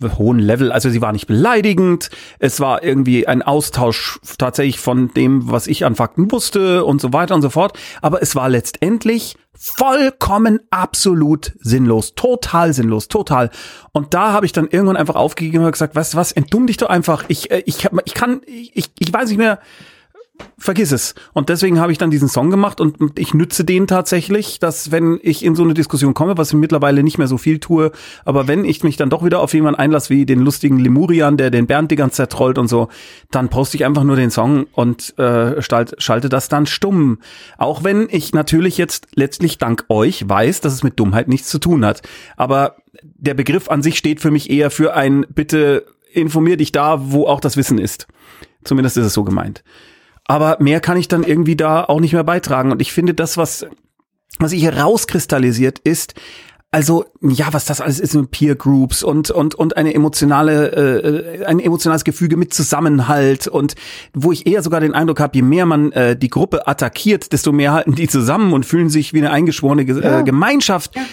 hohen 0.04 0.40
Level, 0.40 0.72
also 0.72 0.90
sie 0.90 1.02
war 1.02 1.14
nicht 1.14 1.28
beleidigend, 1.28 2.10
es 2.40 2.60
war 2.60 2.84
irgendwie 2.84 3.28
ein 3.28 3.42
Austausch 3.42 4.20
tatsächlich 4.38 4.80
von 4.80 5.14
dem, 5.14 5.50
was 5.50 5.68
ich 5.68 5.86
an 5.86 5.96
Fakten 5.96 6.32
wusste 6.32 6.84
und 6.84 7.00
so 7.00 7.14
weiter 7.14 7.34
und 7.34 7.42
so 7.42 7.50
fort, 7.50 7.78
aber 8.02 8.22
es 8.22 8.36
war 8.36 8.50
letztendlich 8.50 9.38
vollkommen 9.58 10.60
absolut 10.70 11.54
sinnlos, 11.60 12.14
total 12.16 12.74
sinnlos, 12.74 13.08
total. 13.08 13.52
Und 13.94 14.14
da 14.14 14.34
habe 14.34 14.46
ich 14.46 14.52
dann 14.52 14.68
irgendwann 14.68 14.98
einfach 14.98 15.16
aufgegeben 15.16 15.64
und 15.64 15.72
gesagt, 15.72 15.96
weißt 15.96 16.14
du 16.14 16.18
was, 16.18 16.34
entdumm 16.34 16.68
dich 16.68 16.78
doch 16.78 16.90
einfach. 16.90 17.24
Ich 17.30 17.52
äh, 17.52 17.64
ich 17.66 17.88
ich 18.04 18.14
kann 18.14 18.42
ich 18.46 18.92
ich 19.00 19.14
weiß 19.14 19.30
nicht 19.30 19.38
mehr 19.38 19.60
vergiss 20.58 20.92
es. 20.92 21.16
Und 21.34 21.50
deswegen 21.50 21.80
habe 21.80 21.92
ich 21.92 21.98
dann 21.98 22.12
diesen 22.12 22.30
Song 22.30 22.50
gemacht 22.50 22.80
und 22.80 23.20
ich 23.20 23.34
nütze 23.34 23.66
den 23.66 23.88
tatsächlich, 23.88 24.60
dass 24.60 24.92
wenn 24.92 25.20
ich 25.22 25.44
in 25.44 25.56
so 25.56 25.64
eine 25.64 25.74
Diskussion 25.74 26.14
komme, 26.14 26.38
was 26.38 26.50
ich 26.50 26.56
mittlerweile 26.56 27.04
nicht 27.04 27.18
mehr 27.18 27.28
so 27.28 27.38
viel 27.38 27.60
tue, 27.60 27.92
aber 28.24 28.48
wenn 28.48 28.66
ich 28.66 28.84
mich 28.84 28.98
dann 28.98 29.10
doch 29.10 29.24
wieder 29.24 29.42
auf 29.42 29.54
jemanden 29.54 29.80
einlasse, 29.80 30.10
wie 30.10 30.26
den 30.26 30.40
lustigen 30.40 30.80
Lemurian, 30.80 31.38
der 31.38 31.52
den 31.52 31.68
Bernd 31.68 31.92
die 31.92 31.96
ganze 31.96 32.18
Zeit 32.18 32.32
trollt 32.32 32.58
und 32.58 32.68
so, 32.68 32.88
dann 33.32 33.50
poste 33.50 33.78
ich 33.78 33.86
einfach 33.86 34.04
nur 34.04 34.16
den 34.16 34.32
Song 34.32 34.66
und 34.72 35.18
äh, 35.20 35.62
schalte, 35.62 35.96
schalte 36.00 36.30
das 36.30 36.50
dann 36.50 36.66
stumm. 36.66 37.20
Auch 37.58 37.84
wenn 37.84 38.08
ich 38.10 38.34
natürlich 38.34 38.78
jetzt 38.78 39.08
letztlich 39.16 39.58
dank 39.58 39.86
euch 39.90 40.28
weiß, 40.28 40.62
dass 40.62 40.74
es 40.74 40.84
mit 40.84 41.00
Dummheit 41.00 41.28
nichts 41.28 41.50
zu 41.50 41.60
tun 41.60 41.86
hat. 41.86 42.02
Aber 42.38 42.78
der 43.02 43.34
Begriff 43.34 43.70
an 43.70 43.84
sich 43.84 43.98
steht 43.98 44.22
für 44.22 44.32
mich 44.32 44.50
eher 44.50 44.72
für 44.72 44.96
ein 44.96 45.26
bitte 45.30 45.86
informier 46.14 46.56
dich 46.56 46.72
da, 46.72 47.12
wo 47.12 47.28
auch 47.28 47.42
das 47.42 47.58
Wissen 47.58 47.78
ist. 47.78 48.08
Zumindest 48.64 48.98
ist 48.98 49.06
es 49.06 49.14
so 49.14 49.24
gemeint 49.24 49.64
aber 50.28 50.58
mehr 50.60 50.80
kann 50.82 50.98
ich 50.98 51.08
dann 51.08 51.24
irgendwie 51.24 51.56
da 51.56 51.84
auch 51.84 52.00
nicht 52.00 52.14
mehr 52.14 52.24
beitragen. 52.24 52.72
Und 52.72 52.82
ich 52.82 52.92
finde, 52.92 53.14
das, 53.14 53.38
was, 53.38 53.66
was 54.40 54.52
sich 54.52 54.64
herauskristallisiert, 54.64 55.80
ist 55.80 56.16
also 56.72 57.06
ja, 57.22 57.48
was 57.54 57.64
das 57.64 57.80
alles 57.80 58.02
ist 58.02 58.16
mit 58.16 58.32
Peer 58.32 58.56
Groups 58.56 59.02
und 59.02 59.32
und 59.32 59.56
und 59.56 59.78
eine 59.78 59.94
emotionale 59.94 61.40
äh, 61.40 61.46
ein 61.46 61.62
emotionales 61.62 62.04
Gefüge 62.04 62.36
mit 62.36 62.54
Zusammenhalt 62.54 63.48
und 63.48 63.76
wo 64.14 64.34
ich 64.34 64.46
eher 64.46 64.62
sogar 64.62 64.82
den 64.82 64.94
Eindruck 64.94 65.22
habe, 65.22 65.38
je 65.38 65.42
mehr 65.42 65.66
man 65.66 65.94
äh, 65.94 66.18
die 66.18 66.28
Gruppe 66.30 66.68
attackiert, 66.68 67.32
desto 67.32 67.54
mehr 67.54 67.72
halten 67.72 67.96
die 67.96 68.10
zusammen 68.10 68.52
und 68.52 68.66
fühlen 68.66 68.90
sich 68.90 69.14
wie 69.14 69.20
eine 69.20 69.32
eingeschworene 69.32 69.86
Ge 69.86 70.04
Ja. 70.04 70.20
äh, 70.20 70.24
Gemeinschaft. 70.24 70.98
Ja. 70.98 71.04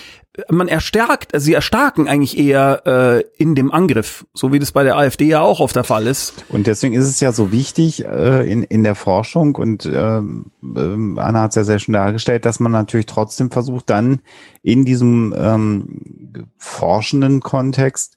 Man 0.49 0.67
erstärkt, 0.67 1.33
sie 1.35 1.53
erstarken 1.53 2.09
eigentlich 2.09 2.39
eher 2.39 2.83
äh, 2.87 3.21
in 3.37 3.55
dem 3.55 3.71
Angriff, 3.71 4.25
so 4.33 4.51
wie 4.51 4.59
das 4.59 4.73
bei 4.73 4.83
der 4.83 4.97
AfD 4.97 5.27
ja 5.27 5.43
auch 5.43 5.61
oft 5.61 5.77
der 5.77 5.85
Fall 5.85 6.07
ist. 6.07 6.47
Und 6.49 6.67
deswegen 6.67 6.95
ist 6.95 7.07
es 7.07 7.21
ja 7.21 7.33
so 7.33 7.53
wichtig 7.53 8.07
äh, 8.07 8.51
in, 8.51 8.63
in 8.63 8.83
der 8.83 8.95
Forschung 8.95 9.57
und 9.57 9.85
ähm, 9.85 10.47
ähm, 10.63 11.19
Anna 11.19 11.43
hat 11.43 11.51
es 11.51 11.57
ja 11.57 11.65
sehr 11.65 11.79
schön 11.79 11.93
dargestellt, 11.93 12.47
dass 12.47 12.61
man 12.61 12.73
natürlich 12.73 13.05
trotzdem 13.05 13.51
versucht, 13.51 13.91
dann 13.91 14.21
in 14.63 14.87
diesem 14.87 15.35
ähm, 15.37 16.49
forschenden 16.57 17.41
Kontext 17.41 18.17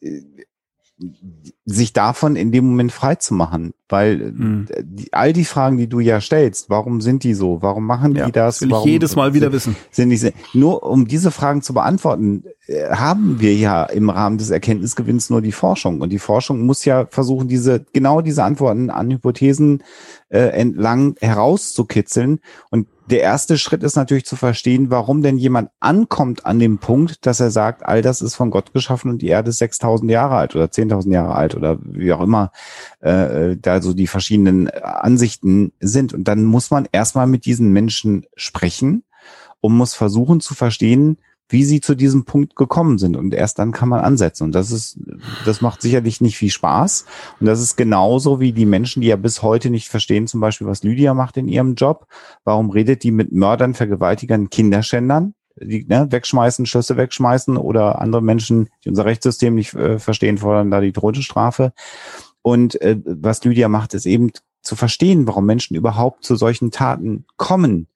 äh, 0.00 0.22
sich 1.66 1.92
davon 1.92 2.34
in 2.34 2.50
dem 2.50 2.64
Moment 2.64 2.92
frei 2.92 3.16
zu 3.16 3.34
machen, 3.34 3.74
weil 3.90 4.20
Hm. 4.20 4.66
äh, 4.70 4.82
die, 4.84 5.12
all 5.12 5.32
die 5.32 5.44
Fragen, 5.44 5.76
die 5.76 5.88
du 5.88 6.00
ja 6.00 6.20
stellst, 6.20 6.70
warum 6.70 7.00
sind 7.00 7.24
die 7.24 7.34
so, 7.34 7.62
warum 7.62 7.86
machen 7.86 8.14
Ja, 8.14 8.26
die 8.26 8.32
das, 8.32 8.56
das 8.56 8.62
will 8.62 8.68
ich 8.68 8.74
warum 8.74 8.88
jedes 8.88 9.16
Mal 9.16 9.34
wieder 9.34 9.46
sind, 9.46 9.54
wissen. 9.54 9.76
sind 9.90 10.10
diese, 10.10 10.32
nur 10.54 10.82
um 10.82 11.06
diese 11.06 11.30
Fragen 11.30 11.62
zu 11.62 11.74
beantworten, 11.74 12.44
äh, 12.66 12.90
haben 12.90 13.40
wir 13.40 13.54
ja 13.54 13.84
im 13.84 14.10
Rahmen 14.10 14.38
des 14.38 14.50
Erkenntnisgewinns 14.50 15.30
nur 15.30 15.42
die 15.42 15.52
Forschung. 15.52 16.00
Und 16.00 16.10
die 16.10 16.18
Forschung 16.18 16.60
muss 16.60 16.84
ja 16.84 17.06
versuchen, 17.10 17.48
diese, 17.48 17.84
genau 17.92 18.20
diese 18.20 18.44
Antworten 18.44 18.90
an 18.90 19.10
Hypothesen 19.10 19.82
äh, 20.28 20.38
entlang 20.38 21.16
herauszukitzeln. 21.20 22.40
Und 22.70 22.86
der 23.10 23.22
erste 23.22 23.58
Schritt 23.58 23.82
ist 23.82 23.96
natürlich 23.96 24.24
zu 24.24 24.36
verstehen, 24.36 24.90
warum 24.90 25.22
denn 25.22 25.36
jemand 25.36 25.70
ankommt 25.80 26.46
an 26.46 26.58
dem 26.58 26.78
Punkt, 26.78 27.26
dass 27.26 27.40
er 27.40 27.50
sagt, 27.50 27.84
all 27.84 28.02
das 28.02 28.22
ist 28.22 28.36
von 28.36 28.50
Gott 28.50 28.72
geschaffen 28.72 29.10
und 29.10 29.20
die 29.20 29.26
Erde 29.26 29.50
ist 29.50 29.58
6000 29.58 30.10
Jahre 30.10 30.36
alt 30.36 30.54
oder 30.54 30.66
10.000 30.66 31.12
Jahre 31.12 31.34
alt 31.34 31.56
oder 31.56 31.78
wie 31.82 32.12
auch 32.12 32.20
immer 32.20 32.52
äh, 33.00 33.56
da 33.60 33.79
so 33.80 33.94
die 33.94 34.06
verschiedenen 34.06 34.68
äh, 34.68 34.80
Ansichten 34.82 35.72
sind. 35.80 36.14
Und 36.14 36.24
dann 36.24 36.44
muss 36.44 36.70
man 36.70 36.88
erstmal 36.92 37.26
mit 37.26 37.44
diesen 37.44 37.72
Menschen 37.72 38.26
sprechen 38.36 39.04
und 39.60 39.76
muss 39.76 39.94
versuchen 39.94 40.40
zu 40.40 40.54
verstehen, 40.54 41.18
wie 41.50 41.64
sie 41.64 41.80
zu 41.80 41.94
diesem 41.94 42.24
Punkt 42.24 42.56
gekommen 42.56 42.98
sind. 42.98 43.16
Und 43.16 43.34
erst 43.34 43.58
dann 43.58 43.72
kann 43.72 43.88
man 43.88 44.00
ansetzen. 44.00 44.44
Und 44.44 44.54
das 44.54 44.70
ist, 44.70 44.98
das 45.44 45.60
macht 45.60 45.82
sicherlich 45.82 46.20
nicht 46.20 46.38
viel 46.38 46.50
Spaß. 46.50 47.04
Und 47.40 47.46
das 47.46 47.60
ist 47.60 47.76
genauso 47.76 48.40
wie 48.40 48.52
die 48.52 48.66
Menschen, 48.66 49.02
die 49.02 49.08
ja 49.08 49.16
bis 49.16 49.42
heute 49.42 49.68
nicht 49.68 49.88
verstehen, 49.88 50.28
zum 50.28 50.40
Beispiel, 50.40 50.66
was 50.66 50.84
Lydia 50.84 51.12
macht 51.12 51.36
in 51.36 51.48
ihrem 51.48 51.74
Job. 51.74 52.06
Warum 52.44 52.70
redet 52.70 53.02
die 53.02 53.10
mit 53.10 53.32
Mördern, 53.32 53.74
Vergewaltigern, 53.74 54.48
Kinderschändern? 54.48 55.34
Die 55.60 55.84
ne, 55.86 56.06
wegschmeißen, 56.08 56.64
Schlüsse 56.64 56.96
wegschmeißen 56.96 57.56
oder 57.56 58.00
andere 58.00 58.22
Menschen, 58.22 58.68
die 58.84 58.88
unser 58.88 59.04
Rechtssystem 59.04 59.54
nicht 59.54 59.74
äh, 59.74 59.98
verstehen, 59.98 60.38
fordern 60.38 60.70
da 60.70 60.80
die 60.80 60.92
Todesstrafe. 60.92 61.72
Und 62.42 62.80
äh, 62.80 62.96
was 63.04 63.44
Lydia 63.44 63.68
macht, 63.68 63.94
ist 63.94 64.06
eben 64.06 64.30
zu 64.62 64.76
verstehen, 64.76 65.26
warum 65.26 65.46
Menschen 65.46 65.76
überhaupt 65.76 66.24
zu 66.24 66.36
solchen 66.36 66.70
Taten 66.70 67.24
kommen. 67.36 67.86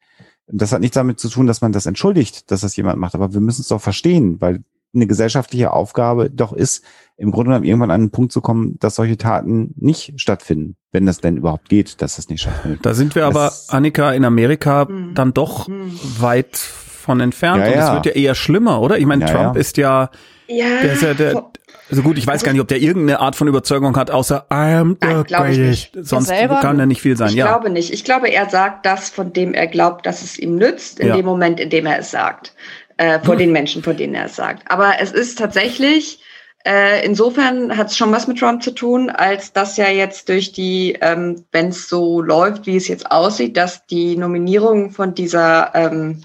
Das 0.47 0.73
hat 0.73 0.81
nichts 0.81 0.95
damit 0.95 1.19
zu 1.21 1.29
tun, 1.29 1.47
dass 1.47 1.61
man 1.63 1.73
das 1.73 1.87
entschuldigt, 1.87 2.51
dass 2.51 2.61
das 2.63 2.77
jemand 2.77 2.99
macht, 2.99 3.15
aber 3.15 3.33
wir 3.33 3.41
müssen 3.41 3.63
es 3.63 3.69
doch 3.69 3.81
verstehen, 3.81 4.41
weil 4.41 4.63
eine 4.95 5.07
gesellschaftliche 5.07 5.73
Aufgabe 5.73 6.31
doch 6.31 6.53
ist, 6.53 6.85
im 7.17 7.33
Grunde 7.33 7.49
genommen 7.51 7.65
irgendwann 7.65 7.91
an 7.91 8.01
einen 8.03 8.11
Punkt 8.11 8.31
zu 8.33 8.41
kommen, 8.41 8.79
dass 8.79 8.95
solche 8.95 9.17
Taten 9.17 9.75
nicht 9.77 10.13
stattfinden, 10.21 10.77
wenn 10.93 11.05
das 11.07 11.19
denn 11.19 11.37
überhaupt 11.37 11.69
geht, 11.69 12.01
dass 12.03 12.17
das 12.17 12.29
nicht 12.29 12.43
stattfindet. 12.43 12.81
Da 12.87 12.95
sind 12.95 13.15
wir 13.15 13.27
aber, 13.27 13.45
Das- 13.47 13.71
Annika, 13.71 14.13
in 14.13 14.25
Amerika 14.25 14.87
Hm. 14.87 15.15
dann 15.15 15.33
doch 15.35 15.67
Hm. 15.67 15.99
weit 16.21 16.57
von 16.57 17.21
entfernt. 17.21 17.61
Ja, 17.61 17.67
und 17.67 17.73
es 17.73 17.79
ja. 17.79 17.95
wird 17.95 18.07
ja 18.07 18.13
eher 18.13 18.35
schlimmer, 18.35 18.81
oder? 18.81 18.99
Ich 18.99 19.07
meine, 19.07 19.27
Ja, 19.27 19.33
Trump 19.33 19.55
ja. 19.57 19.61
ist 19.61 19.77
ja, 19.79 20.11
Ja, 20.47 20.83
der 20.83 20.93
ist 20.93 21.03
ja 21.03 21.15
der, 21.15 21.45
also 21.91 22.03
gut, 22.03 22.19
ich 22.19 22.27
weiß 22.27 22.35
Also- 22.35 22.47
gar 22.47 22.53
nicht, 22.53 22.61
ob 22.63 22.69
der 22.69 22.79
irgendeine 22.81 23.21
Art 23.21 23.37
von 23.37 23.49
Überzeugung 23.49 23.97
hat, 23.97 24.11
außer 24.11 24.47
I 24.53 24.75
am 24.75 24.97
the 25.01 25.09
Nein, 25.09 25.25
greatest. 25.25 25.59
nicht. 25.95 26.07
Sonst 26.07 26.29
Er 26.31 26.37
selber? 26.39 26.61
kann 26.61 26.79
er 26.79 26.87
nicht 26.87 27.01
viel 27.03 27.17
sein, 27.17 27.29
ich 27.29 27.35
ja. 27.35 27.47
glaube 27.47 27.71
nicht. 27.71 27.93
Ich 27.93 28.05
glaube, 28.05 28.29
er 28.31 28.49
sagt 28.51 28.85
das, 28.87 29.09
von 29.11 29.33
dem 29.33 29.55
er 29.55 29.67
glaubt, 29.67 30.05
dass 30.07 30.23
es 30.23 30.39
ihm 30.39 30.57
nützt, 30.57 31.01
in 31.01 31.09
Ja. 31.09 31.17
dem 31.17 31.25
Moment, 31.27 31.61
in 31.61 31.71
dem 31.71 31.87
er 31.87 31.99
es 31.99 32.11
sagt. 32.11 32.53
Äh, 32.97 33.19
vor 33.21 33.35
den 33.37 33.51
Menschen, 33.51 33.83
vor 33.83 33.95
denen 33.95 34.15
er 34.15 34.27
es 34.27 34.37
sagt. 34.37 34.71
Aber 34.71 34.95
es 35.01 35.11
ist 35.11 35.37
tatsächlich, 35.39 36.21
äh, 36.65 37.05
insofern 37.05 37.77
hat 37.77 37.89
es 37.89 37.97
schon 37.97 38.13
was 38.13 38.29
mit 38.29 38.39
Trump 38.39 38.63
zu 38.63 38.71
tun, 38.71 39.11
als 39.11 39.53
dass 39.53 39.77
ja 39.77 39.89
jetzt 39.89 40.29
durch 40.29 40.53
die, 40.53 40.97
ähm, 41.01 41.45
wenn 41.51 41.69
es 41.71 41.89
so 41.89 42.21
läuft, 42.23 42.67
wie 42.67 42.77
es 42.77 42.87
jetzt 42.87 43.11
aussieht, 43.11 43.57
dass 43.57 43.85
die 43.87 44.17
Nominierung 44.17 44.93
von 44.93 45.13
dieser 45.15 45.75
ähm, 45.75 46.23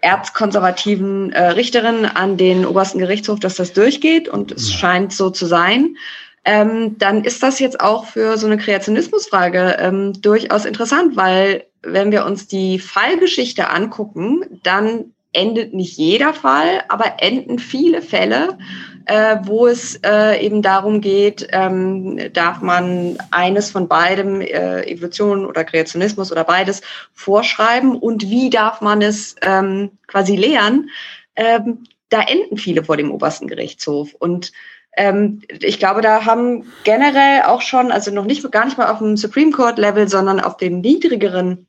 erzkonservativen 0.00 1.32
äh, 1.32 1.48
Richterin 1.48 2.06
an 2.06 2.36
den 2.36 2.64
obersten 2.66 2.98
Gerichtshof, 2.98 3.40
dass 3.40 3.56
das 3.56 3.72
durchgeht 3.72 4.28
und 4.28 4.52
es 4.52 4.70
Ja. 4.70 4.78
scheint 4.78 5.12
so 5.12 5.30
zu 5.30 5.46
sein. 5.46 5.96
Ähm, 6.44 6.96
dann 6.98 7.24
ist 7.24 7.42
das 7.42 7.58
jetzt 7.58 7.80
auch 7.80 8.06
für 8.06 8.38
so 8.38 8.46
eine 8.46 8.56
Kreationismusfrage 8.56 9.76
ähm, 9.78 10.20
durchaus 10.22 10.64
interessant, 10.64 11.14
weil 11.16 11.64
wenn 11.82 12.12
wir 12.12 12.24
uns 12.24 12.46
die 12.46 12.78
Fallgeschichte 12.78 13.68
angucken, 13.68 14.60
dann 14.62 15.12
endet 15.32 15.74
nicht 15.74 15.96
jeder 15.96 16.34
Fall, 16.34 16.82
aber 16.88 17.14
enden 17.18 17.58
viele 17.58 18.02
Fälle, 18.02 18.58
äh, 19.06 19.36
wo 19.44 19.66
es 19.66 20.00
äh, 20.04 20.44
eben 20.44 20.62
darum 20.62 21.00
geht, 21.00 21.48
ähm, 21.52 22.32
darf 22.32 22.60
man 22.60 23.18
eines 23.30 23.70
von 23.70 23.88
beidem, 23.88 24.40
äh, 24.40 24.82
Evolution 24.82 25.46
oder 25.46 25.64
Kreationismus 25.64 26.32
oder 26.32 26.44
beides, 26.44 26.82
vorschreiben 27.12 27.96
und 27.96 28.28
wie 28.28 28.50
darf 28.50 28.80
man 28.80 29.02
es 29.02 29.36
ähm, 29.42 29.90
quasi 30.06 30.36
lehren. 30.36 30.90
Ähm, 31.36 31.84
da 32.08 32.22
enden 32.22 32.56
viele 32.56 32.84
vor 32.84 32.96
dem 32.96 33.10
obersten 33.10 33.46
Gerichtshof. 33.46 34.14
Und 34.14 34.52
ähm, 34.96 35.42
ich 35.60 35.78
glaube, 35.78 36.02
da 36.02 36.24
haben 36.24 36.64
generell 36.84 37.42
auch 37.42 37.62
schon, 37.62 37.92
also 37.92 38.10
noch 38.10 38.24
nicht 38.24 38.50
gar 38.50 38.64
nicht 38.64 38.76
mal 38.76 38.90
auf 38.90 38.98
dem 38.98 39.16
Supreme 39.16 39.52
Court 39.52 39.78
Level, 39.78 40.08
sondern 40.08 40.40
auf 40.40 40.56
den 40.56 40.80
niedrigeren 40.80 41.66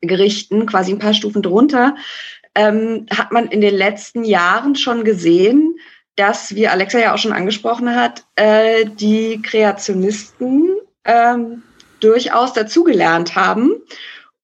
Gerichten, 0.00 0.66
quasi 0.66 0.92
ein 0.92 0.98
paar 0.98 1.14
Stufen 1.14 1.42
drunter, 1.42 1.96
ähm, 2.56 3.06
hat 3.16 3.30
man 3.30 3.46
in 3.48 3.60
den 3.60 3.74
letzten 3.74 4.24
Jahren 4.24 4.74
schon 4.74 5.04
gesehen, 5.04 5.78
dass, 6.16 6.54
wie 6.54 6.66
Alexa 6.66 6.98
ja 6.98 7.14
auch 7.14 7.18
schon 7.18 7.32
angesprochen 7.32 7.94
hat, 7.94 8.24
äh, 8.36 8.86
die 8.86 9.40
Kreationisten 9.42 10.70
ähm, 11.04 11.62
durchaus 12.00 12.54
dazugelernt 12.54 13.36
haben 13.36 13.74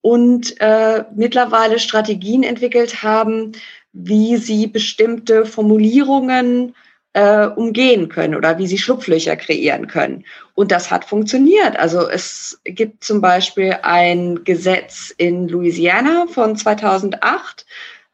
und 0.02 0.60
äh, 0.60 1.04
mittlerweile 1.14 1.78
Strategien 1.78 2.42
entwickelt 2.42 3.02
haben, 3.02 3.52
wie 3.92 4.36
sie 4.36 4.66
bestimmte 4.66 5.46
Formulierungen 5.46 6.74
äh, 7.14 7.46
umgehen 7.46 8.08
können 8.08 8.34
oder 8.34 8.58
wie 8.58 8.66
sie 8.66 8.78
Schlupflöcher 8.78 9.36
kreieren 9.36 9.86
können. 9.86 10.24
Und 10.54 10.72
das 10.72 10.90
hat 10.90 11.04
funktioniert. 11.04 11.78
Also 11.78 12.08
es 12.08 12.60
gibt 12.64 13.04
zum 13.04 13.20
Beispiel 13.20 13.78
ein 13.82 14.44
Gesetz 14.44 15.12
in 15.16 15.48
Louisiana 15.48 16.26
von 16.26 16.56
2008, 16.56 17.66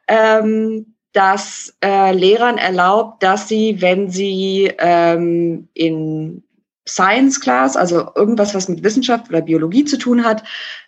ähm, 0.09 0.95
das 1.13 1.75
äh, 1.83 2.13
Lehrern 2.13 2.59
erlaubt, 2.59 3.23
dass 3.23 3.49
sie, 3.49 3.81
wenn 3.81 4.11
sie 4.11 4.73
ähm, 4.79 5.69
in 5.75 6.43
Science 6.87 7.41
Class, 7.41 7.77
also 7.77 8.09
irgendwas, 8.15 8.55
was 8.55 8.69
mit 8.69 8.83
Wissenschaft 8.83 9.29
oder 9.29 9.43
Biologie 9.43 9.85
zu 9.85 9.99
tun 9.99 10.25
hat, 10.25 10.43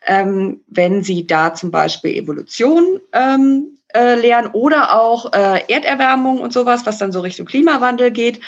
ähm, 0.07 0.61
wenn 0.67 1.03
sie 1.03 1.27
da 1.27 1.55
zum 1.55 1.71
Beispiel 1.71 2.17
Evolution 2.17 3.01
ähm, 3.13 3.79
äh, 3.95 4.15
lernen 4.15 4.51
oder 4.53 4.99
auch 4.99 5.33
äh, 5.33 5.63
Erderwärmung 5.69 6.41
und 6.41 6.53
sowas, 6.53 6.87
was 6.87 6.99
dann 6.99 7.13
so 7.13 7.21
Richtung 7.21 7.47
Klimawandel 7.47 8.11
geht, 8.11 8.41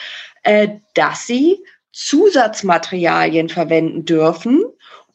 äh, 0.43 0.69
dass 0.95 1.27
sie 1.27 1.59
Zusatzmaterialien 1.93 3.49
verwenden 3.49 4.05
dürfen, 4.05 4.65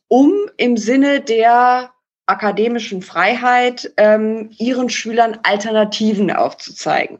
um 0.08 0.34
im 0.58 0.78
Sinne 0.78 1.22
der 1.22 1.92
akademischen 2.28 3.02
Freiheit 3.02 3.92
ähm, 3.98 4.52
ihren 4.58 4.90
Schülern 4.90 5.40
Alternativen 5.44 6.32
aufzuzeigen. 6.32 7.20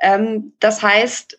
Ähm, 0.00 0.52
das 0.60 0.82
heißt, 0.82 1.38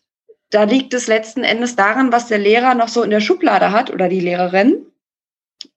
da 0.50 0.64
liegt 0.64 0.94
es 0.94 1.08
letzten 1.08 1.44
Endes 1.44 1.76
daran, 1.76 2.12
was 2.12 2.28
der 2.28 2.38
Lehrer 2.38 2.76
noch 2.76 2.88
so 2.88 3.04
in 3.04 3.10
der 3.10 3.20
Schublade 3.20 3.72
hat 3.72 3.92
oder 3.92 4.08
die 4.08 4.20
Lehrerin. 4.20 4.86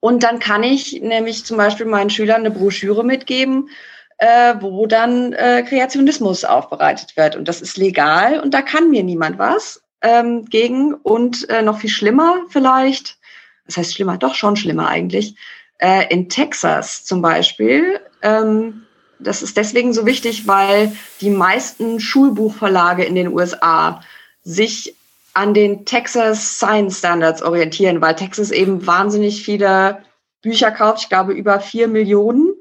Und 0.00 0.22
dann 0.22 0.38
kann 0.38 0.62
ich 0.62 1.00
nämlich 1.00 1.44
zum 1.44 1.56
Beispiel 1.56 1.86
meinen 1.86 2.10
Schülern 2.10 2.40
eine 2.40 2.50
Broschüre 2.50 3.04
mitgeben, 3.04 3.70
äh, 4.18 4.54
wo 4.60 4.86
dann 4.86 5.32
äh, 5.32 5.64
Kreationismus 5.66 6.44
aufbereitet 6.44 7.16
wird. 7.16 7.36
Und 7.36 7.48
das 7.48 7.60
ist 7.60 7.76
legal 7.76 8.40
und 8.40 8.54
da 8.54 8.62
kann 8.62 8.90
mir 8.90 9.02
niemand 9.02 9.38
was 9.38 9.82
ähm, 10.02 10.44
gegen. 10.46 10.94
Und 10.94 11.48
äh, 11.48 11.62
noch 11.62 11.78
viel 11.78 11.90
schlimmer 11.90 12.42
vielleicht, 12.48 13.18
das 13.66 13.76
heißt 13.76 13.94
schlimmer, 13.94 14.18
doch 14.18 14.34
schon 14.34 14.56
schlimmer 14.56 14.88
eigentlich, 14.88 15.36
äh, 15.78 16.12
in 16.12 16.28
Texas 16.28 17.04
zum 17.04 17.22
Beispiel. 17.22 18.00
Ähm, 18.22 18.82
das 19.18 19.42
ist 19.42 19.56
deswegen 19.56 19.92
so 19.92 20.04
wichtig, 20.06 20.46
weil 20.46 20.92
die 21.20 21.30
meisten 21.30 22.00
Schulbuchverlage 22.00 23.04
in 23.04 23.14
den 23.14 23.32
USA 23.32 24.02
sich 24.44 24.94
an 25.34 25.54
den 25.54 25.84
Texas 25.84 26.56
Science 26.56 26.98
Standards 26.98 27.42
orientieren, 27.42 28.00
weil 28.00 28.14
Texas 28.14 28.50
eben 28.50 28.86
wahnsinnig 28.86 29.44
viele 29.44 30.02
Bücher 30.42 30.70
kauft, 30.70 31.02
ich 31.02 31.08
glaube 31.08 31.32
über 31.32 31.60
vier 31.60 31.88
Millionen. 31.88 32.54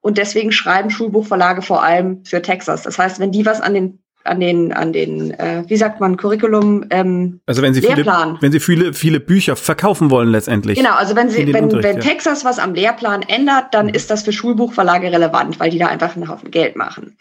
Und 0.00 0.18
deswegen 0.18 0.52
schreiben 0.52 0.90
Schulbuchverlage 0.90 1.62
vor 1.62 1.82
allem 1.82 2.24
für 2.24 2.40
Texas. 2.40 2.82
Das 2.82 2.98
heißt, 2.98 3.18
wenn 3.18 3.32
die 3.32 3.46
was 3.46 3.60
an 3.60 3.74
den 3.74 4.02
an 4.28 4.40
den, 4.40 4.72
an 4.72 4.92
den, 4.92 5.32
äh, 5.32 5.64
wie 5.66 5.76
sagt 5.76 6.00
man, 6.00 6.16
Curriculum, 6.16 6.84
ähm, 6.90 7.40
also 7.46 7.62
wenn 7.62 7.74
Sie 7.74 7.80
Lehrplan. 7.80 8.28
Viele, 8.28 8.42
wenn 8.42 8.52
Sie 8.52 8.60
viele, 8.60 8.92
viele 8.94 9.20
Bücher 9.20 9.56
verkaufen 9.56 10.10
wollen 10.10 10.30
letztendlich. 10.30 10.78
Genau, 10.78 10.94
also 10.94 11.16
wenn 11.16 11.30
Sie, 11.30 11.52
wenn, 11.52 11.70
wenn 11.70 11.96
ja. 11.96 12.02
Texas 12.02 12.44
was 12.44 12.58
am 12.58 12.74
Lehrplan 12.74 13.22
ändert, 13.22 13.74
dann 13.74 13.86
mhm. 13.86 13.94
ist 13.94 14.10
das 14.10 14.22
für 14.22 14.32
Schulbuchverlage 14.32 15.10
relevant, 15.10 15.58
weil 15.60 15.70
die 15.70 15.78
da 15.78 15.86
einfach 15.86 16.14
einen 16.14 16.28
Haufen 16.28 16.50
Geld 16.50 16.76
machen. 16.76 17.16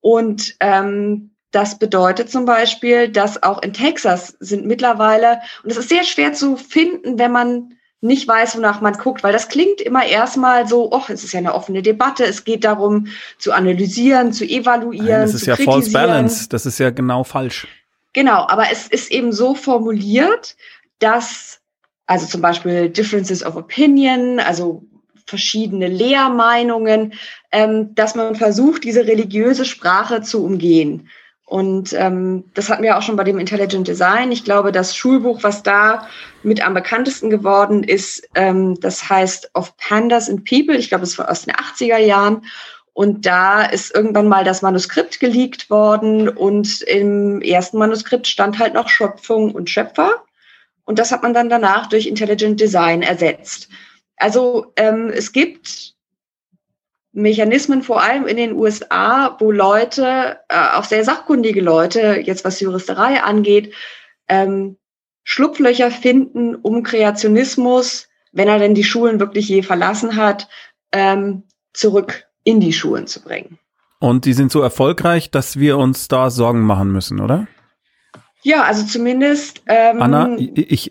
Und 0.00 0.54
ähm, 0.60 1.30
das 1.50 1.78
bedeutet 1.78 2.30
zum 2.30 2.44
Beispiel, 2.44 3.08
dass 3.08 3.42
auch 3.42 3.62
in 3.62 3.72
Texas 3.72 4.36
sind 4.40 4.66
mittlerweile, 4.66 5.38
und 5.62 5.70
es 5.70 5.76
ist 5.76 5.88
sehr 5.88 6.04
schwer 6.04 6.32
zu 6.32 6.56
finden, 6.56 7.18
wenn 7.18 7.32
man 7.32 7.74
nicht 8.04 8.28
weiß, 8.28 8.56
wonach 8.56 8.80
man 8.80 8.94
guckt, 8.94 9.22
weil 9.22 9.32
das 9.32 9.48
klingt 9.48 9.80
immer 9.80 10.04
erstmal 10.04 10.68
so, 10.68 10.92
ach, 10.92 11.08
es 11.08 11.24
ist 11.24 11.32
ja 11.32 11.38
eine 11.38 11.54
offene 11.54 11.82
Debatte, 11.82 12.24
es 12.24 12.44
geht 12.44 12.64
darum 12.64 13.08
zu 13.38 13.52
analysieren, 13.52 14.32
zu 14.32 14.44
evaluieren. 14.44 15.06
Nein, 15.06 15.20
das 15.22 15.34
ist 15.34 15.46
ja 15.46 15.56
false 15.56 15.90
balance, 15.90 16.48
das 16.48 16.66
ist 16.66 16.78
ja 16.78 16.90
genau 16.90 17.24
falsch. 17.24 17.66
Genau, 18.12 18.46
aber 18.46 18.70
es 18.70 18.86
ist 18.86 19.10
eben 19.10 19.32
so 19.32 19.54
formuliert, 19.54 20.54
dass, 20.98 21.60
also 22.06 22.26
zum 22.26 22.42
Beispiel 22.42 22.90
Differences 22.90 23.42
of 23.42 23.56
Opinion, 23.56 24.38
also 24.38 24.84
verschiedene 25.26 25.88
Lehrmeinungen, 25.88 27.14
ähm, 27.50 27.94
dass 27.94 28.14
man 28.14 28.36
versucht, 28.36 28.84
diese 28.84 29.06
religiöse 29.06 29.64
Sprache 29.64 30.20
zu 30.20 30.44
umgehen. 30.44 31.08
Und 31.46 31.92
ähm, 31.92 32.44
das 32.54 32.70
hatten 32.70 32.82
wir 32.82 32.96
auch 32.96 33.02
schon 33.02 33.16
bei 33.16 33.24
dem 33.24 33.38
Intelligent 33.38 33.86
Design. 33.86 34.32
Ich 34.32 34.44
glaube, 34.44 34.72
das 34.72 34.96
Schulbuch, 34.96 35.42
was 35.42 35.62
da 35.62 36.08
mit 36.42 36.64
am 36.64 36.72
bekanntesten 36.72 37.28
geworden 37.28 37.84
ist, 37.84 38.26
ähm, 38.34 38.80
das 38.80 39.08
heißt 39.08 39.50
Of 39.54 39.76
Pandas 39.76 40.30
and 40.30 40.48
People. 40.48 40.76
Ich 40.76 40.88
glaube, 40.88 41.04
es 41.04 41.18
war 41.18 41.30
aus 41.30 41.42
den 41.42 41.54
80er 41.54 41.98
Jahren. 41.98 42.42
Und 42.94 43.26
da 43.26 43.64
ist 43.64 43.94
irgendwann 43.94 44.28
mal 44.28 44.44
das 44.44 44.62
Manuskript 44.62 45.18
geleakt 45.18 45.68
worden 45.68 46.28
und 46.28 46.80
im 46.82 47.42
ersten 47.42 47.76
Manuskript 47.76 48.28
stand 48.28 48.60
halt 48.60 48.72
noch 48.72 48.88
Schöpfung 48.88 49.52
und 49.52 49.68
Schöpfer. 49.68 50.22
Und 50.84 51.00
das 51.00 51.10
hat 51.10 51.22
man 51.22 51.34
dann 51.34 51.48
danach 51.48 51.88
durch 51.88 52.06
Intelligent 52.06 52.60
Design 52.60 53.02
ersetzt. 53.02 53.68
Also 54.16 54.72
ähm, 54.76 55.10
es 55.12 55.32
gibt 55.32 55.93
Mechanismen, 57.14 57.82
vor 57.82 58.02
allem 58.02 58.26
in 58.26 58.36
den 58.36 58.52
USA, 58.52 59.36
wo 59.38 59.50
Leute, 59.50 60.38
äh, 60.48 60.76
auch 60.76 60.84
sehr 60.84 61.04
sachkundige 61.04 61.60
Leute, 61.60 62.20
jetzt 62.22 62.44
was 62.44 62.60
Juristerei 62.60 63.22
angeht, 63.22 63.72
ähm, 64.28 64.76
Schlupflöcher 65.22 65.90
finden, 65.90 66.54
um 66.54 66.82
Kreationismus, 66.82 68.08
wenn 68.32 68.48
er 68.48 68.58
denn 68.58 68.74
die 68.74 68.84
Schulen 68.84 69.20
wirklich 69.20 69.48
je 69.48 69.62
verlassen 69.62 70.16
hat, 70.16 70.48
ähm, 70.92 71.44
zurück 71.72 72.24
in 72.42 72.60
die 72.60 72.72
Schulen 72.72 73.06
zu 73.06 73.22
bringen. 73.22 73.58
Und 74.00 74.26
die 74.26 74.34
sind 74.34 74.52
so 74.52 74.60
erfolgreich, 74.60 75.30
dass 75.30 75.58
wir 75.58 75.78
uns 75.78 76.08
da 76.08 76.30
Sorgen 76.30 76.62
machen 76.62 76.92
müssen, 76.92 77.20
oder? 77.20 77.46
Ja, 78.42 78.64
also 78.64 78.84
zumindest. 78.84 79.62
Ähm, 79.66 80.02
Anna, 80.02 80.36
ich, 80.36 80.90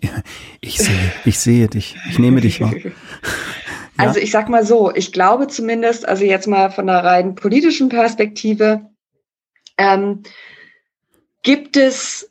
ich, 0.60 0.78
sehe, 0.78 1.12
ich 1.24 1.38
sehe 1.38 1.68
dich. 1.68 1.96
Ich 2.10 2.18
nehme 2.18 2.40
dich 2.40 2.60
wahr. 2.60 2.74
Also 3.96 4.18
ich 4.18 4.30
sag 4.30 4.48
mal 4.48 4.64
so, 4.64 4.92
ich 4.94 5.12
glaube 5.12 5.46
zumindest, 5.46 6.08
also 6.08 6.24
jetzt 6.24 6.48
mal 6.48 6.70
von 6.70 6.86
der 6.86 7.04
rein 7.04 7.34
politischen 7.34 7.88
Perspektive, 7.88 8.90
ähm, 9.78 10.22
gibt 11.42 11.76
es 11.76 12.30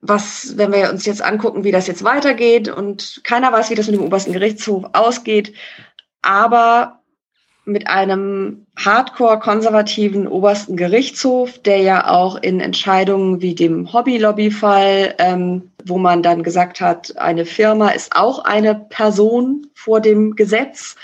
was, 0.00 0.56
wenn 0.56 0.72
wir 0.72 0.90
uns 0.90 1.04
jetzt 1.06 1.22
angucken, 1.22 1.64
wie 1.64 1.72
das 1.72 1.88
jetzt 1.88 2.04
weitergeht 2.04 2.68
und 2.68 3.20
keiner 3.24 3.52
weiß, 3.52 3.70
wie 3.70 3.74
das 3.74 3.88
mit 3.88 3.96
dem 3.96 4.04
obersten 4.04 4.32
Gerichtshof 4.32 4.84
ausgeht, 4.92 5.54
aber 6.22 7.00
mit 7.64 7.88
einem 7.88 8.66
hardcore-konservativen 8.76 10.26
obersten 10.28 10.76
Gerichtshof, 10.76 11.58
der 11.58 11.78
ja 11.78 12.08
auch 12.08 12.36
in 12.36 12.60
Entscheidungen 12.60 13.42
wie 13.42 13.54
dem 13.54 13.92
Hobby-Lobby-Fall, 13.92 15.16
ähm, 15.18 15.67
wo 15.84 15.98
man 15.98 16.22
dann 16.22 16.42
gesagt 16.42 16.80
hat, 16.80 17.16
eine 17.18 17.46
Firma 17.46 17.90
ist 17.90 18.16
auch 18.16 18.44
eine 18.44 18.74
Person 18.74 19.66
vor 19.74 20.00
dem 20.00 20.36
Gesetz, 20.36 20.96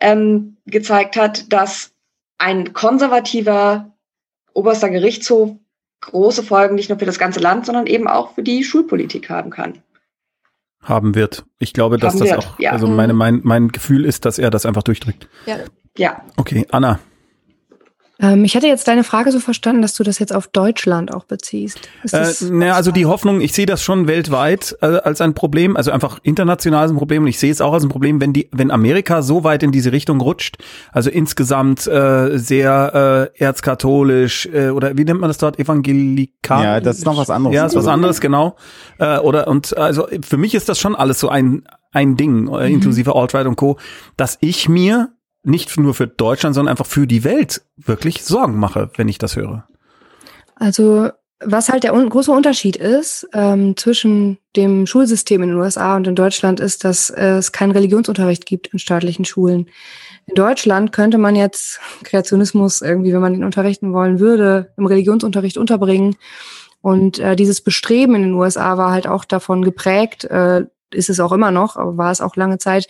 ähm, 0.00 0.56
gezeigt 0.66 1.16
hat, 1.16 1.52
dass 1.52 1.92
ein 2.38 2.72
konservativer 2.72 3.92
oberster 4.52 4.90
Gerichtshof 4.90 5.52
große 6.00 6.42
Folgen 6.42 6.74
nicht 6.74 6.88
nur 6.88 6.98
für 6.98 7.06
das 7.06 7.18
ganze 7.18 7.40
Land, 7.40 7.66
sondern 7.66 7.86
eben 7.86 8.08
auch 8.08 8.34
für 8.34 8.42
die 8.42 8.64
Schulpolitik 8.64 9.30
haben 9.30 9.50
kann 9.50 9.82
haben 10.88 11.14
wird. 11.14 11.44
Ich 11.58 11.72
glaube, 11.72 11.98
dass 11.98 12.14
haben 12.14 12.20
das 12.20 12.30
wird, 12.30 12.38
auch, 12.38 12.58
ja. 12.58 12.70
also 12.72 12.86
meine, 12.86 13.12
mein, 13.12 13.40
mein 13.42 13.68
Gefühl 13.68 14.04
ist, 14.04 14.24
dass 14.24 14.38
er 14.38 14.50
das 14.50 14.66
einfach 14.66 14.82
durchdrückt. 14.82 15.28
Ja. 15.46 15.58
Ja. 15.96 16.22
Okay, 16.36 16.66
Anna. 16.70 17.00
Ähm, 18.18 18.44
ich 18.44 18.54
hätte 18.54 18.66
jetzt 18.66 18.88
deine 18.88 19.04
Frage 19.04 19.30
so 19.30 19.40
verstanden, 19.40 19.82
dass 19.82 19.94
du 19.94 20.02
das 20.02 20.18
jetzt 20.18 20.34
auf 20.34 20.48
Deutschland 20.48 21.12
auch 21.12 21.24
beziehst. 21.24 21.78
Äh, 22.12 22.32
naja, 22.50 22.74
also 22.74 22.90
die 22.90 23.04
Hoffnung, 23.04 23.40
ich 23.40 23.52
sehe 23.52 23.66
das 23.66 23.82
schon 23.82 24.06
weltweit 24.06 24.76
äh, 24.80 24.86
als 24.86 25.20
ein 25.20 25.34
Problem, 25.34 25.76
also 25.76 25.90
einfach 25.90 26.18
international 26.22 26.82
als 26.82 26.92
ein 26.92 26.96
Problem 26.96 27.24
und 27.24 27.28
ich 27.28 27.38
sehe 27.38 27.50
es 27.50 27.60
auch 27.60 27.74
als 27.74 27.82
ein 27.82 27.90
Problem, 27.90 28.20
wenn 28.20 28.32
die, 28.32 28.48
wenn 28.52 28.70
Amerika 28.70 29.20
so 29.22 29.44
weit 29.44 29.62
in 29.62 29.70
diese 29.70 29.92
Richtung 29.92 30.20
rutscht, 30.20 30.56
also 30.92 31.10
insgesamt 31.10 31.86
äh, 31.86 32.38
sehr 32.38 33.30
äh, 33.36 33.42
erzkatholisch 33.42 34.46
äh, 34.46 34.70
oder 34.70 34.96
wie 34.96 35.04
nennt 35.04 35.20
man 35.20 35.28
das 35.28 35.38
dort, 35.38 35.58
evangelikal? 35.58 36.64
Ja, 36.64 36.80
das 36.80 36.98
ist 36.98 37.04
noch 37.04 37.18
was 37.18 37.28
anderes. 37.28 37.54
Ja, 37.54 37.66
ist 37.66 37.76
was 37.76 37.86
anderes, 37.86 38.20
genau. 38.20 38.56
Äh, 38.98 39.18
oder 39.18 39.46
und 39.48 39.76
also 39.76 40.08
für 40.22 40.38
mich 40.38 40.54
ist 40.54 40.68
das 40.68 40.78
schon 40.78 40.94
alles 40.94 41.20
so 41.20 41.28
ein 41.28 41.64
ein 41.92 42.16
Ding, 42.16 42.48
äh, 42.48 42.70
inklusive 42.70 43.14
Alt-Right 43.14 43.46
und 43.46 43.56
Co., 43.56 43.78
dass 44.18 44.36
ich 44.40 44.68
mir 44.68 45.15
nicht 45.46 45.76
nur 45.78 45.94
für 45.94 46.06
Deutschland, 46.06 46.54
sondern 46.54 46.72
einfach 46.72 46.86
für 46.86 47.06
die 47.06 47.24
Welt 47.24 47.62
wirklich 47.76 48.24
Sorgen 48.24 48.56
mache, 48.56 48.90
wenn 48.96 49.08
ich 49.08 49.18
das 49.18 49.36
höre. 49.36 49.66
Also 50.56 51.10
was 51.44 51.68
halt 51.68 51.84
der 51.84 51.94
un 51.94 52.08
große 52.08 52.32
Unterschied 52.32 52.76
ist 52.76 53.28
ähm, 53.34 53.76
zwischen 53.76 54.38
dem 54.56 54.86
Schulsystem 54.86 55.42
in 55.42 55.50
den 55.50 55.58
USA 55.58 55.94
und 55.94 56.06
in 56.06 56.14
Deutschland 56.14 56.60
ist, 56.60 56.82
dass 56.84 57.10
äh, 57.10 57.36
es 57.36 57.52
keinen 57.52 57.72
Religionsunterricht 57.72 58.46
gibt 58.46 58.68
in 58.68 58.78
staatlichen 58.78 59.24
Schulen. 59.24 59.68
In 60.26 60.34
Deutschland 60.34 60.92
könnte 60.92 61.18
man 61.18 61.36
jetzt 61.36 61.78
Kreationismus 62.02 62.80
irgendwie, 62.80 63.12
wenn 63.12 63.20
man 63.20 63.34
ihn 63.34 63.44
unterrichten 63.44 63.92
wollen 63.92 64.18
würde, 64.18 64.72
im 64.76 64.86
Religionsunterricht 64.86 65.58
unterbringen. 65.58 66.16
Und 66.80 67.18
äh, 67.18 67.36
dieses 67.36 67.60
Bestreben 67.60 68.14
in 68.14 68.22
den 68.22 68.34
USA 68.34 68.78
war 68.78 68.90
halt 68.90 69.06
auch 69.06 69.24
davon 69.24 69.62
geprägt, 69.62 70.24
äh, 70.24 70.64
ist 70.90 71.10
es 71.10 71.20
auch 71.20 71.32
immer 71.32 71.50
noch, 71.50 71.76
aber 71.76 71.96
war 71.96 72.10
es 72.10 72.20
auch 72.20 72.34
lange 72.36 72.58
Zeit, 72.58 72.86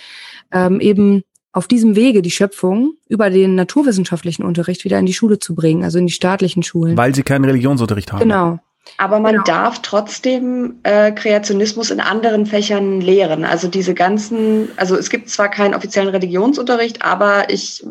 ähm, 0.52 0.80
eben 0.80 1.24
auf 1.56 1.66
diesem 1.66 1.96
Wege 1.96 2.20
die 2.20 2.30
Schöpfung 2.30 2.98
über 3.08 3.30
den 3.30 3.54
naturwissenschaftlichen 3.54 4.44
Unterricht 4.44 4.84
wieder 4.84 4.98
in 4.98 5.06
die 5.06 5.14
Schule 5.14 5.38
zu 5.38 5.54
bringen, 5.54 5.84
also 5.84 5.98
in 5.98 6.06
die 6.06 6.12
staatlichen 6.12 6.62
Schulen. 6.62 6.98
Weil 6.98 7.14
sie 7.14 7.22
keinen 7.22 7.46
Religionsunterricht 7.46 8.12
haben. 8.12 8.20
Genau. 8.20 8.58
Aber 8.98 9.20
man 9.20 9.32
genau. 9.32 9.44
darf 9.44 9.80
trotzdem 9.80 10.76
äh, 10.82 11.12
Kreationismus 11.12 11.90
in 11.90 12.00
anderen 12.00 12.44
Fächern 12.44 13.00
lehren. 13.00 13.46
Also 13.46 13.68
diese 13.68 13.94
ganzen, 13.94 14.68
also 14.76 14.96
es 14.96 15.08
gibt 15.08 15.30
zwar 15.30 15.48
keinen 15.48 15.74
offiziellen 15.74 16.10
Religionsunterricht, 16.10 17.02
aber 17.02 17.48
ich 17.48 17.84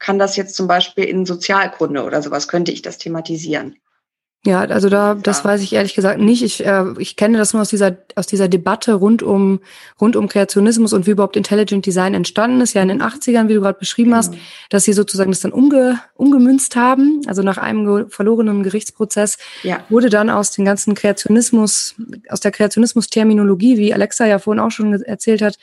kann 0.00 0.18
das 0.18 0.34
jetzt 0.34 0.56
zum 0.56 0.66
Beispiel 0.66 1.04
in 1.04 1.24
Sozialkunde 1.24 2.02
oder 2.02 2.22
sowas, 2.22 2.48
könnte 2.48 2.72
ich 2.72 2.82
das 2.82 2.98
thematisieren. 2.98 3.76
Ja, 4.44 4.62
also 4.62 4.88
da, 4.88 5.14
das 5.14 5.44
weiß 5.44 5.62
ich 5.62 5.72
ehrlich 5.72 5.94
gesagt 5.94 6.18
nicht. 6.18 6.42
Ich, 6.42 6.66
äh, 6.66 6.84
ich 6.98 7.14
kenne 7.14 7.38
das 7.38 7.52
nur 7.52 7.62
aus 7.62 7.68
dieser, 7.68 7.96
aus 8.16 8.26
dieser 8.26 8.48
Debatte 8.48 8.94
rund 8.94 9.22
um, 9.22 9.60
rund 10.00 10.16
um 10.16 10.26
Kreationismus 10.26 10.92
und 10.92 11.06
wie 11.06 11.12
überhaupt 11.12 11.36
Intelligent 11.36 11.86
Design 11.86 12.12
entstanden 12.12 12.60
ist, 12.60 12.74
ja 12.74 12.82
in 12.82 12.88
den 12.88 13.02
80ern, 13.02 13.46
wie 13.46 13.54
du 13.54 13.60
gerade 13.60 13.78
beschrieben 13.78 14.10
genau. 14.10 14.18
hast, 14.18 14.34
dass 14.68 14.82
sie 14.82 14.94
sozusagen 14.94 15.30
das 15.30 15.40
dann 15.40 15.52
umge, 15.52 16.00
umgemünzt 16.14 16.74
haben. 16.74 17.20
Also 17.28 17.42
nach 17.42 17.56
einem 17.56 17.86
ge 17.86 18.06
verlorenen 18.08 18.64
Gerichtsprozess 18.64 19.38
ja. 19.62 19.84
wurde 19.88 20.10
dann 20.10 20.28
aus 20.28 20.50
den 20.50 20.64
ganzen 20.64 20.96
Kreationismus, 20.96 21.94
aus 22.28 22.40
der 22.40 22.50
Kreationismus-Terminologie, 22.50 23.78
wie 23.78 23.94
Alexa 23.94 24.26
ja 24.26 24.40
vorhin 24.40 24.60
auch 24.60 24.72
schon 24.72 24.92
erzählt 25.02 25.40
hat, 25.40 25.56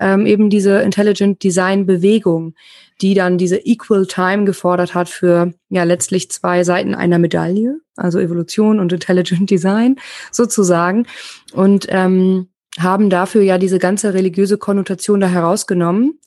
ähm, 0.00 0.26
eben 0.26 0.50
diese 0.50 0.80
Intelligent 0.80 1.44
Design 1.44 1.86
Bewegung 1.86 2.54
die 3.00 3.14
dann 3.14 3.38
diese 3.38 3.58
Equal 3.58 4.06
Time 4.06 4.44
gefordert 4.44 4.94
hat 4.94 5.08
für 5.08 5.52
ja 5.68 5.84
letztlich 5.84 6.30
zwei 6.30 6.64
Seiten 6.64 6.94
einer 6.94 7.18
Medaille, 7.18 7.78
also 7.96 8.18
Evolution 8.18 8.80
und 8.80 8.92
Intelligent 8.92 9.50
Design 9.50 9.96
sozusagen. 10.30 11.06
Und 11.52 11.86
ähm, 11.88 12.48
haben 12.78 13.10
dafür 13.10 13.42
ja 13.42 13.58
diese 13.58 13.78
ganze 13.78 14.14
religiöse 14.14 14.58
Konnotation 14.58 15.20
da 15.20 15.28
herausgenommen, 15.28 16.18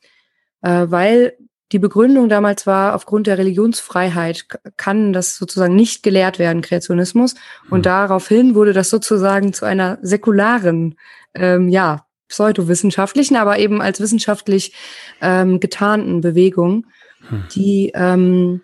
äh, 0.62 0.88
weil 0.90 1.34
die 1.72 1.80
Begründung 1.80 2.30
damals 2.30 2.66
war, 2.66 2.96
aufgrund 2.96 3.28
der 3.28 3.38
Religionsfreiheit 3.38 4.48
kann 4.76 5.14
das 5.14 5.36
sozusagen 5.36 5.76
nicht 5.76 6.02
gelehrt 6.02 6.40
werden, 6.40 6.64
Kreationismus. 6.64 7.36
Und 7.70 7.80
mhm. 7.80 7.84
daraufhin 7.84 8.56
wurde 8.56 8.74
das 8.74 8.90
sozusagen 8.90 9.54
zu 9.54 9.66
einer 9.66 10.00
säkularen, 10.02 10.96
ähm, 11.36 11.70
ja, 11.70 12.06
pseudowissenschaftlichen, 12.30 13.36
aber 13.36 13.60
eben 13.60 13.82
als 13.82 14.00
wissenschaftlich 14.00 14.74
ähm, 15.22 15.60
getarnten 15.60 16.22
Bewegung, 16.22 16.86
hm. 17.28 17.44
die 17.54 17.92
ähm, 17.94 18.62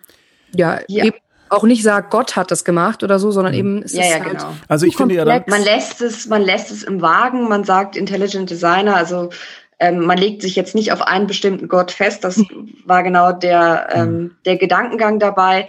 ja, 0.54 0.80
ja. 0.88 1.04
eben 1.04 1.16
auch 1.48 1.64
nicht 1.64 1.82
sagt, 1.82 2.10
Gott 2.10 2.34
hat 2.34 2.50
das 2.50 2.64
gemacht 2.64 3.04
oder 3.04 3.18
so, 3.18 3.30
sondern 3.30 3.52
hm. 3.52 3.58
eben 3.58 3.82
es 3.82 3.92
ja, 3.92 4.02
ist 4.02 4.10
ja, 4.10 4.24
halt 4.24 4.38
genau. 4.38 4.52
Also 4.68 4.86
ich 4.86 4.96
finde 4.96 5.14
ja 5.14 5.24
dann 5.24 5.44
man 5.48 5.62
lässt 5.62 6.00
es, 6.00 6.26
man 6.26 6.42
lässt 6.42 6.70
es 6.70 6.82
im 6.82 7.02
Wagen, 7.02 7.48
man 7.48 7.64
sagt 7.64 7.96
Intelligent 7.96 8.48
Designer, 8.50 8.96
also 8.96 9.30
ähm, 9.78 10.06
man 10.06 10.16
legt 10.16 10.42
sich 10.42 10.56
jetzt 10.56 10.74
nicht 10.74 10.92
auf 10.92 11.02
einen 11.02 11.26
bestimmten 11.26 11.68
Gott 11.68 11.90
fest. 11.90 12.24
Das 12.24 12.42
war 12.84 13.02
genau 13.02 13.32
der, 13.32 13.88
ähm, 13.92 14.36
der 14.46 14.56
Gedankengang 14.56 15.18
dabei. 15.18 15.68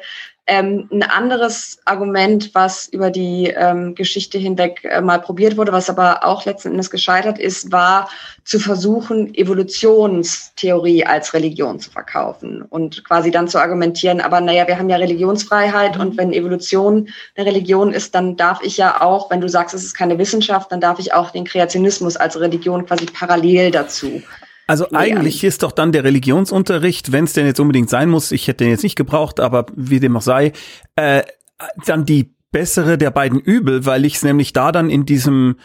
Ähm, 0.49 0.88
ein 0.94 1.03
anderes 1.03 1.78
Argument, 1.84 2.52
was 2.53 2.88
über 2.88 3.11
die 3.11 3.48
ähm, 3.48 3.95
Geschichte 3.95 4.38
hinweg 4.38 4.80
äh, 4.84 5.02
mal 5.02 5.19
probiert 5.19 5.57
wurde, 5.57 5.74
was 5.74 5.90
aber 5.90 6.24
auch 6.24 6.45
letzten 6.45 6.69
Endes 6.69 6.90
gescheitert 6.90 7.38
ist, 7.38 7.69
war 7.74 8.10
zu 8.45 8.57
versuchen, 8.57 9.36
Evolutionstheorie 9.36 11.06
als 11.06 11.34
Religion 11.34 11.82
zu 11.82 11.91
verkaufen 11.91 12.61
und 12.61 13.03
quasi 13.03 13.30
dann 13.30 13.49
zu 13.49 13.60
argumentieren, 13.60 14.22
aber 14.22 14.40
naja, 14.40 14.65
wir 14.68 14.80
haben 14.80 14.88
ja 14.88 14.95
Religionsfreiheit 14.95 15.99
und 15.99 16.15
wenn 16.15 16.32
Evolution 16.32 17.10
eine 17.36 17.45
Religion 17.45 17.91
ist, 17.91 18.15
dann 18.15 18.38
darf 18.38 18.61
ich 18.64 18.78
ja 18.78 19.02
auch, 19.02 19.30
wenn 19.30 19.41
du 19.41 19.49
sagst, 19.49 19.76
es 19.76 19.84
ist 19.84 19.95
keine 19.95 20.18
Wissenschaft, 20.18 20.72
dann 20.72 20.80
darf 20.80 20.98
ich 20.98 21.14
auch 21.14 21.32
den 21.32 21.44
Kreationismus 21.44 22.15
als 22.15 22.40
Religion 22.40 22.86
quasi 22.86 23.06
parallel 23.06 23.72
dazu 23.72 24.22
also 24.68 24.88
eigentlich 24.91 25.44
ist 25.44 25.64
doch 25.64 25.72
dann 25.72 25.91
der 25.91 26.03
Religionsunterricht, 26.03 27.11
wenn 27.11 27.23
es 27.23 27.34
denn 27.34 27.45
jetzt 27.45 27.60
unbedingt 27.60 27.89
sein 27.89 28.10
muss, 28.10 28.31
ich 28.31 28.48
hätte 28.48 28.64
den 28.65 28.72
jetzt 28.72 28.84
nicht 28.84 28.95
gebraucht, 28.95 29.39
aber 29.39 29.65
wie 29.76 29.99
dem 29.99 30.15
auch 30.18 30.22
sei, 30.22 30.52
äh, 30.95 31.23
dann 31.85 32.06
die 32.06 32.35
bessere 32.52 32.98
der 32.98 33.11
beiden 33.11 33.39
Übel, 33.39 33.85
weil 33.85 34.06
ich 34.06 34.15
es 34.15 34.23
nämlich 34.23 34.53
da 34.53 34.72
dann 34.72 34.89
in 34.89 35.06
diesem 35.06 35.56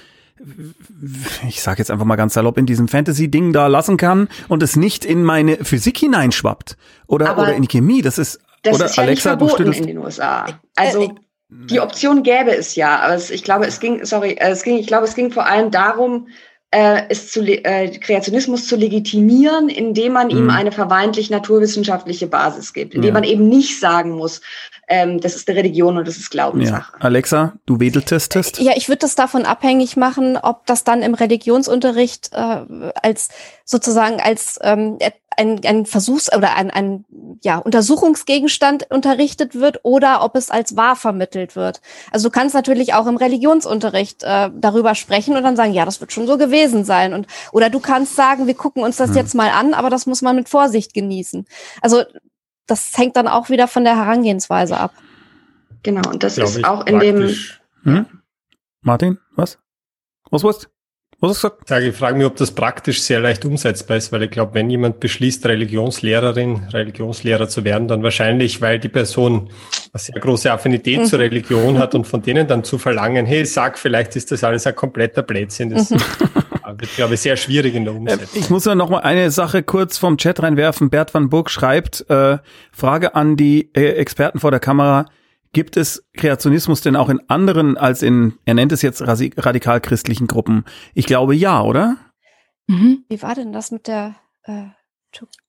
ich 1.46 1.62
sage 1.62 1.78
jetzt 1.78 1.90
einfach 1.90 2.04
mal 2.04 2.16
ganz 2.16 2.34
salopp, 2.34 2.58
in 2.58 2.66
diesem 2.66 2.88
Fantasy-Ding 2.88 3.52
da 3.52 3.68
lassen 3.68 3.96
kann 3.96 4.28
und 4.48 4.62
es 4.62 4.76
nicht 4.76 5.04
in 5.04 5.22
meine 5.22 5.64
Physik 5.64 5.98
hineinschwappt 5.98 6.76
oder, 7.06 7.30
Aber 7.30 7.42
oder 7.42 7.54
in 7.54 7.62
die 7.62 7.68
Chemie. 7.68 8.02
Das 8.02 8.18
ist, 8.18 8.40
das 8.62 8.74
oder 8.74 8.86
ist 8.86 8.96
ja 8.96 9.04
Alexa, 9.04 9.36
nicht 9.36 9.38
verboten 9.38 9.72
in 9.72 9.86
den 9.86 9.98
USA. 9.98 10.46
Also 10.74 11.14
die 11.48 11.80
Option 11.80 12.22
gäbe 12.22 12.56
es 12.56 12.74
ja, 12.74 13.00
aber 13.00 13.14
es, 13.14 13.30
ich 13.30 13.44
glaube, 13.44 13.66
es 13.66 13.78
ging, 13.78 14.04
sorry, 14.04 14.32
äh, 14.32 14.50
es 14.50 14.62
ging, 14.62 14.78
ich 14.78 14.86
glaube, 14.86 15.04
es 15.04 15.14
ging 15.14 15.30
vor 15.30 15.46
allem 15.46 15.70
darum, 15.70 16.28
äh, 16.72 17.02
es 17.10 17.30
zu 17.30 17.42
äh, 17.42 17.88
Kreationismus 17.98 18.66
zu 18.66 18.76
legitimieren, 18.76 19.68
indem 19.68 20.14
man 20.14 20.30
ihm 20.30 20.44
Mhm. 20.44 20.50
eine 20.50 20.72
vermeintlich 20.72 21.30
naturwissenschaftliche 21.30 22.26
Basis 22.26 22.72
gibt, 22.72 22.94
indem 22.94 23.08
Ja. 23.08 23.14
man 23.14 23.24
eben 23.24 23.48
nicht 23.48 23.78
sagen 23.78 24.12
muss, 24.12 24.40
ähm, 24.92 25.20
das 25.20 25.34
ist 25.34 25.48
eine 25.48 25.56
Religion 25.58 25.96
und 25.96 26.06
das 26.06 26.18
ist 26.18 26.24
Ja. 26.34 26.50
Glaubenssache. 26.50 26.92
Alexa, 27.00 27.54
du 27.64 27.80
wedeltestest. 27.80 28.58
Ja, 28.60 28.72
ich 28.76 28.88
würde 28.88 28.98
das 28.98 29.14
davon 29.14 29.46
abhängig 29.46 29.96
machen, 29.96 30.36
ob 30.36 30.66
das 30.66 30.84
dann 30.84 31.00
im 31.00 31.14
Religionsunterricht 31.14 32.30
äh, 32.34 32.90
als 33.02 33.30
sozusagen 33.64 34.20
als 34.20 34.58
ähm, 34.62 34.98
ein, 35.34 35.62
ein 35.64 35.86
Versuchs- 35.86 36.30
oder 36.36 36.56
ein, 36.56 36.70
ein 36.70 37.06
ja, 37.42 37.56
Untersuchungsgegenstand 37.56 38.90
unterrichtet 38.90 39.54
wird 39.54 39.80
oder 39.82 40.22
ob 40.22 40.36
es 40.36 40.50
als 40.50 40.76
wahr 40.76 40.94
vermittelt 40.94 41.56
wird. 41.56 41.80
Also 42.10 42.28
du 42.28 42.32
kannst 42.32 42.54
natürlich 42.54 42.92
auch 42.92 43.06
im 43.06 43.16
Religionsunterricht 43.16 44.22
äh, 44.24 44.50
darüber 44.54 44.94
sprechen 44.94 45.36
und 45.38 45.42
dann 45.42 45.56
sagen, 45.56 45.72
ja, 45.72 45.86
das 45.86 46.02
wird 46.02 46.12
schon 46.12 46.26
so 46.26 46.36
gewesen 46.36 46.84
sein. 46.84 47.14
Und 47.14 47.26
oder 47.50 47.70
du 47.70 47.80
kannst 47.80 48.14
sagen, 48.14 48.46
wir 48.46 48.54
gucken 48.54 48.82
uns 48.82 48.96
das 48.98 49.10
Hm. 49.10 49.16
jetzt 49.16 49.34
mal 49.34 49.48
an, 49.52 49.72
aber 49.72 49.88
das 49.88 50.04
muss 50.04 50.20
man 50.20 50.36
mit 50.36 50.50
Vorsicht 50.50 50.92
genießen. 50.92 51.46
Also 51.80 52.02
das 52.66 52.96
hängt 52.96 53.16
dann 53.16 53.28
auch 53.28 53.48
wieder 53.50 53.68
von 53.68 53.84
der 53.84 53.96
Herangehensweise 53.96 54.76
ab. 54.78 54.92
Genau, 55.82 56.08
und 56.10 56.22
das 56.22 56.38
ist 56.38 56.64
auch 56.64 56.86
in 56.86 57.00
dem. 57.00 57.28
Hm? 57.82 58.06
Martin, 58.82 59.18
was? 59.36 59.58
Was 60.30 60.44
was? 60.44 60.68
Was 61.20 61.30
hast 61.30 61.44
du 61.44 61.48
gesagt? 61.50 61.68
Sage, 61.68 61.88
ich 61.88 61.96
frage 61.96 62.16
mich, 62.18 62.26
ob 62.26 62.34
das 62.34 62.50
praktisch 62.50 63.00
sehr 63.02 63.20
leicht 63.20 63.44
umsetzbar 63.44 63.96
ist, 63.96 64.10
weil 64.10 64.24
ich 64.24 64.30
glaube, 64.32 64.54
wenn 64.54 64.68
jemand 64.70 64.98
beschließt, 64.98 65.46
Religionslehrerin, 65.46 66.64
Religionslehrer 66.72 67.48
zu 67.48 67.62
werden, 67.62 67.86
dann 67.86 68.02
wahrscheinlich, 68.02 68.60
weil 68.60 68.80
die 68.80 68.88
Person 68.88 69.48
eine 69.92 70.00
sehr 70.00 70.20
große 70.20 70.50
Affinität 70.50 70.98
Mhm. 71.00 71.04
zur 71.04 71.20
Religion 71.20 71.78
hat 71.78 71.94
und 71.94 72.08
von 72.08 72.22
denen 72.22 72.48
dann 72.48 72.64
zu 72.64 72.76
verlangen, 72.76 73.24
hey, 73.24 73.44
sag, 73.46 73.78
vielleicht 73.78 74.16
ist 74.16 74.32
das 74.32 74.42
alles 74.42 74.66
ein 74.66 74.74
kompletter 74.74 75.22
Blödsinn. 75.22 75.70
Das 75.70 75.90
Mhm. 75.90 75.98
Wird, 76.66 76.94
glaube 76.96 77.14
ich, 77.14 77.20
sehr 77.20 77.36
schwierig 77.36 77.74
in 77.74 77.84
der 77.84 77.94
Ähm, 77.94 78.00
Umsetzung. 78.00 78.28
Ich 78.40 78.50
muss 78.50 78.64
nur 78.64 78.74
noch 78.74 78.90
mal 78.90 79.00
eine 79.00 79.30
Sache 79.30 79.62
kurz 79.62 79.98
vom 79.98 80.16
Chat 80.16 80.42
reinwerfen. 80.42 80.90
Bert 80.90 81.12
van 81.14 81.28
Burg 81.28 81.50
schreibt, 81.50 82.08
äh, 82.10 82.38
Frage 82.72 83.14
an 83.14 83.36
die 83.36 83.70
äh, 83.74 83.92
Experten 83.92 84.40
vor 84.40 84.50
der 84.50 84.60
Kamera. 84.60 85.06
Gibt 85.52 85.76
es 85.76 86.08
Kreationismus 86.16 86.80
denn 86.80 86.96
auch 86.96 87.10
in 87.10 87.20
anderen 87.28 87.76
als 87.76 88.02
in, 88.02 88.34
er 88.46 88.54
nennt 88.54 88.72
es 88.72 88.80
jetzt 88.80 89.02
rasi- 89.02 89.34
radikal-christlichen 89.36 90.26
Gruppen? 90.26 90.64
Ich 90.94 91.06
glaube 91.06 91.34
ja, 91.34 91.62
oder? 91.62 91.98
Mhm. 92.68 93.04
Wie 93.08 93.20
war 93.22 93.34
denn 93.34 93.52
das 93.52 93.70
mit 93.70 93.86
der 93.86 94.14
äh, 94.44 94.64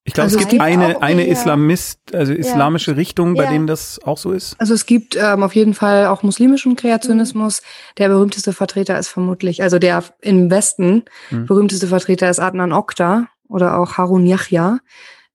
Ich 0.06 0.14
glaube, 0.14 0.26
Also 0.26 0.38
es 0.40 0.48
gibt 0.48 0.62
eine, 0.62 1.02
eine 1.02 1.26
Islamist, 1.28 2.14
also 2.14 2.34
islamische 2.34 2.98
Richtung, 2.98 3.36
bei 3.36 3.46
Ja. 3.46 3.52
denen 3.52 3.68
das 3.68 4.02
auch 4.04 4.18
so 4.18 4.32
ist. 4.32 4.56
Also 4.60 4.74
es 4.74 4.86
gibt 4.86 5.16
ähm, 5.16 5.44
auf 5.44 5.56
jeden 5.56 5.74
Fall 5.74 6.08
auch 6.08 6.24
muslimischen 6.24 6.76
Kreationismus. 6.76 7.62
Der 7.98 8.10
berühmteste 8.10 8.52
Vertreter 8.52 9.00
ist 9.00 9.08
vermutlich, 9.08 9.64
also 9.64 9.80
der 9.80 10.04
im 10.22 10.52
Westen 10.52 11.04
Mhm. 11.32 11.46
berühmteste 11.46 11.88
Vertreter 11.88 12.30
ist 12.30 12.40
Adnan 12.40 12.74
Okta 12.74 13.28
oder 13.48 13.78
auch 13.80 13.94
Harun 13.98 14.26
Yahya, 14.26 14.80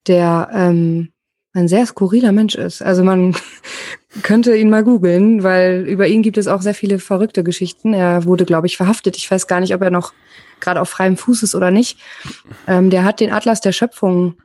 der 0.07 0.51
ähm, 0.53 1.13
ein 1.55 1.67
sehr 1.69 1.87
skurriler 1.87 2.33
Mensch 2.33 2.55
ist. 2.55 2.83
Also 2.83 3.03
man 3.05 3.35
könnte 4.23 4.55
ihn 4.55 4.69
mal 4.71 4.85
googeln, 4.85 5.43
weil 5.43 5.87
über 5.89 6.07
ihn 6.07 6.23
gibt 6.23 6.37
es 6.37 6.47
auch 6.47 6.61
sehr 6.61 6.75
viele 6.75 6.99
verrückte 6.99 7.43
Geschichten. 7.43 7.95
Er 7.95 8.25
wurde, 8.27 8.45
glaube 8.45 8.67
ich, 8.67 8.77
verhaftet. 8.77 9.17
Ich 9.17 9.31
weiß 9.31 9.47
gar 9.47 9.61
nicht, 9.61 9.75
ob 9.75 9.81
er 9.83 9.91
noch 9.91 10.13
gerade 10.61 10.81
auf 10.81 10.89
freiem 10.89 11.17
Fuß 11.17 11.43
ist 11.43 11.55
oder 11.55 11.71
nicht. 11.71 11.99
Ähm, 12.67 12.91
der 12.91 13.05
hat 13.05 13.21
den 13.21 13.33
Atlas 13.33 13.61
der 13.61 13.73
Schöpfung 13.73 14.37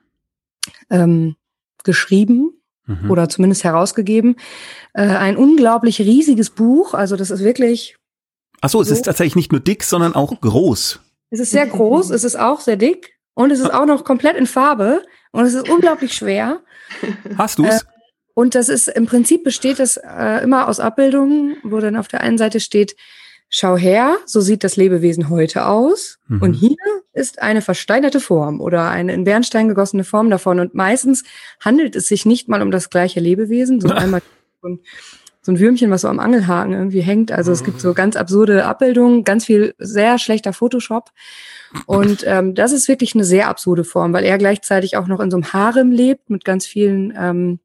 ähm, 0.89 1.35
geschrieben 1.83 2.51
Mhm. 2.85 3.09
oder 3.11 3.29
zumindest 3.29 3.63
herausgegeben. 3.63 4.35
Äh, 4.93 5.03
ein 5.03 5.37
unglaublich 5.37 5.99
riesiges 6.01 6.49
Buch. 6.49 6.93
Also 6.93 7.15
das 7.15 7.31
ist 7.31 7.41
wirklich, 7.41 7.95
Ach 8.59 8.67
so, 8.69 8.81
es 8.81 8.89
so. 8.89 8.93
ist 8.93 9.03
tatsächlich 9.03 9.37
nicht 9.37 9.53
nur 9.53 9.61
dick, 9.61 9.85
sondern 9.85 10.15
auch 10.15 10.41
groß. 10.41 10.99
es 11.29 11.39
ist 11.39 11.51
sehr 11.51 11.65
groß, 11.65 12.09
es 12.09 12.25
ist 12.25 12.35
auch 12.37 12.59
sehr 12.59 12.75
dick 12.75 13.17
und 13.35 13.51
es 13.51 13.61
ist 13.61 13.73
auch 13.73 13.85
noch 13.85 14.03
komplett 14.03 14.35
in 14.35 14.45
Farbe 14.47 15.01
und 15.31 15.45
es 15.45 15.53
ist 15.53 15.69
unglaublich 15.69 16.13
schwer. 16.13 16.59
Hast 17.37 17.57
du's? 17.57 17.85
Und 18.33 18.53
das 18.53 18.67
ist 18.67 18.89
im 18.89 19.05
Prinzip 19.05 19.45
besteht 19.45 19.79
es 19.79 19.95
äh, 19.95 20.43
immer 20.43 20.67
aus 20.67 20.81
Abbildungen, 20.81 21.55
wo 21.63 21.79
dann 21.79 21.95
auf 21.95 22.09
der 22.09 22.19
einen 22.19 22.37
Seite 22.37 22.59
steht, 22.59 22.97
schau 23.55 23.77
her, 23.77 24.17
so 24.25 24.41
sieht 24.41 24.63
das 24.63 24.77
Lebewesen 24.77 25.29
heute 25.29 25.67
aus. 25.67 26.17
Mhm. 26.27 26.41
Und 26.41 26.53
hier 26.53 26.75
ist 27.13 27.39
eine 27.39 27.61
versteinerte 27.61 28.19
Form 28.19 28.59
oder 28.59 28.89
eine 28.89 29.13
in 29.13 29.25
Bernstein 29.25 29.67
gegossene 29.67 30.03
Form 30.03 30.31
davon. 30.31 30.59
Und 30.59 30.73
meistens 30.73 31.23
handelt 31.59 31.95
es 31.95 32.07
sich 32.07 32.25
nicht 32.25 32.49
mal 32.49 32.63
um 32.63 32.71
das 32.71 32.89
gleiche 32.89 33.19
Lebewesen, 33.19 33.79
so 33.79 33.89
einmal 33.93 34.23
so 34.63 34.69
ein, 34.69 34.79
so 35.43 35.51
ein 35.51 35.59
Würmchen, 35.59 35.91
was 35.91 36.01
so 36.01 36.07
am 36.07 36.19
Angelhaken 36.19 36.73
irgendwie 36.73 37.01
hängt. 37.01 37.31
Also 37.31 37.51
es 37.51 37.63
gibt 37.63 37.79
so 37.79 37.93
ganz 37.93 38.15
absurde 38.15 38.65
Abbildungen, 38.65 39.23
ganz 39.23 39.45
viel 39.45 39.75
sehr 39.77 40.17
schlechter 40.17 40.51
Photoshop. 40.51 41.11
Und 41.85 42.23
ähm, 42.25 42.55
das 42.55 42.71
ist 42.71 42.87
wirklich 42.87 43.13
eine 43.13 43.23
sehr 43.23 43.49
absurde 43.49 43.83
Form, 43.83 44.13
weil 44.13 44.23
er 44.23 44.39
gleichzeitig 44.39 44.97
auch 44.97 45.05
noch 45.05 45.19
in 45.19 45.29
so 45.29 45.37
einem 45.37 45.53
Harem 45.53 45.91
lebt 45.91 46.31
mit 46.31 46.43
ganz 46.43 46.65
vielen 46.65 47.13
ähm, 47.15 47.59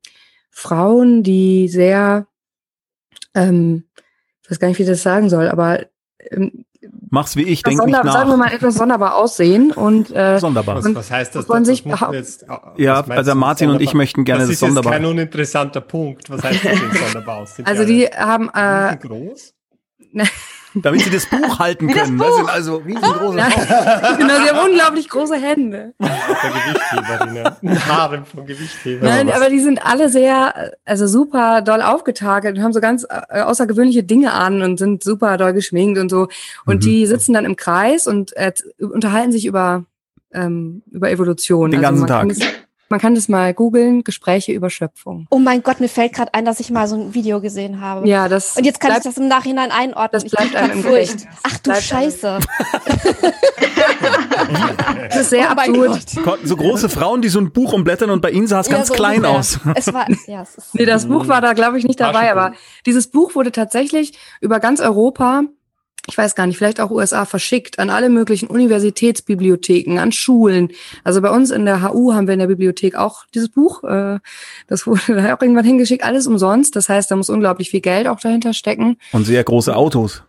Frauen, 0.50 1.22
die 1.22 1.68
sehr, 1.68 2.26
ähm, 3.34 3.84
ich 4.48 4.52
weiß 4.52 4.60
gar 4.60 4.68
nicht, 4.68 4.78
wie 4.78 4.82
ich 4.84 4.88
das 4.88 5.02
sagen 5.02 5.28
soll, 5.28 5.48
aber 5.48 5.80
ähm, 6.30 6.64
Mach's 7.10 7.36
wie 7.36 7.42
ich, 7.42 7.62
denk 7.62 7.76
nicht 7.84 7.94
sonder, 7.94 8.10
sagen 8.12 8.30
wir 8.30 8.36
nach. 8.36 8.46
mal 8.46 8.52
etwas 8.54 8.74
sonderbar 8.76 9.16
aussehen 9.16 9.72
und 9.72 10.10
äh, 10.14 10.38
Sonderbar. 10.38 10.76
Was, 10.76 10.94
was 10.94 11.10
heißt 11.10 11.34
das? 11.34 11.46
man 11.48 11.62
Das 11.64 11.68
sich 11.68 11.84
jetzt- 11.84 12.44
was 12.48 12.78
Ja, 12.78 13.00
also 13.08 13.34
Martin 13.34 13.70
und 13.70 13.80
ich 13.82 13.94
möchten 13.94 14.24
gerne 14.24 14.40
das 14.40 14.48
das 14.48 14.54
ist 14.56 14.60
jetzt 14.62 14.68
sonderbar. 14.74 14.92
kein 14.92 15.04
uninteressanter 15.04 15.80
Punkt. 15.82 16.30
Was 16.30 16.42
heißt 16.42 16.64
das 16.64 16.72
denn 16.80 16.92
sonderbar 16.92 17.36
aus? 17.38 17.56
Sind 17.56 17.68
also 17.68 17.84
die 17.84 18.06
haben 18.06 18.48
äh, 18.54 18.96
groß? 18.96 19.54
Damit 20.82 21.02
sie 21.02 21.10
das 21.10 21.26
Buch 21.30 21.58
halten 21.58 21.88
können. 21.88 22.18
Das 22.18 22.36
sind 22.36 22.48
also 22.50 22.76
riesengroße. 22.76 23.38
Frauen. 23.38 24.18
genau, 24.18 24.34
sie 24.42 24.50
haben 24.50 24.70
unglaublich 24.70 25.08
große 25.08 25.36
Hände. 25.36 25.94
Der. 26.00 27.56
Ein 27.62 27.86
Harem 27.86 28.24
von 28.24 28.46
Gewichtheber. 28.46 29.04
Nein, 29.06 29.30
aber 29.30 29.48
die 29.50 29.60
sind 29.60 29.84
alle 29.84 30.08
sehr, 30.08 30.72
also 30.84 31.06
super 31.06 31.62
doll 31.62 31.82
aufgetakelt 31.82 32.56
und 32.56 32.62
haben 32.62 32.72
so 32.72 32.80
ganz 32.80 33.06
äh, 33.28 33.40
außergewöhnliche 33.42 34.02
Dinge 34.04 34.32
an 34.32 34.62
und 34.62 34.78
sind 34.78 35.02
super 35.02 35.36
doll 35.36 35.52
geschminkt 35.52 35.98
und 35.98 36.08
so. 36.08 36.28
Und 36.66 36.76
Mhm. 36.76 36.80
die 36.80 37.06
sitzen 37.06 37.32
dann 37.32 37.44
im 37.44 37.56
Kreis 37.56 38.06
und 38.06 38.36
äh, 38.36 38.52
unterhalten 38.80 39.32
sich 39.32 39.46
über, 39.46 39.84
ähm, 40.32 40.82
über 40.90 41.10
Evolution. 41.10 41.70
Den 41.70 41.80
ganzen 41.82 42.00
man 42.00 42.08
Kann 42.08 42.28
Tag. 42.30 42.67
Man 42.88 43.00
kann 43.00 43.14
das 43.14 43.28
mal 43.28 43.52
googeln, 43.54 44.02
Gespräche 44.04 44.52
über 44.52 44.70
Schöpfung. 44.70 45.26
Oh 45.30 45.38
mein 45.38 45.62
Gott, 45.62 45.80
mir 45.80 45.88
fällt 45.88 46.14
gerade 46.14 46.32
ein, 46.34 46.44
dass 46.44 46.60
ich 46.60 46.70
mal 46.70 46.88
so 46.88 46.96
ein 46.96 47.14
Video 47.14 47.40
gesehen 47.40 47.80
habe. 47.80 48.08
Ja, 48.08 48.28
das 48.28 48.56
Und 48.56 48.64
jetzt 48.64 48.80
kann 48.80 48.90
bleibt, 48.90 49.04
ich 49.04 49.12
das 49.12 49.18
im 49.20 49.28
Nachhinein 49.28 49.70
einordnen. 49.70 50.08
Das 50.12 50.24
Ich 50.24 50.32
bleibt 50.32 50.56
einem 50.56 50.78
im 50.78 50.82
furcht. 50.82 51.26
Ach 51.42 51.58
du 51.58 51.74
Scheiße. 51.74 52.38
das 55.08 55.16
ist 55.16 55.30
sehr 55.30 55.48
oh 55.48 55.58
absurd. 55.58 56.02
Gott. 56.24 56.38
So 56.44 56.56
große 56.56 56.88
Frauen, 56.88 57.22
die 57.22 57.28
so 57.28 57.40
ein 57.40 57.52
Buch 57.52 57.72
umblättern 57.72 58.10
und 58.10 58.20
bei 58.20 58.30
ihnen 58.30 58.46
sah 58.46 58.60
es 58.60 58.68
Ja, 58.68 58.76
ganz 58.76 58.88
so 58.88 58.94
klein 58.94 59.24
ungefähr. 59.24 59.38
aus. 59.38 59.60
Es 59.74 59.92
war, 59.92 60.06
ja, 60.26 60.42
es 60.42 60.56
ist, 60.56 60.74
Nee, 60.74 60.86
das 60.86 61.06
Buch 61.06 61.28
war 61.28 61.40
da, 61.40 61.52
glaube 61.52 61.78
ich, 61.78 61.84
nicht 61.84 62.00
dabei, 62.00 62.30
aber 62.30 62.52
dieses 62.86 63.08
Buch 63.08 63.34
wurde 63.34 63.52
tatsächlich 63.52 64.18
über 64.40 64.60
ganz 64.60 64.80
Europa, 64.80 65.42
ich 66.08 66.16
weiß 66.16 66.34
gar 66.34 66.46
nicht, 66.46 66.56
vielleicht 66.56 66.80
auch 66.80 66.90
USA 66.90 67.26
verschickt 67.26 67.78
an 67.78 67.90
alle 67.90 68.08
möglichen 68.08 68.46
Universitätsbibliotheken, 68.46 69.98
an 69.98 70.10
Schulen. 70.10 70.70
Also 71.04 71.20
bei 71.20 71.30
uns 71.30 71.50
in 71.50 71.66
der 71.66 71.82
HU 71.82 72.14
haben 72.14 72.26
wir 72.26 72.34
in 72.34 72.40
der 72.40 72.46
Bibliothek 72.46 72.94
auch 72.94 73.24
dieses 73.34 73.50
Buch. 73.50 73.84
Äh, 73.84 74.18
das 74.66 74.86
wurde 74.86 75.00
da 75.08 75.34
auch 75.34 75.42
irgendwann 75.42 75.66
hingeschickt, 75.66 76.04
alles 76.04 76.26
umsonst. 76.26 76.74
Das 76.76 76.88
heißt, 76.88 77.10
da 77.10 77.16
muss 77.16 77.28
unglaublich 77.28 77.70
viel 77.70 77.80
Geld 77.80 78.06
auch 78.06 78.20
dahinter 78.20 78.54
stecken. 78.54 78.96
Und 79.12 79.24
sehr 79.24 79.44
große 79.44 79.76
Autos. 79.76 80.22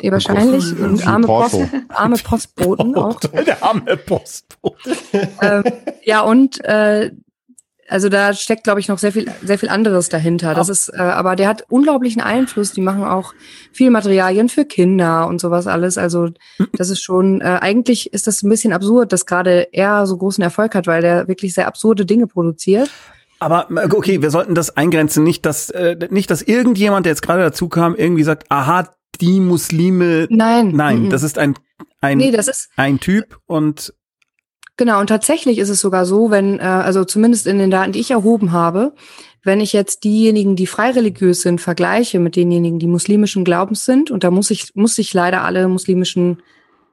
Ja, 0.00 0.10
wahrscheinlich. 0.10 0.76
Und 0.78 1.06
arme. 1.06 1.26
Post, 1.26 1.60
arme 1.88 2.16
Postboten 2.24 2.94
auch. 2.96 3.20
Der 3.20 3.62
arme 3.62 3.96
Postbote. 3.96 4.96
ähm, 5.40 5.64
ja, 6.02 6.22
und 6.22 6.64
äh, 6.64 7.10
also 7.92 8.08
da 8.08 8.32
steckt, 8.32 8.64
glaube 8.64 8.80
ich, 8.80 8.88
noch 8.88 8.98
sehr 8.98 9.12
viel, 9.12 9.30
sehr 9.44 9.58
viel 9.58 9.68
anderes 9.68 10.08
dahinter. 10.08 10.54
Das 10.54 10.70
ist, 10.70 10.88
äh, 10.88 10.96
aber 10.96 11.36
der 11.36 11.46
hat 11.46 11.66
unglaublichen 11.68 12.22
Einfluss. 12.22 12.72
Die 12.72 12.80
machen 12.80 13.04
auch 13.04 13.34
viel 13.70 13.90
Materialien 13.90 14.48
für 14.48 14.64
Kinder 14.64 15.26
und 15.26 15.42
sowas 15.42 15.66
alles. 15.66 15.98
Also 15.98 16.30
das 16.72 16.88
ist 16.88 17.02
schon, 17.02 17.42
äh, 17.42 17.58
eigentlich 17.60 18.10
ist 18.14 18.26
das 18.26 18.42
ein 18.42 18.48
bisschen 18.48 18.72
absurd, 18.72 19.12
dass 19.12 19.26
gerade 19.26 19.68
er 19.72 20.06
so 20.06 20.16
großen 20.16 20.42
Erfolg 20.42 20.74
hat, 20.74 20.86
weil 20.86 21.02
der 21.02 21.28
wirklich 21.28 21.52
sehr 21.52 21.66
absurde 21.66 22.06
Dinge 22.06 22.26
produziert. 22.26 22.90
Aber 23.40 23.68
äh, 23.70 23.88
okay, 23.92 24.22
wir 24.22 24.30
sollten 24.30 24.54
das 24.54 24.74
eingrenzen, 24.74 25.22
nicht 25.22 25.44
dass 25.44 25.68
äh, 25.68 25.96
nicht 26.08 26.30
dass 26.30 26.40
irgendjemand, 26.40 27.04
der 27.04 27.12
jetzt 27.12 27.22
gerade 27.22 27.42
dazu 27.42 27.68
kam, 27.68 27.94
irgendwie 27.94 28.24
sagt, 28.24 28.50
aha, 28.50 28.88
die 29.20 29.38
Muslime. 29.38 30.28
Nein. 30.30 30.72
Nein, 30.74 31.02
mhm. 31.02 31.10
das 31.10 31.22
ist 31.22 31.38
ein 31.38 31.56
ein 32.00 32.18
Nee, 32.18 32.30
das 32.30 32.48
ist, 32.48 32.70
ein 32.76 33.00
Typ 33.00 33.38
und 33.46 33.92
Genau, 34.78 35.00
und 35.00 35.08
tatsächlich 35.08 35.58
ist 35.58 35.68
es 35.68 35.80
sogar 35.80 36.06
so, 36.06 36.30
wenn, 36.30 36.58
äh, 36.58 36.62
also 36.62 37.04
zumindest 37.04 37.46
in 37.46 37.58
den 37.58 37.70
Daten, 37.70 37.92
die 37.92 38.00
ich 38.00 38.10
erhoben 38.10 38.52
habe, 38.52 38.94
wenn 39.44 39.60
ich 39.60 39.72
jetzt 39.72 40.04
diejenigen, 40.04 40.56
die 40.56 40.66
frei 40.66 40.90
religiös 40.92 41.42
sind, 41.42 41.60
vergleiche 41.60 42.18
mit 42.18 42.36
denjenigen, 42.36 42.78
die 42.78 42.86
muslimischen 42.86 43.44
Glaubens 43.44 43.84
sind, 43.84 44.10
und 44.10 44.24
da 44.24 44.30
muss 44.30 44.50
ich, 44.50 44.74
muss 44.74 44.98
ich 44.98 45.12
leider 45.12 45.42
alle 45.42 45.68
muslimischen 45.68 46.42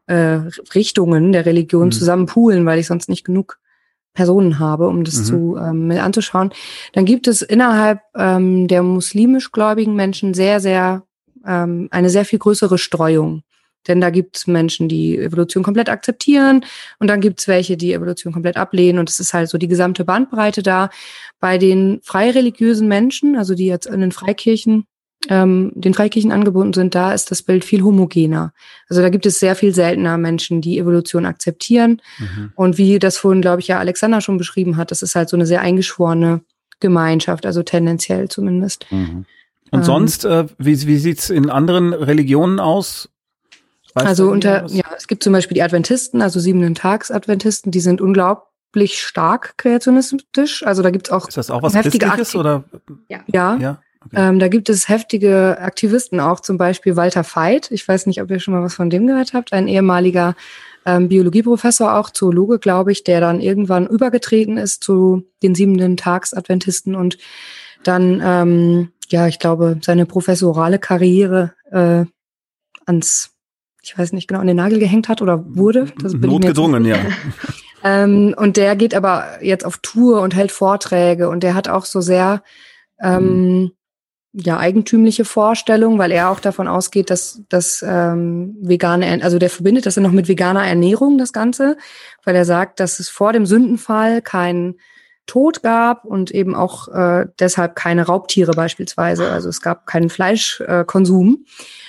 äh, 0.08 0.42
Richtungen 0.76 1.32
der 1.32 1.46
Religion 1.46 1.88
Mhm. 1.88 1.92
zusammen 1.92 2.26
poolen, 2.26 2.66
weil 2.66 2.80
ich 2.80 2.88
sonst 2.88 3.08
nicht 3.10 3.24
genug 3.24 3.60
Personen 4.14 4.58
habe, 4.60 4.88
um 4.88 5.04
das 5.04 5.20
Mhm. 5.20 5.24
zu 5.26 5.58
ähm, 5.58 5.88
mir 5.88 6.04
anzuschauen, 6.04 6.52
dann 6.94 7.06
gibt 7.06 7.28
es 7.28 7.42
innerhalb 7.44 8.00
ähm, 8.16 8.68
der 8.68 8.82
muslimisch 8.84 9.52
gläubigen 9.52 9.96
Menschen 9.96 10.34
sehr, 10.34 10.60
sehr 10.60 11.04
ähm, 11.46 11.88
eine 11.92 12.10
sehr 12.10 12.26
viel 12.26 12.40
größere 12.40 12.78
Streuung. 12.80 13.44
Denn 13.88 14.02
da 14.02 14.10
gibt 14.10 14.38
es 14.38 14.48
Menschen, 14.48 14.90
die 14.90 15.18
Evolution 15.18 15.64
komplett 15.64 15.90
akzeptieren 15.90 16.66
und 17.00 17.08
dann 17.08 17.22
gibt 17.22 17.40
es 17.40 17.48
welche, 17.48 17.78
die 17.78 17.94
Evolution 17.94 18.34
komplett 18.34 18.58
ablehnen. 18.58 19.00
Und 19.00 19.10
es 19.10 19.20
ist 19.20 19.34
halt 19.34 19.50
so 19.50 19.58
die 19.58 19.68
gesamte 19.68 20.06
Bandbreite 20.06 20.62
da. 20.64 20.90
Bei 21.40 21.58
den 21.58 22.00
frei 22.04 22.32
religiösen 22.32 22.88
Menschen, 22.88 23.36
also 23.36 23.56
die 23.56 23.66
jetzt 23.66 23.88
in 23.88 24.02
den 24.02 24.12
Freikirchen, 24.12 24.86
ähm, 25.28 25.72
den 25.76 25.94
Freikirchen 25.94 26.32
angebunden 26.32 26.74
sind, 26.74 26.96
da 26.96 27.14
ist 27.14 27.32
das 27.32 27.42
Bild 27.42 27.66
viel 27.66 27.84
homogener. 27.84 28.54
Also 28.90 29.02
da 29.02 29.10
gibt 29.10 29.26
es 29.26 29.40
sehr 29.40 29.56
viel 29.56 29.74
seltener 29.74 30.18
Menschen, 30.18 30.62
die 30.62 30.78
Evolution 30.78 31.26
akzeptieren. 31.26 32.02
Mhm. 32.20 32.54
Und 32.56 32.78
wie 32.78 33.00
das 33.00 33.18
vorhin, 33.18 33.42
glaube 33.42 33.62
ich, 33.62 33.68
ja 33.68 33.80
Alexander 33.80 34.22
schon 34.22 34.38
beschrieben 34.38 34.78
hat, 34.78 34.92
das 34.92 35.02
ist 35.02 35.16
halt 35.16 35.30
so 35.30 35.36
eine 35.36 35.46
sehr 35.46 35.62
eingeschworene 35.62 36.42
Gemeinschaft, 36.80 37.46
also 37.46 37.64
tendenziell 37.64 38.30
zumindest. 38.30 38.86
Mhm. 38.92 39.26
und 39.72 39.80
Ähm. 39.80 39.84
sonst 39.84 40.26
äh, 40.26 40.46
wie 40.58 40.88
wie 40.88 40.98
sieht's 40.98 41.30
in 41.30 41.50
anderen 41.50 41.94
Religionen 41.94 42.60
aus? 42.60 43.10
Weißt 43.94 44.08
also 44.08 44.30
unter, 44.30 44.68
ja, 44.68 44.86
es 44.96 45.08
gibt 45.08 45.24
zum 45.24 45.34
Beispiel 45.34 45.56
die 45.56 45.64
Adventisten, 45.64 46.22
also 46.22 46.40
siebenten 46.40 46.76
Tags 46.76 47.12
Adventisten, 47.12 47.72
die 47.72 47.80
sind 47.80 48.02
unglaublich 48.02 49.02
stark 49.02 49.58
kreationistisch. 49.58 50.66
Also 50.66 50.84
da 50.84 50.92
gibt's 50.92 51.10
auch 51.10 51.28
ist 51.28 51.38
das 51.38 51.50
auch 51.50 51.64
was 51.64 51.74
heftige 51.74 52.06
Christliches 52.06 52.30
Akti- 52.30 52.40
oder 52.40 52.64
ja, 53.08 53.58
ja? 53.60 53.82
Okay. 54.06 54.30
Ähm, 54.30 54.40
da 54.40 54.48
gibt 54.48 54.70
es 54.70 54.88
heftige 54.88 55.58
Aktivisten 55.60 56.22
auch, 56.22 56.40
zum 56.40 56.58
Beispiel 56.58 56.96
Walter 56.96 57.26
Veit. 57.26 57.70
Ich 57.72 57.86
weiß 57.86 58.06
nicht, 58.06 58.22
ob 58.22 58.32
ihr 58.32 58.40
schon 58.40 58.54
mal 58.54 58.64
was 58.64 58.76
von 58.76 58.90
dem 58.90 59.08
gehört 59.08 59.34
habt. 59.34 59.52
Ein 59.52 59.68
ehemaliger 59.68 60.36
ähm, 60.86 61.10
Biologieprofessor, 61.10 61.96
auch 61.96 62.10
Zoologe, 62.10 62.60
glaube 62.60 62.94
ich, 62.94 63.04
der 63.04 63.20
dann 63.20 63.42
irgendwann 63.42 63.88
übergetreten 63.88 64.58
ist 64.58 64.84
zu 64.84 65.24
den 65.44 65.54
siebenten 65.54 65.98
Tags 65.98 66.34
Adventisten 66.34 66.96
und 66.96 67.18
dann, 67.84 68.22
ähm, 68.24 68.92
ja, 69.10 69.28
ich 69.28 69.40
glaube, 69.40 69.80
seine 69.82 70.06
professorale 70.06 70.80
Karriere 70.80 71.54
äh, 71.72 72.06
ans, 72.86 73.32
ich 73.82 73.98
weiß 73.98 74.14
nicht 74.14 74.28
genau, 74.28 74.42
an 74.42 74.48
den 74.48 74.58
Nagel 74.58 74.80
gehängt 74.80 75.08
hat 75.10 75.22
oder 75.22 75.44
wurde. 75.56 75.88
Das 76.02 76.20
bin 76.20 76.30
Notgedrungen, 76.30 76.86
ja. 76.86 76.98
ähm, 77.84 78.36
und 78.38 78.58
der 78.58 78.76
geht 78.76 78.94
aber 78.94 79.42
jetzt 79.42 79.66
auf 79.66 79.78
Tour 79.78 80.22
und 80.22 80.36
hält 80.36 80.52
Vorträge 80.52 81.30
und 81.30 81.44
der 81.44 81.56
hat 81.56 81.70
auch 81.70 81.86
so 81.86 82.02
sehr 82.02 82.44
ähm, 83.02 83.72
ja 84.34 84.58
eigentümliche 84.58 85.26
Vorstellungen, 85.26 85.98
weil 85.98 86.12
er 86.12 86.30
auch 86.30 86.40
davon 86.40 86.68
ausgeht, 86.68 87.10
dass 87.10 87.42
das 87.50 87.84
ähm, 87.88 88.56
vegane, 88.62 89.24
also 89.24 89.40
der 89.40 89.50
verbindet 89.50 89.86
das 89.86 89.96
dann 89.96 90.04
noch 90.04 90.12
mit 90.12 90.28
veganer 90.28 90.66
Ernährung 90.68 91.18
das 91.18 91.34
Ganze, 91.34 91.78
weil 92.24 92.36
er 92.36 92.46
sagt, 92.46 92.80
dass 92.80 93.00
es 93.00 93.10
vor 93.10 93.34
dem 93.34 93.46
Sündenfall 93.46 94.22
keinen 94.22 94.76
Tod 95.30 95.64
gab 95.64 96.04
und 96.06 96.32
eben 96.32 96.56
auch 96.56 96.88
äh, 96.90 97.28
deshalb 97.40 97.76
keine 97.76 98.06
Raubtiere 98.06 98.52
beispielsweise. 98.52 99.30
Also 99.32 99.48
es 99.50 99.62
gab 99.62 99.86
keinen 99.86 100.10
Fleischkonsum. 100.10 101.46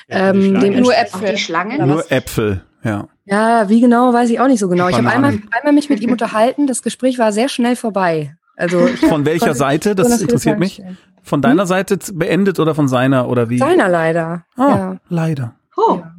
Äh. 0.08 0.30
Ähm, 0.30 0.52
Nur 0.80 0.96
Äpfel. 0.96 1.36
Schlangen? 1.36 1.86
Nur 1.88 2.10
Äpfel, 2.12 2.62
ja. 2.84 3.08
Ja, 3.24 3.68
wie 3.68 3.80
genau, 3.80 4.12
weiß 4.12 4.28
ich 4.30 4.40
auch 4.40 4.48
nicht 4.48 4.58
so 4.60 4.68
genau. 4.68 4.88
Ich 4.88 4.96
habe 4.96 5.08
einmal, 5.08 5.38
einmal 5.52 5.72
mich 5.72 5.88
mit 5.88 6.00
ihm 6.00 6.10
unterhalten. 6.12 6.66
Das 6.66 6.82
Gespräch 6.82 7.18
war 7.18 7.32
sehr 7.32 7.48
schnell 7.48 7.76
vorbei. 7.76 8.34
Also 8.56 8.86
Von 9.08 9.24
welcher 9.24 9.54
Seite? 9.54 9.94
Das 9.94 10.08
viele 10.08 10.22
interessiert 10.22 10.58
mich. 10.58 10.74
stellen. 10.74 10.98
Von 11.22 11.40
deiner 11.42 11.66
Seite 11.66 11.98
z- 11.98 12.18
beendet 12.18 12.58
oder 12.58 12.74
von 12.74 12.88
seiner 12.88 13.28
oder 13.28 13.48
wie? 13.50 13.58
Seiner 13.58 13.88
leider. 13.88 14.44
Ah, 14.56 14.68
Ja, 14.68 14.96
leider. 15.08 15.54
Oh. 15.76 16.00
Ja. 16.02 16.12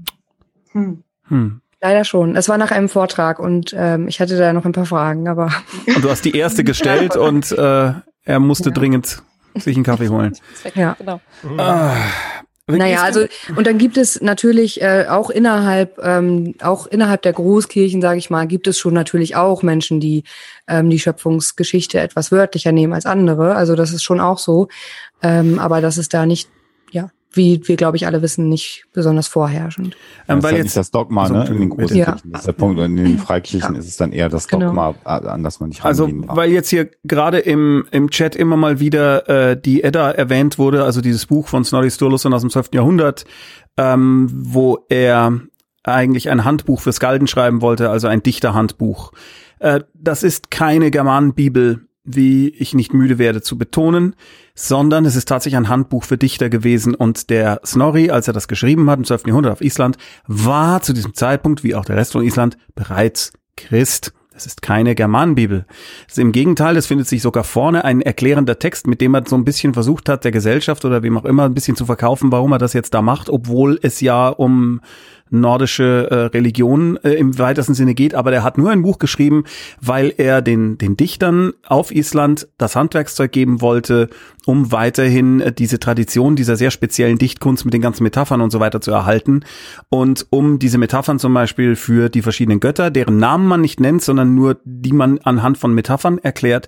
Hm. 0.72 1.04
Hm. 1.28 1.61
Leider 1.82 2.04
schon. 2.04 2.36
Es 2.36 2.48
war 2.50 2.58
nach 2.58 2.72
einem 2.72 2.90
Vortrag 2.90 3.40
und 3.40 3.74
ähm, 3.78 4.08
ich 4.08 4.20
hatte 4.22 4.38
da 4.38 4.54
noch 4.54 4.66
ein 4.66 4.72
paar 4.72 4.86
Fragen, 4.86 5.28
aber 5.28 5.52
Und 5.96 6.04
du 6.04 6.10
hast 6.10 6.24
die 6.26 6.36
erste 6.38 6.64
gestellt 6.72 7.16
und 7.16 7.52
äh, 7.52 7.94
er 8.24 8.40
musste 8.40 8.70
Ja. 8.70 8.76
dringend 8.76 9.22
sich 9.56 9.76
einen 9.76 9.84
Kaffee 9.86 10.10
holen. 10.10 10.38
ja. 10.76 10.96
Genau. 10.98 11.20
Ah, 11.58 11.96
Naja, 12.68 13.02
also 13.02 13.26
und 13.56 13.68
dann 13.68 13.78
gibt 13.78 13.98
es 13.98 14.22
natürlich 14.22 14.82
äh, 14.82 15.08
auch 15.10 15.30
innerhalb 15.30 16.00
ähm, 16.04 16.54
auch 16.62 16.88
innerhalb 16.88 17.22
der 17.24 17.34
Großkirchen, 17.34 18.02
sage 18.02 18.20
ich 18.20 18.30
mal, 18.30 18.48
gibt 18.48 18.68
es 18.68 18.80
schon 18.80 18.94
natürlich 18.94 19.36
auch 19.36 19.62
Menschen, 19.64 20.00
die 20.00 20.24
ähm, 20.68 20.90
die 20.90 21.00
Schöpfungsgeschichte 21.00 22.00
etwas 22.00 22.32
wörtlicher 22.32 22.72
nehmen 22.72 22.94
als 22.94 23.06
andere. 23.06 23.56
Also 23.56 23.76
das 23.76 23.92
ist 23.92 24.04
schon 24.04 24.22
auch 24.22 24.38
so, 24.38 24.70
ähm, 25.22 25.60
aber 25.60 25.82
das 25.82 25.98
ist 25.98 26.14
da 26.14 26.26
nicht, 26.26 26.48
ja, 26.92 27.10
wie 27.34 27.62
wir 27.66 27.76
glaube 27.78 27.98
ich 27.98 28.06
alle 28.08 28.22
wissen, 28.22 28.50
nicht 28.50 28.86
besonders 28.94 29.28
vorherrschend. 29.28 29.96
ähm, 29.96 29.96
das 30.28 30.38
ist 30.38 30.44
weil 30.44 30.52
halt 30.52 30.58
jetzt 30.58 30.66
nicht 30.66 30.78
das 30.78 30.92
Dogma, 30.92 31.22
Also, 31.24 31.34
ne? 31.36 31.48
In 31.48 31.60
den 31.60 31.70
großen 31.70 31.98
Ja. 31.98 32.06
Kirchen. 32.12 32.32
Ist 32.34 32.48
der 32.48 32.52
Punkt. 32.54 32.80
Und 32.80 32.86
in 32.98 33.04
den 33.06 33.18
Freikirchen 33.18 33.76
ist 33.76 33.88
es 33.88 33.98
dann 33.98 34.12
eher 34.12 34.30
das 34.30 34.48
Genau. 34.48 34.68
Dogma, 34.68 34.96
an 35.06 35.44
das 35.44 35.60
man 35.60 35.70
nicht 35.70 35.84
Also, 35.86 36.08
darf. 36.08 36.36
weil 36.36 36.52
jetzt 36.52 36.70
hier 36.70 36.90
gerade 37.04 37.40
im, 37.40 37.86
im 37.92 38.10
Chat 38.10 38.36
immer 38.36 38.58
mal 38.58 38.80
wieder 38.80 39.30
äh, 39.52 39.60
die 39.60 39.84
Edda 39.84 40.12
erwähnt 40.12 40.58
wurde, 40.58 40.84
also 40.84 41.02
dieses 41.02 41.26
Buch 41.26 41.48
von 41.48 41.64
Snorri 41.64 41.90
Sturluson 41.92 42.34
aus 42.34 42.42
dem 42.42 42.50
12. 42.50 42.70
Jahrhundert, 42.74 43.26
ähm, 43.78 44.30
wo 44.34 44.86
er 44.90 45.40
eigentlich 45.84 46.30
ein 46.30 46.44
Handbuch 46.46 46.82
für 46.82 46.92
Skalden 46.92 47.28
schreiben 47.28 47.62
wollte, 47.62 47.90
also 47.90 48.08
ein 48.08 48.22
Dichterhandbuch. 48.22 49.14
Äh, 49.60 49.82
das 49.94 50.24
ist 50.24 50.52
keine 50.52 50.92
Germanenbibel, 50.92 51.86
wie 52.04 52.50
ich 52.50 52.74
nicht 52.74 52.94
müde 52.94 53.20
werde 53.20 53.42
zu 53.42 53.58
betonen, 53.58 54.16
sondern 54.56 55.06
es 55.06 55.16
ist 55.16 55.28
tatsächlich 55.28 55.58
ein 55.58 55.70
Handbuch 55.70 56.04
für 56.04 56.18
Dichter 56.18 56.50
gewesen 56.50 56.96
und 56.96 57.30
der 57.30 57.62
Snorri, 57.66 58.10
als 58.10 58.28
er 58.28 58.34
das 58.34 58.48
geschrieben 58.48 58.90
hat 58.90 59.00
im 59.00 59.06
12. 59.06 59.28
Jahrhundert 59.28 59.54
auf 59.54 59.62
Island, 59.62 59.98
war 60.26 60.82
zu 60.82 60.94
diesem 60.94 61.14
Zeitpunkt, 61.14 61.64
wie 61.64 61.76
auch 61.76 61.86
der 61.86 61.98
Rest 61.98 62.14
von 62.14 62.24
Island, 62.24 62.58
bereits 62.76 63.34
Christ. 63.56 64.14
Das 64.34 64.46
ist 64.46 64.62
keine 64.62 64.96
Germanenbibel. 64.96 65.66
Im 66.16 66.32
Gegenteil, 66.32 66.78
es 66.78 66.88
findet 66.88 67.08
sich 67.08 67.22
sogar 67.22 67.44
vorne 67.44 67.84
ein 67.84 68.02
erklärender 68.02 68.58
Text, 68.58 68.88
mit 68.88 69.02
dem 69.02 69.14
er 69.14 69.24
so 69.28 69.36
ein 69.36 69.44
bisschen 69.44 69.74
versucht 69.74 70.10
hat, 70.10 70.24
der 70.24 70.32
Gesellschaft 70.32 70.86
oder 70.86 71.04
wem 71.04 71.18
auch 71.18 71.26
immer 71.26 71.44
ein 71.44 71.54
bisschen 71.54 71.76
zu 71.76 71.86
verkaufen, 71.86 72.32
warum 72.32 72.54
er 72.54 72.58
das 72.58 72.74
jetzt 72.74 72.94
da 72.94 73.02
macht, 73.02 73.30
obwohl 73.30 73.78
es 73.82 74.00
ja 74.00 74.30
um 74.30 74.82
nordische 75.32 76.08
äh, 76.12 76.16
Religion 76.38 76.98
äh, 76.98 77.14
im 77.14 77.38
weitesten 77.40 77.74
Sinne 77.74 77.96
geht, 77.96 78.14
aber 78.14 78.32
der 78.32 78.44
hat 78.44 78.58
nur 78.58 78.70
ein 78.70 78.82
Buch 78.82 79.00
geschrieben, 79.00 79.46
weil 79.80 80.14
er 80.18 80.42
den, 80.42 80.78
den 80.78 80.98
Dichtern 80.98 81.54
auf 81.66 81.92
Island 81.92 82.48
das 82.58 82.76
Handwerkszeug 82.76 83.32
geben 83.32 83.62
wollte, 83.62 84.10
um 84.46 84.72
weiterhin 84.72 85.40
äh, 85.40 85.54
diese 85.54 85.80
Tradition 85.80 86.36
dieser 86.36 86.56
sehr 86.56 86.72
speziellen 86.72 87.18
Dichtkunst 87.18 87.66
mit 87.66 87.74
den 87.74 87.82
ganzen 87.82 88.04
Metaphern 88.04 88.42
und 88.42 88.52
so 88.52 88.60
weiter 88.60 88.82
zu 88.82 88.92
erhalten 88.92 89.42
und 89.90 90.28
um 90.30 90.60
diese 90.60 90.78
Metaphern 90.78 91.20
zum 91.20 91.34
Beispiel 91.34 91.76
für 91.76 92.10
die 92.10 92.22
verschiedenen 92.22 92.60
Götter, 92.60 92.92
deren 92.92 93.18
Namen 93.18 93.48
man 93.48 93.62
nicht 93.62 93.80
nennt, 93.80 94.02
sondern 94.02 94.36
nur 94.36 94.58
die 94.66 94.94
man 94.94 95.20
anhand 95.20 95.58
von 95.58 95.74
Metaphern 95.74 96.18
erklärt, 96.18 96.68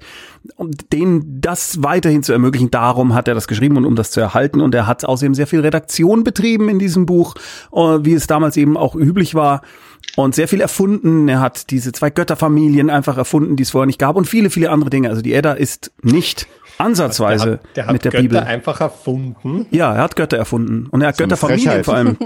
um 0.56 0.72
denen 0.91 1.41
das 1.41 1.84
weiterhin 1.84 2.23
zu 2.23 2.34
ermöglichen. 2.34 2.72
Darum 2.72 3.14
hat 3.14 3.27
er 3.27 3.35
das 3.35 3.48
geschrieben 3.48 3.77
und 3.77 3.85
um 3.85 3.95
das 3.95 4.11
zu 4.11 4.22
erhalten 4.22 4.61
und 4.61 4.73
er 4.76 4.88
hat 4.88 5.06
außerdem 5.06 5.34
sehr 5.34 5.48
viel 5.48 5.61
Redaktion 5.61 6.23
betrieben 6.23 6.69
in 6.69 6.80
diesem 6.80 7.06
Buch, 7.06 7.35
äh, 7.73 7.80
wie 7.80 8.14
es 8.14 8.27
damals 8.27 8.52
eben 8.57 8.77
auch 8.77 8.95
üblich 8.95 9.35
war 9.35 9.61
und 10.15 10.35
sehr 10.35 10.47
viel 10.47 10.61
erfunden. 10.61 11.27
Er 11.27 11.39
hat 11.39 11.69
diese 11.71 11.91
zwei 11.91 12.09
Götterfamilien 12.09 12.89
einfach 12.89 13.17
erfunden, 13.17 13.55
die 13.55 13.63
es 13.63 13.71
vorher 13.71 13.88
nicht 13.88 13.99
gab 13.99 14.15
und 14.15 14.25
viele, 14.25 14.49
viele 14.49 14.69
andere 14.69 14.89
Dinge. 14.89 15.09
Also 15.09 15.21
die 15.21 15.34
Edda 15.34 15.53
ist 15.53 15.91
nicht 16.01 16.47
ansatzweise 16.77 17.45
der 17.45 17.53
hat, 17.53 17.75
der 17.75 17.85
hat 17.85 17.93
mit 17.93 18.05
der 18.05 18.11
Götter 18.11 18.21
Bibel. 18.21 18.39
einfach 18.39 18.81
erfunden. 18.81 19.65
Ja, 19.71 19.93
er 19.93 20.03
hat 20.03 20.15
Götter 20.15 20.38
erfunden 20.38 20.88
und 20.89 21.01
er 21.01 21.09
hat 21.09 21.17
So 21.17 21.23
Götterfamilien 21.23 21.84
vor 21.84 21.95
allem. 21.95 22.17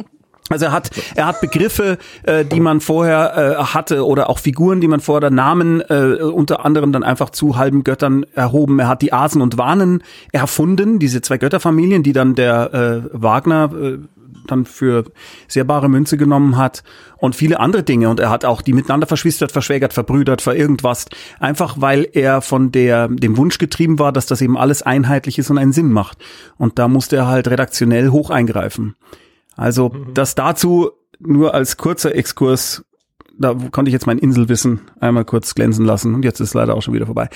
Also 0.49 0.65
er 0.65 0.71
hat 0.71 0.91
er 1.15 1.27
hat 1.27 1.41
Begriffe, 1.41 1.97
äh, 2.23 2.45
die 2.45 2.61
man 2.61 2.79
vorher 2.79 3.57
äh, 3.59 3.63
hatte 3.63 4.05
oder 4.05 4.29
auch 4.29 4.39
Figuren, 4.39 4.79
die 4.79 4.87
man 4.87 5.01
vorher 5.01 5.29
Namen 5.29 5.81
äh, 5.81 6.19
unter 6.21 6.63
anderem 6.63 6.93
dann 6.93 7.03
einfach 7.03 7.31
zu 7.31 7.57
halben 7.57 7.83
Göttern 7.83 8.25
erhoben. 8.33 8.79
Er 8.79 8.87
hat 8.87 9.01
die 9.01 9.11
Asen 9.11 9.41
und 9.41 9.57
Wanen 9.57 10.03
erfunden, 10.31 10.99
diese 10.99 11.21
zwei 11.21 11.37
Götterfamilien, 11.37 12.03
die 12.03 12.13
dann 12.13 12.35
der 12.35 12.73
äh, 12.73 13.09
Wagner 13.11 13.71
äh, 13.73 13.97
dann 14.47 14.65
für 14.65 15.05
sehr 15.47 15.63
bare 15.63 15.89
Münze 15.89 16.17
genommen 16.17 16.57
hat 16.57 16.83
und 17.17 17.35
viele 17.35 17.59
andere 17.59 17.83
Dinge. 17.83 18.09
Und 18.09 18.19
er 18.19 18.29
hat 18.29 18.45
auch 18.45 18.61
die 18.61 18.73
miteinander 18.73 19.07
verschwistert, 19.07 19.51
verschwägert, 19.51 19.93
verbrüdert, 19.93 20.41
ver 20.41 20.55
irgendwas. 20.55 21.05
Einfach 21.39 21.75
weil 21.79 22.07
er 22.11 22.41
von 22.41 22.71
der, 22.71 23.07
dem 23.07 23.37
Wunsch 23.37 23.57
getrieben 23.57 23.99
war, 23.99 24.11
dass 24.11 24.25
das 24.25 24.41
eben 24.41 24.57
alles 24.57 24.81
einheitlich 24.81 25.39
ist 25.39 25.49
und 25.49 25.57
einen 25.57 25.73
Sinn 25.73 25.91
macht. 25.91 26.17
Und 26.57 26.79
da 26.79 26.87
musste 26.87 27.15
er 27.15 27.27
halt 27.27 27.47
redaktionell 27.47 28.09
hoch 28.09 28.29
eingreifen. 28.29 28.95
Also 29.55 29.89
mhm. 29.89 30.13
das 30.13 30.35
dazu 30.35 30.91
nur 31.19 31.53
als 31.53 31.77
kurzer 31.77 32.13
Exkurs 32.13 32.83
da 33.39 33.53
konnte 33.71 33.89
ich 33.89 33.93
jetzt 33.93 34.07
mein 34.07 34.17
Inselwissen 34.17 34.81
einmal 34.99 35.25
kurz 35.25 35.53
glänzen 35.55 35.85
lassen 35.85 36.15
und 36.15 36.23
jetzt 36.23 36.39
ist 36.39 36.53
leider 36.53 36.75
auch 36.75 36.81
schon 36.81 36.93
wieder 36.93 37.05
vorbei. 37.05 37.29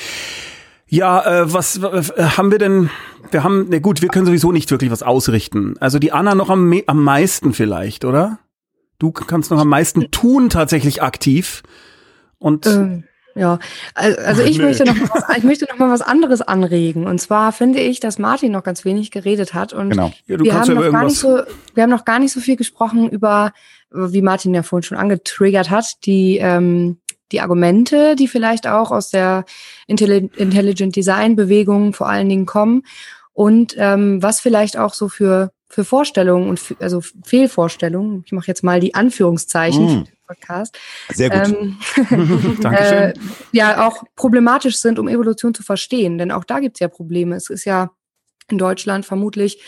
Ja, 0.88 1.43
äh, 1.43 1.53
was 1.53 1.77
äh, 1.77 2.23
haben 2.38 2.51
wir 2.51 2.57
denn? 2.57 2.89
Wir 3.30 3.43
haben, 3.43 3.68
na 3.69 3.80
gut, 3.80 4.02
wir 4.02 4.10
können 4.10 4.26
sowieso 4.26 4.52
nicht 4.52 4.72
wirklich 4.72 4.91
was 4.91 5.03
ausrichten. 5.03 5.76
Also 5.80 5.99
die 5.99 6.11
Anna 6.11 6.35
noch 6.35 6.49
am, 6.49 6.73
am 6.88 7.03
meisten 7.03 7.53
vielleicht, 7.53 8.06
oder? 8.06 8.39
Du 8.99 9.11
kannst 9.11 9.52
noch 9.52 9.60
am 9.60 9.68
meisten 9.68 10.11
tun 10.11 10.49
tatsächlich 10.49 11.02
aktiv. 11.02 11.64
Und 12.38 12.68
ähm, 12.68 13.03
ja, 13.35 13.60
also 13.95 14.43
ich 14.43 14.57
möchte 14.61 14.85
noch 14.85 14.95
mal 14.95 15.10
was, 15.10 15.38
ich 15.38 15.43
möchte 15.43 15.65
noch 15.65 15.77
mal 15.77 15.89
was 15.89 16.02
anderes 16.02 16.41
anregen. 16.41 17.07
Und 17.07 17.19
zwar 17.19 17.52
finde 17.52 17.80
ich, 17.80 17.99
dass 17.99 18.19
Martin 18.19 18.52
noch 18.52 18.64
ganz 18.64 18.85
wenig 18.85 19.11
geredet 19.11 19.53
hat 19.53 19.73
und 19.73 19.89
genau. 19.91 20.11
ja, 20.27 20.38
du 20.38 20.43
wir 20.43 20.52
kannst 20.52 20.69
haben 20.69 20.76
noch 20.76 20.91
gar 20.91 21.06
nicht 21.06 21.18
so, 21.18 21.41
wir 21.73 21.84
haben 21.84 21.89
noch 21.89 22.06
gar 22.06 22.19
nicht 22.19 22.31
so 22.31 22.39
viel 22.39 22.56
gesprochen 22.56 23.10
über, 23.10 23.53
wie 23.91 24.22
Martin 24.22 24.53
ja 24.53 24.64
vorhin 24.64 24.84
schon 24.84 24.98
angetriggert 24.98 25.69
hat, 25.69 26.06
die 26.06 26.38
ähm, 26.38 26.98
die 27.32 27.41
Argumente, 27.41 28.16
die 28.16 28.28
vielleicht 28.28 28.68
auch 28.68 28.91
aus 28.91 29.10
der 29.10 29.45
Intelli 29.88 30.30
Intelligent 30.36 30.95
Design 30.95 31.36
Bewegung 31.36 31.94
vor 31.94 32.10
allen 32.10 32.30
Dingen 32.30 32.45
kommen 32.45 32.84
und 33.34 33.76
ähm, 33.78 34.22
was 34.22 34.40
vielleicht 34.40 34.78
auch 34.78 34.94
so 34.94 35.10
für 35.10 35.52
für 35.72 35.86
Vorstellungen 35.86 36.49
und 36.49 36.60
für, 36.60 36.76
also 36.82 37.02
Fehlvorstellungen, 37.26 38.24
ich 38.26 38.34
mache 38.34 38.48
jetzt 38.48 38.62
mal 38.62 38.82
die 38.82 38.94
Anführungszeichen 38.94 39.86
Mm. 39.86 39.90
für 39.90 40.03
den 40.03 40.18
Podcast, 40.28 40.78
Sehr 41.14 41.30
gut. 41.30 41.56
ähm, 42.12 42.60
äh, 42.66 43.14
ja 43.53 43.88
auch 43.88 44.03
problematisch 44.18 44.78
sind, 44.78 44.99
um 44.99 45.08
Evolution 45.08 45.53
zu 45.53 45.64
verstehen. 45.64 46.18
Denn 46.18 46.32
auch 46.32 46.44
da 46.44 46.60
gibt 46.60 46.76
es 46.76 46.82
ja 46.82 46.90
Probleme. 46.90 47.36
Es 47.38 47.49
ist 47.49 47.64
ja 47.64 47.91
in 48.49 48.58
Deutschland 48.58 49.06
vermutlich 49.06 49.62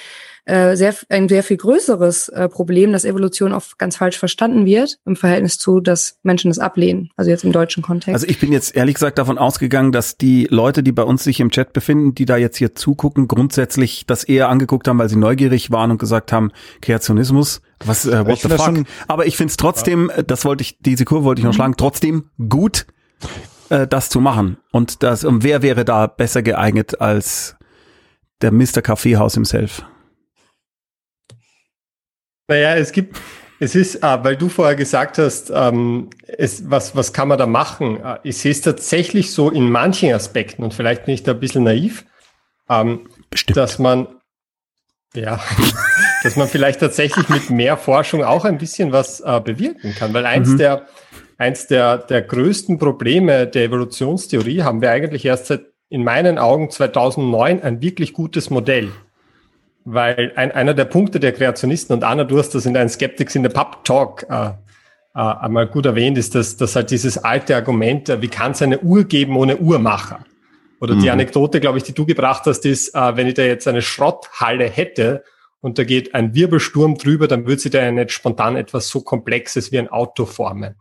äh, 0.45 0.75
sehr, 0.75 0.93
ein 1.09 1.29
sehr 1.29 1.41
viel 1.43 1.57
größeres 1.57 2.29
äh, 2.29 2.49
Problem, 2.49 2.91
dass 2.91 3.05
Evolution 3.05 3.53
oft 3.53 3.77
ganz 3.79 3.95
falsch 3.95 4.17
verstanden 4.17 4.65
wird 4.65 4.97
im 5.05 5.15
Verhältnis 5.15 5.57
zu, 5.57 5.79
dass 5.79 6.17
Menschen 6.23 6.51
es 6.51 6.59
ablehnen. 6.59 7.09
Also 7.15 7.31
jetzt 7.31 7.43
im 7.45 7.51
deutschen 7.53 7.81
Kontext. 7.81 8.13
Also 8.13 8.27
ich 8.27 8.39
bin 8.39 8.51
jetzt 8.51 8.75
ehrlich 8.75 8.95
gesagt 8.95 9.17
davon 9.17 9.37
ausgegangen, 9.37 9.91
dass 9.93 10.17
die 10.17 10.47
Leute, 10.49 10.83
die 10.83 10.91
bei 10.91 11.03
uns 11.03 11.23
sich 11.23 11.39
im 11.39 11.49
Chat 11.49 11.71
befinden, 11.73 12.13
die 12.13 12.25
da 12.25 12.35
jetzt 12.37 12.57
hier 12.57 12.75
zugucken, 12.75 13.27
grundsätzlich 13.29 14.05
das 14.05 14.23
eher 14.25 14.49
angeguckt 14.49 14.87
haben, 14.87 14.99
weil 14.99 15.09
sie 15.09 15.15
neugierig 15.15 15.71
waren 15.71 15.91
und 15.91 15.97
gesagt 15.97 16.31
haben, 16.33 16.51
Kreationismus, 16.81 17.61
was, 17.85 18.05
äh, 18.05 18.25
what 18.25 18.33
Ich 18.35 18.41
the 18.41 18.49
fuck. 18.49 18.59
schon- 18.65 18.85
Aber 19.07 19.25
ich 19.25 19.37
finde 19.37 19.51
es 19.51 19.57
trotzdem, 19.57 20.09
äh, 20.09 20.23
das 20.23 20.43
wollte 20.45 20.61
ich, 20.63 20.77
diese 20.79 21.05
Kurve 21.05 21.23
wollte 21.25 21.39
ich 21.39 21.45
noch 21.45 21.53
schlagen, 21.53 21.75
trotzdem 21.77 22.29
gut, 22.49 22.85
äh, 23.69 23.87
das 23.87 24.09
zu 24.09 24.19
machen. 24.19 24.57
Und 24.71 25.03
das, 25.03 25.23
und 25.23 25.43
wer 25.43 25.61
wäre 25.61 25.85
da 25.85 26.07
besser 26.07 26.41
geeignet 26.41 26.99
als 26.99 27.55
der 28.41 28.51
Mr. 28.51 28.81
Kaffeehaus 28.81 29.35
himself? 29.35 29.83
Naja, 32.47 32.75
es 32.75 32.91
gibt, 32.91 33.17
es 33.59 33.75
ist, 33.75 34.03
ah, 34.03 34.23
weil 34.23 34.35
du 34.35 34.49
vorher 34.49 34.75
gesagt 34.75 35.17
hast, 35.17 35.51
ähm, 35.53 36.09
es, 36.27 36.69
was, 36.69 36.95
was 36.95 37.13
kann 37.13 37.27
man 37.29 37.37
da 37.37 37.45
machen? 37.47 38.03
Äh, 38.03 38.17
Ich 38.23 38.37
sehe 38.37 38.51
es 38.51 38.61
tatsächlich 38.61 39.31
so 39.31 39.49
in 39.49 39.69
manchen 39.71 40.13
Aspekten 40.13 40.63
und 40.63 40.73
vielleicht 40.73 41.05
bin 41.05 41.13
ich 41.13 41.23
da 41.23 41.31
ein 41.31 41.39
bisschen 41.39 41.63
naiv, 41.63 42.05
ähm, 42.69 43.07
Bestimmt. 43.29 43.57
dass 43.57 43.79
man, 43.79 44.07
ja, 45.15 45.39
dass 46.23 46.35
man 46.35 46.47
vielleicht 46.47 46.79
tatsächlich 46.81 47.29
mit 47.29 47.49
mehr 47.49 47.77
Forschung 47.77 48.23
auch 48.23 48.45
ein 48.45 48.57
bisschen 48.57 48.91
was 48.91 49.21
äh, 49.21 49.39
bewirken 49.43 49.95
kann, 49.95 50.13
weil 50.13 50.25
eins 50.25 50.49
Mhm. 50.49 50.57
der, 50.57 50.87
eins 51.37 51.67
der, 51.67 51.97
der 51.99 52.21
größten 52.23 52.77
Probleme 52.77 53.47
der 53.47 53.63
Evolutionstheorie 53.65 54.63
haben 54.63 54.81
wir 54.81 54.91
eigentlich 54.91 55.25
erst 55.25 55.45
seit, 55.47 55.61
in 55.89 56.03
meinen 56.03 56.37
Augen 56.39 56.69
2009 56.71 57.61
ein 57.61 57.81
wirklich 57.81 58.13
gutes 58.13 58.49
Modell. 58.49 58.91
Weil 59.85 60.31
ein, 60.35 60.51
einer 60.51 60.73
der 60.73 60.85
Punkte 60.85 61.19
der 61.19 61.33
Kreationisten, 61.33 61.93
und 61.93 62.03
Anna, 62.03 62.23
du 62.23 62.37
hast 62.37 62.55
das 62.55 62.65
in 62.65 62.73
deinen 62.73 62.89
Skeptics 62.89 63.35
in 63.35 63.43
the 63.43 63.49
Pub 63.49 63.83
Talk 63.83 64.25
äh, 64.29 64.51
äh, 65.15 65.19
einmal 65.19 65.67
gut 65.67 65.85
erwähnt, 65.85 66.17
ist, 66.17 66.35
dass, 66.35 66.57
dass 66.57 66.75
halt 66.75 66.89
dieses 66.91 67.17
alte 67.17 67.55
Argument, 67.55 68.09
äh, 68.09 68.21
wie 68.21 68.29
kann 68.29 68.51
es 68.51 68.61
eine 68.61 68.79
Uhr 68.79 69.03
geben 69.03 69.35
ohne 69.35 69.57
Uhrmacher? 69.57 70.25
Oder 70.79 70.95
die 70.95 71.03
Mhm. 71.03 71.13
Anekdote, 71.13 71.59
glaube 71.59 71.77
ich, 71.77 71.83
die 71.83 71.93
du 71.93 72.05
gebracht 72.05 72.43
hast, 72.45 72.65
ist, 72.65 72.93
äh, 72.95 73.15
wenn 73.15 73.27
ich 73.27 73.35
da 73.35 73.43
jetzt 73.43 73.67
eine 73.67 73.81
Schrotthalle 73.81 74.69
hätte 74.69 75.23
und 75.61 75.77
da 75.77 75.83
geht 75.83 76.13
ein 76.15 76.33
Wirbelsturm 76.33 76.97
drüber, 76.97 77.27
dann 77.27 77.45
würde 77.45 77.61
sich 77.61 77.71
da 77.71 77.81
ja 77.81 77.91
nicht 77.91 78.11
spontan 78.11 78.55
etwas 78.57 78.89
so 78.89 79.01
Komplexes 79.01 79.71
wie 79.71 79.79
ein 79.79 79.87
Auto 79.87 80.25
formen. 80.25 80.75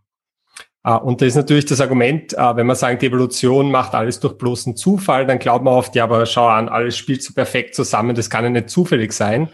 Äh, 0.85 0.95
Und 0.95 1.21
da 1.21 1.27
ist 1.27 1.37
natürlich 1.37 1.67
das 1.67 1.81
Argument, 1.81 2.33
äh, 2.35 2.57
wenn 2.57 2.67
man 2.67 2.77
sagt, 2.77 3.03
die 3.03 3.07
Evolution 3.07 3.71
macht 3.71 3.95
alles 3.95 4.21
durch 4.21 4.37
bloßen 4.39 4.77
Zufall, 4.77 5.27
dann 5.27 5.39
glaubt 5.39 5.65
man 5.65 5.75
oft, 5.75 5.95
ja, 5.95 6.05
aber 6.05 6.27
schau 6.27 6.49
an, 6.49 6.69
alles 6.69 6.97
spielt 6.97 7.23
so 7.23 7.33
perfekt 7.35 7.75
zusammen, 7.75 8.15
das 8.15 8.31
kann 8.31 8.45
ja 8.45 8.51
nicht 8.51 8.71
zufällig 8.71 9.13
sein. 9.13 9.49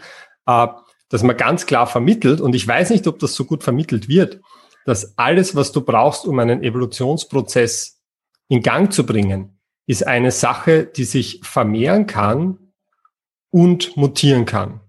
Äh, 0.45 0.67
Dass 1.09 1.23
man 1.23 1.37
ganz 1.37 1.65
klar 1.65 1.87
vermittelt, 1.87 2.39
und 2.39 2.53
ich 2.53 2.67
weiß 2.67 2.91
nicht, 2.91 3.07
ob 3.07 3.17
das 3.19 3.33
so 3.33 3.45
gut 3.45 3.63
vermittelt 3.63 4.07
wird, 4.07 4.41
dass 4.85 5.17
alles, 5.17 5.55
was 5.55 5.71
du 5.71 5.81
brauchst, 5.81 6.25
um 6.25 6.39
einen 6.39 6.63
Evolutionsprozess 6.63 7.99
in 8.47 8.61
Gang 8.61 8.91
zu 8.91 9.05
bringen, 9.05 9.59
ist 9.87 10.05
eine 10.05 10.31
Sache, 10.31 10.85
die 10.85 11.03
sich 11.03 11.41
vermehren 11.43 12.05
kann 12.05 12.57
und 13.51 13.97
mutieren 13.97 14.45
kann. 14.45 14.81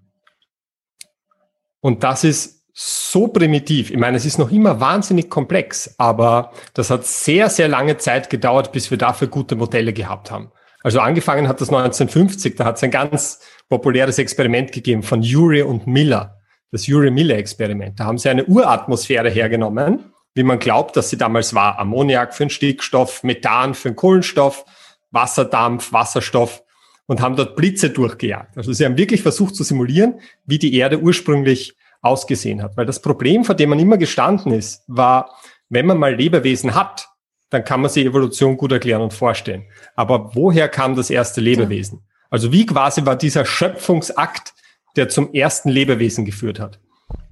Und 1.81 2.03
das 2.03 2.25
ist 2.25 2.60
so 2.82 3.28
primitiv. 3.28 3.90
Ich 3.90 3.98
meine, 3.98 4.16
es 4.16 4.24
ist 4.24 4.39
noch 4.39 4.51
immer 4.51 4.81
wahnsinnig 4.81 5.28
komplex, 5.28 5.94
aber 5.98 6.52
das 6.73 6.89
hat 6.89 7.05
sehr, 7.05 7.51
sehr 7.51 7.69
lange 7.69 7.98
Zeit 7.98 8.31
gedauert, 8.31 8.73
bis 8.73 8.90
wir 8.90 8.97
dafür 8.97 9.28
gute 9.28 9.55
Modelle 9.55 9.93
gehabt 9.93 10.31
haben. 10.31 10.51
Also 10.82 11.01
angefangen 11.01 11.47
hat 11.47 11.61
das 11.61 11.69
1950, 11.69 12.57
da 12.57 12.65
hat 12.65 12.77
es 12.77 12.82
ein 12.82 12.90
ganz 12.90 13.40
populäres 13.69 14.19
Experiment 14.19 14.73
gegeben 14.73 15.02
von 15.02 15.20
Urey 15.20 15.61
und 15.61 15.86
Miller, 15.86 16.39
das 16.73 16.89
Urey-Miller-Experiment. 16.89 18.01
Da 18.01 18.05
haben 18.07 18.16
sie 18.16 18.31
eine 18.31 18.47
Uratmosphäre 18.47 19.28
hergenommen, 19.28 20.15
wie 20.32 20.43
man 20.43 20.59
glaubt, 20.59 20.97
dass 20.97 21.11
sie 21.11 21.19
damals 21.19 21.52
war. 21.52 21.78
Ammoniak 21.78 22.32
für 22.35 22.44
den 22.44 22.51
Stickstoff, 22.51 23.23
Methan 23.23 23.74
für 23.74 23.90
den 23.90 23.97
Kohlenstoff, 23.97 24.65
Wasserdampf, 25.11 25.93
Wasserstoff 25.93 26.62
und 27.05 27.20
haben 27.20 27.36
dort 27.36 27.57
Blitze 27.57 27.90
durchgejagt. 27.90 28.57
Also 28.57 28.73
sie 28.73 28.86
haben 28.86 28.97
wirklich 28.97 29.20
versucht 29.20 29.55
zu 29.55 29.65
simulieren, 29.65 30.20
wie 30.47 30.59
die 30.59 30.74
Erde 30.74 30.98
ursprünglich 30.98 31.77
ausgesehen 32.02 32.62
hat. 32.62 32.77
Weil 32.77 32.86
das 32.86 33.02
Problem, 33.02 33.44
vor 33.44 33.55
dem 33.55 33.70
man 33.70 33.78
immer 33.78 33.98
gestanden 33.98 34.52
ist, 34.52 34.82
war, 34.86 35.31
wenn 35.68 35.86
man 35.86 35.98
mal 35.98 36.14
Lebewesen 36.14 36.74
hat, 36.74 37.09
dann 37.51 37.64
kann 37.64 37.81
man 37.81 37.90
sich 37.90 38.06
Evolution 38.06 38.56
gut 38.56 38.72
erklären 38.72 39.02
und 39.02 39.12
vorstellen. 39.12 39.64
Aber 39.97 40.35
woher 40.35 40.68
kam 40.68 40.94
das 40.94 41.10
erste 41.10 41.40
Lebewesen? 41.40 42.02
Also 42.31 42.52
wie 42.52 42.64
quasi 42.64 43.05
war 43.05 43.16
dieser 43.16 43.44
Schöpfungsakt, 43.44 44.55
der 44.97 45.09
zum 45.09 45.32
ersten 45.35 45.68
Lebewesen 45.68 46.24
geführt 46.24 46.60
hat? 46.60 46.78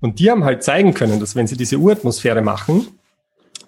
Und 0.00 0.18
die 0.18 0.30
haben 0.30 0.44
halt 0.44 0.64
zeigen 0.64 0.92
können, 0.92 1.20
dass 1.20 1.36
wenn 1.36 1.46
sie 1.46 1.56
diese 1.56 1.76
Uratmosphäre 1.76 2.42
machen, 2.42 2.88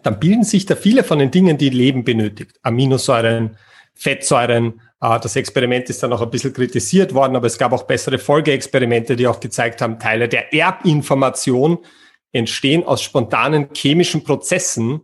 dann 0.03 0.19
bilden 0.19 0.45
sich 0.45 0.67
da 0.67 0.75
viele 0.75 1.05
von 1.05 1.19
den 1.19 1.31
Dingen, 1.31 1.59
die 1.59 1.69
Leben 1.69 2.05
benötigt. 2.05 2.59
Aminosäuren, 2.63 3.57
Fettsäuren. 3.95 4.81
Äh, 5.01 5.21
Das 5.21 5.37
Experiment 5.37 5.89
ist 5.91 6.03
dann 6.03 6.13
auch 6.13 6.23
ein 6.23 6.31
bisschen 6.31 6.53
kritisiert 6.53 7.15
worden, 7.15 7.37
aber 7.37 7.47
es 7.47 7.59
gab 7.59 7.73
auch 7.73 7.85
bessere 7.85 8.19
Folgeexperimente, 8.19 9.17
die 9.17 9.27
auch 9.27 9.41
gezeigt 9.41 9.83
haben, 9.83 9.99
Teile 9.99 10.29
der 10.29 10.53
Erbinformation 10.53 11.79
entstehen 12.33 12.85
aus 12.85 13.03
spontanen 13.03 13.69
chemischen 13.75 14.25
Prozessen, 14.25 15.01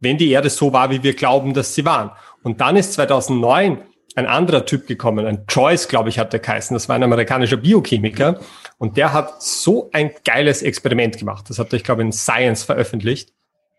wenn 0.00 0.16
die 0.16 0.30
Erde 0.30 0.48
so 0.48 0.72
war, 0.72 0.90
wie 0.90 1.02
wir 1.02 1.14
glauben, 1.14 1.54
dass 1.54 1.74
sie 1.74 1.84
waren. 1.84 2.12
Und 2.42 2.60
dann 2.60 2.76
ist 2.76 2.92
2009 2.94 3.82
ein 4.14 4.26
anderer 4.26 4.66
Typ 4.66 4.86
gekommen, 4.86 5.26
ein 5.26 5.44
Joyce, 5.48 5.88
glaube 5.88 6.08
ich, 6.08 6.18
hat 6.18 6.32
der 6.32 6.40
geheißen. 6.40 6.74
Das 6.74 6.88
war 6.88 6.96
ein 6.96 7.02
amerikanischer 7.02 7.56
Biochemiker. 7.56 8.40
Und 8.78 8.96
der 8.96 9.12
hat 9.12 9.42
so 9.42 9.90
ein 9.92 10.10
geiles 10.24 10.62
Experiment 10.62 11.18
gemacht. 11.18 11.48
Das 11.48 11.58
hat 11.58 11.72
er, 11.72 11.76
ich 11.76 11.84
glaube, 11.84 12.02
in 12.02 12.12
Science 12.12 12.64
veröffentlicht. 12.64 13.32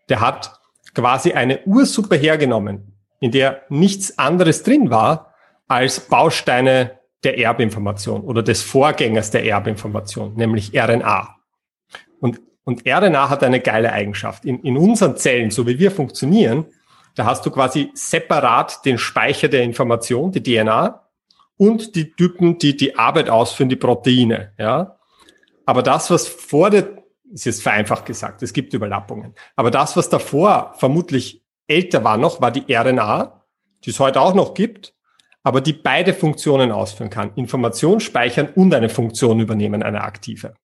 Der 0.08 0.20
hat 0.20 0.58
quasi 0.94 1.32
eine 1.32 1.60
Ursuppe 1.66 2.16
hergenommen, 2.16 2.89
in 3.20 3.30
der 3.30 3.62
nichts 3.68 4.18
anderes 4.18 4.62
drin 4.62 4.90
war 4.90 5.34
als 5.68 6.00
Bausteine 6.00 6.98
der 7.22 7.38
Erbinformation 7.38 8.22
oder 8.22 8.42
des 8.42 8.62
Vorgängers 8.62 9.30
der 9.30 9.44
Erbinformation, 9.44 10.34
nämlich 10.34 10.72
RNA. 10.74 11.36
Und, 12.18 12.40
und 12.64 12.88
RNA 12.88 13.28
hat 13.28 13.44
eine 13.44 13.60
geile 13.60 13.92
Eigenschaft. 13.92 14.44
In, 14.44 14.60
in 14.60 14.76
unseren 14.76 15.16
Zellen, 15.16 15.50
so 15.50 15.66
wie 15.66 15.78
wir 15.78 15.90
funktionieren, 15.90 16.66
da 17.14 17.26
hast 17.26 17.44
du 17.44 17.50
quasi 17.50 17.90
separat 17.94 18.84
den 18.84 18.96
Speicher 18.96 19.48
der 19.48 19.62
Information, 19.62 20.32
die 20.32 20.42
DNA, 20.42 21.06
und 21.56 21.94
die 21.94 22.12
Typen, 22.12 22.56
die 22.56 22.74
die 22.74 22.96
Arbeit 22.96 23.28
ausführen, 23.28 23.68
die 23.68 23.76
Proteine. 23.76 24.54
Ja? 24.58 24.96
Aber 25.66 25.82
das, 25.82 26.10
was 26.10 26.26
vor 26.26 26.70
der, 26.70 26.88
ist 27.30 27.44
jetzt 27.44 27.62
vereinfacht 27.62 28.06
gesagt, 28.06 28.42
es 28.42 28.54
gibt 28.54 28.72
Überlappungen, 28.72 29.34
aber 29.56 29.70
das, 29.70 29.96
was 29.96 30.08
davor 30.08 30.72
vermutlich 30.78 31.39
älter 31.70 32.04
war 32.04 32.16
noch, 32.16 32.40
war 32.40 32.50
die 32.50 32.72
RNA, 32.72 33.44
die 33.84 33.90
es 33.90 34.00
heute 34.00 34.20
auch 34.20 34.34
noch 34.34 34.54
gibt, 34.54 34.94
aber 35.42 35.60
die 35.60 35.72
beide 35.72 36.12
Funktionen 36.12 36.70
ausführen 36.70 37.10
kann. 37.10 37.32
Information 37.36 38.00
speichern 38.00 38.48
und 38.54 38.74
eine 38.74 38.88
Funktion 38.88 39.40
übernehmen, 39.40 39.82
eine 39.82 40.02
aktive. 40.02 40.54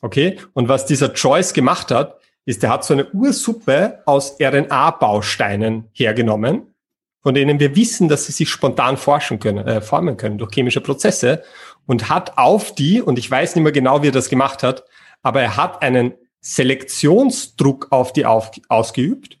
Okay? 0.00 0.38
Und 0.54 0.68
was 0.68 0.86
dieser 0.86 1.12
Joyce 1.12 1.52
gemacht 1.52 1.90
hat, 1.90 2.18
ist, 2.44 2.64
er 2.64 2.70
hat 2.70 2.84
so 2.84 2.94
eine 2.94 3.10
Ursuppe 3.12 4.02
aus 4.06 4.38
RNA-Bausteinen 4.40 5.88
hergenommen, 5.92 6.74
von 7.20 7.34
denen 7.34 7.60
wir 7.60 7.76
wissen, 7.76 8.08
dass 8.08 8.26
sie 8.26 8.32
sich 8.32 8.48
spontan 8.48 8.96
forschen 8.96 9.38
können, 9.38 9.66
äh, 9.66 9.80
formen 9.80 10.16
können 10.16 10.38
durch 10.38 10.54
chemische 10.54 10.80
Prozesse 10.80 11.42
und 11.86 12.08
hat 12.08 12.38
auf 12.38 12.74
die, 12.74 13.02
und 13.02 13.18
ich 13.18 13.30
weiß 13.30 13.54
nicht 13.54 13.62
mehr 13.64 13.72
genau, 13.72 14.02
wie 14.02 14.08
er 14.08 14.12
das 14.12 14.30
gemacht 14.30 14.62
hat, 14.62 14.84
aber 15.22 15.42
er 15.42 15.56
hat 15.56 15.82
einen 15.82 16.14
Selektionsdruck 16.40 17.88
auf 17.90 18.12
die 18.12 18.24
auf, 18.24 18.50
ausgeübt, 18.68 19.37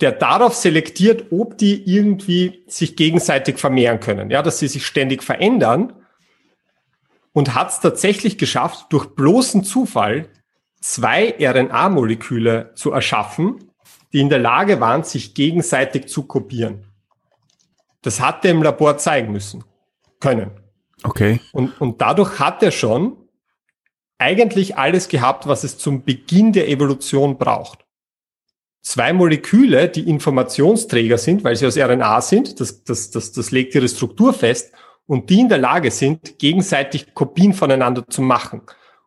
der 0.00 0.12
darauf 0.12 0.54
selektiert, 0.54 1.26
ob 1.30 1.56
die 1.58 1.84
irgendwie 1.84 2.64
sich 2.66 2.96
gegenseitig 2.96 3.58
vermehren 3.58 4.00
können, 4.00 4.30
ja, 4.30 4.42
dass 4.42 4.58
sie 4.58 4.68
sich 4.68 4.86
ständig 4.86 5.22
verändern 5.22 5.92
und 7.32 7.54
hat 7.54 7.70
es 7.70 7.80
tatsächlich 7.80 8.38
geschafft, 8.38 8.86
durch 8.90 9.14
bloßen 9.14 9.64
Zufall 9.64 10.28
zwei 10.80 11.34
RNA-Moleküle 11.38 12.72
zu 12.74 12.92
erschaffen, 12.92 13.70
die 14.12 14.20
in 14.20 14.28
der 14.28 14.38
Lage 14.38 14.80
waren, 14.80 15.02
sich 15.02 15.34
gegenseitig 15.34 16.08
zu 16.08 16.24
kopieren. 16.24 16.86
Das 18.02 18.20
hat 18.20 18.44
er 18.44 18.50
im 18.50 18.62
Labor 18.62 18.98
zeigen 18.98 19.32
müssen, 19.32 19.64
können. 20.20 20.50
Okay. 21.02 21.40
Und, 21.52 21.80
und 21.80 22.00
dadurch 22.00 22.38
hat 22.38 22.62
er 22.62 22.70
schon 22.70 23.16
eigentlich 24.18 24.76
alles 24.76 25.08
gehabt, 25.08 25.46
was 25.46 25.64
es 25.64 25.78
zum 25.78 26.04
Beginn 26.04 26.52
der 26.52 26.68
Evolution 26.68 27.38
braucht. 27.38 27.83
Zwei 28.84 29.14
Moleküle, 29.14 29.88
die 29.88 30.10
Informationsträger 30.10 31.16
sind, 31.16 31.42
weil 31.42 31.56
sie 31.56 31.66
aus 31.66 31.78
RNA 31.78 32.20
sind, 32.20 32.60
das, 32.60 32.84
das, 32.84 33.10
das, 33.10 33.32
das 33.32 33.50
legt 33.50 33.74
ihre 33.74 33.88
Struktur 33.88 34.34
fest, 34.34 34.72
und 35.06 35.30
die 35.30 35.40
in 35.40 35.48
der 35.48 35.56
Lage 35.56 35.90
sind, 35.90 36.38
gegenseitig 36.38 37.14
Kopien 37.14 37.54
voneinander 37.54 38.06
zu 38.06 38.20
machen, 38.20 38.60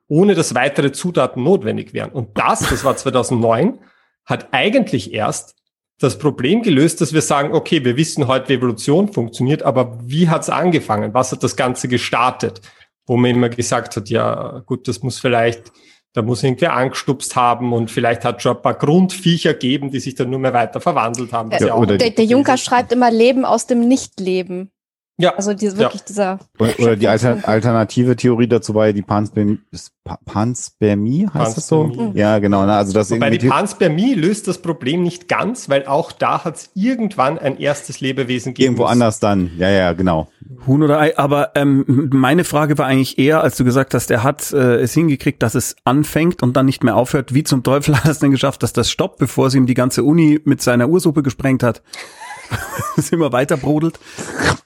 ohne 0.08 0.34
dass 0.34 0.56
weitere 0.56 0.92
Zutaten 0.92 1.44
notwendig 1.44 1.94
wären. 1.94 2.12
Und 2.12 2.38
das, 2.40 2.62
das 2.62 2.84
war 2.84 2.98
2009, 2.98 3.78
hat 4.26 4.48
eigentlich 4.52 5.14
erst 5.14 5.56
das 6.00 6.18
Problem 6.18 6.64
gelöst, 6.64 7.00
dass 7.00 7.14
wir 7.14 7.22
sagen, 7.22 7.54
okay, 7.54 7.86
wir 7.86 7.98
wissen 7.98 8.28
heute, 8.28 8.50
wie 8.50 8.54
Evolution 8.54 9.14
funktioniert, 9.14 9.62
aber 9.62 10.00
wie 10.04 10.28
hat 10.28 10.42
es 10.42 10.50
angefangen? 10.50 11.14
Was 11.14 11.32
hat 11.32 11.44
das 11.44 11.56
Ganze 11.56 11.88
gestartet? 11.88 12.62
Wo 13.06 13.16
man 13.16 13.32
immer 13.32 13.50
gesagt 13.50 13.96
hat, 13.96 14.10
ja, 14.10 14.64
gut, 14.66 14.88
das 14.88 15.04
muss 15.04 15.20
vielleicht, 15.20 15.72
da 16.14 16.22
muss 16.22 16.44
irgendwer 16.44 16.74
angestupst 16.74 17.36
haben 17.36 17.74
und 17.74 17.92
vielleicht 17.92 18.26
hat 18.26 18.42
schon 18.42 18.56
ein 18.56 18.62
paar 18.62 18.74
Grundviecher 18.74 19.54
gegeben, 19.54 19.92
die 19.92 20.00
sich 20.00 20.16
dann 20.16 20.30
nur 20.30 20.40
mehr 20.40 20.54
weiter 20.54 20.82
verwandelt 20.82 21.32
haben. 21.32 21.52
Ja, 21.52 21.60
ja 21.60 21.86
der, 21.86 22.10
der 22.10 22.26
Juncker 22.26 22.58
schreibt 22.58 22.92
immer 22.92 23.12
Leben 23.12 23.46
aus 23.46 23.68
dem 23.68 23.88
Nichtleben. 23.88 24.72
Ja. 25.20 25.34
Also 25.36 25.56
diese, 25.56 25.78
wirklich 25.80 26.02
ja. 26.02 26.06
dieser. 26.08 26.40
Oder, 26.60 26.80
oder 26.80 26.96
die 26.96 27.08
Alter, 27.08 27.40
alternative 27.44 28.16
Theorie 28.16 28.48
dazu 28.48 28.76
war 28.76 28.88
ja 28.88 28.94
die 28.94 29.02
Panspermie, 29.02 29.60
Panspermie 30.26 31.26
heißt 31.26 31.34
Panspermie. 31.34 31.56
das 31.56 31.68
so? 31.68 31.84
Mhm. 32.12 32.16
Ja, 32.16 32.38
genau. 32.38 32.66
Ne? 32.68 32.74
Also 32.74 32.94
das 32.94 33.10
Wobei 33.10 33.32
die 33.32 33.48
Panspermie 33.48 34.14
löst 34.14 34.48
das 34.48 34.60
Problem 34.60 35.02
nicht 35.02 35.28
ganz, 35.28 35.70
weil 35.70 35.88
auch 35.88 36.12
da 36.12 36.44
hat 36.44 36.58
es 36.58 36.70
irgendwann 36.76 37.40
ein 37.40 37.58
erstes 37.58 38.00
Lebewesen 38.00 38.54
gegeben. 38.54 38.74
Irgendwo 38.74 38.86
anders 38.86 39.20
dann. 39.20 39.50
Ja, 39.58 39.70
ja, 39.70 39.94
genau. 39.94 40.28
Huhn 40.68 40.84
oder 40.84 41.00
Ei. 41.00 41.18
Aber 41.18 41.52
ähm, 41.56 42.10
meine 42.14 42.44
Frage 42.44 42.78
war 42.78 42.86
eigentlich 42.86 43.18
eher, 43.18 43.42
als 43.42 43.58
du 43.58 43.64
gesagt 43.64 43.96
hast, 43.96 44.12
er 44.12 44.22
hat 44.22 44.54
äh, 44.54 44.76
es 44.76 44.94
hingekriegt, 44.94 45.42
dass 45.42 45.56
es 45.56 45.76
anfängt 45.84 46.44
und 46.44 46.56
dann 46.56 46.68
nicht 46.68 46.84
mehr 46.84 46.96
aufhört. 46.96 47.34
Wie 47.34 47.44
zum 47.44 47.64
Teufel 47.64 47.96
hat 47.98 48.06
er 48.06 48.12
es 48.12 48.20
denn 48.20 48.32
geschafft, 48.32 48.62
dass 48.62 48.72
das 48.72 48.92
stoppt, 48.92 49.18
bevor 49.18 49.50
sie 49.50 49.58
ihm 49.58 49.66
die 49.66 49.74
ganze 49.74 50.04
Uni 50.04 50.40
mit 50.44 50.62
seiner 50.62 50.88
Ursuppe 50.90 51.24
gesprengt 51.24 51.64
hat? 51.64 51.82
es 52.98 53.10
immer 53.12 53.32
weiter 53.32 53.58
brodelt. 53.58 54.00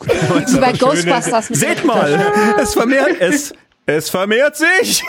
Wie 0.04 0.58
bei 0.60 0.74
Ghostbusters. 0.74 1.48
Seht 1.48 1.86
mal, 1.86 2.20
es 2.62 2.74
vermehrt, 2.74 3.20
es, 3.20 3.54
es 3.86 4.10
vermehrt 4.10 4.56
sich. 4.56 5.04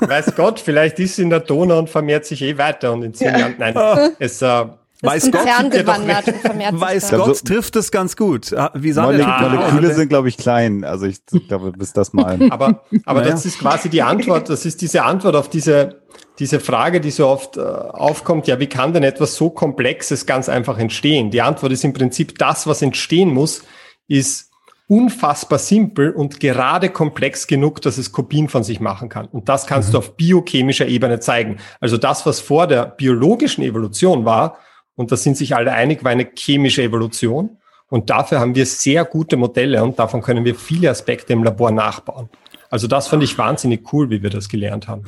Weiß 0.00 0.34
Gott, 0.36 0.60
vielleicht 0.60 0.98
ist 0.98 1.12
es 1.12 1.18
in 1.18 1.30
der 1.30 1.40
Donau 1.40 1.78
und 1.78 1.90
vermehrt 1.90 2.24
sich 2.26 2.42
eh 2.42 2.56
weiter 2.58 2.92
und 2.92 3.02
in 3.02 3.14
zehn 3.14 3.36
Jahren, 3.38 3.54
nein, 3.58 3.76
Ah. 3.76 4.10
es, 4.18 4.42
äh, 4.42 4.64
Weiß 5.00 5.30
Gott, 5.30 5.42
gewandert 5.70 6.26
und 6.26 6.36
vermehrt 6.40 6.72
sich 6.72 6.80
weiß. 6.80 7.10
Gott 7.10 7.36
so- 7.36 7.44
trifft 7.44 7.76
es 7.76 7.92
ganz 7.92 8.16
gut. 8.16 8.50
Wie 8.74 8.92
Molek 8.92 9.24
Ah, 9.26 9.48
Moleküle 9.48 9.94
sind, 9.94 10.08
glaube 10.08 10.28
ich, 10.28 10.36
klein. 10.36 10.82
Also 10.82 11.06
ich 11.06 11.20
glaube, 11.46 11.70
bis 11.70 11.92
das 11.92 12.12
mal. 12.12 12.36
Aber, 12.50 12.82
aber 13.04 13.20
Naja. 13.20 13.30
das 13.32 13.46
ist 13.46 13.60
quasi 13.60 13.90
die 13.90 14.02
Antwort, 14.02 14.48
das 14.48 14.66
ist 14.66 14.80
diese 14.82 15.04
Antwort 15.04 15.36
auf 15.36 15.48
diese, 15.48 16.00
diese 16.38 16.60
Frage, 16.60 17.00
die 17.00 17.10
so 17.10 17.26
oft 17.26 17.56
äh, 17.56 17.60
aufkommt, 17.60 18.46
ja, 18.46 18.60
wie 18.60 18.68
kann 18.68 18.92
denn 18.92 19.02
etwas 19.02 19.34
so 19.34 19.50
Komplexes 19.50 20.26
ganz 20.26 20.48
einfach 20.48 20.78
entstehen? 20.78 21.30
Die 21.30 21.42
Antwort 21.42 21.72
ist 21.72 21.84
im 21.84 21.92
Prinzip, 21.92 22.38
das, 22.38 22.66
was 22.66 22.82
entstehen 22.82 23.32
muss, 23.32 23.62
ist 24.06 24.50
unfassbar 24.86 25.58
simpel 25.58 26.10
und 26.12 26.40
gerade 26.40 26.88
komplex 26.88 27.46
genug, 27.46 27.82
dass 27.82 27.98
es 27.98 28.10
Kopien 28.10 28.48
von 28.48 28.64
sich 28.64 28.80
machen 28.80 29.08
kann. 29.08 29.26
Und 29.26 29.48
das 29.48 29.66
kannst 29.66 29.92
du 29.92 29.98
auf 29.98 30.16
biochemischer 30.16 30.86
Ebene 30.86 31.20
zeigen. 31.20 31.58
Also 31.80 31.98
das, 31.98 32.24
was 32.24 32.40
vor 32.40 32.66
der 32.66 32.86
biologischen 32.86 33.62
Evolution 33.62 34.24
war, 34.24 34.58
und 34.94 35.12
da 35.12 35.16
sind 35.16 35.36
sich 35.36 35.54
alle 35.54 35.72
einig, 35.72 36.02
war 36.04 36.10
eine 36.10 36.28
chemische 36.36 36.82
Evolution. 36.82 37.58
Und 37.88 38.10
dafür 38.10 38.40
haben 38.40 38.54
wir 38.54 38.66
sehr 38.66 39.04
gute 39.04 39.36
Modelle 39.36 39.82
und 39.82 39.98
davon 39.98 40.22
können 40.22 40.44
wir 40.44 40.54
viele 40.54 40.90
Aspekte 40.90 41.32
im 41.32 41.44
Labor 41.44 41.70
nachbauen. 41.70 42.28
Also 42.70 42.86
das 42.86 43.08
fand 43.08 43.22
ich 43.22 43.38
wahnsinnig 43.38 43.92
cool, 43.92 44.10
wie 44.10 44.22
wir 44.22 44.30
das 44.30 44.48
gelernt 44.48 44.88
haben. 44.88 45.04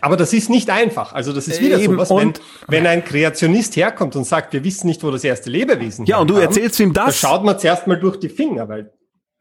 Aber 0.00 0.16
das 0.16 0.32
ist 0.32 0.50
nicht 0.50 0.68
einfach. 0.70 1.12
Also 1.12 1.32
das 1.32 1.48
ist 1.48 1.60
wieder 1.60 1.78
Eben, 1.78 1.94
sowas, 1.94 2.10
wenn, 2.10 2.28
und- 2.28 2.40
wenn 2.68 2.86
ein 2.86 3.04
Kreationist 3.04 3.76
herkommt 3.76 4.16
und 4.16 4.24
sagt, 4.24 4.52
wir 4.52 4.62
wissen 4.64 4.86
nicht, 4.86 5.02
wo 5.02 5.10
das 5.10 5.24
erste 5.24 5.50
Lebewesen 5.50 6.06
Ja, 6.06 6.18
und 6.18 6.28
du 6.28 6.36
erzählst 6.36 6.78
ihm 6.80 6.92
da 6.92 7.06
das. 7.06 7.18
schaut 7.18 7.44
man 7.44 7.58
zuerst 7.58 7.86
mal 7.86 7.98
durch 7.98 8.18
die 8.18 8.28
Finger, 8.28 8.68
weil 8.68 8.92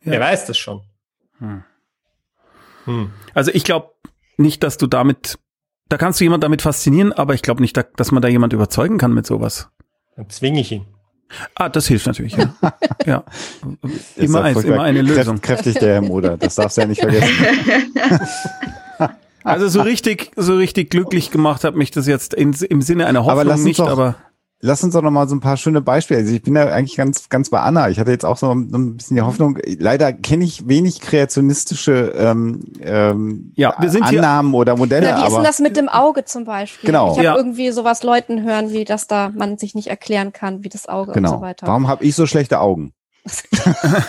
wer 0.02 0.19
weiß 0.19 0.45
das 0.45 0.57
schon. 0.57 0.82
Hm. 1.40 1.64
Also 3.34 3.52
ich 3.53 3.64
glaube 3.64 3.90
nicht, 4.38 4.64
dass 4.64 4.77
du 4.77 4.88
damit, 4.88 5.38
da 5.90 5.98
kannst 5.98 6.19
du 6.19 6.23
jemand 6.26 6.44
damit 6.44 6.61
faszinieren, 6.61 7.11
aber 7.14 7.34
ich 7.34 7.41
glaube 7.41 7.61
nicht, 7.61 7.76
da- 7.76 7.84
dass 7.95 8.11
man 8.11 8.22
da 8.22 8.27
jemand 8.27 8.53
überzeugen 8.53 8.98
kann 8.98 9.14
mit 9.14 9.26
sowas. 9.26 9.69
Dann 10.15 10.30
zwinge 10.30 10.61
ich 10.61 10.72
ihn. 10.72 10.86
Ah, 11.56 11.69
das 11.69 11.88
hilft 11.88 12.06
natürlich, 12.06 12.38
ja. 12.38 12.53
ja. 13.06 13.23
Ist 14.15 14.18
Immer 14.18 14.40
ja 14.40 14.45
eins, 14.45 14.64
immer 14.64 14.84
eine 14.84 15.02
kräft- 15.02 15.15
Lösung. 15.18 15.41
Kräftig 15.41 15.80
der 15.80 15.95
Herr 15.95 16.02
Moder. 16.02 16.38
Das 16.38 16.53
darfst 16.56 16.77
du 16.77 16.82
ja 16.82 16.88
nicht 16.88 17.02
vergessen. 17.02 17.27
Also 19.45 19.67
so 19.67 19.81
richtig, 19.81 20.31
so 20.35 20.55
richtig 20.55 20.89
glücklich 20.89 21.31
gemacht 21.31 21.63
hat 21.63 21.76
mich 21.76 21.91
das 21.91 22.07
jetzt 22.07 22.34
in, 22.34 22.53
im 22.69 22.81
Sinne 22.81 23.05
einer 23.05 23.19
Aber 23.19 23.30
Hoffnung 23.31 23.47
lass 23.47 23.57
uns 23.59 23.65
nicht, 23.65 23.80
doch- 23.80 23.89
aber 23.89 24.15
Lass 24.61 24.84
uns 24.84 24.93
doch 24.93 25.01
noch 25.03 25.11
mal 25.11 25.27
so 25.27 25.35
ein 25.35 25.41
paar 25.41 25.57
schöne 25.57 25.81
Beispiele. 25.81 26.22
Also 26.22 26.34
ich 26.34 26.41
bin 26.41 26.55
da 26.55 26.63
eigentlich 26.72 26.95
ganz, 26.95 27.30
ganz 27.30 27.49
bei 27.51 27.59
Anna. 27.59 27.89
Ich 27.89 27.99
hatte 27.99 28.09
jetzt 28.09 28.26
auch 28.26 28.38
so 28.38 28.51
ein 28.51 28.95
bisschen 28.95 29.15
die 29.15 29.22
Hoffnung. 29.22 29.59
Leider 29.77 30.11
kenne 30.13 30.45
ich 30.45 30.67
wenig 30.67 31.01
kreationistische 31.01 32.13
ähm, 32.17 32.61
ähm, 32.81 33.51
Ja, 33.55 33.76
wir 33.80 33.89
sind 33.91 34.09
hier- 34.09 34.19
Annahmen 34.19 34.53
oder 34.55 34.76
Modelle. 34.76 35.07
Na, 35.11 35.17
wie 35.17 35.19
ist 35.22 35.26
aber 35.27 35.35
denn 35.35 35.43
das 35.43 35.59
mit 35.59 35.77
dem 35.77 35.89
Auge 35.89 36.23
zum 36.26 36.45
Beispiel? 36.45 36.88
Genau. 36.88 37.11
Ich 37.11 37.17
habe 37.17 37.26
Ja. 37.26 37.35
irgendwie 37.35 37.69
sowas 37.72 38.01
Leuten 38.01 38.43
hören, 38.43 38.72
wie 38.72 38.85
das 38.85 39.05
da 39.07 39.30
man 39.35 39.57
sich 39.59 39.76
nicht 39.76 39.88
erklären 39.88 40.31
kann, 40.34 40.63
wie 40.63 40.69
das 40.69 40.88
Auge 40.88 41.09
und 41.11 41.15
genau. 41.15 41.31
so 41.35 41.41
weiter. 41.41 41.67
Warum 41.67 41.88
habe 41.88 42.03
ich 42.03 42.15
so 42.15 42.26
schlechte 42.26 42.59
Augen? 42.59 42.93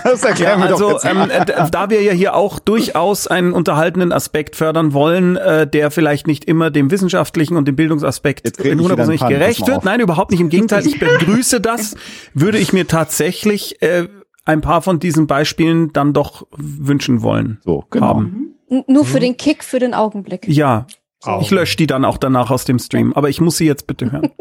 Das 0.05 0.22
erklären 0.24 0.60
wir 0.60 0.66
also 0.66 0.90
doch 0.90 1.05
jetzt. 1.05 1.06
ähm, 1.06 1.30
äh, 1.30 1.70
da 1.70 1.88
wir 1.88 2.02
ja 2.02 2.12
hier 2.12 2.34
auch 2.34 2.59
durchaus 2.59 3.26
einen 3.26 3.52
unterhaltenden 3.52 4.12
Aspekt 4.12 4.56
fördern 4.56 4.93
wollen, 4.93 5.36
äh, 5.36 5.66
der 5.66 5.90
vielleicht 5.90 6.26
nicht 6.26 6.44
immer 6.44 6.70
dem 6.70 6.90
wissenschaftlichen 6.90 7.56
und 7.56 7.66
dem 7.66 7.76
Bildungsaspekt 7.76 8.59
in 8.59 8.78
ich 8.78 8.84
wieder 8.84 8.94
einen 8.94 9.10
100% 9.12 9.18
Pfand, 9.18 9.30
gerecht 9.30 9.66
wird. 9.66 9.84
Nein, 9.84 10.01
überhaupt 10.01 10.32
nicht. 10.32 10.40
Im 10.40 10.51
Gegenteil, 10.51 10.86
ich 10.86 10.98
begrüße 10.98 11.62
das. 11.62 11.97
Würde 12.34 12.59
ich 12.59 12.74
mir 12.74 12.86
tatsächlich 12.86 13.80
äh, 13.80 14.09
ein 14.44 14.60
paar 14.60 14.82
von 14.82 14.98
diesen 15.01 15.26
Beispielen 15.26 15.93
dann 15.94 16.12
doch 16.12 16.47
wünschen 16.56 17.22
wollen. 17.22 17.59
so, 17.64 17.84
genau. 17.90 18.06
Haben. 18.06 18.55
Nur 18.86 19.05
für 19.05 19.20
den 19.20 19.36
Kick, 19.36 19.64
für 19.64 19.78
den 19.78 19.94
Augenblick. 19.94 20.47
Ja, 20.48 20.86
Auch. 21.22 21.40
ich 21.40 21.51
lösche 21.51 21.76
die 21.76 21.86
dann 21.86 22.05
auch 22.05 22.18
danach 22.18 22.51
aus 22.51 22.64
dem 22.64 22.78
Stream. 22.78 23.12
Aber 23.14 23.28
ich 23.30 23.40
muss 23.40 23.56
sie 23.56 23.66
jetzt 23.66 23.86
bitte 23.86 24.12
hören. 24.12 24.30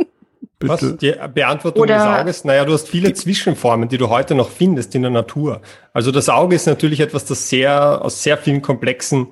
Was? 0.62 0.80
Bitte. 0.82 0.98
Die 0.98 1.14
Beantwortung 1.34 1.84
Oder- 1.84 1.96
des 1.98 2.04
Auges? 2.22 2.44
Naja, 2.46 2.66
du 2.66 2.74
hast 2.74 2.88
viele 2.88 3.14
Zwischenformen, 3.14 3.90
die 3.90 3.98
du 3.98 4.10
heute 4.10 4.36
noch 4.36 4.50
findest 4.50 4.96
in 4.96 5.02
der 5.02 5.12
Natur. 5.12 5.62
Also 5.94 6.12
das 6.12 6.30
Auge 6.30 6.56
ist 6.56 6.66
natürlich 6.66 7.00
etwas, 7.02 7.26
das 7.26 7.50
sehr 7.50 8.04
aus 8.04 8.24
sehr 8.24 8.38
vielen 8.38 8.62
komplexen 8.62 9.28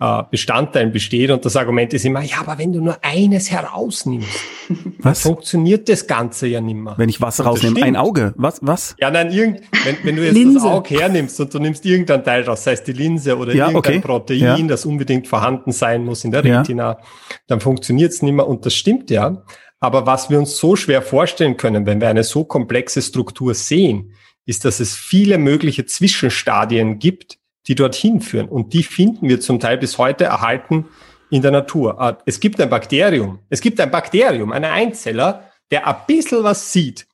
äh, 0.00 0.22
Bestandteilen 0.30 0.90
besteht. 0.92 1.30
Und 1.30 1.44
das 1.44 1.56
Argument 1.56 1.92
ist 1.94 2.04
immer, 2.04 2.20
ja, 2.22 2.36
aber 2.40 2.58
wenn 2.58 2.72
du 2.72 2.80
nur 2.80 2.96
eines 3.02 3.50
herausnimmst, 3.50 4.28
Was? 4.98 5.20
funktioniert 5.22 5.88
das 5.88 6.06
Ganze 6.06 6.46
ja 6.48 6.60
nimmer. 6.60 6.94
Wenn 6.98 7.08
ich 7.08 7.20
was 7.20 7.38
Und 7.40 7.46
rausnehme? 7.46 7.82
Ein 7.82 7.94
Auge? 7.96 8.32
Was? 8.36 8.58
Was? 8.62 8.96
Ja, 9.00 9.10
nein, 9.10 9.30
irgend, 9.30 9.60
wenn, 9.84 9.96
wenn 10.02 10.16
du 10.16 10.24
jetzt 10.24 10.34
Linse. 10.34 10.54
das 10.58 10.64
Auge 10.66 10.98
hernimmst 10.98 11.38
und 11.40 11.52
du 11.54 11.58
nimmst 11.60 11.84
irgendein 11.86 12.24
Teil 12.24 12.42
raus, 12.42 12.64
sei 12.64 12.72
es 12.72 12.82
die 12.82 12.92
Linse 12.92 13.36
oder 13.38 13.54
Ja, 13.54 13.68
irgendein 13.68 13.76
okay. 13.96 14.00
Protein, 14.00 14.38
Ja. 14.38 14.58
das 14.66 14.84
unbedingt 14.84 15.28
vorhanden 15.28 15.70
sein 15.72 16.04
muss 16.04 16.24
in 16.24 16.30
der 16.32 16.44
Ja. 16.44 16.60
Retina, 16.60 16.98
dann 17.46 17.60
funktioniert's 17.60 18.20
nicht 18.22 18.34
mehr 18.34 18.48
und 18.48 18.66
das 18.66 18.74
stimmt 18.74 19.10
ja. 19.10 19.42
Aber 19.84 20.06
was 20.06 20.30
wir 20.30 20.38
uns 20.38 20.56
so 20.56 20.76
schwer 20.76 21.02
vorstellen 21.02 21.58
können, 21.58 21.84
wenn 21.84 22.00
wir 22.00 22.08
eine 22.08 22.24
so 22.24 22.44
komplexe 22.44 23.02
Struktur 23.02 23.52
sehen, 23.52 24.14
ist, 24.46 24.64
dass 24.64 24.80
es 24.80 24.96
viele 24.96 25.36
mögliche 25.36 25.84
Zwischenstadien 25.84 26.98
gibt, 26.98 27.38
die 27.66 27.74
dorthin 27.74 28.22
führen. 28.22 28.48
Und 28.48 28.72
die 28.72 28.82
finden 28.82 29.28
wir 29.28 29.40
zum 29.40 29.60
Teil 29.60 29.76
bis 29.76 29.98
heute 29.98 30.24
erhalten 30.24 30.86
in 31.30 31.42
der 31.42 31.50
Natur. 31.50 32.00
Äh, 32.00 32.14
Es 32.24 32.40
gibt 32.40 32.62
ein 32.62 32.70
Bakterium. 32.70 33.40
Es 33.50 33.60
gibt 33.60 33.78
ein 33.78 33.90
Bakterium, 33.90 34.52
einen 34.52 34.70
Einzeller, 34.70 35.50
der 35.70 35.86
ein 35.86 35.96
bisschen 36.06 36.42
was 36.44 36.72
sieht. 36.72 37.06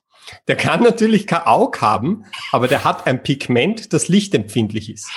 Der 0.47 0.55
kann 0.55 0.81
natürlich 0.83 1.27
kein 1.27 1.41
Auge 1.41 1.81
haben, 1.81 2.23
aber 2.53 2.69
der 2.69 2.85
hat 2.85 3.05
ein 3.05 3.21
Pigment, 3.21 3.91
das 3.91 4.07
lichtempfindlich 4.07 4.89
ist. 4.89 5.09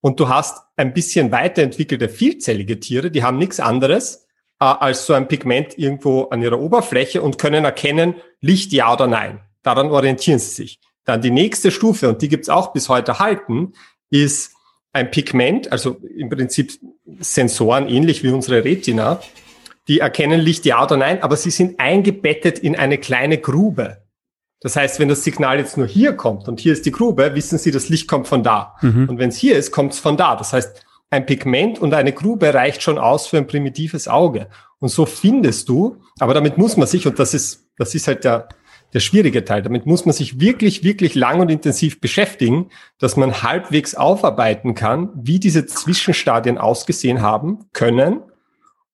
und 0.00 0.18
du 0.18 0.28
hast 0.28 0.62
ein 0.76 0.94
bisschen 0.94 1.30
weiterentwickelte 1.30 2.08
vielzellige 2.08 2.80
Tiere, 2.80 3.10
die 3.10 3.22
haben 3.22 3.36
nichts 3.36 3.60
anderes 3.60 4.23
als 4.72 5.06
so 5.06 5.12
ein 5.12 5.28
Pigment 5.28 5.78
irgendwo 5.78 6.24
an 6.24 6.42
ihrer 6.42 6.60
Oberfläche 6.60 7.22
und 7.22 7.38
können 7.38 7.64
erkennen, 7.64 8.14
Licht 8.40 8.72
ja 8.72 8.92
oder 8.92 9.06
nein. 9.06 9.40
Daran 9.62 9.90
orientieren 9.90 10.38
sie 10.38 10.50
sich. 10.50 10.80
Dann 11.04 11.20
die 11.20 11.30
nächste 11.30 11.70
Stufe, 11.70 12.08
und 12.08 12.22
die 12.22 12.28
gibt's 12.28 12.48
auch 12.48 12.72
bis 12.72 12.88
heute 12.88 13.18
halten, 13.18 13.74
ist 14.10 14.52
ein 14.92 15.10
Pigment, 15.10 15.72
also 15.72 15.96
im 16.16 16.30
Prinzip 16.30 16.72
Sensoren 17.18 17.88
ähnlich 17.88 18.22
wie 18.22 18.30
unsere 18.30 18.64
Retina, 18.64 19.20
die 19.88 20.00
erkennen 20.00 20.40
Licht 20.40 20.64
ja 20.64 20.82
oder 20.82 20.96
nein, 20.96 21.22
aber 21.22 21.36
sie 21.36 21.50
sind 21.50 21.78
eingebettet 21.78 22.58
in 22.58 22.76
eine 22.76 22.98
kleine 22.98 23.38
Grube. 23.38 23.98
Das 24.60 24.76
heißt, 24.76 24.98
wenn 24.98 25.08
das 25.10 25.24
Signal 25.24 25.58
jetzt 25.58 25.76
nur 25.76 25.86
hier 25.86 26.14
kommt 26.14 26.48
und 26.48 26.58
hier 26.58 26.72
ist 26.72 26.86
die 26.86 26.90
Grube, 26.90 27.34
wissen 27.34 27.58
Sie, 27.58 27.70
das 27.70 27.90
Licht 27.90 28.08
kommt 28.08 28.28
von 28.28 28.42
da. 28.42 28.76
Mhm. 28.80 29.10
Und 29.10 29.18
wenn 29.18 29.28
es 29.28 29.36
hier 29.36 29.58
ist, 29.58 29.72
kommt 29.72 29.92
es 29.92 29.98
von 29.98 30.16
da. 30.16 30.36
Das 30.36 30.54
heißt, 30.54 30.86
ein 31.14 31.26
Pigment 31.26 31.78
und 31.78 31.94
eine 31.94 32.12
Grube 32.12 32.52
reicht 32.52 32.82
schon 32.82 32.98
aus 32.98 33.26
für 33.26 33.38
ein 33.38 33.46
primitives 33.46 34.08
Auge. 34.08 34.48
Und 34.78 34.88
so 34.88 35.06
findest 35.06 35.68
du, 35.68 36.02
aber 36.18 36.34
damit 36.34 36.58
muss 36.58 36.76
man 36.76 36.86
sich, 36.86 37.06
und 37.06 37.18
das 37.18 37.32
ist, 37.32 37.68
das 37.78 37.94
ist 37.94 38.06
halt 38.06 38.24
der, 38.24 38.48
der 38.92 39.00
schwierige 39.00 39.44
Teil, 39.44 39.62
damit 39.62 39.86
muss 39.86 40.04
man 40.04 40.12
sich 40.12 40.40
wirklich, 40.40 40.84
wirklich 40.84 41.14
lang 41.14 41.40
und 41.40 41.50
intensiv 41.50 42.00
beschäftigen, 42.00 42.70
dass 42.98 43.16
man 43.16 43.42
halbwegs 43.42 43.94
aufarbeiten 43.94 44.74
kann, 44.74 45.10
wie 45.14 45.40
diese 45.40 45.66
Zwischenstadien 45.66 46.58
ausgesehen 46.58 47.22
haben 47.22 47.66
können 47.72 48.20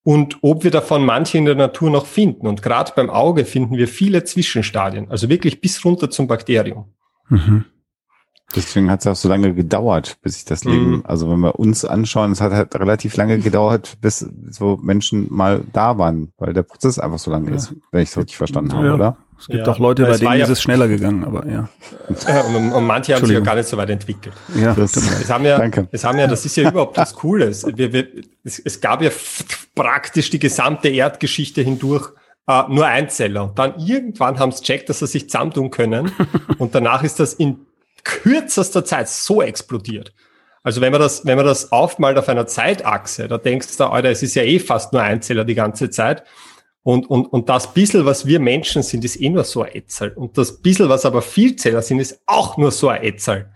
und 0.02 0.38
ob 0.42 0.64
wir 0.64 0.70
davon 0.70 1.04
manche 1.04 1.38
in 1.38 1.44
der 1.44 1.54
Natur 1.54 1.90
noch 1.90 2.06
finden. 2.06 2.46
Und 2.46 2.62
gerade 2.62 2.92
beim 2.96 3.10
Auge 3.10 3.44
finden 3.44 3.76
wir 3.76 3.88
viele 3.88 4.24
Zwischenstadien, 4.24 5.10
also 5.10 5.28
wirklich 5.28 5.60
bis 5.60 5.84
runter 5.84 6.08
zum 6.08 6.26
Bakterium. 6.26 6.86
Mhm. 7.28 7.64
Deswegen 8.56 8.90
hat 8.90 9.00
es 9.00 9.06
auch 9.06 9.16
so 9.16 9.28
lange 9.28 9.54
gedauert, 9.54 10.18
bis 10.22 10.38
ich 10.38 10.44
das 10.44 10.64
Leben, 10.64 10.90
mhm. 10.90 11.02
also 11.04 11.30
wenn 11.30 11.38
wir 11.38 11.58
uns 11.58 11.84
anschauen, 11.84 12.32
es 12.32 12.40
hat 12.40 12.52
halt 12.52 12.74
relativ 12.74 13.16
lange 13.16 13.38
gedauert, 13.38 13.98
bis 14.00 14.26
so 14.50 14.78
Menschen 14.82 15.28
mal 15.30 15.62
da 15.72 15.98
waren, 15.98 16.32
weil 16.38 16.52
der 16.52 16.62
Prozess 16.62 16.98
einfach 16.98 17.18
so 17.18 17.30
lange 17.30 17.50
ja. 17.50 17.56
ist, 17.56 17.74
wenn 17.92 18.02
ich 18.02 18.10
es 18.10 18.16
richtig 18.16 18.36
verstanden 18.36 18.72
habe, 18.72 18.86
ja. 18.86 18.94
oder? 18.94 19.16
Es 19.38 19.46
gibt 19.46 19.66
ja. 19.66 19.72
auch 19.72 19.78
Leute, 19.78 20.04
bei 20.04 20.18
denen 20.18 20.40
ist 20.40 20.50
es 20.50 20.60
schneller 20.60 20.86
gegangen, 20.86 21.24
aber 21.24 21.46
ja. 21.46 21.68
Und, 22.08 22.72
und 22.72 22.86
manche 22.86 23.14
haben 23.14 23.24
sich 23.24 23.34
ja 23.34 23.40
gar 23.40 23.54
nicht 23.54 23.68
so 23.68 23.76
weit 23.78 23.88
entwickelt. 23.88 24.34
Ja, 24.54 24.74
das, 24.74 24.94
es 24.96 25.30
haben 25.30 25.46
ja, 25.46 25.56
Danke. 25.56 25.88
es 25.92 26.04
haben 26.04 26.18
ja, 26.18 26.26
das 26.26 26.44
ist 26.44 26.56
ja 26.56 26.68
überhaupt 26.68 26.98
das 26.98 27.14
Coole. 27.14 27.46
Es, 27.46 27.64
wir, 27.64 27.90
wir, 27.90 28.06
es, 28.44 28.58
es 28.58 28.82
gab 28.82 29.00
ja 29.00 29.10
praktisch 29.74 30.28
die 30.28 30.38
gesamte 30.38 30.88
Erdgeschichte 30.88 31.62
hindurch 31.62 32.10
äh, 32.46 32.64
nur 32.68 32.84
Einzeller. 32.84 33.44
Und 33.44 33.58
dann 33.58 33.78
irgendwann 33.78 34.38
haben 34.38 34.52
sie 34.52 34.62
checkt, 34.62 34.90
dass 34.90 34.98
sie 34.98 35.06
sich 35.06 35.30
zusammentun 35.30 35.70
können. 35.70 36.12
und 36.58 36.74
danach 36.74 37.02
ist 37.02 37.18
das 37.18 37.32
in 37.32 37.64
kürzester 38.04 38.84
Zeit 38.84 39.08
so 39.08 39.42
explodiert. 39.42 40.12
Also 40.62 40.80
wenn 40.80 40.92
man 40.92 41.00
das, 41.00 41.24
wenn 41.24 41.36
man 41.36 41.46
das 41.46 41.72
aufmalt 41.72 42.18
auf 42.18 42.28
einer 42.28 42.46
Zeitachse, 42.46 43.28
da 43.28 43.38
denkst 43.38 43.76
du, 43.78 43.84
Alter, 43.84 44.10
es 44.10 44.22
ist 44.22 44.34
ja 44.34 44.42
eh 44.42 44.58
fast 44.58 44.92
nur 44.92 45.02
Einzeller 45.02 45.44
die 45.44 45.54
ganze 45.54 45.90
Zeit. 45.90 46.24
Und, 46.82 47.08
und, 47.08 47.26
und 47.26 47.48
das 47.48 47.74
bisschen, 47.74 48.06
was 48.06 48.26
wir 48.26 48.40
Menschen 48.40 48.82
sind, 48.82 49.04
ist 49.04 49.20
eh 49.20 49.28
nur 49.28 49.44
so 49.44 49.62
ein 49.62 49.74
Ätzel. 49.74 50.12
Und 50.12 50.38
das 50.38 50.60
bisschen, 50.60 50.88
was 50.88 51.04
aber 51.04 51.22
Vielzeller 51.22 51.82
sind, 51.82 51.98
ist 51.98 52.20
auch 52.26 52.56
nur 52.56 52.70
so 52.70 52.88
ein 52.88 53.02
Ätzel. 53.02 53.50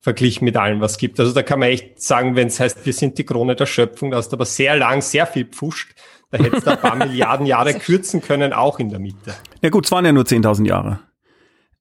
Verglichen 0.00 0.44
mit 0.44 0.56
allem, 0.56 0.80
was 0.80 0.92
es 0.92 0.98
gibt. 0.98 1.18
Also 1.18 1.32
da 1.32 1.42
kann 1.42 1.58
man 1.58 1.70
echt 1.70 2.00
sagen, 2.00 2.36
wenn 2.36 2.46
es 2.46 2.60
heißt, 2.60 2.86
wir 2.86 2.92
sind 2.92 3.18
die 3.18 3.24
Krone 3.24 3.56
der 3.56 3.66
Schöpfung, 3.66 4.12
da 4.12 4.18
hast 4.18 4.30
du 4.30 4.36
aber 4.36 4.44
sehr 4.44 4.76
lang 4.76 5.02
sehr 5.02 5.26
viel 5.26 5.44
pfuscht. 5.44 5.94
Da 6.30 6.38
hättest 6.38 6.66
du 6.66 6.70
ein 6.70 6.80
paar 6.80 6.94
Milliarden 7.06 7.46
Jahre 7.46 7.74
kürzen 7.74 8.20
können, 8.20 8.52
auch 8.52 8.78
in 8.78 8.90
der 8.90 9.00
Mitte. 9.00 9.34
Ja 9.60 9.70
gut, 9.70 9.86
es 9.86 9.92
waren 9.92 10.04
ja 10.04 10.12
nur 10.12 10.24
10.000 10.24 10.66
Jahre. 10.66 11.00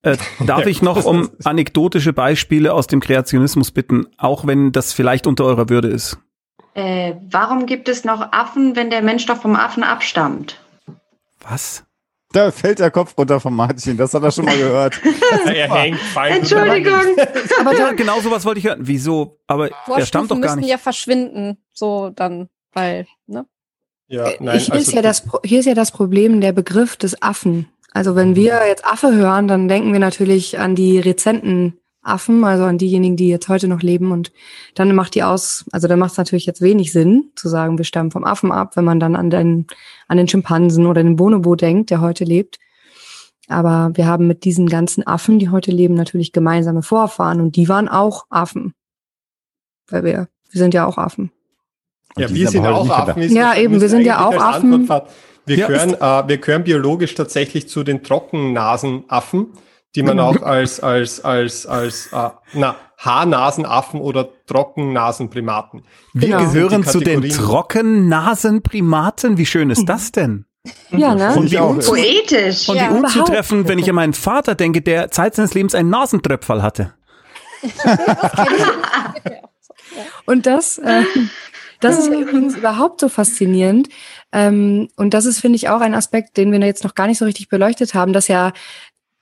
Äh, 0.08 0.18
darf 0.46 0.66
ich 0.66 0.82
noch 0.82 1.06
um 1.06 1.30
anekdotische 1.44 2.14
Beispiele 2.14 2.74
aus 2.74 2.88
dem 2.88 3.00
Kreationismus 3.00 3.72
bitten, 3.72 4.08
auch 4.18 4.48
wenn 4.48 4.72
das 4.72 4.94
vielleicht 4.94 5.28
unter 5.28 5.44
eurer 5.46 5.70
Würde 5.70 5.90
ist? 5.90 6.18
Äh, 6.74 7.16
warum 7.30 7.66
gibt 7.66 7.90
es 7.90 8.06
noch 8.06 8.32
Affen, 8.32 8.76
wenn 8.76 8.90
der 8.90 9.02
Mensch 9.02 9.26
doch 9.26 9.42
vom 9.42 9.56
Affen 9.56 9.84
abstammt? 9.84 10.60
Was? 11.42 11.84
Da 12.34 12.52
fällt 12.52 12.80
der 12.80 12.92
Kopf 12.92 13.18
runter 13.18 13.40
vom 13.40 13.56
Martin, 13.56 13.98
das 13.98 14.14
hat 14.14 14.22
er 14.22 14.32
schon 14.32 14.46
mal 14.46 14.58
gehört. 14.58 15.02
er 15.46 15.74
hängt 15.74 16.00
falsch. 16.00 16.36
Entschuldigung. 16.36 17.16
Aber 17.60 17.74
da, 17.74 17.94
genau 17.94 18.20
sowas 18.20 18.46
wollte 18.46 18.60
ich 18.60 18.68
hören. 18.68 18.82
Wieso? 18.82 19.40
Aber 19.48 19.70
der 19.70 20.06
stammt 20.06 20.30
doch 20.32 20.40
gar 20.40 20.56
nicht. 20.56 20.58
müssen 20.58 20.70
ja 20.70 20.78
verschwinden, 20.78 21.58
so 21.74 22.12
dann, 22.12 22.50
weil, 22.74 23.08
ne? 23.28 23.46
Ja, 24.10 24.30
nein, 24.40 24.60
hier, 24.60 24.74
also 24.74 24.74
ist 24.74 24.94
ja 24.94 25.02
das, 25.02 25.24
hier 25.44 25.60
ist 25.60 25.66
ja 25.66 25.74
das 25.74 25.92
Problem 25.92 26.40
der 26.40 26.54
Begriff 26.54 26.96
des 26.96 27.22
Affen. 27.22 27.68
Also 27.98 28.16
wenn 28.16 28.36
wir 28.36 28.60
jetzt 28.68 28.86
Affe 28.86 29.12
hören, 29.16 29.48
dann 29.48 29.68
denken 29.68 29.92
wir 29.92 30.00
natürlich 30.00 30.60
an 30.60 30.76
die 30.76 31.00
rezenten 31.00 31.80
Affen, 32.04 32.44
also 32.44 32.66
an 32.66 32.78
diejenigen, 32.78 33.18
die 33.18 33.28
jetzt 33.28 33.50
heute 33.50 33.68
noch 33.68 33.82
leben. 33.82 34.12
Und 34.12 34.32
dann 34.76 34.94
macht 34.94 35.16
die 35.16 35.24
aus, 35.24 35.66
also 35.72 35.88
dann 35.88 35.98
macht 35.98 36.12
es 36.12 36.18
natürlich 36.20 36.46
jetzt 36.46 36.62
wenig 36.62 36.92
Sinn 36.92 37.32
zu 37.36 37.50
sagen, 37.50 37.80
wir 37.80 37.86
stammen 37.86 38.12
vom 38.12 38.24
Affen 38.24 38.52
ab, 38.52 38.78
wenn 38.78 38.86
man 38.86 39.00
dann 39.00 39.16
an 39.16 39.32
den, 39.32 39.66
an 40.08 40.18
den 40.18 40.28
Schimpansen 40.28 40.86
oder 40.86 41.02
den 41.02 41.16
Bonobo 41.16 41.56
denkt, 41.56 41.90
der 41.90 42.00
heute 42.00 42.24
lebt. 42.24 42.60
Aber 43.48 43.90
wir 43.96 44.06
haben 44.06 44.28
mit 44.28 44.44
diesen 44.44 44.70
ganzen 44.70 45.08
Affen, 45.08 45.40
die 45.40 45.50
heute 45.50 45.72
leben, 45.72 45.96
natürlich 45.96 46.32
gemeinsame 46.32 46.84
Vorfahren 46.84 47.42
und 47.42 47.56
die 47.56 47.68
waren 47.68 47.90
auch 47.90 48.28
Affen. 48.30 48.76
Weil 49.88 50.04
wir, 50.04 50.28
wir 50.52 50.60
sind 50.60 50.76
ja 50.76 50.86
auch 50.86 51.00
Affen. 51.00 51.32
ja, 52.16 52.30
wir 52.32 52.48
sind 52.48 52.64
auch 52.64 52.88
Affen. 52.92 53.32
Ja, 53.32 53.56
eben, 53.56 53.82
wir 53.82 53.90
sind 53.90 54.04
ja 54.04 54.24
auch 54.24 54.36
Affen. 54.36 54.88
Wir, 55.48 55.58
ja. 55.58 55.68
gehören, 55.68 55.96
äh, 55.96 56.28
wir 56.28 56.38
gehören 56.38 56.64
biologisch 56.64 57.16
tatsächlich 57.16 57.68
zu 57.68 57.84
den 57.84 58.04
Trockennasenaffen 58.04 59.48
die 59.98 60.04
man 60.04 60.20
auch 60.20 60.44
als, 60.44 60.80
als, 60.80 61.26
als, 61.26 61.66
als, 61.66 62.14
äh, 62.14 62.30
na, 62.54 62.76
Haarnasenaffen 63.00 64.00
oder 64.00 64.30
Trockennasenprimaten. 64.46 65.84
Wir 66.14 66.30
genau. 66.30 66.52
gehören 66.52 66.84
zu 66.84 67.00
den 67.00 67.28
Trockennasenprimaten. 67.28 69.38
Wie 69.38 69.48
schön 69.48 69.72
ist 69.72 69.86
das 69.86 70.12
denn? 70.12 70.46
Ja, 70.92 71.16
ne? 71.16 71.34
Und 71.36 71.52
wie, 71.52 71.58
poetisch. 71.58 72.70
Und 72.70 72.76
ja, 72.76 72.92
wie 72.92 72.98
unzutreffend, 72.98 73.68
wenn 73.68 73.80
ich 73.80 73.90
an 73.90 73.96
meinen 73.96 74.14
Vater 74.14 74.54
denke, 74.54 74.84
der 74.84 75.10
Zeit 75.10 75.34
seines 75.36 75.56
Lebens 75.56 75.74
einen 75.74 75.90
Nasentröpfall 75.90 76.62
hatte. 76.62 76.94
und 80.26 80.46
das, 80.46 80.78
äh, 80.78 81.02
das 81.80 82.00
ist 82.00 82.08
übrigens 82.08 82.56
überhaupt 82.56 83.02
so 83.02 83.10
faszinierend. 83.10 83.90
Ähm, 84.38 84.90
und 84.96 85.16
das 85.16 85.26
ist, 85.26 85.40
finde 85.40 85.56
ich, 85.56 85.68
auch 85.68 85.82
ein 85.82 85.96
Aspekt, 85.96 86.38
den 86.38 86.52
wir 86.52 86.60
jetzt 86.60 86.84
noch 86.84 86.94
gar 86.94 87.08
nicht 87.08 87.18
so 87.18 87.26
richtig 87.26 87.50
beleuchtet 87.50 87.96
haben, 87.96 88.14
dass 88.14 88.28
ja 88.28 88.54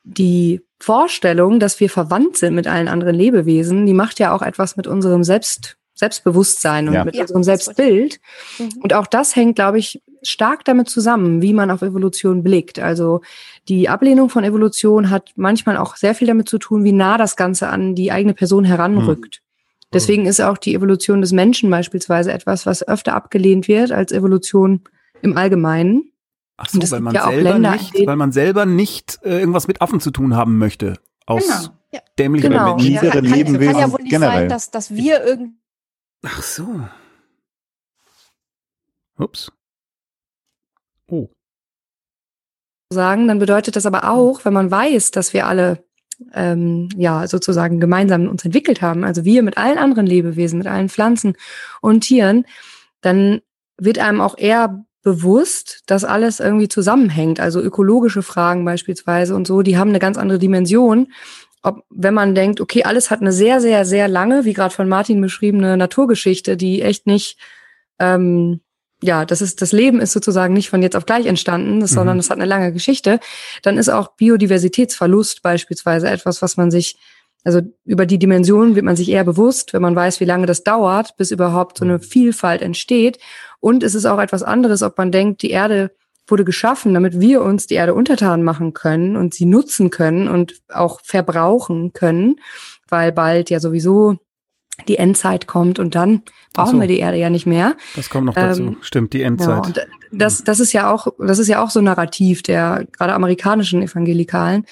die 0.04 0.62
Vorstellung, 0.80 1.60
dass 1.62 1.80
wir 1.80 1.90
verwandt 1.90 2.36
sind 2.36 2.54
mit 2.54 2.68
allen 2.68 2.90
anderen 2.90 3.16
Lebewesen, 3.16 3.86
die 3.86 3.94
macht 3.94 4.20
ja 4.20 4.36
auch 4.36 4.42
etwas 4.42 4.76
mit 4.76 4.88
unserem 4.88 5.24
Selbst, 5.24 5.78
Selbstbewusstsein 5.94 6.90
und 6.90 6.96
ja. 6.96 7.06
mit 7.06 7.16
ja, 7.16 7.22
unserem 7.22 7.44
Selbstbild. 7.44 8.20
Mhm. 8.60 8.82
Und 8.82 8.94
auch 8.94 9.08
das 9.08 9.38
hängt, 9.38 9.56
glaube 9.56 9.80
ich, 9.80 10.04
stark 10.22 10.66
damit 10.66 10.90
zusammen, 10.90 11.42
wie 11.42 11.54
man 11.54 11.72
auf 11.72 11.82
Evolution 11.82 12.44
blickt. 12.44 12.80
Also 12.80 13.22
die 13.70 13.88
Ablehnung 13.88 14.30
von 14.30 14.44
Evolution 14.44 15.10
hat 15.12 15.32
manchmal 15.38 15.78
auch 15.78 15.96
sehr 15.96 16.14
viel 16.14 16.28
damit 16.28 16.50
zu 16.50 16.58
tun, 16.58 16.84
wie 16.84 16.92
nah 16.92 17.18
das 17.18 17.38
Ganze 17.38 17.70
an 17.70 17.96
die 17.96 18.12
eigene 18.12 18.34
Person 18.34 18.66
heranrückt. 18.66 19.40
Mhm. 19.42 19.46
Deswegen 19.94 20.26
ist 20.26 20.42
auch 20.42 20.58
die 20.58 20.76
Evolution 20.76 21.22
des 21.22 21.32
Menschen 21.32 21.70
beispielsweise 21.70 22.34
etwas, 22.34 22.66
was 22.66 22.86
öfter 22.86 23.14
abgelehnt 23.16 23.70
wird 23.70 23.94
als 23.94 24.12
Evolution 24.12 24.82
im 25.26 25.38
Allgemeinen. 25.38 26.12
Ach 26.58 26.70
so, 26.70 26.80
weil 26.90 27.02
man, 27.02 27.14
ja 27.14 27.28
selber 27.28 27.60
nicht, 27.60 28.08
weil 28.08 28.16
man 28.16 28.32
selber 28.32 28.66
nicht 28.66 29.20
äh, 29.24 29.40
irgendwas 29.40 29.68
mit 29.68 29.82
Affen 29.82 30.00
zu 30.00 30.12
tun 30.12 30.36
haben 30.36 30.58
möchte. 30.58 30.98
Aus 31.26 31.44
genau. 31.44 31.76
ja. 31.92 32.00
dämlichen 32.18 32.52
genau. 32.52 32.76
mit 32.76 32.86
niederen 32.86 33.26
ja, 33.26 33.36
Lebewesen 33.36 33.74
kann 33.74 33.82
ja 33.82 33.92
wohl 33.92 34.02
nicht 34.02 34.12
generell. 34.12 34.40
Sein, 34.40 34.50
dass, 34.50 34.72
dass 34.72 34.92
wir 34.94 35.26
irgendwie. 35.26 35.54
Ach 36.24 36.42
so. 36.42 36.88
Ups. 39.18 39.52
Oh. 41.08 41.30
Sagen, 42.90 43.28
dann 43.28 43.40
bedeutet 43.40 43.76
das 43.76 43.86
aber 43.86 44.10
auch, 44.10 44.46
wenn 44.46 44.54
man 44.54 44.72
weiß, 44.72 45.12
dass 45.12 45.34
wir 45.34 45.48
alle 45.48 45.84
ähm, 46.34 46.90
ja 46.96 47.28
sozusagen 47.28 47.80
gemeinsam 47.80 48.30
uns 48.30 48.46
entwickelt 48.46 48.82
haben, 48.82 49.04
also 49.04 49.26
wir 49.26 49.44
mit 49.44 49.58
allen 49.58 49.78
anderen 49.78 50.06
Lebewesen, 50.06 50.60
mit 50.60 50.68
allen 50.68 50.90
Pflanzen 50.90 51.36
und 51.82 52.02
Tieren, 52.02 52.46
dann 53.02 53.42
wird 53.78 54.00
einem 54.00 54.22
auch 54.22 54.38
eher 54.38 54.86
bewusst, 55.06 55.84
dass 55.86 56.04
alles 56.04 56.40
irgendwie 56.40 56.68
zusammenhängt. 56.68 57.40
Also 57.40 57.62
ökologische 57.62 58.24
Fragen 58.24 58.66
beispielsweise 58.66 59.36
und 59.36 59.46
so, 59.46 59.62
die 59.62 59.78
haben 59.78 59.92
eine 59.92 60.00
ganz 60.00 60.18
andere 60.18 60.40
Dimension. 60.40 61.14
Ob, 61.62 61.84
wenn 61.92 62.16
man 62.16 62.34
denkt, 62.34 62.60
okay, 62.60 62.84
alles 62.84 63.12
hat 63.12 63.22
eine 63.22 63.32
sehr, 63.32 63.62
sehr, 63.62 63.86
sehr 63.86 64.08
lange, 64.08 64.46
wie 64.46 64.54
gerade 64.54 64.74
von 64.74 64.90
Martin 64.90 65.22
beschriebene 65.22 65.78
Naturgeschichte, 65.78 66.58
die 66.58 66.82
echt 66.82 67.06
nicht, 67.06 67.38
ähm, 68.00 68.62
ja, 69.04 69.26
das 69.26 69.44
ist, 69.44 69.62
das 69.62 69.72
Leben 69.72 70.02
ist 70.02 70.12
sozusagen 70.12 70.56
nicht 70.56 70.72
von 70.72 70.82
jetzt 70.82 70.96
auf 70.96 71.06
gleich 71.06 71.28
entstanden, 71.28 71.82
das, 71.82 71.92
mhm. 71.92 71.96
sondern 71.96 72.20
es 72.20 72.32
hat 72.32 72.38
eine 72.38 72.48
lange 72.48 72.74
Geschichte, 72.74 73.20
dann 73.62 73.78
ist 73.78 73.90
auch 73.90 74.16
Biodiversitätsverlust 74.16 75.44
beispielsweise 75.44 76.10
etwas, 76.10 76.42
was 76.42 76.58
man 76.58 76.72
sich 76.72 76.98
also 77.46 77.62
über 77.86 78.06
die 78.06 78.18
Dimension 78.18 78.76
wird 78.76 78.86
man 78.86 78.96
sich 78.96 79.10
eher 79.10 79.24
bewusst, 79.24 79.72
wenn 79.72 79.82
man 79.82 79.96
weiß, 79.96 80.20
wie 80.20 80.26
lange 80.26 80.48
das 80.48 80.64
dauert, 80.64 81.16
bis 81.16 81.30
überhaupt 81.30 81.78
so 81.78 81.86
eine 81.86 82.00
Vielfalt 82.00 82.62
entsteht. 82.62 83.20
Und 83.60 83.84
es 83.84 83.94
ist 83.94 84.06
auch 84.06 84.20
etwas 84.20 84.42
anderes, 84.44 84.82
ob 84.82 84.98
man 84.98 85.12
denkt, 85.12 85.44
die 85.44 85.52
Erde 85.52 85.92
wurde 86.28 86.44
geschaffen, 86.44 86.96
damit 86.96 87.20
wir 87.20 87.44
uns 87.44 87.68
die 87.68 87.76
Erde 87.76 87.94
untertan 87.94 88.44
machen 88.44 88.74
können 88.74 89.16
und 89.16 89.36
sie 89.36 89.46
nutzen 89.46 89.92
können 89.92 90.28
und 90.28 90.56
auch 90.74 91.00
verbrauchen 91.04 91.94
können, 91.94 92.38
weil 92.90 93.12
bald 93.12 93.52
ja 93.52 93.60
sowieso 93.60 94.18
die 94.88 94.98
Endzeit 94.98 95.46
kommt 95.46 95.78
und 95.78 95.94
dann 95.94 96.24
brauchen 96.54 96.78
so. 96.78 96.82
wir 96.82 96.88
die 96.88 97.00
Erde 97.00 97.18
ja 97.18 97.30
nicht 97.30 97.46
mehr. 97.46 97.78
Das 97.96 98.10
kommt 98.10 98.26
noch 98.26 98.34
dazu. 98.34 98.64
Ähm, 98.64 98.78
Stimmt, 98.82 99.14
die 99.14 99.20
Ja, 99.20 99.28
Endzeit. 99.28 99.66
und 99.68 99.88
das, 100.12 100.44
das 100.44 100.60
ist 100.60 100.74
ja 100.74 100.92
auch, 100.92 101.08
das 101.20 101.38
ist 101.38 101.48
ja 101.48 101.64
auch 101.64 101.70
so 101.70 101.80
ein 101.80 101.86
Narrativ 101.86 102.42
der 102.42 102.88
gerade 102.98 103.14
amerikanischen 103.14 103.84
Evangelikalen. 103.84 104.66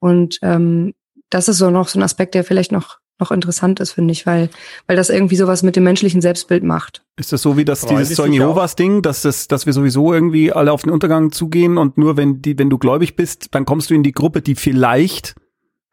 Und 0.00 0.38
ähm, 0.42 0.94
das 1.30 1.48
ist 1.48 1.58
so 1.58 1.70
noch 1.70 1.88
so 1.88 1.98
ein 1.98 2.02
Aspekt, 2.02 2.34
der 2.34 2.44
vielleicht 2.44 2.72
noch 2.72 2.98
noch 3.20 3.30
interessant 3.30 3.78
ist, 3.78 3.92
finde 3.92 4.10
ich, 4.10 4.26
weil 4.26 4.50
weil 4.88 4.96
das 4.96 5.08
irgendwie 5.08 5.36
sowas 5.36 5.62
mit 5.62 5.76
dem 5.76 5.84
menschlichen 5.84 6.20
Selbstbild 6.20 6.64
macht. 6.64 7.04
Ist 7.16 7.32
das 7.32 7.42
so 7.42 7.56
wie 7.56 7.64
das 7.64 7.86
dieses 7.86 8.08
die 8.08 8.14
Zeugen 8.14 8.32
Jehovas 8.32 8.74
Ding, 8.74 9.02
dass 9.02 9.22
das, 9.22 9.46
dass 9.46 9.66
wir 9.66 9.72
sowieso 9.72 10.12
irgendwie 10.12 10.52
alle 10.52 10.72
auf 10.72 10.82
den 10.82 10.90
Untergang 10.90 11.30
zugehen 11.30 11.78
und 11.78 11.96
nur 11.96 12.16
wenn 12.16 12.42
die, 12.42 12.58
wenn 12.58 12.70
du 12.70 12.78
gläubig 12.78 13.14
bist, 13.14 13.54
dann 13.54 13.64
kommst 13.66 13.90
du 13.90 13.94
in 13.94 14.02
die 14.02 14.12
Gruppe, 14.12 14.42
die 14.42 14.56
vielleicht 14.56 15.36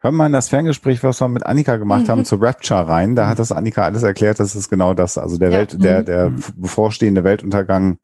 Hör 0.04 0.10
mal 0.10 0.26
in 0.26 0.32
das 0.32 0.48
Ferngespräch, 0.48 1.04
was 1.04 1.20
wir 1.20 1.28
mit 1.28 1.46
Annika 1.46 1.76
gemacht 1.76 2.08
haben, 2.08 2.24
zu 2.24 2.34
Rapture 2.34 2.88
rein. 2.88 3.14
Da 3.14 3.28
hat 3.28 3.38
das 3.38 3.52
Annika 3.52 3.84
alles 3.84 4.02
erklärt, 4.02 4.40
das 4.40 4.56
ist 4.56 4.68
genau 4.68 4.94
das. 4.94 5.16
Also 5.16 5.38
der 5.38 5.50
Ja. 5.50 5.58
Welt, 5.58 5.76
der, 5.80 6.00
Mhm. 6.00 6.04
der 6.06 6.32
bevorstehende 6.56 7.22
Weltuntergang. 7.22 7.98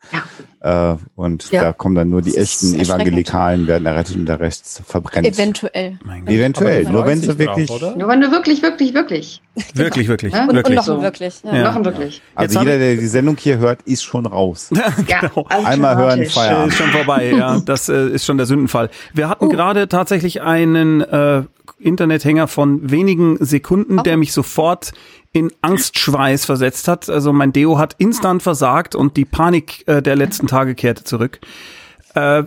Äh, 0.61 0.95
und 1.15 1.51
Ja. 1.53 1.63
da 1.63 1.73
kommen 1.73 1.95
dann 1.95 2.11
nur 2.11 2.21
die 2.21 2.33
Das 2.33 2.63
echten. 2.65 2.81
Evangelikalen, 2.81 3.67
werden 3.69 3.87
errettet 3.87 4.17
und 4.17 4.27
der 4.27 4.41
Rest 4.41 4.83
verbrennt. 4.85 5.27
Eventuell. 5.27 5.99
Eventuell, 6.27 6.85
nur 6.85 7.07
wenn 7.07 7.21
sie 7.21 7.39
wirklich. 7.39 7.69
drauf? 7.69 7.95
Nur 7.97 8.09
wenn 8.09 8.21
du 8.21 8.31
wirklich, 8.33 8.61
wirklich, 8.63 8.93
wirklich. 8.93 9.41
wirklich, 9.75 10.09
wirklich, 10.09 10.33
Ja? 10.33 10.43
Und, 10.43 10.51
und 10.51 10.57
wirklich. 10.57 10.77
noch 10.77 10.85
So. 10.85 11.01
wirklich. 11.03 11.35
Ja. 11.45 11.55
Ja. 11.57 11.63
Machen 11.65 11.85
wirklich. 11.85 12.21
Also 12.35 12.59
jeder, 12.61 12.77
der 12.79 12.97
die 12.97 13.07
Sendung 13.07 13.37
hier 13.39 13.59
hört, 13.59 13.83
ist 13.83 14.03
schon 14.03 14.27
raus. 14.27 14.71
Ja, 15.07 15.21
Genau. 15.21 15.47
also 15.49 15.67
Einmal 15.67 15.97
hören. 15.97 16.25
Feierabend. 16.27 16.73
Ist 16.73 16.79
schon 16.79 16.91
vorbei, 16.91 17.31
ja. 17.31 17.61
Das 17.61 17.89
äh, 17.89 18.09
ist 18.09 18.25
schon 18.27 18.37
der 18.37 18.47
Sündenfall. 18.47 18.91
Wir 19.15 19.29
hatten 19.29 19.45
Oh. 19.47 19.49
gerade 19.49 19.87
tatsächlich 19.89 20.43
einen 20.43 21.03
äh, 21.03 21.43
Internethänger 21.79 22.49
von 22.49 22.91
wenigen 22.91 23.37
Sekunden, 23.45 24.01
Oh. 24.01 24.03
der 24.03 24.17
mich 24.17 24.33
sofort 24.33 24.93
in 25.33 25.53
Angstschweiß 25.63 26.45
versetzt 26.47 26.89
hat. 26.89 27.09
Also 27.09 27.33
mein 27.33 27.53
Deo 27.53 27.79
hat 27.79 27.95
instant 27.99 28.43
versagt 28.43 28.95
und 28.95 29.17
die 29.17 29.25
Panik 29.25 29.87
äh, 29.87 30.01
der 30.03 30.17
letzten 30.17 30.47
Tage 30.47 30.75
kehrte 30.75 31.05
zurück. 31.05 31.39
Äh, 32.15 32.45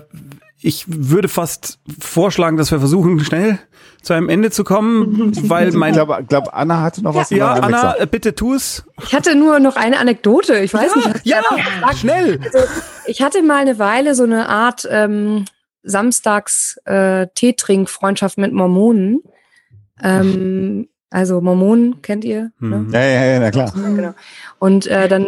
ich 0.64 0.86
würde 0.88 1.28
fast 1.28 1.80
vorschlagen, 2.00 2.58
dass 2.58 2.72
wir 2.72 2.80
versuchen, 2.80 3.20
schnell 3.22 3.60
zu 4.04 4.14
einem 4.14 4.30
Ende 4.30 4.50
zu 4.52 4.64
kommen, 4.64 5.32
weil 5.50 5.70
Ich 5.70 5.76
mein 5.76 5.94
glaube, 5.94 6.24
glaub, 6.28 6.50
Anna 6.54 6.82
hatte 6.82 7.04
noch 7.04 7.14
was. 7.16 7.30
ja, 7.30 7.54
Anna, 7.54 7.66
Alexa. 7.82 7.96
äh, 8.04 8.08
bitte 8.08 8.34
tu 8.36 8.54
es. 8.56 8.84
Ich 9.04 9.14
hatte 9.14 9.36
nur 9.36 9.60
noch 9.60 9.76
eine 9.76 10.00
Anekdote. 10.00 10.58
Ich 10.60 10.74
weiß 10.74 10.96
nicht. 10.96 11.10
was- 11.14 11.22
Ja, 11.24 11.42
schnell. 11.96 12.40
Ich 13.06 13.22
hatte 13.22 13.42
mal 13.44 13.58
eine 13.58 13.78
Weile 13.80 14.16
so 14.16 14.24
eine 14.24 14.50
Art 14.50 14.88
ähm, 14.90 15.46
Samstags 15.84 16.78
äh, 16.86 17.28
Teetrink-Freundschaft 17.36 18.38
mit 18.38 18.54
Mormonen. 18.54 19.22
Ähm, 20.04 20.88
also 21.12 21.40
Mormonen 21.42 22.02
kennt 22.02 22.24
ihr? 22.26 22.52
Ne? 22.60 22.78
Hm. 22.78 22.90
Ja, 22.92 23.02
ja, 23.02 23.26
ja, 23.26 23.40
na 23.40 23.52
klar. 23.52 23.72
Genau. 23.76 24.14
Und 24.60 24.88
äh, 24.88 25.08
dann 25.08 25.28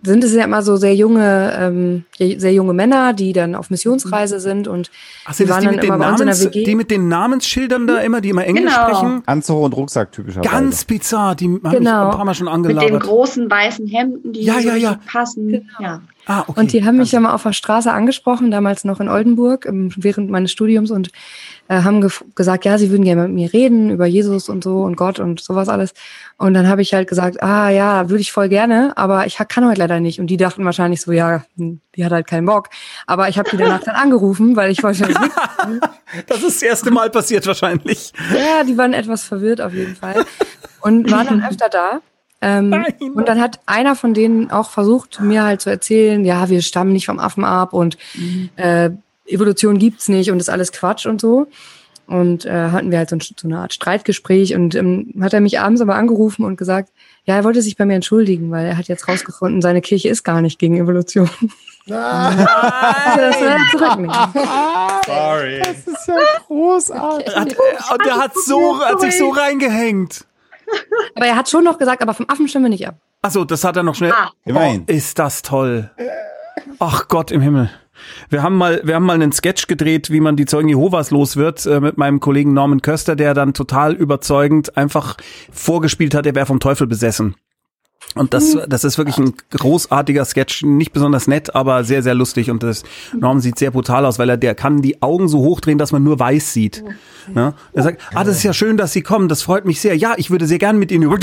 sind 0.00 0.22
es 0.22 0.32
ja 0.32 0.44
immer 0.44 0.62
so 0.62 0.76
sehr 0.76 0.94
junge, 0.94 1.52
ähm, 1.60 2.04
sehr 2.16 2.52
junge 2.52 2.72
Männer, 2.72 3.12
die 3.14 3.32
dann 3.32 3.56
auf 3.56 3.68
Missionsreise 3.68 4.38
sind 4.38 4.68
und 4.68 4.92
Ach, 5.24 5.34
sind 5.34 5.48
Die 5.48 5.50
waren 5.52 5.60
die 5.62 5.66
dann 5.66 5.74
mit, 5.74 5.82
den 5.82 5.88
immer 5.88 5.98
bei 5.98 6.10
uns 6.12 6.20
in 6.20 6.26
der 6.28 6.34
Namens, 6.36 6.54
WG. 6.54 6.64
die 6.64 6.74
mit 6.76 6.90
den 6.92 7.08
Namensschildern 7.08 7.86
da 7.88 7.98
immer, 7.98 8.20
die 8.20 8.28
immer 8.28 8.44
Englisch 8.46 8.72
Genau. 8.72 8.86
sprechen? 8.96 9.22
Anzug 9.26 9.60
und 9.64 9.72
Rucksack 9.76 10.12
typischerweise. 10.12 10.48
Ganz 10.48 10.84
bizarr, 10.84 11.34
die 11.34 11.46
haben 11.46 11.60
mich 11.62 11.72
Genau. 11.72 12.10
ein 12.10 12.16
paar 12.16 12.24
Mal 12.24 12.34
schon 12.34 12.44
Mit 12.44 12.70
den 12.70 12.78
angelabert. 12.78 13.02
großen 13.02 13.50
weißen 13.50 13.88
Hemden, 13.88 14.32
die 14.32 14.42
Ja, 14.42 14.60
so 14.60 14.68
ja, 14.68 14.76
ja. 14.76 15.00
passen. 15.10 15.68
Ja. 15.80 16.00
Ah, 16.26 16.44
okay. 16.46 16.60
Und 16.60 16.72
die 16.72 16.84
haben 16.84 16.98
mich 16.98 17.10
ja 17.10 17.18
mal 17.18 17.32
auf 17.34 17.42
der 17.42 17.52
Straße 17.52 17.90
angesprochen, 17.90 18.52
damals 18.52 18.84
noch 18.84 19.00
in 19.00 19.08
Oldenburg, 19.08 19.66
während 19.96 20.30
meines 20.30 20.52
Studiums 20.52 20.92
und 20.92 21.10
äh, 21.68 21.82
haben 21.82 22.06
gesagt, 22.34 22.64
ja, 22.64 22.78
sie 22.78 22.90
würden 22.90 23.04
gerne 23.04 23.22
mit 23.28 23.32
mir 23.32 23.52
reden 23.52 23.90
über 23.90 24.06
Jesus 24.06 24.48
und 24.48 24.64
so 24.64 24.82
und 24.82 24.96
Gott 24.96 25.20
und 25.20 25.40
sowas 25.40 25.68
alles. 25.68 25.92
Und 26.38 26.54
dann 26.54 26.66
habe 26.68 26.82
ich 26.82 26.94
halt 26.94 27.08
gesagt, 27.08 27.42
ah 27.42 27.68
ja, 27.68 28.08
würde 28.08 28.20
ich 28.20 28.32
voll 28.32 28.48
gerne, 28.48 28.92
aber 28.96 29.26
ich 29.26 29.36
kann 29.48 29.66
heute 29.66 29.80
leider 29.80 30.00
nicht. 30.00 30.18
Und 30.18 30.28
die 30.28 30.36
dachten 30.36 30.64
wahrscheinlich 30.64 31.02
so, 31.02 31.12
ja, 31.12 31.44
hm, 31.56 31.80
die 31.94 32.04
hat 32.04 32.12
halt 32.12 32.26
keinen 32.26 32.46
Bock. 32.46 32.70
Aber 33.06 33.28
ich 33.28 33.38
habe 33.38 33.50
die 33.50 33.56
danach 33.56 33.82
dann 33.82 33.96
angerufen, 33.96 34.56
weil 34.56 34.70
ich 34.70 34.82
wollte 34.82 35.08
das 36.26 36.38
ist 36.38 36.44
das 36.44 36.62
erste 36.62 36.90
Mal 36.90 37.10
passiert 37.10 37.46
wahrscheinlich. 37.46 38.12
Ja, 38.34 38.64
die 38.64 38.76
waren 38.78 38.94
etwas 38.94 39.24
verwirrt 39.24 39.60
auf 39.60 39.74
jeden 39.74 39.94
Fall 39.94 40.24
und 40.80 41.10
waren 41.10 41.26
dann 41.26 41.44
öfter 41.44 41.68
da. 41.68 42.00
Ähm, 42.40 42.84
und 43.14 43.28
dann 43.28 43.40
hat 43.40 43.58
einer 43.66 43.96
von 43.96 44.14
denen 44.14 44.50
auch 44.50 44.70
versucht, 44.70 45.20
mir 45.20 45.42
halt 45.42 45.60
zu 45.60 45.70
erzählen, 45.70 46.24
ja, 46.24 46.48
wir 46.48 46.62
stammen 46.62 46.92
nicht 46.92 47.06
vom 47.06 47.18
Affen 47.18 47.44
ab 47.44 47.72
und 47.72 47.98
äh, 48.56 48.90
Evolution 49.28 49.78
gibt's 49.78 50.08
nicht 50.08 50.30
und 50.30 50.40
ist 50.40 50.50
alles 50.50 50.72
Quatsch 50.72 51.06
und 51.06 51.20
so. 51.20 51.46
Und 52.06 52.46
äh, 52.46 52.70
hatten 52.70 52.90
wir 52.90 52.98
halt 52.98 53.10
so, 53.10 53.16
ein, 53.16 53.20
so 53.20 53.34
eine 53.44 53.58
Art 53.58 53.74
Streitgespräch 53.74 54.54
und 54.54 54.74
ähm, 54.74 55.12
hat 55.20 55.34
er 55.34 55.42
mich 55.42 55.60
abends 55.60 55.82
aber 55.82 55.94
angerufen 55.94 56.42
und 56.46 56.56
gesagt, 56.56 56.90
ja, 57.24 57.36
er 57.36 57.44
wollte 57.44 57.60
sich 57.60 57.76
bei 57.76 57.84
mir 57.84 57.96
entschuldigen, 57.96 58.50
weil 58.50 58.64
er 58.66 58.78
hat 58.78 58.88
jetzt 58.88 59.06
rausgefunden, 59.08 59.60
seine 59.60 59.82
Kirche 59.82 60.08
ist 60.08 60.24
gar 60.24 60.40
nicht 60.40 60.58
gegen 60.58 60.76
Evolution. 60.76 61.30
Also 61.90 63.20
das 63.22 63.40
er 63.40 63.56
zurücknehmen. 63.70 64.14
Sorry. 65.06 65.58
Das 65.60 65.86
ist 65.86 66.06
ja 66.06 66.14
großartig. 66.46 67.34
Hat, 67.34 67.52
äh, 67.52 67.56
und 67.92 68.04
der 68.04 68.16
hat 68.16 68.32
so, 68.34 68.78
hat 68.78 69.00
sich 69.00 69.16
so 69.16 69.30
reingehängt. 69.30 70.26
Aber 71.14 71.26
er 71.26 71.36
hat 71.36 71.48
schon 71.48 71.64
noch 71.64 71.78
gesagt, 71.78 72.02
aber 72.02 72.12
vom 72.12 72.28
Affen 72.28 72.46
stimmen 72.46 72.66
wir 72.66 72.70
nicht 72.70 72.86
ab. 72.86 72.96
Achso, 73.22 73.44
das 73.44 73.64
hat 73.64 73.76
er 73.76 73.84
noch 73.84 73.94
schnell. 73.94 74.12
Ah. 74.12 74.32
Immerhin. 74.44 74.84
Oh, 74.86 74.92
ist 74.92 75.18
das 75.18 75.40
toll. 75.40 75.90
Ach 76.78 77.08
Gott 77.08 77.30
im 77.30 77.40
Himmel. 77.40 77.70
Wir 78.28 78.42
haben 78.42 78.56
mal, 78.56 78.80
wir 78.84 78.94
haben 78.94 79.06
mal 79.06 79.14
einen 79.14 79.32
Sketch 79.32 79.66
gedreht, 79.66 80.10
wie 80.10 80.20
man 80.20 80.36
die 80.36 80.46
Zeugen 80.46 80.68
Jehovas 80.68 81.10
los 81.10 81.36
wird, 81.36 81.66
äh, 81.66 81.80
mit 81.80 81.98
meinem 81.98 82.20
Kollegen 82.20 82.52
Norman 82.54 82.82
Köster, 82.82 83.16
der 83.16 83.34
dann 83.34 83.54
total 83.54 83.94
überzeugend 83.94 84.76
einfach 84.76 85.16
vorgespielt 85.50 86.14
hat, 86.14 86.26
er 86.26 86.34
wäre 86.34 86.46
vom 86.46 86.60
Teufel 86.60 86.86
besessen. 86.86 87.34
Und 88.14 88.34
das, 88.34 88.56
das 88.66 88.84
ist 88.84 88.98
wirklich 88.98 89.18
ein 89.18 89.34
großartiger 89.50 90.24
Sketch, 90.24 90.62
nicht 90.62 90.92
besonders 90.92 91.26
nett, 91.26 91.54
aber 91.54 91.84
sehr, 91.84 92.02
sehr 92.02 92.14
lustig. 92.14 92.50
Und 92.50 92.62
das 92.62 92.82
Norman 93.12 93.40
sieht 93.40 93.58
sehr 93.58 93.70
brutal 93.70 94.06
aus, 94.06 94.18
weil 94.18 94.30
er, 94.30 94.36
der 94.36 94.54
kann 94.54 94.82
die 94.82 95.02
Augen 95.02 95.28
so 95.28 95.38
hochdrehen, 95.38 95.78
dass 95.78 95.92
man 95.92 96.02
nur 96.02 96.18
weiß 96.18 96.52
sieht. 96.52 96.84
Ja? 97.34 97.54
Er 97.72 97.82
sagt, 97.82 98.02
ah, 98.14 98.24
das 98.24 98.36
ist 98.36 98.42
ja 98.42 98.52
schön, 98.52 98.76
dass 98.76 98.92
Sie 98.92 99.02
kommen, 99.02 99.28
das 99.28 99.42
freut 99.42 99.64
mich 99.64 99.80
sehr. 99.80 99.96
Ja, 99.96 100.14
ich 100.16 100.30
würde 100.30 100.46
sehr 100.46 100.58
gern 100.58 100.78
mit 100.78 100.90
Ihnen 100.90 101.04
über 101.04 101.18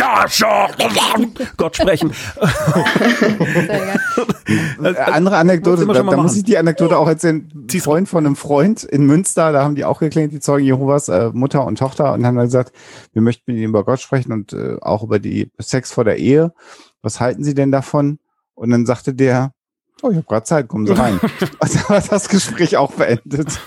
Gott 1.57 1.75
sprechen. 1.75 2.11
Andere 5.11 5.37
Anekdote, 5.37 5.85
da, 5.85 5.93
da 5.93 6.17
muss 6.17 6.37
ich 6.37 6.43
die 6.43 6.57
Anekdote 6.57 6.97
auch 6.97 7.07
erzählen. 7.07 7.49
Ein 7.53 7.67
Zieh's 7.67 7.85
Freund 7.85 8.09
von 8.09 8.25
einem 8.25 8.35
Freund 8.35 8.83
in 8.83 9.05
Münster, 9.05 9.51
da 9.51 9.63
haben 9.63 9.75
die 9.75 9.85
auch 9.85 9.99
geklingelt, 9.99 10.33
die 10.33 10.39
Zeugen 10.39 10.65
Jehovas, 10.65 11.09
äh, 11.09 11.29
Mutter 11.33 11.65
und 11.65 11.77
Tochter, 11.77 12.13
und 12.13 12.25
haben 12.25 12.35
dann 12.35 12.45
gesagt, 12.45 12.71
wir 13.13 13.21
möchten 13.21 13.43
mit 13.47 13.57
ihnen 13.57 13.69
über 13.69 13.83
Gott 13.83 13.99
sprechen 13.99 14.31
und 14.31 14.53
äh, 14.53 14.77
auch 14.81 15.03
über 15.03 15.19
die 15.19 15.51
Sex 15.59 15.91
vor 15.91 16.03
der 16.03 16.17
Ehe. 16.17 16.53
Was 17.05 17.19
halten 17.19 17.43
Sie 17.43 17.53
denn 17.53 17.71
davon? 17.71 18.17
Und 18.55 18.71
dann 18.71 18.87
sagte 18.87 19.13
der, 19.13 19.51
oh, 20.01 20.09
ich 20.09 20.15
habe 20.15 20.25
gerade 20.27 20.43
Zeit, 20.43 20.67
kommen 20.67 20.87
Sie 20.87 20.93
rein. 20.97 21.19
dann 21.59 21.69
war 21.87 22.01
das 22.01 22.29
Gespräch 22.29 22.77
auch 22.77 22.93
beendet. 22.93 23.59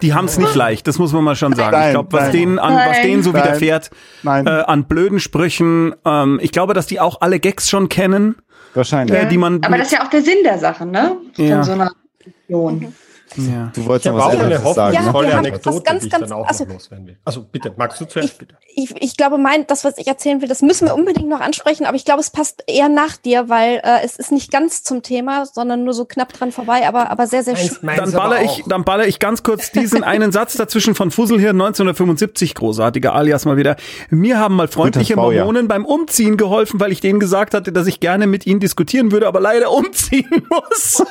Die 0.00 0.14
haben 0.14 0.26
es 0.26 0.38
nicht 0.38 0.54
leicht, 0.54 0.86
das 0.86 0.96
muss 0.98 1.12
man 1.12 1.24
mal 1.24 1.34
schon 1.34 1.54
sagen. 1.54 1.74
ich 1.76 1.80
Nein, 1.80 1.90
glaube, 1.90 2.12
was 2.12 2.22
nein. 2.22 2.32
denen 2.32 2.58
an, 2.60 2.74
was 2.74 2.86
Nein. 2.98 3.02
denen 3.02 3.22
so 3.24 3.32
Nein. 3.32 3.42
widerfährt, 3.42 3.90
Nein, 4.22 4.46
äh, 4.46 4.50
an 4.50 4.84
blöden 4.84 5.18
Sprüchen, 5.18 5.92
ähm, 6.04 6.38
ich 6.40 6.52
glaube, 6.52 6.72
dass 6.72 6.86
die 6.86 7.00
auch 7.00 7.20
alle 7.20 7.40
Gags 7.40 7.68
schon 7.68 7.88
kennen, 7.88 8.36
wahrscheinlich. 8.74 9.18
äh, 9.18 9.26
die 9.26 9.38
man. 9.38 9.62
Aber 9.64 9.76
das 9.76 9.88
ist 9.88 9.92
ja 9.94 10.04
auch 10.04 10.10
der 10.10 10.22
Sinn 10.22 10.38
der 10.44 10.58
Sache, 10.58 10.86
ne? 10.86 11.16
Ja. 11.36 11.56
Von 11.56 11.64
so 11.64 11.72
einer 11.72 11.90
Religion. 12.24 12.94
Ja. 13.36 13.70
Du 13.74 13.84
wolltest 13.86 14.06
Ich 14.06 14.12
noch 14.12 14.20
habe 14.20 14.34
was 14.34 14.40
auch 14.40 14.44
eine 14.44 14.52
Ja, 14.52 14.58
ne? 14.58 14.64
hoffnungsvolle 14.64 15.28
haben 15.32 15.38
Anekdote, 15.38 15.82
ganz, 15.82 16.00
die 16.00 16.06
ich 16.06 16.12
ganz- 16.12 16.28
dann 16.28 16.32
auch 16.38 16.46
also- 16.46 16.64
noch 16.64 16.72
loswerden 16.74 17.06
will. 17.06 17.18
Also 17.24 17.42
bitte, 17.42 17.72
magst 17.76 18.00
du 18.00 18.04
zuerst 18.06 18.38
bitte? 18.38 18.56
Ich, 18.74 18.94
ich 19.02 19.16
glaube, 19.16 19.38
mein, 19.38 19.66
das, 19.66 19.84
was 19.84 19.98
ich 19.98 20.06
erzählen 20.06 20.40
will, 20.40 20.48
das 20.48 20.62
müssen 20.62 20.86
wir 20.86 20.94
unbedingt 20.94 21.28
noch 21.28 21.40
ansprechen, 21.40 21.84
aber 21.86 21.96
ich 21.96 22.04
glaube, 22.04 22.20
es 22.20 22.30
passt 22.30 22.64
eher 22.66 22.88
nach 22.88 23.16
dir, 23.16 23.48
weil 23.48 23.80
äh, 23.84 24.04
es 24.04 24.16
ist 24.16 24.32
nicht 24.32 24.50
ganz 24.50 24.82
zum 24.82 25.02
Thema, 25.02 25.46
sondern 25.46 25.84
nur 25.84 25.94
so 25.94 26.04
knapp 26.04 26.32
dran 26.32 26.52
vorbei, 26.52 26.86
aber, 26.88 27.10
aber 27.10 27.26
sehr, 27.26 27.42
sehr 27.42 27.56
schön. 27.56 27.76
Dann 27.82 28.12
baller 28.12 28.42
ich, 28.42 28.62
dann 28.66 28.84
baller 28.84 29.06
ich 29.06 29.18
ganz 29.18 29.42
kurz 29.42 29.70
diesen 29.72 30.04
einen 30.04 30.32
Satz 30.32 30.54
dazwischen 30.54 30.94
von 30.94 31.10
Fusselhirn 31.10 31.56
1975, 31.60 32.54
großartiger 32.54 33.14
Alias 33.14 33.44
mal 33.44 33.56
wieder. 33.56 33.76
Mir 34.10 34.38
haben 34.38 34.54
mal 34.56 34.68
freundliche. 34.68 35.16
Mormonen 35.16 35.68
beim 35.68 35.84
Umziehen 35.84 36.36
geholfen, 36.36 36.78
weil 36.80 36.92
ich 36.92 37.00
denen 37.00 37.18
gesagt 37.20 37.54
hatte, 37.54 37.72
dass 37.72 37.86
ich 37.86 38.00
gerne 38.00 38.26
mit 38.26 38.46
ihnen 38.46 38.60
diskutieren 38.60 39.10
würde, 39.12 39.26
aber 39.26 39.40
leider 39.40 39.70
umziehen 39.72 40.28
muss. 40.50 41.02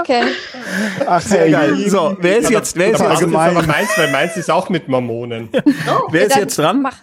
Okay. 0.00 0.22
Ach, 1.06 1.20
Sehr 1.20 1.50
geil. 1.50 1.76
So, 1.88 2.16
wer 2.18 2.38
ist 2.38 2.50
jetzt, 2.50 2.76
wer 2.76 2.92
ist 2.92 3.00
jetzt, 3.00 3.22
aber 3.22 3.62
meins, 3.62 3.90
weil 3.96 4.10
meins 4.10 4.36
ist 4.36 4.50
auch 4.50 4.68
mit 4.68 4.88
Mormonen. 4.88 5.50
wer 6.10 6.26
ist 6.26 6.36
jetzt 6.36 6.58
dran? 6.58 6.82
Mach. 6.82 6.96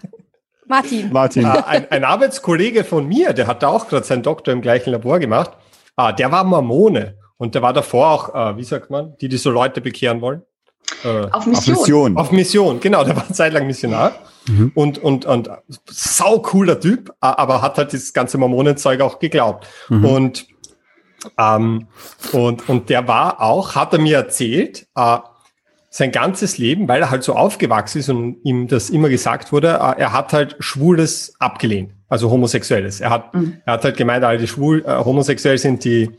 Martin. 0.66 1.12
Martin. 1.14 1.46
Ah, 1.46 1.64
ein, 1.68 1.90
ein 1.92 2.04
Arbeitskollege 2.04 2.84
von 2.84 3.08
mir, 3.08 3.32
der 3.34 3.48
hat 3.48 3.64
da 3.64 3.70
auch 3.70 3.88
gerade 3.88 4.06
seinen 4.06 4.24
Doktor 4.24 4.52
im 4.52 4.62
gleichen 4.62 4.90
Labor 4.92 5.20
gemacht. 5.20 5.52
Ah, 5.96 6.12
der 6.12 6.32
war 6.32 6.44
Mormone. 6.44 7.16
Und 7.38 7.56
der 7.56 7.62
war 7.62 7.72
davor 7.72 8.08
auch, 8.12 8.36
äh, 8.36 8.58
wie 8.58 8.64
sagt 8.64 8.90
man, 8.90 9.16
die, 9.22 9.30
die 9.30 9.38
so 9.38 9.50
Leute 9.52 9.80
bekehren 9.80 10.20
wollen. 10.22 10.42
Äh, 11.04 11.26
Auf 11.26 11.34
Auf 11.34 11.46
Mission. 11.46 11.76
Mission. 11.78 12.18
auf 12.18 12.32
Mission, 12.32 12.80
genau, 12.80 13.04
der 13.04 13.16
war 13.16 13.26
eine 13.26 13.34
Zeit 13.34 13.54
Missionar. 14.48 14.72
Und, 14.76 14.98
und, 15.00 15.26
und 15.26 15.50
sau 15.86 16.40
cooler 16.40 16.80
Typ, 16.80 17.14
aber 17.20 17.62
hat 17.62 17.78
halt 17.78 17.94
das 17.94 18.14
ganze 18.14 18.38
Mormonenzeug 18.38 19.02
auch 19.02 19.20
geglaubt. 19.20 19.68
Und, 19.90 20.48
ähm, 21.38 21.88
und, 22.32 22.70
und 22.70 22.90
der 22.90 23.08
war 23.08 23.42
auch, 23.42 23.76
hat 23.76 23.94
er 23.94 24.00
mir 24.00 24.18
erzählt, 24.18 24.88
äh, 24.96 25.18
sein 25.90 26.12
ganzes 26.12 26.58
Leben, 26.58 26.88
weil 26.88 27.02
er 27.02 27.10
halt 27.10 27.24
so 27.24 27.34
aufgewachsen 27.34 28.00
ist 28.00 28.10
und 28.10 28.38
ihm 28.44 28.68
das 28.68 28.90
immer 28.90 29.10
gesagt 29.10 29.52
wurde, 29.52 29.70
äh, 29.70 30.00
er 30.00 30.14
hat 30.14 30.32
halt 30.32 30.56
Schwules 30.60 31.34
abgelehnt, 31.40 31.94
also 32.08 32.30
Homosexuelles. 32.30 33.02
Er 33.02 33.10
hat, 33.10 33.34
mhm. 33.34 33.58
er 33.66 33.74
hat 33.74 33.84
halt 33.84 33.98
gemeint, 33.98 34.24
alle 34.24 34.38
die 34.38 34.48
schwul, 34.48 34.84
äh, 34.86 35.04
homosexuell 35.04 35.58
sind, 35.58 35.84
die, 35.84 36.12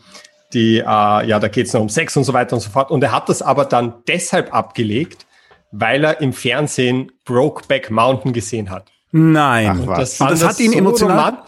die, 0.52 0.78
äh, 0.78 0.82
ja, 0.82 1.38
da 1.38 1.48
geht's 1.48 1.72
noch 1.74 1.82
um 1.82 1.88
Sex 1.88 2.16
und 2.16 2.24
so 2.24 2.32
weiter 2.32 2.56
und 2.56 2.60
so 2.60 2.70
fort. 2.70 2.90
Und 2.90 3.04
er 3.04 3.12
hat 3.12 3.28
das 3.28 3.40
aber 3.40 3.66
dann 3.66 3.94
deshalb 4.08 4.52
abgelegt, 4.52 5.26
weil 5.70 6.04
er 6.04 6.20
im 6.20 6.32
Fernsehen 6.32 7.12
Brokeback 7.24 7.90
Mountain 7.90 8.32
gesehen 8.32 8.70
hat. 8.70 8.90
Nein. 9.10 9.86
Ach, 9.88 9.96
das, 9.96 10.18
das, 10.18 10.40
das, 10.40 10.44
hat 10.44 10.60
ihn 10.60 10.72
so 10.72 10.78
emotional. 10.78 11.38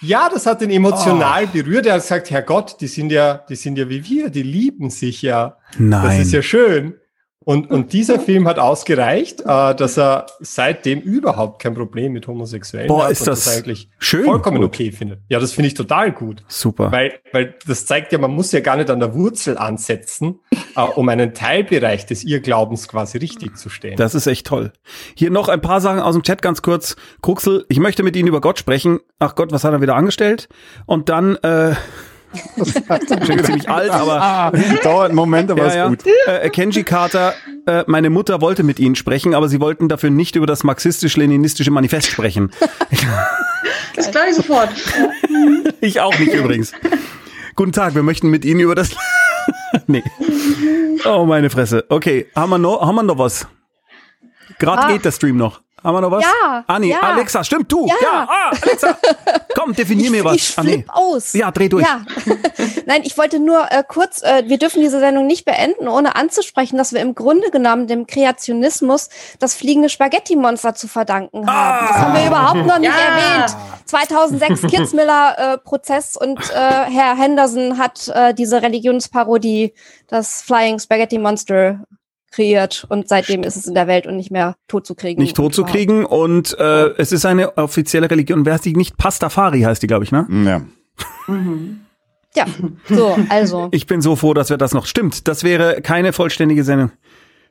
Ja, 0.00 0.28
das 0.28 0.46
hat 0.46 0.60
ihn 0.62 0.70
emotional 0.70 1.44
oh. 1.44 1.52
berührt. 1.52 1.86
Er 1.86 1.94
hat 1.94 2.02
gesagt, 2.02 2.30
Herrgott, 2.30 2.80
die 2.80 2.88
sind 2.88 3.10
ja, 3.10 3.44
die 3.48 3.56
sind 3.56 3.78
ja 3.78 3.88
wie 3.88 4.04
wir, 4.04 4.30
die 4.30 4.42
lieben 4.42 4.90
sich 4.90 5.22
ja. 5.22 5.56
Nein. 5.78 6.18
Das 6.18 6.26
ist 6.26 6.32
ja 6.32 6.42
schön. 6.42 6.94
Und, 7.44 7.70
und 7.70 7.92
dieser 7.92 8.18
Film 8.18 8.48
hat 8.48 8.58
ausgereicht, 8.58 9.42
äh, 9.42 9.74
dass 9.74 9.98
er 9.98 10.26
seitdem 10.40 11.00
überhaupt 11.00 11.60
kein 11.60 11.74
Problem 11.74 12.12
mit 12.12 12.26
Homosexuellen 12.26 12.88
Boah, 12.88 13.04
hat. 13.04 13.12
ist 13.12 13.26
das, 13.26 13.44
das 13.44 13.58
eigentlich 13.58 13.90
schön 13.98 14.24
vollkommen 14.24 14.58
gut. 14.58 14.66
okay 14.66 14.92
findet. 14.92 15.20
Ja, 15.28 15.38
das 15.38 15.52
finde 15.52 15.68
ich 15.68 15.74
total 15.74 16.12
gut. 16.12 16.42
Super. 16.48 16.90
Weil, 16.90 17.20
weil 17.32 17.54
das 17.66 17.84
zeigt 17.84 18.12
ja, 18.12 18.18
man 18.18 18.30
muss 18.30 18.50
ja 18.52 18.60
gar 18.60 18.76
nicht 18.76 18.88
an 18.88 18.98
der 18.98 19.14
Wurzel 19.14 19.58
ansetzen, 19.58 20.40
äh, 20.74 20.80
um 20.80 21.08
einen 21.08 21.34
Teilbereich 21.34 22.06
des 22.06 22.24
Irrglaubens 22.24 22.88
quasi 22.88 23.18
richtig 23.18 23.56
zu 23.56 23.68
stellen. 23.68 23.96
Das 23.96 24.14
ist 24.14 24.26
echt 24.26 24.46
toll. 24.46 24.72
Hier 25.14 25.30
noch 25.30 25.48
ein 25.48 25.60
paar 25.60 25.80
Sachen 25.82 26.00
aus 26.00 26.14
dem 26.14 26.22
Chat 26.22 26.40
ganz 26.40 26.62
kurz. 26.62 26.96
Kruxel, 27.20 27.66
ich 27.68 27.78
möchte 27.78 28.02
mit 28.02 28.16
Ihnen 28.16 28.28
über 28.28 28.40
Gott 28.40 28.58
sprechen. 28.58 29.00
Ach 29.18 29.34
Gott, 29.34 29.52
was 29.52 29.64
hat 29.64 29.72
er 29.72 29.82
wieder 29.82 29.96
angestellt? 29.96 30.48
Und 30.86 31.10
dann, 31.10 31.36
äh, 31.36 31.74
Schon 33.26 33.44
ziemlich 33.44 33.68
alt, 33.68 33.90
aber 33.90 34.20
ah, 34.20 34.52
dauert 34.82 35.06
einen 35.06 35.16
Moment, 35.16 35.50
aber 35.50 35.74
ja, 35.74 35.86
ist 35.88 36.04
gut. 36.04 36.12
Äh, 36.26 36.50
Kenji 36.50 36.84
Carter, 36.84 37.34
äh, 37.66 37.84
meine 37.86 38.10
Mutter 38.10 38.40
wollte 38.40 38.62
mit 38.62 38.78
Ihnen 38.78 38.94
sprechen, 38.94 39.34
aber 39.34 39.48
sie 39.48 39.60
wollten 39.60 39.88
dafür 39.88 40.10
nicht 40.10 40.36
über 40.36 40.46
das 40.46 40.64
marxistisch-leninistische 40.64 41.70
Manifest 41.70 42.08
sprechen. 42.10 42.50
das 43.96 44.10
glaube 44.10 44.28
ich 44.30 44.36
sofort. 44.36 44.70
ich 45.80 46.00
auch 46.00 46.18
nicht 46.18 46.32
übrigens. 46.32 46.72
Guten 47.56 47.72
Tag, 47.72 47.94
wir 47.94 48.02
möchten 48.02 48.28
mit 48.28 48.44
Ihnen 48.44 48.60
über 48.60 48.74
das. 48.74 48.90
nee. 49.86 50.02
Oh 51.04 51.24
meine 51.24 51.50
Fresse. 51.50 51.84
Okay, 51.88 52.26
haben 52.34 52.50
wir 52.50 52.58
noch, 52.58 52.80
haben 52.80 52.96
wir 52.96 53.02
noch 53.02 53.18
was? 53.18 53.46
Gerade 54.58 54.82
ah. 54.84 54.92
geht 54.92 55.04
der 55.04 55.12
Stream 55.12 55.36
noch. 55.36 55.63
Haben 55.84 55.96
wir 55.96 56.00
noch 56.00 56.10
was? 56.10 56.24
Ja. 56.24 56.78
Nee, 56.78 56.90
ja. 56.90 57.00
Alexa, 57.00 57.44
stimmt, 57.44 57.70
du. 57.70 57.86
Ja, 57.86 57.94
ja 58.00 58.28
ah, 58.28 58.52
Alexa. 58.62 58.96
Komm, 59.54 59.74
definier 59.74 60.10
mir 60.10 60.24
was. 60.24 60.36
Ich 60.36 60.50
flipp 60.54 60.88
aus. 60.88 61.34
Ja, 61.34 61.50
dreh 61.50 61.68
durch. 61.68 61.84
Ja. 61.84 62.00
Nein, 62.86 63.02
ich 63.04 63.18
wollte 63.18 63.38
nur 63.38 63.70
äh, 63.70 63.84
kurz, 63.86 64.22
äh, 64.22 64.44
wir 64.46 64.56
dürfen 64.56 64.80
diese 64.80 64.98
Sendung 64.98 65.26
nicht 65.26 65.44
beenden, 65.44 65.86
ohne 65.86 66.16
anzusprechen, 66.16 66.78
dass 66.78 66.94
wir 66.94 67.00
im 67.00 67.14
Grunde 67.14 67.50
genommen 67.50 67.86
dem 67.86 68.06
Kreationismus 68.06 69.10
das 69.38 69.54
fliegende 69.54 69.90
Spaghetti-Monster 69.90 70.74
zu 70.74 70.88
verdanken 70.88 71.46
haben. 71.46 71.84
Ah. 71.84 71.86
Das 71.88 71.98
haben 71.98 72.14
wir 72.14 72.26
überhaupt 72.26 72.66
noch 72.66 72.78
nicht 72.78 72.90
ja. 72.90 73.36
erwähnt. 73.36 73.56
2006 73.84 74.62
Kitzmiller-Prozess 74.62 76.16
äh, 76.16 76.24
und 76.24 76.38
äh, 76.38 76.54
Herr 76.54 77.14
Henderson 77.16 77.76
hat 77.76 78.08
äh, 78.08 78.32
diese 78.32 78.62
Religionsparodie, 78.62 79.74
das 80.08 80.40
Flying 80.40 80.78
Spaghetti 80.78 81.18
Monster 81.18 81.80
kreiert 82.34 82.86
und 82.88 83.08
seitdem 83.08 83.42
ist 83.42 83.56
es 83.56 83.66
in 83.66 83.74
der 83.74 83.86
Welt 83.86 84.06
und 84.06 84.16
nicht 84.16 84.30
mehr 84.30 84.56
tot 84.68 84.86
zu 84.86 84.94
kriegen. 84.94 85.20
Nicht 85.20 85.36
tot 85.36 85.54
zu 85.54 85.64
kriegen 85.64 86.04
und 86.04 86.58
äh, 86.58 86.88
es 86.98 87.12
ist 87.12 87.24
eine 87.24 87.56
offizielle 87.56 88.10
Religion. 88.10 88.44
Wer 88.44 88.54
heißt 88.54 88.64
die 88.64 88.74
nicht? 88.74 88.96
Pastafari 88.96 89.62
heißt 89.62 89.82
die, 89.82 89.86
glaube 89.86 90.04
ich, 90.04 90.12
ne? 90.12 90.26
Ja. 90.44 90.62
Mhm. 91.26 91.80
Ja, 92.36 92.46
so, 92.88 93.16
also. 93.28 93.68
Ich 93.70 93.86
bin 93.86 94.00
so 94.00 94.16
froh, 94.16 94.34
dass 94.34 94.50
wir 94.50 94.56
das 94.56 94.74
noch. 94.74 94.86
Stimmt, 94.86 95.28
das 95.28 95.44
wäre 95.44 95.80
keine 95.82 96.12
vollständige 96.12 96.64
Sendung. 96.64 96.90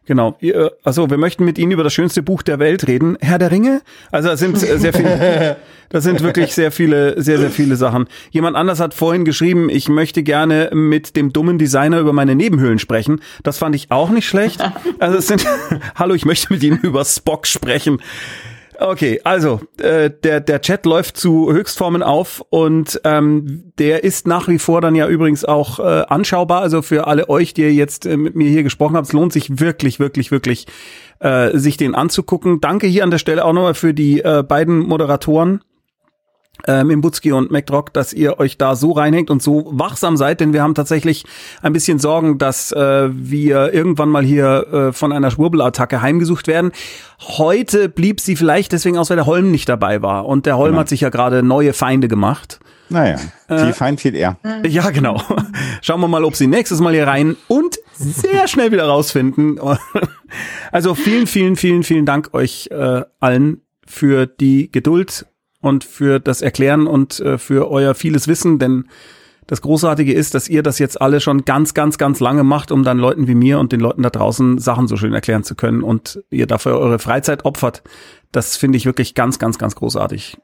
Genau. 0.06 0.38
Also 0.84 1.10
wir 1.10 1.18
möchten 1.18 1.46
mit 1.46 1.58
Ihnen 1.58 1.72
über 1.72 1.84
das 1.84 1.94
schönste 1.94 2.22
Buch 2.22 2.42
der 2.42 2.60
Welt 2.60 2.88
reden. 2.88 3.18
Herr 3.22 3.38
der 3.38 3.52
Ringe. 3.52 3.82
Also 4.12 4.30
das 4.30 4.40
sind 4.40 4.56
äh, 4.62 4.78
sehr 4.78 4.94
viele, 4.94 5.58
das 5.90 6.04
sind 6.04 6.22
wirklich 6.22 6.54
sehr 6.54 6.72
viele, 6.72 7.22
sehr, 7.22 7.40
sehr 7.40 7.50
viele 7.50 7.78
Sachen. 7.78 8.08
Jemand 8.32 8.58
anders 8.58 8.80
hat 8.80 8.94
vorhin 8.94 9.24
geschrieben, 9.24 9.70
ich 9.70 9.88
möchte 9.88 10.24
gerne 10.24 10.70
mit 10.74 11.16
dem 11.16 11.32
dummen 11.32 11.58
Designer 11.58 12.00
über 12.00 12.12
meine 12.12 12.36
Nebenhöhlen 12.36 12.80
sprechen. 12.80 13.22
Das 13.44 13.58
fand 13.58 13.76
ich 13.76 13.92
auch 13.92 14.10
nicht 14.10 14.28
schlecht. 14.28 14.62
Also 15.00 15.18
es 15.18 15.28
sind, 15.28 15.46
hallo, 15.96 16.14
ich 16.14 16.26
möchte 16.26 16.52
mit 16.52 16.64
Ihnen 16.64 16.80
über 16.80 17.06
Spock 17.06 17.48
sprechen. 17.48 18.00
Okay, 18.80 19.22
also 19.24 19.62
äh, 19.78 20.10
der 20.10 20.40
der 20.40 20.62
Chat 20.62 20.86
läuft 20.86 21.18
zu 21.18 21.52
Höchstformen 21.52 22.04
auf 22.04 22.44
und 22.50 23.00
ähm, 23.04 23.72
der 23.78 24.04
ist 24.04 24.28
nach 24.28 24.48
wie 24.48 24.60
vor 24.60 24.82
dann 24.82 24.96
ja 24.96 25.08
übrigens 25.08 25.46
auch 25.46 25.80
äh, 25.80 26.04
anschaubar. 26.08 26.62
Also 26.62 26.82
für 26.82 27.08
alle 27.08 27.30
euch, 27.30 27.54
die 27.54 27.64
jetzt 27.64 28.06
äh, 28.06 28.18
mit 28.18 28.36
mir 28.36 28.50
hier 28.50 28.64
gesprochen 28.64 28.96
habt, 28.96 29.08
es 29.08 29.14
lohnt 29.14 29.34
sich 29.34 29.60
wirklich, 29.60 30.00
wirklich, 30.00 30.32
wirklich, 30.32 30.68
äh, 31.20 31.58
sich 31.58 31.78
den 31.78 31.96
anzugucken. 31.96 32.62
Danke 32.62 32.88
hier 32.88 33.04
an 33.04 33.12
der 33.12 33.18
Stelle 33.18 33.46
auch 33.46 33.54
nochmal 33.54 33.76
für 33.76 33.94
die 33.94 34.22
äh, 34.22 34.44
beiden 34.48 34.80
Moderatoren 34.80 35.62
ähm, 36.68 36.90
im 36.92 37.02
Butzki 37.02 37.32
und 37.32 37.52
MacDrock, 37.52 37.94
dass 37.94 38.14
ihr 38.14 38.40
euch 38.40 38.58
da 38.58 38.76
so 38.76 38.92
reinhängt 38.92 39.30
und 39.30 39.42
so 39.42 39.66
wachsam 39.72 40.16
seid, 40.18 40.40
denn 40.40 40.54
wir 40.54 40.62
haben 40.62 40.76
tatsächlich 40.76 41.26
ein 41.62 41.74
bisschen 41.74 42.00
Sorgen, 42.00 42.38
dass 42.38 42.72
äh, 42.72 43.10
wir 43.12 43.74
irgendwann 43.74 44.10
mal 44.10 44.24
hier 44.24 44.68
äh, 44.72 44.94
von 44.94 45.12
einer 45.12 45.32
Schwurbelattacke 45.32 46.02
heimgesucht 46.02 46.48
werden. 46.48 46.72
Heute 47.20 47.90
blieb 47.90 48.22
sie 48.22 48.36
vielleicht 48.36 48.72
deswegen 48.72 48.98
aus, 48.98 49.10
weil 49.10 49.18
der 49.18 49.26
Holm 49.26 49.52
nicht 49.52 49.68
dabei 49.68 50.02
war. 50.02 50.26
Und 50.26 50.46
der 50.46 50.58
Holm 50.58 50.72
genau. 50.72 50.82
hat 50.82 50.90
sich 50.90 51.02
ja 51.02 51.10
gerade 51.10 51.44
neue 51.44 51.74
Feinde 51.74 52.08
gemacht. 52.08 52.60
Naja, 52.90 53.18
viel 53.48 53.58
äh, 53.58 53.74
Feind, 53.74 54.02
viel 54.02 54.16
eher. 54.16 54.38
Ja, 54.68 54.92
genau. 54.92 55.22
Schauen 55.82 56.00
wir 56.02 56.08
mal, 56.08 56.24
ob 56.24 56.36
sie 56.36 56.48
nächstes 56.48 56.80
Mal 56.80 56.94
hier 56.94 57.08
rein 57.08 57.36
und 57.48 57.80
sehr 57.94 58.48
schnell 58.48 58.72
wieder 58.72 58.86
rausfinden. 58.86 59.60
Also 60.72 60.96
vielen, 60.96 61.28
vielen, 61.28 61.56
vielen, 61.56 61.84
vielen 61.84 62.08
Dank 62.08 62.34
euch 62.34 62.68
äh, 62.72 63.04
allen 63.20 63.62
für 63.86 64.26
die 64.26 64.72
Geduld 64.72 65.28
und 65.64 65.86
für 65.86 66.20
das 66.20 66.42
Erklären 66.42 66.88
und 66.88 67.20
äh, 67.22 67.38
für 67.38 67.72
euer 67.72 67.96
vieles 67.96 68.28
Wissen, 68.28 68.60
denn 68.60 68.86
das 69.48 69.62
Großartige 69.62 70.14
ist, 70.14 70.36
dass 70.36 70.48
ihr 70.48 70.62
das 70.62 70.78
jetzt 70.78 71.02
alle 71.02 71.20
schon 71.20 71.46
ganz, 71.46 71.74
ganz, 71.74 71.98
ganz 71.98 72.20
lange 72.20 72.44
macht, 72.44 72.72
um 72.72 72.84
dann 72.84 72.98
Leuten 72.98 73.28
wie 73.28 73.36
mir 73.36 73.60
und 73.60 73.72
den 73.72 73.80
Leuten 73.80 74.04
da 74.04 74.10
draußen 74.10 74.58
Sachen 74.58 74.88
so 74.88 74.98
schön 74.98 75.14
erklären 75.14 75.44
zu 75.44 75.56
können 75.56 75.82
und 75.82 76.22
ihr 76.30 76.48
dafür 76.48 76.78
eure 76.78 77.00
Freizeit 77.00 77.46
opfert. 77.46 77.82
Das 78.32 78.58
finde 78.58 78.78
ich 78.78 78.86
wirklich 78.86 79.16
ganz, 79.16 79.40
ganz, 79.40 79.58
ganz 79.58 79.76
großartig. 79.76 80.38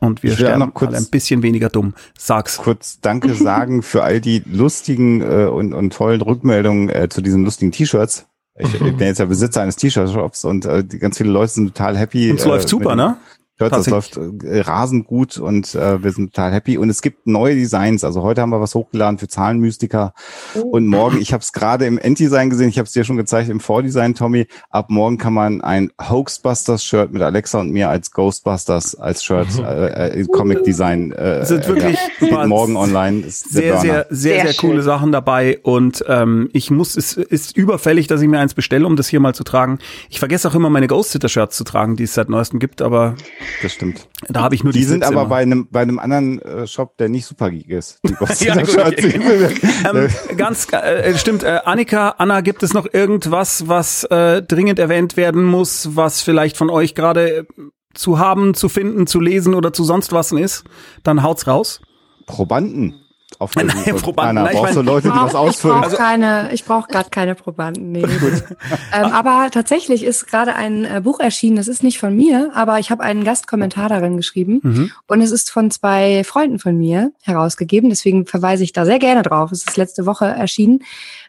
Und 0.00 0.22
wir 0.22 0.32
sterben 0.32 0.60
noch 0.60 0.74
kurz, 0.74 0.94
ein 0.94 1.10
bisschen 1.10 1.42
weniger 1.42 1.68
dumm. 1.68 1.94
Sag's. 2.18 2.58
Kurz 2.58 3.00
Danke 3.00 3.34
sagen 3.34 3.82
für 3.82 4.02
all 4.02 4.20
die 4.20 4.42
lustigen 4.50 5.20
äh, 5.20 5.46
und, 5.46 5.72
und 5.72 5.92
tollen 5.92 6.20
Rückmeldungen 6.20 6.88
äh, 6.88 7.08
zu 7.08 7.22
diesen 7.22 7.44
lustigen 7.44 7.72
T-Shirts. 7.72 8.26
Ich, 8.56 8.74
ich 8.74 8.96
bin 8.96 9.06
jetzt 9.06 9.18
ja 9.18 9.24
Besitzer 9.24 9.62
eines 9.62 9.76
T-Shirt-Shops 9.76 10.44
und 10.44 10.64
äh, 10.64 10.84
ganz 10.84 11.18
viele 11.18 11.30
Leute 11.30 11.52
sind 11.52 11.74
total 11.74 11.96
happy. 11.96 12.30
Und 12.30 12.38
es 12.38 12.44
äh, 12.44 12.48
läuft 12.48 12.68
super, 12.68 12.94
ne? 12.94 13.16
Hört, 13.56 13.72
das 13.72 13.86
läuft 13.88 14.16
äh, 14.16 14.60
rasend 14.62 15.06
gut 15.06 15.38
und 15.38 15.76
äh, 15.76 16.02
wir 16.02 16.10
sind 16.10 16.34
total 16.34 16.52
happy. 16.52 16.76
Und 16.76 16.90
es 16.90 17.02
gibt 17.02 17.28
neue 17.28 17.54
Designs. 17.54 18.02
Also 18.02 18.22
heute 18.22 18.40
haben 18.40 18.50
wir 18.50 18.60
was 18.60 18.74
hochgeladen 18.74 19.16
für 19.16 19.28
Zahlenmystiker. 19.28 20.12
Oh. 20.56 20.62
Und 20.62 20.88
morgen, 20.88 21.20
ich 21.20 21.32
habe 21.32 21.40
es 21.40 21.52
gerade 21.52 21.86
im 21.86 21.96
Enddesign 21.96 22.50
gesehen, 22.50 22.68
ich 22.68 22.78
habe 22.78 22.86
es 22.86 22.92
dir 22.92 23.04
schon 23.04 23.16
gezeigt 23.16 23.48
im 23.48 23.60
Vordesign, 23.60 24.16
Tommy. 24.16 24.48
Ab 24.70 24.90
morgen 24.90 25.18
kann 25.18 25.34
man 25.34 25.60
ein 25.60 25.92
Hoaxbusters-Shirt 26.02 27.12
mit 27.12 27.22
Alexa 27.22 27.60
und 27.60 27.70
mir 27.70 27.90
als 27.90 28.10
Ghostbusters 28.10 28.96
als 28.96 29.22
Shirt, 29.22 29.46
äh, 29.60 30.20
äh, 30.20 30.24
Comic-Design. 30.24 31.12
Äh, 31.12 31.46
sind 31.46 31.68
wirklich 31.68 31.96
ja, 32.20 32.48
morgen 32.48 32.76
online. 32.76 33.20
Ist 33.20 33.52
sehr, 33.52 33.78
sehr, 33.78 33.80
sehr, 33.80 34.06
sehr, 34.10 34.46
sehr, 34.46 34.54
coole 34.54 34.82
Sachen 34.82 35.12
dabei. 35.12 35.60
Und 35.62 36.04
ähm, 36.08 36.50
ich 36.52 36.72
muss, 36.72 36.96
es 36.96 37.16
ist 37.16 37.56
überfällig, 37.56 38.08
dass 38.08 38.20
ich 38.20 38.26
mir 38.26 38.40
eins 38.40 38.54
bestelle, 38.54 38.84
um 38.84 38.96
das 38.96 39.06
hier 39.06 39.20
mal 39.20 39.32
zu 39.32 39.44
tragen. 39.44 39.78
Ich 40.10 40.18
vergesse 40.18 40.48
auch 40.48 40.56
immer 40.56 40.70
meine 40.70 40.88
Ghost-Sitter-Shirts 40.88 41.56
zu 41.56 41.62
tragen, 41.62 41.94
die 41.94 42.02
es 42.02 42.14
seit 42.14 42.28
neuestem 42.28 42.58
gibt, 42.58 42.82
aber 42.82 43.14
das 43.62 43.72
stimmt. 43.72 44.08
Da 44.28 44.42
habe 44.42 44.54
ich 44.54 44.64
nur 44.64 44.72
die, 44.72 44.80
die 44.80 44.84
sind 44.84 45.04
aber 45.04 45.26
bei 45.26 45.42
einem 45.42 45.68
bei 45.70 45.82
einem 45.82 45.98
anderen 45.98 46.40
äh, 46.42 46.66
Shop, 46.66 46.96
der 46.96 47.08
nicht 47.08 47.26
super 47.26 47.50
geek 47.50 47.68
ist. 47.68 48.00
ja, 48.40 48.54
gut, 48.54 48.78
okay. 48.78 49.14
ähm, 49.94 50.36
ganz 50.36 50.66
äh, 50.72 51.16
stimmt. 51.16 51.42
Äh, 51.42 51.60
Annika, 51.64 52.14
Anna, 52.18 52.40
gibt 52.40 52.62
es 52.62 52.72
noch 52.74 52.86
irgendwas, 52.92 53.68
was 53.68 54.04
äh, 54.04 54.42
dringend 54.42 54.78
erwähnt 54.78 55.16
werden 55.16 55.44
muss, 55.44 55.96
was 55.96 56.22
vielleicht 56.22 56.56
von 56.56 56.70
euch 56.70 56.94
gerade 56.94 57.46
zu 57.94 58.18
haben, 58.18 58.54
zu 58.54 58.68
finden, 58.68 59.06
zu 59.06 59.20
lesen 59.20 59.54
oder 59.54 59.72
zu 59.72 59.84
sonst 59.84 60.12
was 60.12 60.32
ist? 60.32 60.64
Dann 61.02 61.22
haut's 61.22 61.46
raus. 61.46 61.80
Probanden 62.26 63.03
auf 63.40 63.54
Nein, 63.56 63.68
Probanden. 63.96 64.44
Nein, 64.44 64.54
brauchst 64.54 64.76
du 64.76 64.82
Leute, 64.82 65.08
die 65.08 65.18
das 65.18 65.34
ausfüllen? 65.34 65.76
Ich 65.76 65.82
brauche 65.82 65.84
also, 65.84 65.96
keine, 65.96 66.52
ich 66.52 66.64
brauche 66.64 66.88
gerade 66.88 67.10
keine 67.10 67.34
Probanden. 67.34 67.92
Nee. 67.92 68.02
ähm, 68.92 69.12
aber 69.12 69.48
tatsächlich 69.50 70.04
ist 70.04 70.26
gerade 70.26 70.54
ein 70.54 70.84
äh, 70.84 71.00
Buch 71.02 71.20
erschienen. 71.20 71.56
Das 71.56 71.68
ist 71.68 71.82
nicht 71.82 71.98
von 71.98 72.14
mir, 72.14 72.52
aber 72.54 72.78
ich 72.78 72.90
habe 72.90 73.02
einen 73.02 73.24
Gastkommentar 73.24 73.88
darin 73.88 74.16
geschrieben 74.16 74.60
mhm. 74.62 74.90
und 75.06 75.20
es 75.20 75.30
ist 75.30 75.50
von 75.50 75.70
zwei 75.70 76.24
Freunden 76.24 76.58
von 76.58 76.76
mir 76.76 77.12
herausgegeben. 77.22 77.90
Deswegen 77.90 78.26
verweise 78.26 78.64
ich 78.64 78.72
da 78.72 78.84
sehr 78.84 78.98
gerne 78.98 79.22
drauf. 79.22 79.52
Es 79.52 79.64
ist 79.66 79.76
letzte 79.76 80.06
Woche 80.06 80.26
erschienen. 80.26 80.80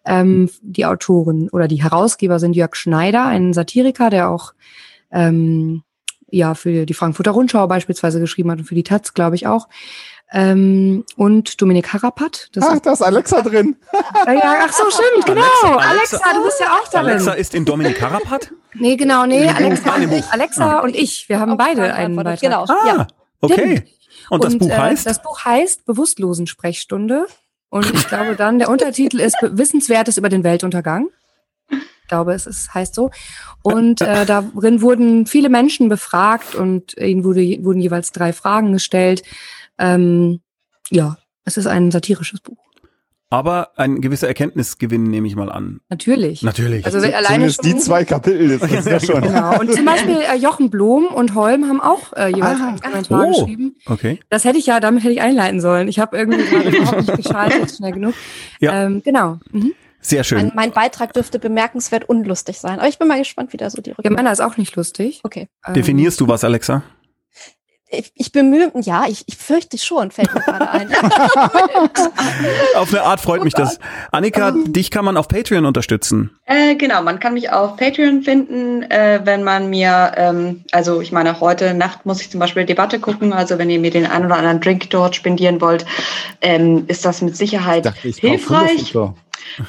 Ähm, 0.06 0.50
die 0.62 0.86
Autoren 0.86 1.50
oder 1.50 1.68
die 1.68 1.84
Herausgeber 1.84 2.40
sind 2.40 2.56
Jörg 2.56 2.76
Schneider, 2.76 3.26
ein 3.26 3.54
Satiriker, 3.54 4.10
der 4.10 4.30
auch 4.30 4.54
ähm, 5.12 5.84
ja 6.30 6.54
für 6.54 6.86
die 6.86 6.94
Frankfurter 6.94 7.32
Rundschau 7.32 7.68
beispielsweise 7.68 8.20
geschrieben 8.20 8.52
hat 8.52 8.60
und 8.60 8.66
für 8.66 8.76
die 8.76 8.84
Taz, 8.84 9.14
glaube 9.14 9.36
ich 9.36 9.48
auch. 9.48 9.68
Ähm, 10.32 11.06
und 11.18 11.62
Dominik 11.62 11.94
Harapat. 11.94 12.50
Das 12.54 12.66
Ach, 12.68 12.80
da 12.80 12.94
ist 12.94 13.02
Alexa 13.02 13.42
drin. 13.42 13.78
ja, 14.26 14.34
ja, 14.34 14.56
ach 14.68 14.74
so, 14.74 14.84
stimmt, 14.90 15.26
genau. 15.26 15.42
Alexa, 15.64 15.78
Alexa, 15.78 16.18
Alexa. 16.18 16.34
du 16.34 16.44
bist 16.44 16.60
ja 16.60 16.66
auch 16.68 16.88
darin. 16.90 17.10
Alexa 17.12 17.32
ist 17.34 17.54
in 17.54 17.64
Dominik 17.66 18.02
Harapat? 18.02 18.52
Nee, 18.74 18.96
genau, 18.96 19.26
nee, 19.26 19.48
Alexa, 19.48 19.96
und. 19.96 20.34
Alexa 20.34 20.80
und 20.80 20.96
ich, 20.96 21.30
wir 21.30 21.40
haben 21.40 21.54
Auch 21.54 21.58
beide 21.58 21.94
einen. 21.94 22.16
Beitrag. 22.16 22.42
Genau. 22.42 22.66
Ah, 22.68 22.88
Ja. 22.88 23.08
okay. 23.42 23.84
Und 24.30 24.44
das 24.44 24.58
Buch 24.58 24.70
äh, 24.70 24.78
heißt? 24.78 25.06
Das 25.06 25.22
Buch 25.22 25.46
heißt 25.46 25.86
Bewusstlosensprechstunde. 25.86 27.28
Und 27.70 27.94
ich 27.94 28.08
glaube 28.08 28.36
dann, 28.36 28.58
der 28.60 28.70
Untertitel 28.70 29.20
ist 29.20 29.36
Wissenswertes 29.42 30.18
über 30.18 30.30
den 30.30 30.44
Weltuntergang. 30.44 31.10
Ich 31.70 32.08
glaube, 32.08 32.34
es 32.34 32.46
ist, 32.46 32.74
heißt 32.74 32.94
so. 32.94 33.10
Und 33.64 34.02
äh, 34.02 34.26
darin 34.26 34.82
wurden 34.82 35.26
viele 35.26 35.50
Menschen 35.50 35.90
befragt 35.90 36.54
und 36.56 36.96
ihnen 36.98 37.24
wurde, 37.24 37.42
wurden 37.64 37.80
jeweils 37.82 38.12
drei 38.12 38.32
Fragen 38.32 38.72
gestellt. 38.74 39.24
Ähm, 39.78 40.42
ja, 40.90 41.18
es 41.44 41.58
ist 41.58 41.68
ein 41.68 41.92
satirisches 41.92 42.42
Buch. 42.42 42.58
Aber 43.32 43.72
ein 43.76 44.02
gewisser 44.02 44.28
Erkenntnisgewinn 44.28 45.04
nehme 45.04 45.28
ich 45.28 45.36
mal 45.36 45.52
an. 45.52 45.82
Natürlich. 45.90 46.44
Natürlich. 46.44 46.86
Also 46.86 47.02
wer 47.02 47.18
alleine 47.18 47.50
Zumindest 47.50 47.66
die 47.66 47.72
schon, 47.72 47.80
zwei 47.80 48.06
Kapitel, 48.06 48.60
das 48.60 48.72
ist 48.72 48.88
ja 48.88 49.00
schon. 49.00 49.22
Genau. 49.24 49.60
Und 49.60 49.74
zum 49.74 49.84
Beispiel 49.84 50.18
äh, 50.18 50.38
Jochen 50.38 50.70
Blom 50.70 51.08
und 51.08 51.34
Holm 51.34 51.68
haben 51.68 51.82
auch 51.82 52.14
äh, 52.14 52.28
jeweils 52.28 52.60
Ah, 52.62 52.68
einen 52.68 52.80
Kommentar 52.80 53.26
oh. 53.26 53.32
geschrieben. 53.32 53.76
Okay. 53.88 54.20
Das 54.30 54.46
hätte 54.46 54.60
ich 54.60 54.68
ja, 54.68 54.80
damit 54.80 55.04
hätte 55.04 55.14
ich 55.14 55.22
einleiten 55.22 55.60
sollen. 55.60 55.88
Ich 55.88 56.00
habe 56.00 56.16
irgendwie 56.18 56.44
gerade 56.44 56.70
überhaupt 56.78 57.08
nicht 57.08 57.18
geschaltet, 57.18 57.76
schnell 57.76 57.94
genug. 57.94 58.14
Ja. 58.60 58.86
Ähm, 58.86 59.02
genau. 59.04 59.40
Mhm. 59.52 59.74
Sehr 60.02 60.24
schön. 60.24 60.38
Mein, 60.38 60.52
mein 60.56 60.72
Beitrag 60.72 61.14
dürfte 61.14 61.40
bemerkenswert 61.40 62.08
unlustig 62.08 62.60
sein. 62.60 62.78
Aber 62.78 62.88
ich 62.88 63.00
bin 63.00 63.08
mal 63.08 63.18
gespannt, 63.18 63.54
wie 63.54 63.58
da 63.58 63.72
so 63.72 63.82
die 63.82 63.90
Ja, 63.90 63.96
Rückmeldung 63.98 64.18
meiner 64.18 64.32
ist 64.32 64.40
auch 64.40 64.56
nicht 64.56 64.76
lustig. 64.76 65.22
Okay. 65.24 65.48
Ähm, 65.66 65.74
Definierst 65.74 66.22
du 66.22 66.28
was, 66.28 66.44
Alexa? 66.44 66.84
Ich, 67.90 68.12
ich 68.16 68.32
bemühe, 68.32 68.72
ja, 68.82 69.06
ich, 69.08 69.24
ich 69.28 69.38
fürchte 69.38 69.78
schon, 69.78 70.10
fällt 70.10 70.34
mir 70.34 70.42
gerade 70.42 70.70
ein. 70.72 70.90
Auf 72.76 72.92
eine 72.92 73.04
Art 73.04 73.22
freut 73.22 73.44
mich 73.44 73.54
das. 73.54 73.80
Annika, 74.12 74.52
dich 74.66 74.90
kann 74.90 75.06
man 75.06 75.18
auf 75.18 75.28
Patreon 75.28 75.66
unterstützen. 75.66 76.32
Äh, 76.46 76.76
genau, 76.76 77.04
man 77.04 77.20
kann 77.20 77.36
mich 77.36 77.52
auf 77.52 77.78
Patreon 77.78 78.24
finden, 78.24 78.84
äh, 78.84 79.22
wenn 79.24 79.44
man 79.44 79.70
mir, 79.70 80.14
ähm, 80.18 80.64
also 80.72 81.00
ich 81.00 81.12
meine, 81.12 81.40
heute 81.40 81.76
Nacht 81.76 82.08
muss 82.08 82.22
ich 82.22 82.32
zum 82.32 82.40
Beispiel 82.40 82.66
Debatte 82.66 83.00
gucken, 83.00 83.34
also 83.34 83.60
wenn 83.60 83.70
ihr 83.70 83.80
mir 83.80 83.92
den 83.92 84.08
einen 84.08 84.26
oder 84.26 84.38
anderen 84.38 84.62
Drink 84.62 84.90
dort 84.90 85.16
spendieren 85.16 85.62
wollt, 85.62 85.86
ähm, 86.42 86.86
ist 86.88 87.06
das 87.06 87.22
mit 87.22 87.38
Sicherheit 87.38 87.86
Dachte 87.86 88.08
ich, 88.08 88.18
hilfreich. 88.18 88.96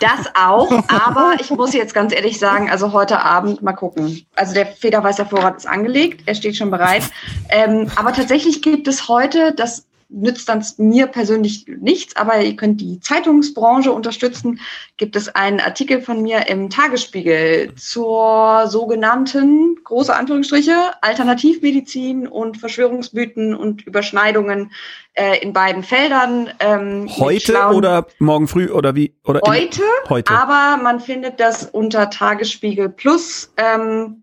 Das 0.01 0.27
auch, 0.35 0.71
aber 0.89 1.35
ich 1.41 1.51
muss 1.51 1.73
jetzt 1.73 1.95
ganz 1.95 2.15
ehrlich 2.15 2.39
sagen, 2.39 2.71
also 2.71 2.93
heute 2.93 3.21
Abend 3.21 3.63
mal 3.63 3.73
gucken. 3.73 4.27
Also 4.35 4.55
der 4.55 4.67
Federweißer 4.67 5.27
Vorrat 5.27 5.57
ist 5.57 5.67
angelegt, 5.67 6.23
er 6.27 6.35
steht 6.35 6.57
schon 6.57 6.71
bereit. 6.71 7.05
Ähm, 7.49 7.91
aber 7.97 8.13
tatsächlich 8.13 8.63
gibt 8.63 8.89
es 8.89 9.09
heute, 9.09 9.53
das 9.55 9.86
nützt 10.09 10.49
dann 10.49 10.65
mir 10.79 11.07
persönlich 11.09 11.67
nichts, 11.81 12.15
aber 12.17 12.41
ihr 12.41 12.55
könnt 12.57 12.81
die 12.81 13.01
Zeitungsbranche 13.01 13.91
unterstützen, 13.93 14.61
gibt 14.97 15.17
es 15.17 15.29
einen 15.35 15.61
Artikel 15.61 16.01
von 16.01 16.23
mir 16.23 16.49
im 16.49 16.71
Tagesspiegel 16.71 17.75
zur 17.75 18.67
sogenannten, 18.69 19.77
große 19.83 20.15
Anführungsstriche, 20.15 20.75
Alternativmedizin 21.03 22.27
und 22.29 22.57
Verschwörungsmythen 22.57 23.55
und 23.55 23.87
Überschneidungen 23.87 24.73
äh, 25.15 25.39
in 25.43 25.53
beiden 25.53 25.83
Feldern. 25.83 26.51
Ähm, 26.61 27.09
Heute 27.19 27.55
oder 27.75 28.07
morgen 28.19 28.49
früh 28.49 28.71
oder 28.71 28.95
wie? 28.95 29.15
Oder 29.25 29.41
in- 29.45 29.53
Heute, 29.53 29.83
Heute. 30.09 30.33
aber 30.33 30.83
man 30.83 31.01
findet 31.01 31.41
das 31.41 31.65
unter 31.65 32.11
Tagesspiegel 32.11 32.89
Plus, 32.89 33.53
ähm, 33.57 34.23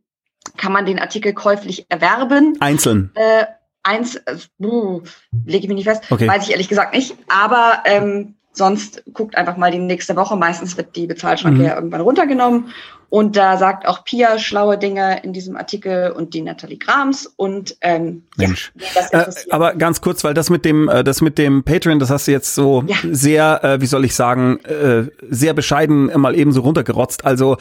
kann 0.58 0.72
man 0.72 0.86
den 0.86 1.00
Artikel 1.00 1.34
käuflich 1.34 1.86
erwerben. 1.90 2.58
Einzeln. 2.60 3.12
Äh, 3.16 3.46
eins, 3.84 4.16
äh, 4.16 4.38
uh, 4.62 5.02
lege 5.46 5.64
ich 5.64 5.68
mich 5.68 5.76
nicht 5.76 5.88
fest, 5.88 6.04
Okay. 6.10 6.28
weiß 6.28 6.44
ich 6.44 6.52
ehrlich 6.52 6.70
gesagt 6.70 6.94
nicht, 6.96 7.16
aber 7.28 7.84
ähm, 7.86 8.36
sonst 8.54 9.04
guckt 9.14 9.36
einfach 9.36 9.58
mal 9.58 9.72
die 9.72 9.80
nächste 9.80 10.16
Woche. 10.16 10.36
Meistens 10.36 10.78
wird 10.78 10.96
die 10.96 11.08
Bezahlschranke 11.08 11.60
Mhm. 11.60 11.66
ja 11.66 11.76
irgendwann 11.76 12.02
runtergenommen. 12.02 12.72
Und 13.10 13.36
da 13.36 13.58
sagt 13.58 13.88
auch 13.88 14.04
Pia 14.06 14.40
schlaue 14.40 14.78
Dinge 14.78 15.22
in 15.24 15.34
diesem 15.34 15.56
Artikel 15.56 16.12
und 16.12 16.34
die 16.34 16.42
Nathalie 16.42 16.78
Grams. 16.80 17.28
Und 17.36 17.76
ähm, 17.82 18.24
Mensch. 18.38 18.72
ja, 19.12 19.22
Äh, 19.22 19.32
aber 19.52 19.76
ganz 19.76 20.02
kurz, 20.02 20.24
weil 20.24 20.34
das 20.34 20.50
mit 20.50 20.66
dem, 20.66 20.88
äh, 20.90 21.04
das 21.04 21.22
mit 21.22 21.38
dem 21.38 21.64
Patreon, 21.64 22.00
das 22.00 22.10
hast 22.10 22.28
du 22.28 22.32
jetzt 22.32 22.56
so 22.56 22.84
Ja. 22.88 22.96
sehr, 23.12 23.64
äh, 23.64 23.82
wie 23.82 23.86
soll 23.86 24.04
ich 24.06 24.16
sagen, 24.16 24.60
äh, 24.66 25.08
sehr 25.30 25.54
bescheiden 25.54 26.12
mal 26.20 26.36
eben 26.36 26.52
so 26.52 26.62
runtergerotzt. 26.62 27.24
Also 27.26 27.58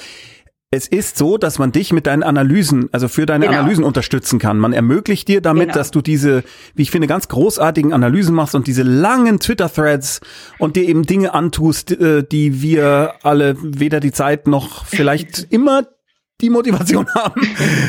es 0.74 0.88
ist 0.88 1.18
so, 1.18 1.36
dass 1.36 1.58
man 1.58 1.70
dich 1.70 1.92
mit 1.92 2.06
deinen 2.06 2.22
Analysen, 2.22 2.88
also 2.92 3.06
für 3.06 3.26
deine 3.26 3.46
Genau. 3.46 3.58
Analysen 3.58 3.84
unterstützen 3.84 4.38
kann. 4.38 4.58
Man 4.58 4.72
ermöglicht 4.72 5.28
dir 5.28 5.42
damit, 5.42 5.64
Genau. 5.64 5.74
dass 5.74 5.90
du 5.90 6.00
diese, 6.00 6.44
wie 6.74 6.80
ich 6.82 6.90
finde, 6.90 7.06
ganz 7.06 7.28
großartigen 7.28 7.92
Analysen 7.92 8.34
machst 8.34 8.54
und 8.54 8.66
diese 8.66 8.82
langen 8.82 9.38
Twitter-Threads 9.38 10.20
und 10.58 10.76
dir 10.76 10.84
eben 10.88 11.02
Dinge 11.02 11.34
antust, 11.34 11.92
äh, 11.92 12.24
die 12.24 12.62
wir 12.62 13.16
alle 13.22 13.54
weder 13.60 14.00
die 14.00 14.12
Zeit 14.12 14.46
noch 14.46 14.86
vielleicht 14.86 15.46
immer 15.52 15.86
die 16.40 16.48
Motivation 16.48 17.06
haben, 17.14 17.42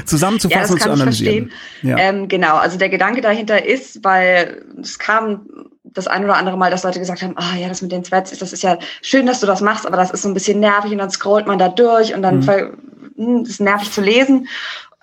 zusammenzufassen 0.05 0.57
Ja, 0.57 0.61
das 0.61 0.71
und 0.71 0.81
zu 0.81 0.91
analysieren. 0.91 1.51
Ja. 1.83 1.97
Ähm, 1.97 2.27
genau, 2.27 2.57
also 2.57 2.77
der 2.77 2.89
Gedanke 2.89 3.21
dahinter 3.21 3.65
ist, 3.65 4.03
weil 4.03 4.61
es 4.81 4.99
kam 4.99 5.47
das 5.93 6.07
ein 6.07 6.23
oder 6.23 6.35
andere 6.35 6.57
Mal, 6.57 6.71
dass 6.71 6.83
Leute 6.83 6.99
gesagt 6.99 7.21
haben, 7.21 7.35
ah 7.37 7.55
ja, 7.55 7.67
das 7.67 7.81
mit 7.81 7.91
den 7.91 8.03
Threads, 8.03 8.31
ist, 8.31 8.41
das 8.41 8.53
ist 8.53 8.63
ja 8.63 8.77
schön, 9.01 9.25
dass 9.25 9.39
du 9.39 9.47
das 9.47 9.61
machst, 9.61 9.85
aber 9.85 9.97
das 9.97 10.11
ist 10.11 10.23
so 10.23 10.29
ein 10.29 10.33
bisschen 10.33 10.59
nervig 10.59 10.91
und 10.91 10.97
dann 10.97 11.11
scrollt 11.11 11.47
man 11.47 11.59
da 11.59 11.69
durch 11.69 12.13
und 12.13 12.21
dann 12.21 12.39
Mhm. 12.39 12.77
hm, 13.15 13.43
ist 13.43 13.61
nervig 13.61 13.91
zu 13.91 14.01
lesen. 14.01 14.47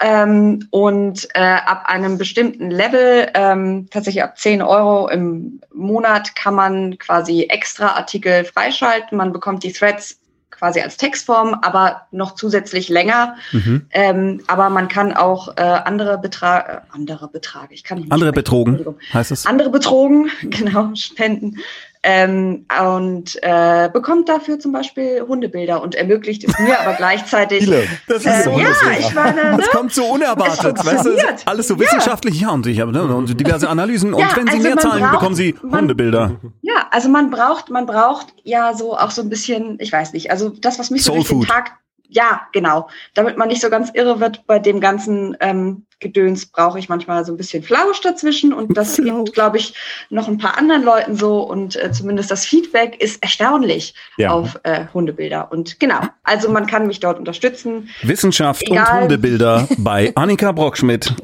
Ähm, 0.03 0.67
und 0.71 1.29
äh, 1.35 1.41
ab 1.67 1.83
einem 1.85 2.17
bestimmten 2.17 2.71
Level, 2.71 3.29
ähm, 3.35 3.87
tatsächlich 3.91 4.25
ab 4.25 4.39
10 4.39 4.63
Euro 4.63 5.09
im 5.11 5.61
Monat, 5.75 6.35
kann 6.35 6.55
man 6.55 6.99
quasi 6.99 7.43
extra 7.51 7.89
Artikel 7.89 8.45
freischalten. 8.45 9.19
Man 9.19 9.33
bekommt 9.33 9.63
die 9.63 9.73
Threads 9.73 10.19
quasi 10.61 10.81
als 10.81 10.99
Textform, 10.99 11.55
aber 11.63 12.03
noch 12.11 12.35
zusätzlich 12.35 12.91
länger. 12.91 13.37
Mhm. 13.51 13.87
Ähm, 13.91 14.43
aber 14.47 14.69
man 14.69 14.89
kann 14.89 15.15
auch 15.15 15.57
äh, 15.57 15.63
andere 15.63 16.19
Betrag, 16.19 16.69
äh, 16.69 16.95
andere 16.95 17.29
Betrage, 17.29 17.73
ich 17.73 17.83
kann 17.83 17.99
nicht 17.99 18.13
Andere 18.13 18.29
sprechen, 18.29 18.45
betrogen, 18.75 18.97
heißt 19.15 19.31
es. 19.31 19.47
Andere 19.47 19.71
betrogen, 19.71 20.31
genau, 20.43 20.95
spenden. 20.95 21.57
Ähm, 22.03 22.65
und 22.83 23.39
äh, 23.43 23.91
bekommt 23.93 24.31
dafür 24.31 24.59
zum 24.59 24.73
Beispiel 24.73 25.21
Hundebilder 25.29 25.83
und 25.83 25.95
ermöglicht 25.95 26.43
es 26.49 26.59
mir 26.59 26.81
aber 26.81 26.95
gleichzeitig. 26.95 27.71
Das 28.09 28.25
Äh, 28.25 28.43
so 28.43 28.51
ja, 28.51 28.57
Bundesliga. 28.57 28.99
ich 28.99 29.15
meine, 29.15 29.35
ne? 29.51 29.57
Das 29.59 29.69
kommt 29.69 29.93
so 29.93 30.05
unerwartet, 30.07 30.79
weißt 30.83 31.05
du? 31.05 31.17
Alles 31.45 31.69
so 31.69 31.75
Ja. 31.75 31.81
wissenschaftlich, 31.81 32.41
ja, 32.41 32.49
und 32.53 32.67
ich 32.67 32.81
habe 32.81 32.93
ne, 32.93 33.03
und 33.03 33.39
diverse 33.39 33.69
Analysen. 33.69 34.15
Und 34.15 34.21
Ja, 34.21 34.29
wenn 34.35 34.47
Sie 34.47 34.53
also 34.55 34.63
mehr 34.63 34.75
man 34.77 34.79
zahlen, 34.83 35.03
braucht- 35.03 35.13
bekommen 35.13 35.35
Sie 35.35 35.55
man- 35.63 35.81
Hundebilder. 35.81 36.37
Ja, 36.63 36.87
also 36.91 37.11
man 37.11 37.31
braucht, 37.31 37.69
man 37.69 37.85
braucht 37.85 38.29
ja 38.45 38.73
so 38.73 38.97
auch 38.97 39.11
so 39.11 39.21
ein 39.21 39.29
bisschen, 39.29 39.77
ich 39.79 39.93
weiß 39.93 40.15
nicht, 40.15 40.31
also 40.31 40.49
das, 40.49 40.79
was 40.79 40.91
mich 40.91 41.05
so 41.05 41.13
durch 41.13 41.27
den 41.29 41.37
Food. 41.41 41.49
Tag, 41.49 41.73
ja, 42.09 42.41
genau, 42.53 42.89
damit 43.13 43.37
man 43.37 43.49
nicht 43.49 43.61
so 43.61 43.69
ganz 43.69 43.91
irre 43.93 44.21
wird 44.21 44.47
bei 44.47 44.59
dem 44.59 44.81
ganzen 44.81 45.37
ähm, 45.41 45.85
Gedöns, 46.01 46.47
brauche 46.47 46.79
ich 46.79 46.89
manchmal 46.89 47.25
so 47.25 47.33
ein 47.33 47.37
bisschen 47.37 47.63
Flausch 47.63 48.01
dazwischen 48.01 48.53
und 48.53 48.77
das 48.77 48.97
Flausch. 48.97 49.25
gibt, 49.25 49.35
glaube 49.35 49.59
ich, 49.59 49.75
noch 50.11 50.29
ein 50.29 50.39
paar 50.39 50.59
anderen 50.59 50.83
Leuten 50.83 51.17
so 51.17 51.43
und 51.43 51.77
äh, 51.77 51.93
zumindest 51.93 52.31
das 52.31 52.47
Feedback 52.47 53.01
ist 53.03 53.23
erstaunlich 53.23 53.95
Ja. 54.17 54.31
auf 54.31 54.59
äh, 54.65 54.87
Hundebilder 54.93 55.53
und 55.53 55.79
genau, 55.79 56.01
also 56.25 56.51
man 56.51 56.67
kann 56.67 56.87
mich 56.87 57.01
dort 57.01 57.19
unterstützen, 57.19 57.89
Wissenschaft 58.03 58.69
und 58.69 58.77
Egal. 58.77 59.03
Hundebilder 59.03 59.69
bei 59.79 60.13
Annika 60.15 60.53
Brockschmidt. 60.53 61.15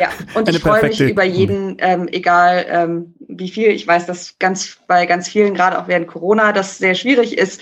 Ja, 0.00 0.08
und 0.34 0.48
Eine 0.48 0.56
ich 0.56 0.62
freue 0.62 0.82
mich 0.86 1.00
über 1.00 1.24
jeden, 1.24 1.76
ähm, 1.78 2.08
egal 2.10 2.66
ähm, 2.68 3.14
wie 3.28 3.48
viel. 3.48 3.68
Ich 3.68 3.86
weiß, 3.86 4.06
dass 4.06 4.38
ganz 4.38 4.78
bei 4.86 5.06
ganz 5.06 5.28
vielen, 5.28 5.54
gerade 5.54 5.78
auch 5.80 5.88
während 5.88 6.06
Corona, 6.08 6.52
das 6.52 6.78
sehr 6.78 6.94
schwierig 6.94 7.38
ist. 7.38 7.60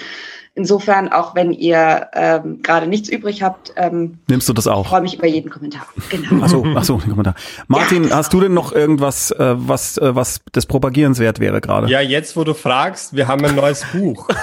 Insofern, 0.60 1.10
auch 1.10 1.34
wenn 1.34 1.52
ihr 1.52 2.08
ähm, 2.12 2.60
gerade 2.60 2.86
nichts 2.86 3.08
übrig 3.08 3.42
habt, 3.42 3.72
ähm, 3.76 4.18
Nimmst 4.28 4.46
du 4.46 4.52
das 4.52 4.66
ich 4.66 4.70
auch? 4.70 4.86
freue 4.86 5.00
mich 5.00 5.14
über 5.14 5.26
jeden 5.26 5.48
Kommentar. 5.50 5.86
Genau. 6.10 6.42
Ach 6.44 6.48
so, 6.50 6.66
ach 6.76 6.84
so, 6.84 6.98
den 6.98 7.08
Kommentar. 7.08 7.34
Martin, 7.66 8.02
das 8.02 8.14
hast 8.14 8.32
du 8.34 8.40
denn 8.42 8.52
noch 8.52 8.72
irgendwas, 8.72 9.30
äh, 9.30 9.54
was, 9.56 9.96
äh, 9.96 10.14
was 10.14 10.42
des 10.54 10.66
Propagierenswert 10.66 11.40
wäre 11.40 11.62
gerade? 11.62 11.88
Ja, 11.88 12.02
jetzt, 12.02 12.36
wo 12.36 12.44
du 12.44 12.52
fragst, 12.52 13.16
wir 13.16 13.26
haben 13.26 13.42
ein 13.46 13.54
neues 13.54 13.86
Buch. 13.90 14.28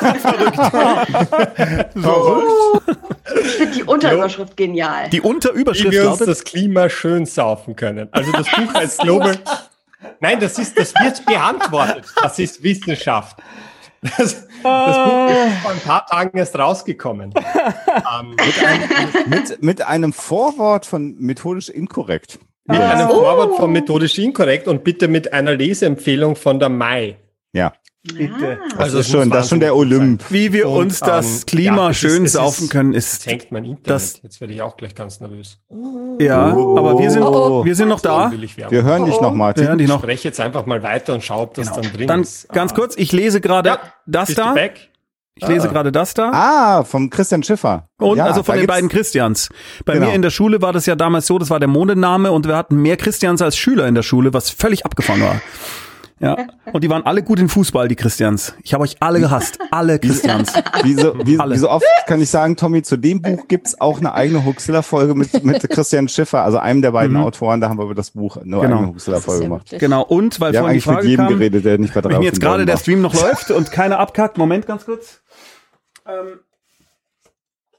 Ich 3.45 3.52
finde 3.52 3.76
die 3.76 3.84
Unterüberschrift 3.84 4.57
genial. 4.57 5.10
Die 5.10 5.18
Wie 5.18 5.22
Unterüberschrift 5.22 5.91
wir 5.91 6.10
uns 6.10 6.19
das 6.19 6.44
Klima 6.44 6.89
schön 6.89 7.26
saufen 7.26 7.76
können. 7.76 8.07
Also 8.11 8.31
das 8.31 8.48
Buch 8.49 8.73
heißt 8.73 9.02
Global. 9.02 9.38
Nein, 10.19 10.39
das 10.39 10.57
ist, 10.57 10.77
das 10.80 10.94
wird 10.95 11.26
beantwortet. 11.26 12.06
Das 12.22 12.39
ist 12.39 12.64
Wissenschaft. 12.64 13.38
Das, 14.02 14.18
das 14.18 14.44
Buch 14.64 15.30
ist 15.30 15.61
vor 15.61 15.72
ein 15.72 15.80
paar 15.86 16.06
Tagen 16.06 16.38
erst 16.38 16.57
rausgekommen. 16.57 17.34
Ähm, 18.19 18.36
Mit, 19.28 19.61
mit 19.61 19.82
einem 19.82 20.14
Vorwort 20.14 20.86
von 20.86 21.15
methodisch 21.18 21.69
inkorrekt. 21.69 22.40
mit 22.65 22.80
einem 22.80 23.10
Vorwort 23.10 23.57
von 23.57 23.72
methodisch 23.72 24.18
inkorrekt 24.18 24.68
und 24.68 24.84
bitte 24.84 25.07
mit 25.07 25.34
einer 25.34 25.56
Leseempfehlung 25.56 26.36
von 26.36 26.60
der 26.60 26.69
Mai. 26.69 27.18
Ja. 27.53 27.74
Bitte. 28.03 28.60
Das 28.72 28.80
Also 28.80 28.99
ist 28.99 29.10
schon, 29.11 29.30
das 29.30 29.45
ist 29.45 29.49
schon 29.49 29.60
der 29.60 29.76
Olymp. 29.76 30.24
Wie 30.30 30.53
wir 30.53 30.69
Und, 30.69 30.78
uns 30.78 30.99
das 30.99 31.40
ähm, 31.40 31.45
Klima 31.45 31.76
ja, 31.86 31.90
ist- 31.90 31.98
schön 31.98 32.26
ist- 32.26 32.34
saufen 32.34 32.69
können, 32.69 32.94
Jetzt 32.94 33.14
ist 33.24 33.26
hängt 33.26 33.52
mein 33.52 33.65
Internet. 33.65 33.90
Das- 33.90 34.22
Jetzt 34.24 34.40
werde 34.40 34.53
ich 34.53 34.61
auch 34.61 34.78
gleich 34.78 34.95
ganz 34.95 35.19
nervös. 35.19 35.60
ja, 36.19 36.53
Oh. 36.56 36.78
aber 36.78 36.98
wir 36.99 37.11
sind 37.11 37.24
wir 37.24 37.76
sind 37.76 37.90
noch 37.90 37.99
da. 37.99 38.32
Ich. 38.41 38.56
Wir 38.57 38.84
hören 38.84 39.06
dich 39.06 39.19
noch, 39.19 39.32
Wir 39.32 39.38
Martin. 39.38 39.68
hören 39.68 39.78
dich 39.78 39.86
Ich 39.88 39.91
noch. 39.94 39.99
spreche 40.02 40.28
jetzt 40.30 40.40
einfach 40.40 40.65
mal 40.65 40.82
weiter 40.84 41.14
und 41.15 41.24
schaue, 41.24 41.41
ob 41.44 41.53
das 41.56 41.72
dann 41.74 41.84
drin 41.91 42.07
Dann 42.07 42.22
ist. 42.22 42.48
ganz 42.49 42.72
Ah. 42.72 42.76
kurz, 42.76 42.95
ich 42.98 43.11
lese 43.11 43.41
gerade 43.41 43.69
Ja, 43.69 43.80
das 44.06 44.34
da. 44.34 44.53
back? 44.53 44.90
Ich 45.40 45.48
lese 45.48 45.68
Ah. 45.69 45.72
gerade 45.72 45.91
das 45.91 46.14
da. 46.14 46.32
Ah, 46.32 46.84
vom 46.84 47.10
Christian 47.11 47.44
Schiffer. 47.44 47.90
Und 47.99 48.18
Ja, 48.18 48.26
also 48.26 48.41
von 48.41 48.56
den 48.56 48.61
gibt's- 48.61 48.76
beiden 48.76 48.90
Christians. 48.90 49.49
Bei 49.86 49.94
Genau. 49.95 50.07
mir 50.07 50.14
in 50.15 50.22
der 50.22 50.30
Schule 50.32 50.61
war 50.61 50.72
das 50.74 50.86
ja 50.86 50.95
damals 50.95 51.28
so, 51.28 51.38
das 51.38 51.49
war 51.49 51.60
der 51.60 51.68
Modename 51.68 52.32
und 52.32 52.48
wir 52.48 52.56
hatten 52.56 52.78
mehr 52.82 52.98
Christians 52.98 53.41
als 53.41 53.57
Schüler 53.57 53.86
in 53.88 53.94
der 53.95 54.02
Schule, 54.03 54.34
was 54.34 54.49
völlig 54.49 54.86
abgefahren 54.86 55.22
war. 55.22 55.41
Ja. 56.19 56.48
Und 56.73 56.84
die 56.84 56.89
waren 56.89 57.06
alle 57.06 57.22
gut 57.22 57.39
in 57.39 57.48
Fußball, 57.48 57.88
die 57.88 57.95
Christians. 57.95 58.56
Ich 58.64 58.73
habe 58.73 58.84
euch 58.84 58.95
alle 59.02 59.19
gehasst. 59.19 59.60
Alle 59.69 59.99
Christians. 59.99 60.52
Wie 60.81 60.95
so, 60.95 61.14
wie, 61.23 61.39
Alle. 61.39 61.53
wie 61.53 61.60
so 61.60 61.69
oft 61.69 61.85
kann 62.07 62.19
ich 62.22 62.30
sagen, 62.30 62.56
Tommy, 62.56 62.81
zu 62.81 62.98
dem 62.98 63.22
Buch 63.22 63.48
gibt's 63.48 63.80
auch 63.80 63.99
eine 63.99 64.14
eigene 64.15 64.44
Huxilla-Folge 64.44 65.14
mit, 65.14 65.44
mit 65.44 65.69
Christian 65.69 66.07
Schiffer, 66.07 66.44
also 66.44 66.57
einem 66.57 66.81
der 66.81 66.91
beiden 66.91 67.18
Mhm. 67.18 67.23
Autoren, 67.23 67.61
da 67.61 67.69
haben 67.69 67.77
wir 67.77 67.85
über 67.85 67.94
das 67.95 68.11
Buch 68.11 68.38
eine 68.38 68.45
Genau. 68.45 68.61
eigene 68.61 68.88
Huxilla-Folge 68.88 69.44
gemacht. 69.44 69.76
Genau. 69.77 70.02
Und 70.03 70.39
weil 70.39 70.53
Wir 70.53 70.60
haben 70.60 70.65
vorhin 70.65 70.80
die 70.80 70.85
eigentlich 70.85 70.85
mit 70.88 70.95
Frage 70.95 71.07
jedem 71.07 71.26
kam, 71.27 71.34
geredet, 71.38 71.65
der 71.65 71.77
nicht 71.77 71.94
bei 71.94 72.03
wenn 72.03 72.22
jetzt 72.23 72.41
gerade 72.41 72.65
der. 72.65 72.77
Stream 72.77 73.02
noch 73.02 73.14
läuft 73.14 73.52
und 73.52 73.72
keiner 73.72 73.99
abkackt, 73.99 74.38
Moment 74.39 74.65
ganz 74.65 74.85
kurz. 74.85 75.22
Ähm, 76.07 76.39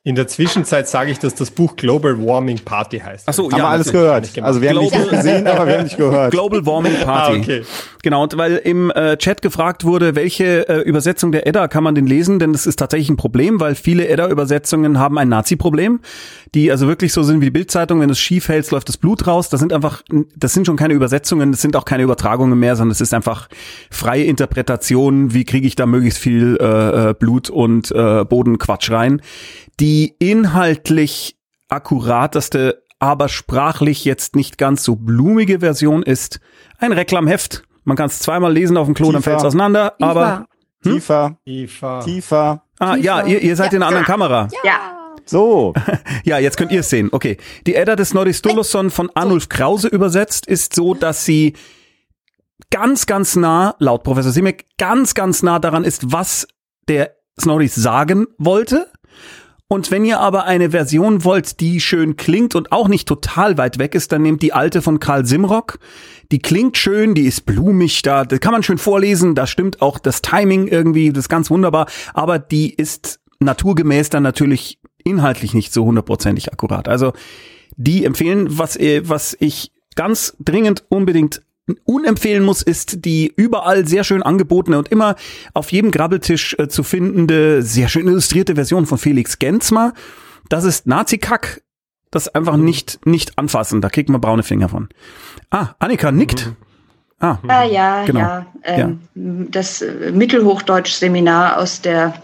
In 0.09 0.15
der 0.15 0.27
Zwischenzeit 0.27 0.89
sage 0.89 1.11
ich, 1.11 1.19
dass 1.19 1.35
das 1.35 1.51
Buch 1.51 1.77
Global 1.77 2.17
Warming 2.19 2.61
Party 2.61 2.99
heißt. 2.99 3.25
Ach 3.27 3.35
so, 3.35 3.45
Haben 3.45 3.59
ja, 3.59 3.65
wir 3.65 3.69
alles 3.69 3.93
gehört. 3.93 4.23
Nicht. 4.23 4.43
Also 4.43 4.63
wir 4.63 4.71
haben 4.71 4.79
nicht 4.79 4.95
Global- 4.95 5.11
gesehen, 5.11 5.47
aber 5.47 5.67
wir 5.67 5.75
haben 5.75 5.85
nicht 5.85 5.99
gehört. 5.99 6.31
Global 6.31 6.65
Warming 6.65 6.95
Party. 7.05 7.37
Ah, 7.37 7.39
okay. 7.39 7.63
Genau, 8.03 8.23
und 8.23 8.39
weil 8.39 8.57
im 8.57 8.91
äh, 8.91 9.19
Chat 9.19 9.43
gefragt 9.43 9.85
wurde, 9.85 10.15
welche 10.15 10.67
äh, 10.67 10.81
Übersetzung 10.81 11.31
der 11.31 11.47
Edda 11.47 11.69
kann 11.69 11.85
man 11.85 11.95
denn 11.95 12.07
lesen, 12.07 12.39
denn 12.39 12.55
das 12.55 12.65
ist 12.65 12.77
tatsächlich 12.79 13.11
ein 13.11 13.19
Problem, 13.19 13.61
weil 13.61 13.75
viele 13.75 14.09
Edda-Übersetzungen 14.09 14.99
haben 14.99 15.19
ein 15.19 15.29
Nazi-Problem, 15.29 16.01
die 16.55 16.71
also 16.71 16.89
wirklich 16.89 17.13
so 17.13 17.23
sind 17.23 17.43
wie 17.43 17.47
die 17.47 17.51
Bildzeitung, 17.51 18.01
wenn 18.01 18.09
du 18.09 18.13
es 18.13 18.19
schief 18.19 18.49
hältst, 18.49 18.71
läuft 18.71 18.89
das 18.89 18.97
Blut 18.97 19.27
raus. 19.27 19.51
Das 19.51 19.61
sind 19.61 19.75
einfach, 19.75 20.01
das 20.35 20.55
sind 20.55 20.65
schon 20.65 20.77
keine 20.77 20.95
Übersetzungen, 20.95 21.53
das 21.53 21.61
sind 21.61 21.77
auch 21.77 21.85
keine 21.85 22.03
Übertragungen 22.05 22.59
mehr, 22.59 22.77
sondern 22.77 22.93
es 22.93 23.03
ist 23.03 23.13
einfach 23.13 23.51
freie 23.91 24.25
Interpretation, 24.25 25.35
wie 25.35 25.45
kriege 25.45 25.67
ich 25.67 25.77
da 25.77 25.85
möglichst 25.85 26.19
viel 26.19 26.57
äh, 26.59 27.11
äh, 27.11 27.15
Blut 27.15 27.51
und 27.51 27.91
äh, 27.91 28.25
Bodenquatsch 28.25 28.91
rein. 28.91 29.21
Die 29.81 30.15
inhaltlich 30.19 31.37
akkurateste, 31.69 32.83
aber 32.99 33.29
sprachlich 33.29 34.05
jetzt 34.05 34.35
nicht 34.35 34.59
ganz 34.59 34.83
so 34.83 34.97
blumige 34.97 35.61
Version 35.61 36.03
ist 36.03 36.41
ein 36.79 36.93
Reklamheft. 36.93 37.63
Man 37.85 37.97
kann 37.97 38.07
es 38.07 38.19
zweimal 38.19 38.53
lesen 38.53 38.77
auf 38.77 38.87
dem 38.87 38.95
Klo, 38.95 39.13
dann 39.13 39.23
Tiefer. 39.23 39.31
fällt 39.31 39.41
es 39.41 39.45
auseinander. 39.47 39.95
Aber 40.01 40.47
Tiefer, 40.83 41.39
Eva. 41.45 42.01
tiefer. 42.01 42.63
ah, 42.79 42.97
ja, 42.97 43.25
ihr, 43.25 43.41
ihr 43.41 43.57
seid 43.57 43.73
in 43.73 43.79
einer 43.79 43.89
anderen 43.89 44.07
Kamera. 44.07 44.49
Ja. 44.65 44.95
So. 45.25 45.75
Ja, 46.25 46.39
jetzt 46.39 46.57
könnt 46.57 46.73
ihr 46.73 46.81
es 46.81 46.91
sehen. 46.91 47.09
Okay. 47.13 47.39
Die 47.67 47.75
Edda 47.75 47.97
des 47.97 48.11
Snorri 48.11 48.35
Sturluson 48.35 48.91
von 48.91 49.11
Arnulf 49.15 49.49
Krause 49.49 49.89
übersetzt 49.89 50.47
ist 50.47 50.75
so, 50.75 50.95
dass 50.95 51.25
sie 51.25 51.55
ganz, 52.71 53.07
ganz 53.07 53.37
nah, 53.37 53.75
laut 53.79 54.03
Professor 54.03 54.33
Simek, 54.33 54.67
ganz, 54.77 55.15
ganz 55.15 55.43
nah 55.43 55.59
daran 55.59 55.85
ist, 55.85 56.13
was 56.13 56.47
der 56.89 57.15
Snorri 57.41 57.69
sagen 57.69 58.27
wollte. 58.37 58.91
Und 59.71 59.91
wenn 59.91 60.07
ihr 60.07 60.19
aber 60.19 60.45
eine 60.45 60.71
Version 60.71 61.25
wollt, 61.25 61.61
die 61.61 61.81
schön 61.81 62.17
klingt 62.17 62.55
und 62.55 62.73
auch 62.73 62.89
nicht 62.89 63.07
total 63.07 63.59
weit 63.59 63.79
weg 63.79 63.95
ist, 63.95 64.13
dann 64.13 64.23
nehmt 64.23 64.41
die 64.43 64.55
alte 64.55 64.81
von 64.81 64.99
Karl 64.99 65.27
Simrock. 65.27 65.79
Die 66.33 66.39
klingt 66.39 66.79
schön, 66.79 67.15
die 67.15 67.27
ist 67.27 67.45
blumig, 67.45 68.01
da 68.01 68.25
das 68.25 68.41
kann 68.41 68.53
man 68.53 68.63
schön 68.63 68.79
vorlesen, 68.79 69.35
da 69.35 69.47
stimmt 69.47 69.83
auch 69.83 69.99
das 69.99 70.23
Timing 70.23 70.69
irgendwie, 70.69 71.13
das 71.13 71.25
ist 71.25 71.29
ganz 71.29 71.51
wunderbar, 71.51 71.87
aber 72.15 72.39
die 72.39 72.73
ist 72.73 73.21
naturgemäß 73.41 74.09
dann 74.09 74.23
natürlich 74.23 74.79
inhaltlich 75.05 75.53
nicht 75.53 75.73
so 75.73 75.85
hundertprozentig 75.85 76.51
akkurat. 76.51 76.89
Also 76.89 77.13
die 77.77 78.07
empfehlen, 78.07 78.47
was, 78.59 78.75
äh, 78.77 79.03
was 79.07 79.37
ich 79.39 79.73
ganz 79.95 80.35
dringend 80.41 80.85
unbedingt 80.89 81.43
unempfehlen 81.85 82.43
muss, 82.45 82.63
ist 82.63 83.05
die 83.05 83.33
überall 83.37 83.87
sehr 83.87 84.05
schön 84.05 84.23
angebotene 84.23 84.79
und 84.79 84.89
immer 84.89 85.17
auf 85.55 85.71
jedem 85.73 85.91
Grabbeltisch 85.91 86.55
äh, 86.59 86.69
zu 86.69 86.83
findende, 86.83 87.63
sehr 87.63 87.89
schön 87.89 88.07
illustrierte 88.09 88.55
Version 88.55 88.87
von 88.87 88.99
Felix 88.99 89.39
Gensmer. 89.39 89.93
Das 90.49 90.65
ist 90.65 90.87
Nazi-Kack. 90.87 91.63
Das 92.11 92.27
einfach 92.35 92.57
nicht, 92.57 93.05
nicht 93.07 93.37
anfassen. 93.39 93.83
Da 93.83 93.91
kriegt 93.91 94.09
man 94.09 94.21
braune 94.21 94.43
Finger 94.43 94.71
von. 94.71 94.89
Ah, 95.51 95.75
Annika 95.79 96.11
nickt. 96.11 96.53
Ah, 97.21 97.37
Ah, 97.49 97.65
ja, 97.65 98.05
Genau. 98.05 98.21
ja. 98.21 98.47
Ähm, 98.65 99.01
Das 99.51 99.83
äh, 99.83 100.11
Mittelhochdeutsch-Seminar 100.13 101.59
aus 101.59 101.83
der 101.83 102.15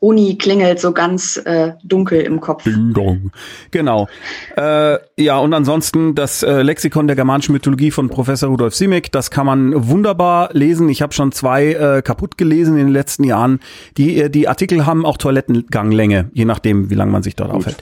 Uni 0.00 0.36
klingelt 0.36 0.80
so 0.80 0.92
ganz 0.92 1.36
äh, 1.44 1.72
dunkel 1.84 2.20
im 2.22 2.40
Kopf. 2.40 2.64
Ding 2.64 2.92
dong. 2.92 3.30
Genau. 3.70 4.08
Äh, 4.56 4.98
ja, 5.16 5.38
und 5.38 5.54
ansonsten 5.54 6.14
das 6.14 6.42
äh, 6.42 6.62
Lexikon 6.62 7.06
der 7.06 7.16
germanischen 7.16 7.52
Mythologie 7.52 7.90
von 7.90 8.08
Professor 8.08 8.48
Rudolf 8.48 8.74
Simek, 8.74 9.10
das 9.12 9.30
kann 9.30 9.46
man 9.46 9.88
wunderbar 9.88 10.50
lesen. 10.52 10.88
Ich 10.88 11.02
habe 11.02 11.12
schon 11.12 11.32
zwei 11.32 11.72
äh, 11.72 12.02
kaputt 12.02 12.38
gelesen 12.38 12.76
in 12.76 12.86
den 12.86 12.92
letzten 12.92 13.24
Jahren. 13.24 13.60
Die, 13.96 14.20
äh, 14.20 14.30
die 14.30 14.48
Artikel 14.48 14.86
haben 14.86 15.06
auch 15.06 15.16
Toilettenganglänge, 15.16 16.30
je 16.32 16.44
nachdem, 16.44 16.90
wie 16.90 16.94
lange 16.94 17.12
man 17.12 17.22
sich 17.22 17.36
dort 17.36 17.50
aufhält. 17.50 17.78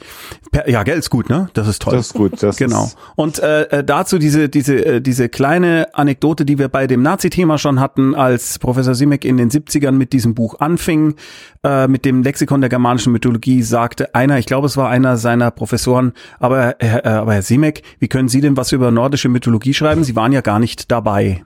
Per, 0.51 0.68
ja, 0.68 0.82
gell, 0.82 0.98
ist 0.98 1.10
gut, 1.10 1.28
ne? 1.28 1.48
Das 1.55 1.68
ist 1.68 1.82
toll. 1.82 1.94
Das 1.94 2.06
ist 2.06 2.14
gut. 2.14 2.43
Das 2.43 2.56
Genau. 2.56 2.85
Ist, 2.85 2.97
Und 3.16 3.39
äh, 3.39 3.62
äh, 3.64 3.85
dazu 3.85 4.18
diese 4.18 4.48
diese 4.48 4.85
äh, 4.85 5.01
diese 5.01 5.28
kleine 5.28 5.89
Anekdote, 5.94 6.44
die 6.44 6.59
wir 6.59 6.68
bei 6.68 6.86
dem 6.86 7.02
Nazi-Thema 7.02 7.59
schon 7.59 7.81
hatten, 7.81 8.14
als 8.14 8.59
Professor 8.59 8.94
Simek 8.94 9.24
in 9.24 9.36
den 9.36 9.51
70ern 9.51 9.93
mit 9.93 10.12
diesem 10.12 10.35
Buch 10.35 10.60
anfing, 10.60 11.14
äh, 11.64 11.89
mit 11.95 12.05
dem 12.05 12.25
Lexikon 12.25 12.61
der 12.61 12.69
germanischen 12.69 13.12
Mythologie, 13.12 13.62
sagte 13.62 14.16
einer, 14.16 14.37
ich 14.41 14.47
glaube, 14.47 14.66
es 14.66 14.77
war 14.77 14.89
einer 14.91 15.16
seiner 15.16 15.53
Professoren, 15.53 16.12
aber 16.41 16.83
äh, 16.83 16.99
äh, 16.99 17.09
aber 17.09 17.35
Herr 17.35 17.43
Simek, 17.43 17.83
wie 18.01 18.09
können 18.09 18.27
Sie 18.27 18.41
denn 18.41 18.57
was 18.57 18.73
über 18.73 18.91
nordische 18.91 19.29
Mythologie 19.29 19.75
schreiben? 19.75 20.03
Sie 20.03 20.16
waren 20.16 20.33
ja 20.33 20.41
gar 20.41 20.59
nicht 20.59 20.91
dabei. 20.91 21.45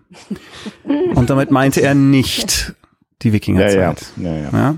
Und 1.15 1.29
damit 1.29 1.51
meinte 1.51 1.83
er 1.83 1.95
nicht 1.95 2.75
die 3.20 3.29
ja, 3.29 3.35
Wikingerzeit. 3.35 4.07
ja, 4.16 4.31
ja, 4.33 4.39
ja. 4.39 4.49
ja. 4.53 4.75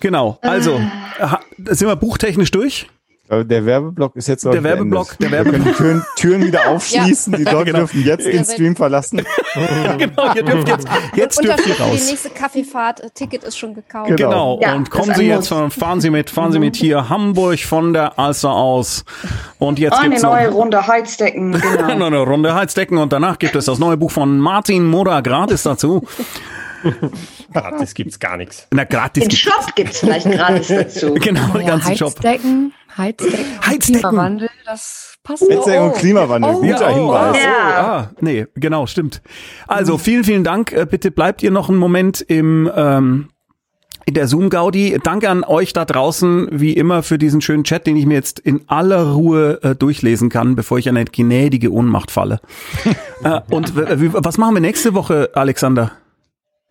Genau. 0.00 0.38
Also 0.42 0.78
ha- 1.18 1.40
sind 1.70 1.88
wir 1.88 1.96
buchtechnisch 1.96 2.50
durch? 2.50 2.90
Der 3.30 3.64
Werbeblock 3.64 4.16
ist 4.16 4.26
jetzt 4.26 4.44
Der 4.44 4.62
Werbeblock, 4.64 5.16
der 5.18 5.30
Wir 5.30 5.44
können 5.44 5.64
die 5.64 5.72
Türen, 5.72 6.04
Türen 6.16 6.44
wieder 6.44 6.66
aufschließen. 6.68 7.32
Die 7.34 7.44
Leute 7.44 7.66
genau. 7.66 7.78
dürfen 7.78 8.02
jetzt 8.04 8.26
den 8.26 8.44
Stream 8.44 8.76
verlassen. 8.76 9.18
genau, 9.98 10.34
ihr 10.34 10.42
dürft 10.42 10.68
jetzt, 10.68 10.88
jetzt 11.14 11.38
Und 11.38 11.46
dürft 11.46 11.66
ihr 11.66 11.74
für 11.74 11.82
die 11.84 11.90
raus. 11.90 12.10
nächste 12.10 12.30
Kaffeefahrt. 12.30 13.00
äh, 13.00 13.10
Ticket 13.14 13.44
ist 13.44 13.56
schon 13.56 13.74
gekauft. 13.74 14.08
Genau. 14.16 14.56
Genau. 14.56 14.60
Ja, 14.60 14.74
und 14.74 14.90
kommen 14.90 15.14
Sie 15.14 15.22
jetzt, 15.28 15.48
fahren 15.48 16.00
Sie 16.00 16.10
mit, 16.10 16.30
fahren 16.30 16.52
Sie 16.52 16.58
mit 16.58 16.76
hier 16.76 17.08
Hamburg 17.08 17.60
von 17.60 17.92
der 17.94 18.18
Alster 18.18 18.50
aus. 18.50 19.04
Und 19.58 19.78
jetzt 19.78 19.94
Eine 19.98 20.08
gibt's 20.10 20.22
neue 20.24 20.48
noch 20.48 20.54
Runde 20.54 20.86
Heizdecken, 20.86 21.52
genau. 21.86 22.04
eine 22.06 22.18
Runde 22.22 22.54
Heizdecken 22.54 22.98
und 22.98 23.12
danach 23.12 23.38
gibt 23.38 23.54
es 23.56 23.64
das 23.66 23.78
neue 23.78 23.96
Buch 23.96 24.10
von 24.10 24.38
Martin 24.40 24.84
Moder 24.86 25.22
gratis 25.22 25.62
dazu. 25.62 26.06
Gratis 27.52 27.94
gibt's 27.94 28.18
gar 28.18 28.36
nichts. 28.36 28.66
Na, 28.72 28.82
gratis. 28.84 29.22
Den 29.22 29.28
gibt- 29.28 29.40
Shop 29.40 29.74
gibt's 29.76 30.00
vielleicht 30.00 30.28
gratis 30.28 30.66
dazu. 30.68 31.14
Genau, 31.14 31.46
den 31.52 31.60
Ja, 31.62 31.66
ganzen 31.68 31.94
Job. 31.94 32.08
Heizdecken, 32.16 32.72
Heizdecken, 32.96 33.38
Heizdecken. 33.66 34.00
Klimawandel, 34.00 34.48
das 34.66 35.16
passt 35.22 35.42
Heizdecken 35.42 35.78
auch. 35.82 35.86
und 35.92 35.94
Klimawandel. 35.96 36.50
Oh. 36.54 36.60
Guter 36.60 36.90
Ja, 36.90 36.90
oh, 36.90 36.94
Hinweis. 36.94 37.36
so, 37.36 37.48
Ja. 37.48 37.80
ah, 37.80 38.10
nee, 38.20 38.46
genau, 38.54 38.86
stimmt. 38.86 39.22
Also 39.66 39.98
vielen, 39.98 40.24
vielen 40.24 40.44
Dank. 40.44 40.72
Äh, 40.72 40.86
Bitte 40.88 41.10
bleibt 41.10 41.42
ihr 41.42 41.50
noch 41.50 41.68
einen 41.68 41.78
Moment 41.78 42.20
im 42.20 42.70
ähm, 42.74 43.28
in 44.04 44.14
der 44.14 44.26
Zoom-Gaudi. 44.26 44.98
Danke 45.02 45.30
an 45.30 45.44
euch 45.44 45.72
da 45.72 45.84
draußen, 45.84 46.48
wie 46.50 46.72
immer, 46.72 47.02
für 47.04 47.18
diesen 47.18 47.40
schönen 47.40 47.62
Chat, 47.64 47.86
den 47.86 47.96
ich 47.96 48.04
mir 48.04 48.14
jetzt 48.14 48.40
in 48.40 48.68
aller 48.68 49.12
Ruhe 49.12 49.60
äh, 49.62 49.74
durchlesen 49.76 50.28
kann, 50.28 50.56
bevor 50.56 50.78
ich 50.78 50.88
in 50.88 50.96
eine 50.96 51.04
gnädige 51.04 51.72
Ohnmacht 51.72 52.10
falle. 52.10 52.40
äh, 53.24 53.40
und 53.50 53.74
was 53.76 54.38
machen 54.38 54.54
wir 54.54 54.60
nächste 54.60 54.94
Woche, 54.94 55.30
Alexander? 55.34 55.92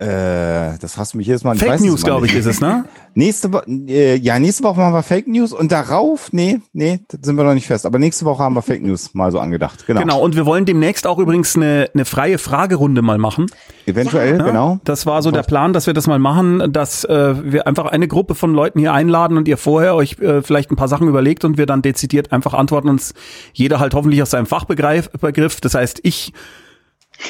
Äh, 0.01 0.79
das 0.79 0.97
hast 0.97 1.13
du 1.13 1.17
mich 1.17 1.27
jedes 1.27 1.43
Mal. 1.43 1.55
Fake 1.55 1.79
News, 1.79 2.03
glaube 2.03 2.25
ich, 2.25 2.33
ist 2.33 2.47
es, 2.47 2.59
ne? 2.59 2.85
Nächste 3.13 3.53
Woche, 3.53 3.69
äh, 3.69 4.15
ja, 4.15 4.39
nächste 4.39 4.63
Woche 4.63 4.79
machen 4.79 4.93
wir 4.93 5.03
Fake 5.03 5.27
News 5.27 5.53
und 5.53 5.71
darauf, 5.71 6.33
nee, 6.33 6.59
nee, 6.73 7.01
da 7.09 7.17
sind 7.21 7.35
wir 7.35 7.43
noch 7.43 7.53
nicht 7.53 7.67
fest. 7.67 7.85
Aber 7.85 7.99
nächste 7.99 8.25
Woche 8.25 8.41
haben 8.41 8.55
wir 8.55 8.63
Fake 8.63 8.81
News 8.81 9.13
mal 9.13 9.31
so 9.31 9.37
angedacht. 9.37 9.85
Genau. 9.85 9.99
Genau, 9.99 10.19
und 10.19 10.35
wir 10.35 10.47
wollen 10.47 10.65
demnächst 10.65 11.05
auch 11.05 11.19
übrigens 11.19 11.55
eine, 11.55 11.89
eine 11.93 12.05
freie 12.05 12.39
Fragerunde 12.39 13.03
mal 13.03 13.19
machen. 13.19 13.45
Eventuell, 13.85 14.39
Ja, 14.39 14.43
genau. 14.43 14.79
Das 14.85 15.05
war 15.05 15.21
so 15.21 15.29
der 15.29 15.43
Plan, 15.43 15.71
dass 15.71 15.85
wir 15.85 15.93
das 15.93 16.07
mal 16.07 16.19
machen, 16.19 16.73
dass 16.73 17.03
äh, 17.03 17.35
wir 17.51 17.67
einfach 17.67 17.85
eine 17.85 18.07
Gruppe 18.07 18.33
von 18.33 18.55
Leuten 18.55 18.79
hier 18.79 18.93
einladen 18.93 19.37
und 19.37 19.47
ihr 19.47 19.57
vorher 19.57 19.93
euch 19.93 20.17
äh, 20.19 20.41
vielleicht 20.41 20.71
ein 20.71 20.77
paar 20.77 20.87
Sachen 20.87 21.07
überlegt 21.09 21.45
und 21.45 21.59
wir 21.59 21.67
dann 21.67 21.83
dezidiert 21.83 22.31
einfach 22.31 22.55
antworten 22.55 22.89
uns 22.89 23.13
jeder 23.53 23.79
halt 23.79 23.93
hoffentlich 23.93 24.21
aus 24.23 24.31
seinem 24.31 24.47
Fachbegriff. 24.47 25.11
Begriff. 25.11 25.61
Das 25.61 25.75
heißt, 25.75 25.99
ich 26.01 26.33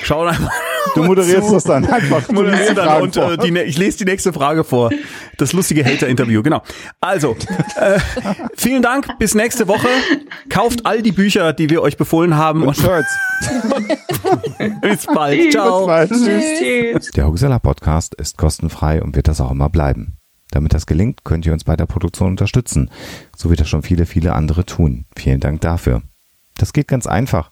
schaue 0.04 0.30
einfach 0.30 0.52
Du 0.96 1.04
moderierst 1.06 1.52
das 1.52 1.64
dann 1.64 1.86
einfach. 1.86 2.24
Du 2.28 2.34
Moderiere 2.34 2.74
dann 2.74 3.02
und 3.02 3.16
äh, 3.18 3.38
die, 3.38 3.52
ne- 3.52 3.64
ich 3.64 3.78
lese 3.78 4.00
die 4.00 4.06
nächste 4.06 4.34
Frage 4.34 4.64
vor. 4.64 4.92
Das 5.38 5.54
lustige 5.54 5.86
Hater-Interview, 5.86 6.42
genau. 6.44 6.62
Also, 7.00 7.36
äh, 7.76 8.00
vielen 8.56 8.82
Dank, 8.82 9.08
bis 9.20 9.36
nächste 9.36 9.68
Woche. 9.68 9.88
Kauft 10.50 10.86
all 10.86 11.02
die 11.02 11.12
Bücher, 11.12 11.54
die 11.54 11.70
wir 11.70 11.82
euch 11.82 11.98
befohlen 11.98 12.36
haben 12.36 12.64
und 12.64 12.70
und 12.70 12.78
Shirts. 12.78 13.10
bis 14.82 15.06
bald. 15.06 15.52
Ciao. 15.52 15.86
Bye. 15.86 16.08
Tschüss. 16.08 16.60
Tschüss. 16.60 17.12
Der 17.12 17.28
Huxella 17.28 17.60
Podcast 17.60 18.16
ist 18.16 18.38
kostenfrei 18.38 19.02
und 19.02 19.16
wird 19.16 19.28
das 19.28 19.42
auch 19.42 19.52
immer 19.52 19.70
bleiben. 19.70 20.18
Damit 20.52 20.74
das 20.74 20.86
gelingt, 20.86 21.24
könnt 21.24 21.46
ihr 21.46 21.54
uns 21.54 21.64
bei 21.64 21.76
der 21.78 21.86
Produktion 21.86 22.30
unterstützen, 22.32 22.90
so 23.36 23.52
wie 23.52 23.56
das 23.56 23.70
schon 23.70 23.84
viele, 23.84 24.06
viele 24.06 24.34
andere 24.34 24.66
tun. 24.66 25.06
Vielen 25.16 25.40
Dank 25.40 25.62
dafür. 25.62 26.02
Das 26.58 26.74
geht 26.74 26.88
ganz 26.88 27.08
einfach 27.08 27.52